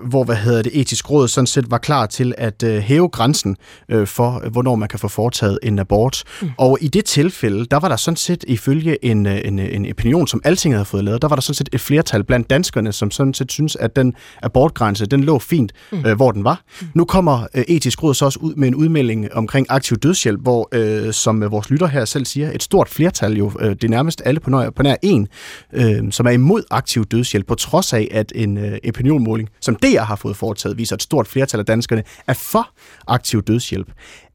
hvor 0.09 0.24
hvad 0.24 0.36
hedder 0.36 0.61
det, 0.61 0.80
etisk 0.80 1.09
råd 1.11 1.28
sådan 1.28 1.47
set 1.47 1.72
var 1.72 1.78
klar 1.78 2.05
til 2.05 2.34
at 2.38 2.63
øh, 2.63 2.78
hæve 2.78 3.09
grænsen 3.09 3.55
øh, 3.89 4.07
for, 4.07 4.49
hvornår 4.51 4.76
man 4.76 4.89
kan 4.89 4.99
få 4.99 5.07
foretaget 5.07 5.59
en 5.63 5.80
abort. 5.80 6.24
Mm. 6.41 6.49
Og 6.57 6.78
i 6.82 6.88
det 6.88 7.05
tilfælde, 7.05 7.57
der 7.66 7.80
var 7.80 7.88
der 7.88 7.95
sådan 7.95 8.18
set 8.18 8.45
ifølge 8.47 9.05
en, 9.05 9.26
øh, 9.26 9.41
en, 9.45 9.60
en 9.60 9.89
opinion, 9.89 10.28
som 10.28 10.41
Altinget 10.43 10.78
havde 10.78 10.86
fået 10.86 11.03
lavet, 11.03 11.22
der 11.22 11.28
var 11.28 11.36
der 11.36 11.41
sådan 11.41 11.55
set 11.55 11.70
et 11.74 11.82
flertal 11.82 12.24
blandt 12.24 12.49
danskerne, 12.49 12.91
som 12.91 13.12
sådan 13.12 13.34
set 13.34 13.51
synes, 13.51 13.76
at 13.76 13.95
den 13.95 14.14
abortgrænse, 14.43 15.05
den 15.05 15.24
lå 15.24 15.39
fint, 15.39 15.72
mm. 15.91 16.05
øh, 16.05 16.16
hvor 16.16 16.32
den 16.32 16.43
var. 16.43 16.62
Mm. 16.82 16.88
Nu 16.93 17.05
kommer 17.05 17.47
øh, 17.55 17.64
etisk 17.68 18.03
råd 18.03 18.14
så 18.14 18.26
også 18.26 18.39
ud 18.39 18.55
med 18.55 18.68
en 18.68 18.76
udmelding 18.76 19.34
omkring 19.34 19.68
aktiv 19.70 19.97
dødshjælp, 19.97 20.41
hvor, 20.41 20.70
øh, 20.72 21.14
som 21.14 21.43
øh, 21.43 21.51
vores 21.51 21.70
lytter 21.70 21.88
her 21.88 22.05
selv 22.05 22.26
siger, 22.26 22.51
et 22.51 22.64
stort 22.64 22.89
flertal 22.89 23.38
jo, 23.38 23.51
øh, 23.60 23.70
det 23.70 23.84
er 23.84 23.89
nærmest 23.89 24.22
alle 24.26 24.39
på 24.39 24.49
nær, 24.49 24.70
på 24.70 24.84
nær 24.84 24.95
en, 25.01 25.28
øh, 25.74 26.12
som 26.12 26.26
er 26.26 26.32
imod 26.32 26.64
aktiv 26.72 27.05
dødshjælp, 27.05 27.47
på 27.47 27.55
trods 27.55 27.93
af, 27.93 28.08
at 28.12 28.32
en 28.36 28.58
øh, 28.58 28.78
opinionmåling, 28.88 29.49
som 29.62 29.76
DR 29.76 30.01
har 30.01 30.16
fået 30.16 30.38
foretaget, 30.38 30.78
viser, 30.78 30.95
at 30.95 30.97
et 30.97 31.03
stort 31.03 31.28
flertal 31.28 31.60
af 31.60 31.66
danskerne 31.66 32.03
er 32.28 32.34
for 32.34 32.70
aktiv 33.08 33.41
dødshjælp. 33.41 33.88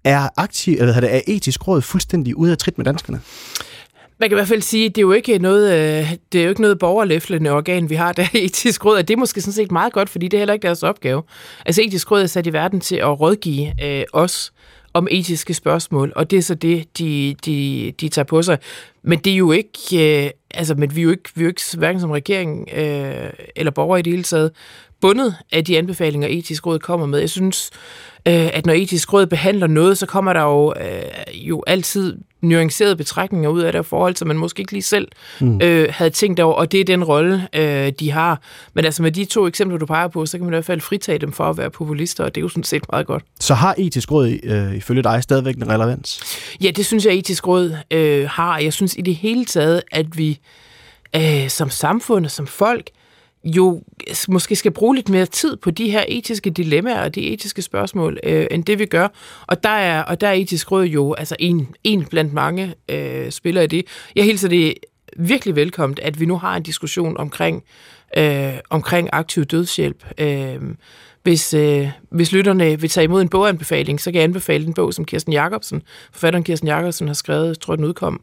Er, 0.05 0.29
aktiv, 0.37 0.77
eller 0.81 0.95
er 0.95 1.21
etisk 1.27 1.69
råd 1.69 1.83
fuldstændig 1.83 2.37
ude 2.37 2.53
af 2.53 2.59
trit 2.59 2.79
med 2.79 2.85
danskerne? 2.85 3.21
Man 4.19 4.29
kan 4.29 4.37
i 4.37 4.39
hvert 4.39 4.49
fald 4.49 4.63
sige, 4.63 4.87
at 4.87 4.95
det 4.95 5.01
er 5.01 5.07
jo 5.07 5.13
ikke 5.13 5.39
noget, 5.39 5.73
øh, 5.73 6.13
det 6.33 6.39
er 6.41 6.45
jo 6.45 6.49
ikke 6.49 6.61
noget 6.61 6.79
borgerlæflende 6.79 7.51
organ, 7.51 7.91
vi 7.91 7.95
har 7.95 8.13
der 8.13 8.27
etisk 8.35 8.85
råd, 8.85 8.97
og 8.97 9.09
det 9.09 9.15
er 9.15 9.19
måske 9.19 9.41
sådan 9.41 9.53
set 9.53 9.73
meget 9.73 9.93
godt, 9.93 10.09
fordi 10.09 10.29
det 10.29 10.37
er 10.37 10.41
heller 10.41 10.55
ikke 10.55 10.67
deres 10.67 10.83
opgave. 10.83 11.23
Altså 11.67 11.83
etisk 11.83 12.11
råd 12.11 12.23
er 12.23 12.27
sat 12.27 12.47
i 12.47 12.53
verden 12.53 12.81
til 12.81 12.97
at 12.97 13.21
rådgive 13.21 13.85
øh, 13.85 14.05
os 14.13 14.53
om 14.95 15.09
etiske 15.11 15.55
spørgsmål, 15.55 16.13
og 16.17 16.31
det 16.31 16.37
er 16.37 16.43
så 16.43 16.55
det, 16.55 16.99
de, 16.99 17.35
de, 17.45 17.93
de 18.01 18.09
tager 18.09 18.25
på 18.25 18.43
sig. 18.43 18.59
Men 19.03 19.19
det 19.19 19.33
er 19.33 19.37
jo 19.37 19.53
ikke, 19.53 20.25
øh, 20.25 20.31
altså, 20.55 20.75
men 20.75 20.97
vi 20.97 21.01
er 21.01 21.05
jo 21.05 21.11
ikke, 21.11 21.31
vi 21.35 21.41
er 21.41 21.45
jo 21.45 21.49
ikke 21.49 21.63
hverken 21.79 22.01
som 22.01 22.11
regering 22.11 22.69
øh, 22.75 23.31
eller 23.57 23.71
borgere 23.71 23.99
i 23.99 24.03
det 24.03 24.13
hele 24.13 24.23
taget 24.23 24.51
bundet 25.01 25.35
af 25.53 25.65
de 25.65 25.79
anbefalinger, 25.79 26.29
etisk 26.29 26.67
råd 26.67 26.79
kommer 26.79 27.07
med. 27.07 27.19
Jeg 27.19 27.31
synes, 27.31 27.71
øh, 28.29 28.51
at 28.53 28.67
når 28.67 28.73
etisk 28.73 29.13
råd 29.13 29.27
behandler 29.27 29.67
noget, 29.67 29.99
så 29.99 30.07
kommer 30.07 30.33
der 30.33 30.43
jo, 30.43 30.75
øh, 30.81 31.49
jo 31.49 31.63
altid 31.67 32.17
nuancerede 32.41 32.97
betragtninger 32.97 33.51
ud 33.51 33.61
af 33.61 33.73
det 33.73 33.87
forhold, 33.87 34.17
som 34.17 34.29
man 34.29 34.37
måske 34.37 34.61
ikke 34.61 34.73
lige 34.73 34.83
selv 34.83 35.09
mm. 35.41 35.61
øh, 35.63 35.89
havde 35.91 36.11
tænkt 36.11 36.41
over, 36.41 36.55
og 36.55 36.73
det 36.73 36.81
er 36.81 36.85
den 36.85 37.05
rolle, 37.05 37.49
øh, 37.53 37.93
de 38.01 38.11
har. 38.11 38.41
Men 38.75 38.85
altså 38.85 39.03
med 39.03 39.13
de 39.13 39.25
to 39.25 39.47
eksempler, 39.47 39.79
du 39.79 39.87
peger 39.87 40.09
på, 40.09 40.27
så 40.27 40.39
kan 40.39 40.45
man 40.45 40.53
i 40.53 40.57
hvert 40.57 40.65
fald 40.65 40.81
fritage 40.81 41.19
dem 41.19 41.33
for 41.33 41.45
at 41.45 41.59
være 41.59 41.71
populister, 41.71 42.25
og 42.25 42.35
det 42.35 42.41
er 42.41 42.43
jo 42.43 42.49
sådan 42.49 42.65
set 42.65 42.83
meget 42.93 43.07
godt. 43.07 43.25
Så 43.41 43.55
har 43.55 43.75
etisk 43.79 44.13
råd 44.13 44.39
øh, 44.43 44.77
ifølge 44.77 45.03
dig 45.03 45.23
stadigvæk 45.23 45.57
en 45.57 45.69
relevans? 45.69 46.21
Ja, 46.63 46.71
det 46.71 46.87
synes 46.87 47.07
jeg, 47.07 47.15
etisk 47.15 47.47
råd 47.47 47.77
øh, 47.91 48.29
har. 48.29 48.59
Jeg 48.59 48.73
synes 48.73 48.95
i 48.99 49.01
det 49.01 49.15
hele 49.15 49.45
taget, 49.45 49.83
at 49.93 50.19
vi 50.19 50.39
øh, 51.17 51.49
som 51.49 51.71
samfund 51.71 52.25
og 52.25 52.31
som 52.31 52.47
folk 52.47 52.91
jo 53.45 53.83
måske 54.29 54.57
skal 54.57 54.71
bruge 54.71 54.95
lidt 54.95 55.09
mere 55.09 55.27
tid 55.27 55.57
på 55.57 55.71
de 55.71 55.91
her 55.91 56.05
etiske 56.09 56.51
dilemmaer 56.51 57.03
og 57.03 57.15
de 57.15 57.33
etiske 57.33 57.63
spørgsmål, 57.63 58.19
øh, 58.25 58.47
end 58.51 58.65
det 58.65 58.79
vi 58.79 58.87
gør. 58.87 59.09
Og 59.47 59.63
der 59.63 59.69
er, 59.69 60.03
og 60.03 60.21
der 60.21 60.29
er 60.29 60.33
etisk 60.33 60.73
råd 60.73 60.85
jo 60.85 61.13
altså 61.13 61.37
en, 61.39 61.75
en 61.85 62.05
blandt 62.05 62.33
mange 62.33 62.75
øh, 62.89 63.31
spillere 63.31 63.65
i 63.65 63.67
det. 63.67 63.87
Jeg 64.17 64.25
hilser 64.25 64.49
det 64.49 64.75
virkelig 65.17 65.57
velkomment, 65.57 65.99
at 65.99 66.21
vi 66.21 66.27
nu 66.27 66.39
har 66.39 66.57
en 66.57 66.63
diskussion 66.63 67.17
omkring, 67.17 67.65
øh, 68.17 68.55
omkring 68.71 69.09
aktiv 69.13 69.45
dødshjælp. 69.45 70.05
Øh, 70.19 70.61
hvis, 71.23 71.55
øh, 71.55 71.89
hvis 72.11 72.33
lytterne 72.33 72.81
vil 72.81 72.91
tage 72.91 73.05
imod 73.05 73.23
en 73.23 73.29
boganbefaling, 73.29 74.01
så 74.01 74.11
kan 74.11 74.15
jeg 74.15 74.25
anbefale 74.25 74.67
en 74.67 74.75
bog, 74.75 74.95
som 74.95 75.05
Kirsten 75.05 75.33
Jacobsen, 75.33 75.83
forfatteren 76.13 76.45
Kirsten 76.45 76.69
Jacobsen 76.69 77.07
har 77.07 77.15
skrevet, 77.15 77.49
jeg 77.49 77.61
tror 77.61 77.77
den 77.77 77.85
udkom 77.85 78.21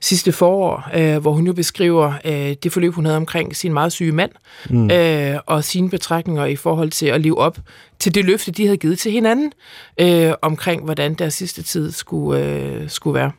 sidste 0.00 0.32
forår, 0.32 0.88
øh, 0.94 1.16
hvor 1.16 1.32
hun 1.32 1.46
jo 1.46 1.52
beskriver 1.52 2.12
øh, 2.24 2.56
det 2.62 2.72
forløb, 2.72 2.94
hun 2.94 3.04
havde 3.04 3.16
omkring 3.16 3.56
sin 3.56 3.72
meget 3.72 3.92
syge 3.92 4.12
mand, 4.12 4.30
mm. 4.70 4.90
øh, 4.90 5.36
og 5.46 5.64
sine 5.64 5.90
betragtninger 5.90 6.44
i 6.44 6.56
forhold 6.56 6.90
til 6.90 7.06
at 7.06 7.20
leve 7.20 7.38
op 7.38 7.58
til 8.00 8.14
det 8.14 8.24
løfte, 8.24 8.50
de 8.50 8.64
havde 8.64 8.76
givet 8.76 8.98
til 8.98 9.12
hinanden, 9.12 9.52
øh, 10.00 10.32
omkring 10.42 10.84
hvordan 10.84 11.14
deres 11.14 11.34
sidste 11.34 11.62
tid 11.62 11.92
skulle, 11.92 12.44
øh, 12.44 12.90
skulle 12.90 13.14
være. 13.14 13.32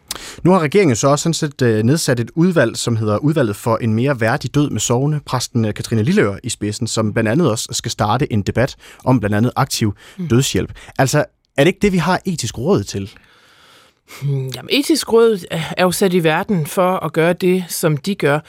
Nu 0.43 0.51
har 0.51 0.59
regeringen 0.59 0.95
så 0.95 1.07
også 1.07 1.23
sådan 1.23 1.33
set 1.33 1.61
øh, 1.61 1.83
nedsat 1.83 2.19
et 2.19 2.31
udvalg, 2.35 2.77
som 2.77 2.95
hedder 2.95 3.17
Udvalget 3.17 3.55
for 3.55 3.77
en 3.77 3.93
mere 3.93 4.21
værdig 4.21 4.55
død 4.55 4.69
med 4.69 4.79
sovende, 4.79 5.19
præsten 5.25 5.65
øh, 5.65 5.73
Katrine 5.73 6.03
Lilleør 6.03 6.37
i 6.43 6.49
spidsen, 6.49 6.87
som 6.87 7.13
blandt 7.13 7.29
andet 7.29 7.51
også 7.51 7.69
skal 7.71 7.91
starte 7.91 8.33
en 8.33 8.41
debat 8.41 8.75
om 9.05 9.19
blandt 9.19 9.35
andet 9.35 9.51
aktiv 9.55 9.93
mm. 10.17 10.27
dødshjælp. 10.27 10.71
Altså, 10.97 11.25
er 11.57 11.63
det 11.63 11.67
ikke 11.67 11.79
det, 11.81 11.93
vi 11.93 11.97
har 11.97 12.21
etisk 12.25 12.57
råd 12.57 12.83
til? 12.83 13.11
Hmm, 14.21 14.47
jamen, 14.47 14.69
etisk 14.71 15.13
råd 15.13 15.45
er 15.51 15.83
jo 15.83 15.91
sat 15.91 16.13
i 16.13 16.23
verden 16.23 16.65
for 16.65 17.05
at 17.05 17.13
gøre 17.13 17.33
det, 17.33 17.65
som 17.67 17.97
de 17.97 18.15
gør. 18.15 18.39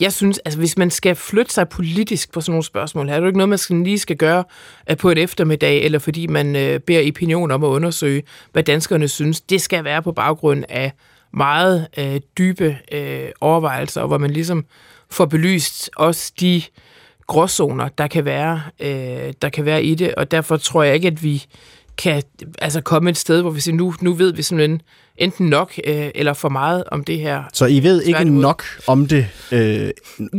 Jeg 0.00 0.12
synes, 0.12 0.38
altså 0.38 0.58
hvis 0.58 0.78
man 0.78 0.90
skal 0.90 1.16
flytte 1.16 1.52
sig 1.52 1.68
politisk 1.68 2.32
på 2.32 2.40
sådan 2.40 2.52
nogle 2.52 2.64
spørgsmål, 2.64 3.08
er 3.08 3.14
det 3.14 3.20
jo 3.20 3.26
ikke 3.26 3.38
noget, 3.38 3.48
man 3.48 3.58
skal 3.58 3.76
lige 3.76 3.98
skal 3.98 4.16
gøre 4.16 4.44
øh, 4.90 4.96
på 4.96 5.10
et 5.10 5.18
eftermiddag, 5.18 5.82
eller 5.82 5.98
fordi 5.98 6.26
man 6.26 6.56
øh, 6.56 6.80
beder 6.80 7.08
opinion 7.08 7.50
om 7.50 7.64
at 7.64 7.68
undersøge, 7.68 8.22
hvad 8.52 8.62
danskerne 8.62 9.08
synes. 9.08 9.40
Det 9.40 9.60
skal 9.60 9.84
være 9.84 10.02
på 10.02 10.12
baggrund 10.12 10.64
af 10.68 10.92
meget 11.32 11.86
øh, 11.98 12.20
dybe 12.38 12.78
øh, 12.92 13.28
overvejelser, 13.40 14.06
hvor 14.06 14.18
man 14.18 14.30
ligesom 14.30 14.64
får 15.10 15.26
belyst 15.26 15.90
også 15.96 16.32
de 16.40 16.62
gråzoner, 17.26 17.88
der 17.88 18.06
kan 18.06 18.24
være, 18.24 18.62
øh, 18.80 19.32
der 19.42 19.48
kan 19.48 19.64
være 19.64 19.82
i 19.82 19.94
det, 19.94 20.14
og 20.14 20.30
derfor 20.30 20.56
tror 20.56 20.82
jeg 20.82 20.94
ikke, 20.94 21.08
at 21.08 21.22
vi 21.22 21.44
kan 21.98 22.22
altså 22.58 22.80
komme 22.80 23.10
et 23.10 23.16
sted, 23.16 23.40
hvor 23.40 23.50
vi 23.50 23.60
siger, 23.60 23.74
nu, 23.74 23.94
nu 24.00 24.12
ved 24.12 24.32
vi 24.32 24.42
simpelthen 24.42 24.82
enten 25.16 25.46
nok 25.46 25.72
øh, 25.84 26.10
eller 26.14 26.32
for 26.32 26.48
meget 26.48 26.84
om 26.90 27.04
det 27.04 27.18
her. 27.18 27.42
Så 27.52 27.66
I 27.66 27.82
ved 27.82 28.02
ikke 28.02 28.24
nok 28.24 28.64
om 28.86 29.06
det, 29.06 29.26
øh, 29.52 29.90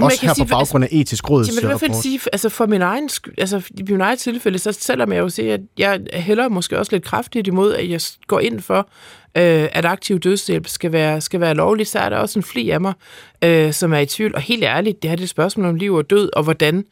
også 0.01 0.19
her 0.21 0.33
på 0.39 0.45
baggrund 0.45 0.83
af 0.83 0.87
etisk 0.91 1.29
råd? 1.29 1.45
Jeg 1.45 1.55
vil 1.55 1.63
i 1.63 1.65
hvert 1.65 1.79
fald 1.79 1.93
sige, 1.93 2.19
altså 2.33 2.49
for 2.49 2.65
min 2.65 2.81
egen, 2.81 3.09
altså 3.37 3.61
i 3.77 3.83
min 3.83 4.01
egen 4.01 4.17
tilfælde, 4.17 4.59
så 4.59 4.71
selvom 4.71 5.11
jeg 5.11 5.19
jo 5.19 5.29
siger, 5.29 5.53
at 5.53 5.59
jeg 5.77 6.01
hælder 6.13 6.49
måske 6.49 6.79
også 6.79 6.91
lidt 6.91 7.03
kraftigt 7.03 7.47
imod, 7.47 7.73
at 7.73 7.89
jeg 7.89 8.01
går 8.27 8.39
ind 8.39 8.59
for, 8.59 8.89
øh, 9.37 9.67
at 9.71 9.85
aktiv 9.85 10.19
dødshjælp 10.19 10.67
skal 10.67 10.91
være, 10.91 11.21
skal 11.21 11.39
være 11.39 11.53
lovligt, 11.53 11.89
så 11.89 11.99
er 11.99 12.09
der 12.09 12.17
også 12.17 12.39
en 12.39 12.43
fli 12.43 12.69
af 12.69 12.81
mig, 12.81 12.93
øh, 13.41 13.73
som 13.73 13.93
er 13.93 13.99
i 13.99 14.05
tvivl. 14.05 14.35
Og 14.35 14.41
helt 14.41 14.63
ærligt, 14.63 15.01
det 15.01 15.09
her 15.09 15.15
det 15.15 15.21
er 15.21 15.25
et 15.25 15.29
spørgsmål 15.29 15.65
om 15.65 15.75
liv 15.75 15.93
og 15.93 16.09
død, 16.09 16.29
og 16.35 16.43
hvordan 16.43 16.85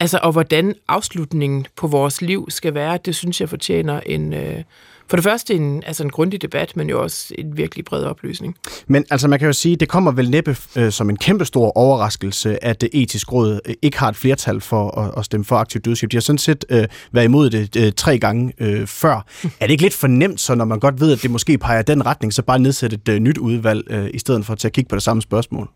Altså, 0.00 0.20
og 0.22 0.32
hvordan 0.32 0.74
afslutningen 0.88 1.66
på 1.76 1.86
vores 1.86 2.22
liv 2.22 2.46
skal 2.50 2.74
være, 2.74 2.98
det 3.04 3.14
synes 3.14 3.40
jeg 3.40 3.48
fortjener 3.48 4.00
en, 4.00 4.32
øh, 4.32 4.62
for 5.08 5.16
det 5.16 5.24
første 5.24 5.54
en, 5.54 5.82
altså 5.86 6.02
en 6.02 6.10
grundig 6.10 6.42
debat, 6.42 6.76
men 6.76 6.88
jo 6.88 7.02
også 7.02 7.34
en 7.38 7.56
virkelig 7.56 7.84
bred 7.84 8.04
oplysning. 8.04 8.56
Men 8.86 9.04
altså 9.10 9.28
man 9.28 9.38
kan 9.38 9.46
jo 9.46 9.52
sige, 9.52 9.76
det 9.76 9.88
kommer 9.88 10.12
vel 10.12 10.30
næppe 10.30 10.56
øh, 10.76 10.92
som 10.92 11.10
en 11.10 11.16
kæmpestor 11.16 11.78
overraskelse, 11.78 12.64
at 12.64 12.80
det 12.80 12.88
etiske 12.92 13.32
råd 13.32 13.60
øh, 13.66 13.74
ikke 13.82 13.98
har 13.98 14.08
et 14.08 14.16
flertal 14.16 14.60
for 14.60 15.00
at, 15.00 15.14
at 15.16 15.24
stemme 15.24 15.44
for 15.44 15.56
aktiv 15.56 15.80
dødshjælp. 15.80 16.12
De 16.12 16.16
har 16.16 16.20
sådan 16.20 16.38
set 16.38 16.64
øh, 16.68 16.86
været 17.12 17.24
imod 17.24 17.50
det 17.50 17.76
øh, 17.76 17.92
tre 17.92 18.18
gange 18.18 18.52
øh, 18.58 18.86
før. 18.86 19.26
er 19.60 19.66
det 19.66 19.70
ikke 19.70 19.82
lidt 19.82 19.94
for 19.94 20.06
nemt, 20.06 20.40
så 20.40 20.54
når 20.54 20.64
man 20.64 20.80
godt 20.80 21.00
ved, 21.00 21.12
at 21.12 21.22
det 21.22 21.30
måske 21.30 21.58
peger 21.58 21.82
den 21.82 22.06
retning, 22.06 22.32
så 22.32 22.42
bare 22.42 22.58
nedsætte 22.58 22.96
et 22.96 23.08
øh, 23.08 23.18
nyt 23.18 23.38
udvalg, 23.38 23.90
øh, 23.90 24.10
i 24.14 24.18
stedet 24.18 24.46
for 24.46 24.52
at 24.52 24.58
tage 24.58 24.68
at 24.68 24.72
kigge 24.72 24.88
på 24.88 24.96
det 24.96 25.02
samme 25.02 25.22
spørgsmål? 25.22 25.68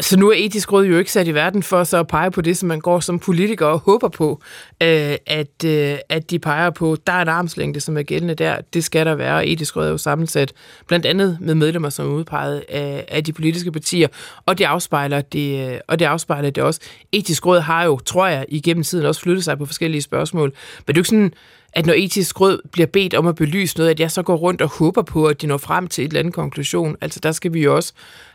Så 0.00 0.18
nu 0.18 0.30
er 0.30 0.34
etisk 0.36 0.72
råd 0.72 0.86
jo 0.86 0.98
ikke 0.98 1.12
sat 1.12 1.26
i 1.26 1.34
verden 1.34 1.62
for 1.62 1.84
så 1.84 1.98
at 1.98 2.06
pege 2.06 2.30
på 2.30 2.40
det, 2.40 2.56
som 2.56 2.68
man 2.68 2.80
går 2.80 3.00
som 3.00 3.18
politiker 3.18 3.66
og 3.66 3.78
håber 3.78 4.08
på, 4.08 4.42
øh, 4.82 5.16
at, 5.26 5.64
øh, 5.64 5.98
at 6.08 6.30
de 6.30 6.38
peger 6.38 6.70
på. 6.70 6.96
Der 7.06 7.12
er 7.12 7.22
en 7.22 7.28
armslængde, 7.28 7.80
som 7.80 7.98
er 7.98 8.02
gældende 8.02 8.34
der. 8.34 8.56
Det 8.74 8.84
skal 8.84 9.06
der 9.06 9.14
være. 9.14 9.46
Etisk 9.46 9.76
råd 9.76 9.86
er 9.86 9.90
jo 9.90 9.98
sammensat 9.98 10.52
blandt 10.86 11.06
andet 11.06 11.38
med 11.40 11.54
medlemmer, 11.54 11.90
som 11.90 12.06
er 12.06 12.10
udpeget 12.10 12.64
af, 12.68 13.04
af 13.08 13.24
de 13.24 13.32
politiske 13.32 13.72
partier, 13.72 14.08
og 14.46 14.58
det 14.58 14.64
afspejler 14.64 15.20
det, 15.20 15.72
øh, 15.72 15.78
og 15.88 15.98
det 15.98 16.04
afspejler 16.04 16.50
det 16.50 16.62
også. 16.62 16.80
Etisk 17.12 17.46
råd 17.46 17.60
har 17.60 17.84
jo, 17.84 17.98
tror 17.98 18.26
jeg, 18.26 18.46
igennem 18.48 18.84
tiden 18.84 19.06
også 19.06 19.20
flyttet 19.20 19.44
sig 19.44 19.58
på 19.58 19.66
forskellige 19.66 20.02
spørgsmål. 20.02 20.48
Men 20.86 20.86
det 20.86 20.92
er 20.92 20.96
jo 20.96 21.00
ikke 21.00 21.08
sådan, 21.08 21.32
at 21.78 21.86
når 21.86 21.94
etisk 21.94 22.40
råd 22.40 22.68
bliver 22.72 22.86
bedt 22.86 23.14
om 23.14 23.26
at 23.26 23.34
belyse 23.34 23.78
noget, 23.78 23.90
at 23.90 24.00
jeg 24.00 24.10
så 24.10 24.22
går 24.22 24.36
rundt 24.36 24.62
og 24.62 24.68
håber 24.68 25.02
på, 25.02 25.26
at 25.26 25.42
de 25.42 25.46
når 25.46 25.56
frem 25.56 25.86
til 25.86 26.04
et 26.04 26.08
eller 26.08 26.20
andet 26.20 26.34
konklusion. 26.34 26.96
Altså 27.00 27.20
der 27.22 27.32
skal 27.32 27.54
vi 27.54 27.62
jo 27.62 27.76
også 27.76 27.92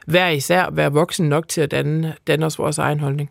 hver 0.08 0.30
især 0.30 0.70
være 0.72 0.92
voksen 0.92 1.30
nok 1.30 1.48
til 1.48 1.62
at 1.62 1.72
danne, 1.72 2.14
danne 2.28 2.46
os 2.46 2.60
vores 2.60 2.78
egen 2.78 3.00
holdning. 3.00 3.30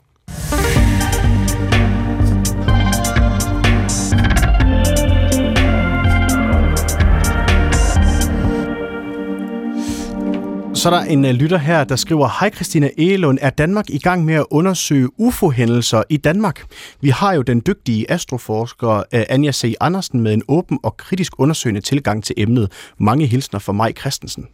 Så 10.82 10.90
er 10.90 10.94
der 10.94 11.04
en 11.04 11.24
øh, 11.24 11.30
lytter 11.30 11.58
her, 11.58 11.84
der 11.84 11.96
skriver, 11.96 12.28
Hej 12.40 12.50
Christina 12.50 12.90
Egelund, 12.98 13.38
er 13.40 13.50
Danmark 13.50 13.90
i 13.90 13.98
gang 13.98 14.24
med 14.24 14.34
at 14.34 14.46
undersøge 14.50 15.08
UFO-hændelser 15.20 16.02
i 16.08 16.16
Danmark? 16.16 16.64
Vi 17.00 17.08
har 17.08 17.32
jo 17.34 17.42
den 17.42 17.62
dygtige 17.66 18.10
astroforsker 18.10 18.96
øh, 19.14 19.24
Anja 19.28 19.52
C. 19.52 19.74
Andersen 19.80 20.20
med 20.20 20.32
en 20.32 20.42
åben 20.48 20.78
og 20.82 20.96
kritisk 20.96 21.32
undersøgende 21.38 21.80
tilgang 21.80 22.24
til 22.24 22.34
emnet. 22.38 22.72
Mange 22.98 23.26
hilsner 23.26 23.60
fra 23.60 23.72
mig 23.72 23.94
Christensen. 24.00 24.48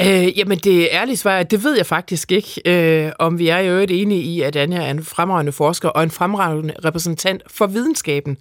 Øh, 0.00 0.38
jamen, 0.38 0.58
det 0.58 0.88
ærlige 0.92 1.16
svar 1.16 1.32
er, 1.32 1.42
det 1.42 1.64
ved 1.64 1.76
jeg 1.76 1.86
faktisk 1.86 2.32
ikke, 2.32 2.60
øh, 2.64 3.12
om 3.18 3.38
vi 3.38 3.48
er 3.48 3.58
i 3.58 3.68
øvrigt 3.68 3.90
enige 3.90 4.22
i, 4.22 4.40
at 4.40 4.56
Anja 4.56 4.82
er 4.82 4.90
en 4.90 5.04
fremragende 5.04 5.52
forsker 5.52 5.88
og 5.88 6.02
en 6.02 6.10
fremragende 6.10 6.74
repræsentant 6.84 7.42
for 7.46 7.66
videnskaben. 7.66 8.36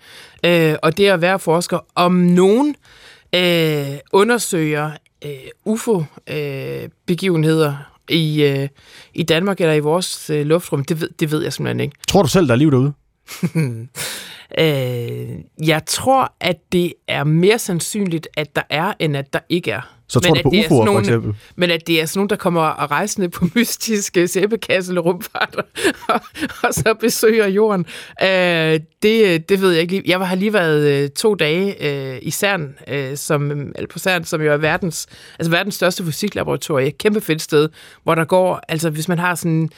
Øh, 0.45 0.75
og 0.83 0.97
det 0.97 1.07
at 1.07 1.21
være 1.21 1.39
forsker, 1.39 1.79
om 1.95 2.13
nogen 2.13 2.75
øh, 3.35 3.97
undersøger 4.13 4.91
øh, 5.25 5.31
UFO-begivenheder 5.65 7.69
øh, 7.69 7.75
i, 8.15 8.43
øh, 8.43 8.69
i 9.13 9.23
Danmark 9.23 9.61
eller 9.61 9.73
i 9.73 9.79
vores 9.79 10.29
øh, 10.29 10.45
luftrum, 10.45 10.85
det 10.85 11.01
ved, 11.01 11.09
det 11.19 11.31
ved 11.31 11.43
jeg 11.43 11.53
simpelthen 11.53 11.79
ikke. 11.79 11.95
Tror 12.07 12.21
du 12.21 12.27
selv, 12.27 12.47
der 12.47 12.53
er 12.53 12.57
liv 12.57 12.71
derude? 12.71 12.93
øh, 14.59 15.29
jeg 15.67 15.85
tror, 15.85 16.33
at 16.39 16.57
det 16.71 16.93
er 17.07 17.23
mere 17.23 17.59
sandsynligt, 17.59 18.27
at 18.37 18.55
der 18.55 18.63
er, 18.69 18.93
end 18.99 19.17
at 19.17 19.33
der 19.33 19.39
ikke 19.49 19.71
er. 19.71 19.95
Så 20.11 20.19
tror 20.19 20.33
men 20.35 20.43
du 20.43 20.49
på 20.49 20.55
UFO'er, 20.55 20.85
for 20.85 20.99
eksempel? 20.99 21.33
Men 21.55 21.71
at 21.71 21.87
det 21.87 22.01
er 22.01 22.05
sådan 22.05 22.19
nogle, 22.19 22.29
der 22.29 22.35
kommer 22.35 22.61
og 22.61 22.91
rejsende 22.91 23.29
på 23.29 23.45
mystiske 23.55 24.27
sæbekassel 24.27 24.99
rumfarter, 24.99 25.61
og, 26.07 26.21
og 26.63 26.73
så 26.73 26.95
besøger 26.99 27.47
jorden. 27.47 27.85
Øh, 28.23 28.79
det, 29.03 29.49
det 29.49 29.61
ved 29.61 29.71
jeg 29.71 29.81
ikke. 29.81 30.03
Jeg 30.05 30.19
har 30.19 30.35
lige 30.35 30.53
været 30.53 31.03
øh, 31.03 31.09
to 31.09 31.35
dage 31.35 31.85
øh, 31.87 32.19
i 32.21 32.31
CERN, 32.31 32.75
øh, 32.87 33.17
som, 33.17 33.51
eller 33.51 33.87
på 33.89 33.99
CERN, 33.99 34.23
som 34.23 34.41
jo 34.41 34.53
er 34.53 34.57
verdens, 34.57 35.07
altså 35.39 35.51
verdens 35.51 35.75
største 35.75 36.03
fysiklaboratorie. 36.03 36.91
Kæmpe 36.91 37.21
fedt 37.21 37.41
sted, 37.41 37.69
hvor 38.03 38.15
der 38.15 38.25
går, 38.25 38.61
altså 38.67 38.89
hvis 38.89 39.07
man 39.07 39.19
har 39.19 39.35
sådan 39.35 39.69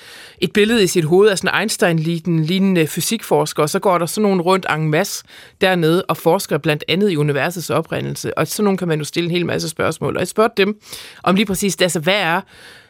et 0.42 0.54
billede 0.54 0.84
i 0.84 0.88
sit 0.88 1.04
hoved 1.06 1.30
af 1.30 1.38
sådan 1.38 1.60
Einstein-lignende 1.62 2.88
fysikforsker, 2.88 3.66
så 3.66 3.80
går 3.80 3.98
der 3.98 4.06
sådan 4.06 4.22
nogle 4.22 4.42
rundt 4.42 4.66
en 4.76 4.90
masse 4.90 5.24
dernede 5.62 6.06
og 6.06 6.18
forsker 6.18 6.58
blandt 6.58 6.84
andet 6.88 7.12
i 7.12 7.18
universets 7.18 7.70
oprindelse. 7.70 8.38
Og 8.38 8.48
sådan 8.48 8.64
nogle 8.64 8.78
kan 8.78 8.88
man 8.88 9.00
jo 9.00 9.06
stille 9.06 9.26
en 9.26 9.32
hel 9.32 9.46
masse 9.46 9.70
spørgsmål 9.70 10.18
jeg 10.24 10.28
spurgte 10.28 10.66
dem 10.66 10.80
om 11.24 11.36
lige 11.36 11.46
præcis, 11.46 11.76
altså 11.82 12.00
hvad 12.00 12.22
er 12.22 12.42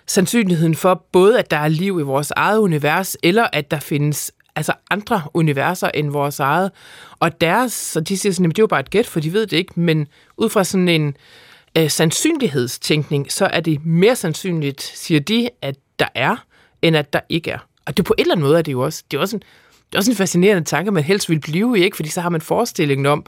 sandsynligheden 0.08 0.76
for 0.76 1.06
både, 1.12 1.40
at 1.40 1.52
der 1.52 1.58
er 1.58 1.68
liv 1.68 2.00
i 2.00 2.04
vores 2.04 2.32
eget 2.32 2.58
univers, 2.58 3.18
eller 3.24 3.48
at 3.54 3.72
der 3.72 3.80
findes 3.80 4.32
altså 4.56 4.74
andre 4.90 5.22
universer 5.34 5.92
end 5.94 6.10
vores 6.10 6.40
eget. 6.40 6.72
Og 7.20 7.42
deres, 7.42 7.74
så 7.74 8.00
de 8.00 8.18
siger 8.18 8.34
sådan, 8.34 8.46
at 8.46 8.56
det 8.56 8.62
er 8.62 8.64
jo 8.64 8.68
bare 8.68 8.80
et 8.80 8.90
gæt, 8.90 9.08
for 9.08 9.20
de 9.20 9.34
ved 9.34 9.48
det 9.48 9.58
ikke, 9.58 9.80
men 9.80 10.08
ud 10.38 10.50
fra 10.50 10.64
sådan 10.64 10.90
en 10.90 11.16
øh, 11.78 11.90
sandsynlighedstænkning, 11.90 13.32
så 13.32 13.46
er 13.46 13.60
det 13.60 13.86
mere 13.86 14.16
sandsynligt, 14.16 14.82
siger 14.82 15.20
de, 15.20 15.50
at 15.62 15.76
der 16.00 16.08
er, 16.16 16.46
end 16.82 16.98
at 16.98 17.14
der 17.14 17.20
ikke 17.30 17.52
er. 17.52 17.68
Og 17.86 17.98
det 17.98 18.06
på 18.06 18.16
en 18.18 18.22
eller 18.22 18.36
anden 18.36 18.46
måde 18.46 18.58
er 18.58 18.62
det 18.62 18.72
jo 18.72 18.82
også, 18.82 19.04
det 19.12 19.18
er 19.18 19.22
også 19.22 19.36
en, 19.36 19.42
det 19.90 19.96
er 19.96 20.00
også 20.00 20.12
en 20.12 20.18
fascinerende 20.18 20.64
tanke, 20.64 20.92
man 20.92 21.04
helst 21.04 21.30
vil 21.30 21.40
blive 21.40 21.80
i, 21.80 21.84
ikke? 21.84 21.96
fordi 21.96 22.10
så 22.10 22.22
har 22.22 22.30
man 22.30 22.42
forestillingen 22.42 23.06
om, 23.06 23.26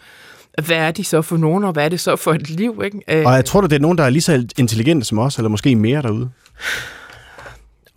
hvad 0.66 0.78
er 0.78 0.92
de 0.92 1.04
så 1.04 1.22
for 1.22 1.38
nogen, 1.38 1.64
og 1.64 1.72
hvad 1.72 1.86
er 1.86 1.90
det 1.90 2.00
så 2.00 2.16
for 2.16 2.34
et 2.34 2.50
liv? 2.50 2.82
Ikke? 2.86 3.26
Og 3.28 3.34
jeg 3.34 3.46
tror 3.46 3.62
du, 3.62 3.68
det 3.68 3.76
er 3.76 3.80
nogen, 3.80 3.98
der 3.98 4.04
er 4.04 4.10
lige 4.10 4.22
så 4.22 4.48
intelligente 4.58 5.06
som 5.06 5.20
os, 5.20 5.38
eller 5.38 5.50
måske 5.50 5.76
mere 5.76 6.02
derude? 6.02 6.30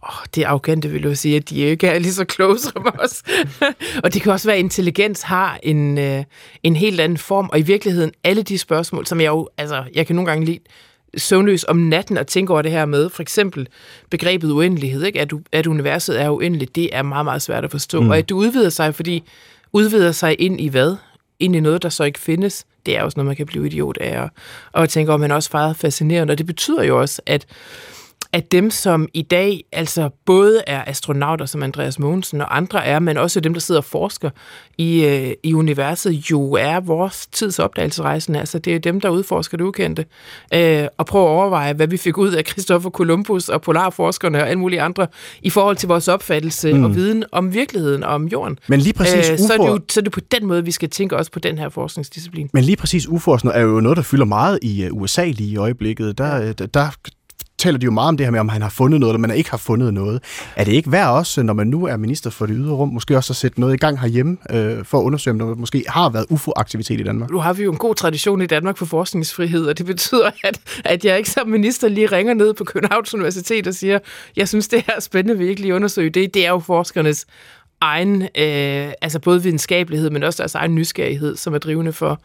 Oh, 0.02 0.24
det 0.34 0.42
er 0.42 0.48
arrogante 0.48 0.88
vil 0.88 1.02
jeg 1.02 1.18
sige, 1.18 1.36
at 1.36 1.50
de 1.50 1.56
ikke 1.56 1.86
er 1.86 1.98
lige 1.98 2.12
så 2.12 2.24
kloge 2.24 2.58
som 2.58 2.86
os. 2.98 3.22
og 4.04 4.14
det 4.14 4.22
kan 4.22 4.32
også 4.32 4.48
være, 4.48 4.56
at 4.56 4.62
intelligens 4.62 5.22
har 5.22 5.58
en, 5.62 5.98
øh, 5.98 6.24
en 6.62 6.76
helt 6.76 7.00
anden 7.00 7.18
form, 7.18 7.48
og 7.52 7.58
i 7.58 7.62
virkeligheden 7.62 8.12
alle 8.24 8.42
de 8.42 8.58
spørgsmål, 8.58 9.06
som 9.06 9.20
jeg 9.20 9.28
jo, 9.28 9.48
altså, 9.58 9.84
jeg 9.94 10.06
kan 10.06 10.16
nogle 10.16 10.30
gange 10.30 10.44
lide 10.44 10.58
søvnløs 11.16 11.64
om 11.68 11.76
natten 11.76 12.18
og 12.18 12.26
tænke 12.26 12.52
over 12.52 12.62
det 12.62 12.72
her 12.72 12.84
med, 12.84 13.10
for 13.10 13.22
eksempel 13.22 13.68
begrebet 14.10 14.50
uendelighed, 14.50 15.04
ikke? 15.04 15.20
At, 15.20 15.32
at 15.52 15.66
universet 15.66 16.20
er 16.20 16.30
uendeligt, 16.30 16.74
det 16.74 16.96
er 16.96 17.02
meget, 17.02 17.24
meget 17.24 17.42
svært 17.42 17.64
at 17.64 17.70
forstå. 17.70 18.00
Mm. 18.00 18.10
Og 18.10 18.18
at 18.18 18.28
det 18.28 18.34
udvider 18.34 18.70
sig, 18.70 18.94
fordi 18.94 19.22
udvider 19.72 20.12
sig 20.12 20.40
ind 20.40 20.60
i 20.60 20.68
hvad? 20.68 20.96
Ind 21.40 21.56
i 21.56 21.60
noget, 21.60 21.82
der 21.82 21.88
så 21.88 22.04
ikke 22.04 22.18
findes, 22.18 22.66
det 22.86 22.96
er 22.96 23.02
også 23.02 23.18
noget, 23.18 23.26
man 23.26 23.36
kan 23.36 23.46
blive 23.46 23.66
idiot 23.66 23.98
af. 24.00 24.20
Og, 24.20 24.30
og 24.72 24.88
tænke 24.88 25.12
om, 25.12 25.22
at 25.22 25.32
også 25.32 25.50
meget 25.52 25.76
fascinerende. 25.76 26.32
Og 26.32 26.38
det 26.38 26.46
betyder 26.46 26.82
jo 26.82 27.00
også, 27.00 27.22
at 27.26 27.46
at 28.32 28.52
dem, 28.52 28.70
som 28.70 29.08
i 29.14 29.22
dag 29.22 29.64
altså 29.72 30.10
både 30.26 30.62
er 30.66 30.84
astronauter, 30.86 31.46
som 31.46 31.62
Andreas 31.62 31.98
Mogensen 31.98 32.40
og 32.40 32.56
andre 32.56 32.86
er, 32.86 32.98
men 32.98 33.16
også 33.16 33.40
dem, 33.40 33.52
der 33.52 33.60
sidder 33.60 33.80
og 33.80 33.84
forsker 33.84 34.30
i, 34.78 35.04
øh, 35.04 35.32
i 35.42 35.54
universet, 35.54 36.30
jo 36.30 36.52
er 36.52 36.80
vores 36.80 37.26
tids 37.26 37.58
opdagelsesrejsende. 37.58 38.38
Altså 38.40 38.58
det 38.58 38.74
er 38.74 38.78
dem, 38.78 39.00
der 39.00 39.08
udforsker 39.08 39.56
det 39.56 39.64
ukendte. 39.64 40.04
Øh, 40.54 40.86
og 40.98 41.06
prøve 41.06 41.24
at 41.24 41.28
overveje, 41.28 41.72
hvad 41.72 41.86
vi 41.86 41.96
fik 41.96 42.18
ud 42.18 42.32
af 42.32 42.44
Christopher 42.46 42.90
Columbus 42.90 43.48
og 43.48 43.62
polarforskerne 43.62 44.38
og 44.38 44.48
alle 44.48 44.58
mulige 44.58 44.82
andre 44.82 45.06
i 45.42 45.50
forhold 45.50 45.76
til 45.76 45.88
vores 45.88 46.08
opfattelse 46.08 46.72
mm. 46.72 46.84
og 46.84 46.94
viden 46.94 47.24
om 47.32 47.54
virkeligheden 47.54 48.04
og 48.04 48.14
om 48.14 48.26
jorden. 48.26 48.58
Men 48.66 48.80
lige 48.80 48.92
præcis 48.92 49.30
øh, 49.30 49.38
så, 49.38 49.52
er 49.52 49.58
det 49.58 49.68
jo, 49.68 49.80
så 49.88 50.00
er 50.00 50.02
det 50.02 50.12
på 50.12 50.20
den 50.20 50.46
måde, 50.46 50.64
vi 50.64 50.70
skal 50.70 50.90
tænke 50.90 51.16
også 51.16 51.30
på 51.30 51.38
den 51.38 51.58
her 51.58 51.68
forskningsdisciplin. 51.68 52.50
Men 52.52 52.64
lige 52.64 52.76
præcis 52.76 53.08
uforskning 53.08 53.56
er 53.56 53.60
jo 53.60 53.80
noget, 53.80 53.96
der 53.96 54.02
fylder 54.02 54.24
meget 54.24 54.58
i 54.62 54.84
øh, 54.84 54.92
USA 54.92 55.24
lige 55.24 55.50
i 55.50 55.56
øjeblikket. 55.56 56.18
Der, 56.18 56.42
øh, 56.42 56.54
der, 56.58 56.66
der 56.66 56.90
taler 57.58 57.78
de 57.78 57.84
jo 57.84 57.90
meget 57.90 58.08
om 58.08 58.16
det 58.16 58.26
her 58.26 58.30
med, 58.30 58.40
om 58.40 58.48
han 58.48 58.62
har 58.62 58.68
fundet 58.68 59.00
noget, 59.00 59.12
eller 59.14 59.28
man 59.28 59.36
ikke 59.36 59.50
har 59.50 59.56
fundet 59.56 59.94
noget. 59.94 60.22
Er 60.56 60.64
det 60.64 60.72
ikke 60.72 60.92
værd 60.92 61.08
også, 61.08 61.42
når 61.42 61.52
man 61.52 61.66
nu 61.66 61.86
er 61.86 61.96
minister 61.96 62.30
for 62.30 62.46
det 62.46 62.56
ydre 62.58 62.72
rum, 62.72 62.88
måske 62.88 63.16
også 63.16 63.32
at 63.32 63.36
sætte 63.36 63.60
noget 63.60 63.74
i 63.74 63.76
gang 63.76 64.00
herhjemme, 64.00 64.36
øh, 64.50 64.84
for 64.84 64.98
at 64.98 65.02
undersøge, 65.02 65.32
om 65.32 65.38
der 65.38 65.54
måske 65.54 65.84
har 65.88 66.08
været 66.08 66.26
UFO-aktivitet 66.30 67.00
i 67.00 67.02
Danmark? 67.02 67.30
Nu 67.30 67.38
har 67.38 67.52
vi 67.52 67.62
jo 67.62 67.72
en 67.72 67.78
god 67.78 67.94
tradition 67.94 68.42
i 68.42 68.46
Danmark 68.46 68.76
for 68.76 68.86
forskningsfrihed, 68.86 69.66
og 69.66 69.78
det 69.78 69.86
betyder, 69.86 70.30
at, 70.44 70.60
at 70.84 71.04
jeg 71.04 71.18
ikke 71.18 71.30
som 71.30 71.48
minister 71.48 71.88
lige 71.88 72.06
ringer 72.06 72.34
ned 72.34 72.54
på 72.54 72.64
Københavns 72.64 73.14
Universitet 73.14 73.66
og 73.66 73.74
siger, 73.74 73.98
jeg 74.36 74.48
synes, 74.48 74.68
det 74.68 74.84
her 74.86 74.94
er 74.96 75.00
spændende, 75.00 75.38
vi 75.38 75.48
ikke 75.48 75.60
lige 75.60 75.74
undersøge 75.74 76.10
det. 76.10 76.34
Det 76.34 76.46
er 76.46 76.50
jo 76.50 76.58
forskernes 76.58 77.26
egen, 77.80 78.22
øh, 78.22 78.92
altså 79.02 79.18
både 79.18 79.42
videnskabelighed, 79.42 80.10
men 80.10 80.22
også 80.22 80.42
deres 80.42 80.54
egen 80.54 80.74
nysgerrighed, 80.74 81.36
som 81.36 81.54
er 81.54 81.58
drivende 81.58 81.92
for, 81.92 82.20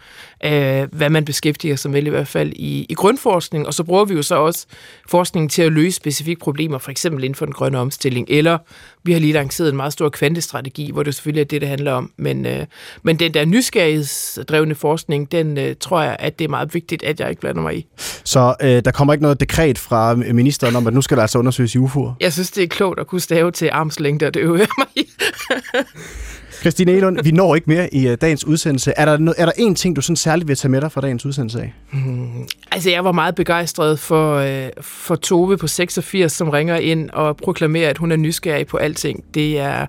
øh, 0.45 0.87
hvad 0.91 1.09
man 1.09 1.25
beskæftiger 1.25 1.75
sig 1.75 1.91
med, 1.91 2.03
i 2.03 2.09
hvert 2.09 2.27
fald 2.27 2.53
i, 2.55 2.85
i 2.89 2.93
grundforskning. 2.93 3.67
Og 3.67 3.73
så 3.73 3.83
bruger 3.83 4.05
vi 4.05 4.13
jo 4.13 4.21
så 4.21 4.35
også 4.35 4.65
forskningen 5.09 5.49
til 5.49 5.61
at 5.61 5.71
løse 5.71 5.95
specifikke 5.95 6.39
problemer, 6.39 6.77
for 6.77 6.91
eksempel 6.91 7.23
inden 7.23 7.35
for 7.35 7.45
den 7.45 7.53
grønne 7.53 7.79
omstilling, 7.79 8.27
eller 8.29 8.57
vi 9.03 9.13
har 9.13 9.19
lige 9.19 9.33
lanceret 9.33 9.69
en 9.69 9.75
meget 9.75 9.93
stor 9.93 10.09
kvantestrategi, 10.09 10.91
hvor 10.91 11.03
det 11.03 11.15
selvfølgelig 11.15 11.41
er 11.41 11.45
det, 11.45 11.61
det 11.61 11.69
handler 11.69 11.91
om. 11.91 12.11
Men, 12.17 12.45
øh, 12.45 12.65
men 13.03 13.19
den 13.19 13.33
der 13.33 13.45
nysgerrighedsdrevne 13.45 14.75
forskning, 14.75 15.31
den 15.31 15.57
øh, 15.57 15.75
tror 15.79 16.01
jeg, 16.01 16.15
at 16.19 16.39
det 16.39 16.45
er 16.45 16.49
meget 16.49 16.73
vigtigt, 16.73 17.03
at 17.03 17.19
jeg 17.19 17.29
ikke 17.29 17.39
blander 17.39 17.61
mig 17.61 17.77
i. 17.77 17.85
Så 18.23 18.55
øh, 18.61 18.81
der 18.85 18.91
kommer 18.91 19.13
ikke 19.13 19.21
noget 19.21 19.39
dekret 19.39 19.77
fra 19.77 20.15
ministeren 20.15 20.75
om, 20.75 20.87
at 20.87 20.93
nu 20.93 21.01
skal 21.01 21.17
der 21.17 21.21
altså 21.23 21.39
undersøges 21.39 21.75
i 21.75 21.77
UFO'er? 21.77 22.13
Jeg 22.19 22.33
synes, 22.33 22.51
det 22.51 22.63
er 22.63 22.67
klogt 22.67 22.99
at 22.99 23.07
kunne 23.07 23.21
stave 23.21 23.51
til 23.51 23.69
armslængde, 23.71 24.25
og 24.25 24.33
det 24.33 24.39
øver 24.39 24.57
mig 24.57 24.87
i. 24.95 25.09
Christine 26.63 26.91
Elund, 26.91 27.23
vi 27.23 27.31
når 27.31 27.55
ikke 27.55 27.69
mere 27.69 27.93
i 27.93 28.11
uh, 28.11 28.13
dagens 28.21 28.47
udsendelse. 28.47 28.93
Er 28.97 29.05
der, 29.05 29.17
no- 29.17 29.33
er 29.37 29.45
der 29.45 29.51
en 29.57 29.75
ting, 29.75 29.95
du 29.95 30.01
sådan 30.01 30.15
særligt 30.15 30.47
vil 30.47 30.55
tage 30.55 30.71
med 30.71 30.81
dig 30.81 30.91
fra 30.91 31.01
dagens 31.01 31.25
udsendelse 31.25 31.61
af? 31.61 31.73
Mm, 31.91 32.47
altså, 32.71 32.89
jeg 32.89 33.05
var 33.05 33.11
meget 33.11 33.35
begejstret 33.35 33.99
for, 33.99 34.41
uh, 34.41 34.69
for 34.81 35.15
Tove 35.15 35.57
på 35.57 35.67
86, 35.67 36.31
som 36.31 36.49
ringer 36.49 36.75
ind 36.75 37.09
og 37.09 37.37
proklamerer, 37.37 37.89
at 37.89 37.97
hun 37.97 38.11
er 38.11 38.15
nysgerrig 38.15 38.67
på 38.67 38.77
alting. 38.77 39.23
Det 39.33 39.59
er 39.59 39.85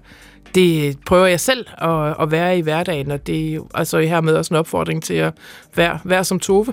det 0.55 0.99
prøver 1.07 1.27
jeg 1.27 1.41
selv 1.41 1.67
at, 1.79 2.15
at 2.21 2.31
være 2.31 2.59
i 2.59 2.61
hverdagen, 2.61 3.11
og 3.11 3.27
det 3.27 3.55
er 3.55 3.61
altså 3.75 3.99
hermed 4.01 4.35
også 4.35 4.55
en 4.55 4.59
opfordring 4.59 5.03
til 5.03 5.15
at 5.15 5.33
være, 5.77 5.99
være 6.05 6.25
som 6.25 6.41
Tove. 6.41 6.73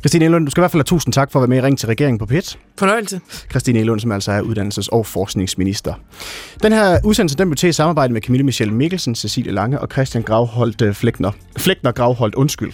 Christine 0.00 0.24
Elund, 0.24 0.46
du 0.46 0.50
skal 0.50 0.60
i 0.60 0.62
hvert 0.62 0.70
fald 0.70 0.80
have 0.80 0.84
tusind 0.84 1.12
tak 1.12 1.32
for 1.32 1.38
at 1.38 1.42
være 1.42 1.48
med 1.48 1.58
i 1.58 1.66
Ring 1.66 1.78
til 1.78 1.86
regeringen 1.86 2.18
på 2.18 2.26
PIT. 2.26 2.58
Fornøjelse. 2.78 3.20
Christine 3.50 3.78
Elund, 3.78 4.00
som 4.00 4.12
altså 4.12 4.32
er 4.32 4.42
uddannelses- 4.42 4.88
og 4.92 5.06
forskningsminister. 5.06 5.94
Den 6.62 6.72
her 6.72 6.98
udsendelse, 7.04 7.36
den 7.36 7.48
blev 7.48 7.56
til 7.56 7.68
i 7.68 7.72
samarbejde 7.72 8.12
med 8.12 8.22
Camille 8.22 8.44
Michelle 8.44 8.74
Mikkelsen, 8.74 9.14
Cecilie 9.14 9.52
Lange 9.52 9.80
og 9.80 9.88
Christian 9.92 10.22
Gravholdt 10.22 10.82
uh, 10.82 10.92
Flækner. 10.92 11.30
Flækner 11.58 11.92
Gravholdt, 11.92 12.34
undskyld. 12.34 12.72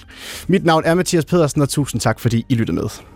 Mit 0.48 0.64
navn 0.64 0.82
er 0.84 0.94
Mathias 0.94 1.24
Pedersen, 1.24 1.62
og 1.62 1.68
tusind 1.68 2.00
tak, 2.00 2.20
fordi 2.20 2.44
I 2.48 2.54
lyttede 2.54 2.76
med. 2.76 3.15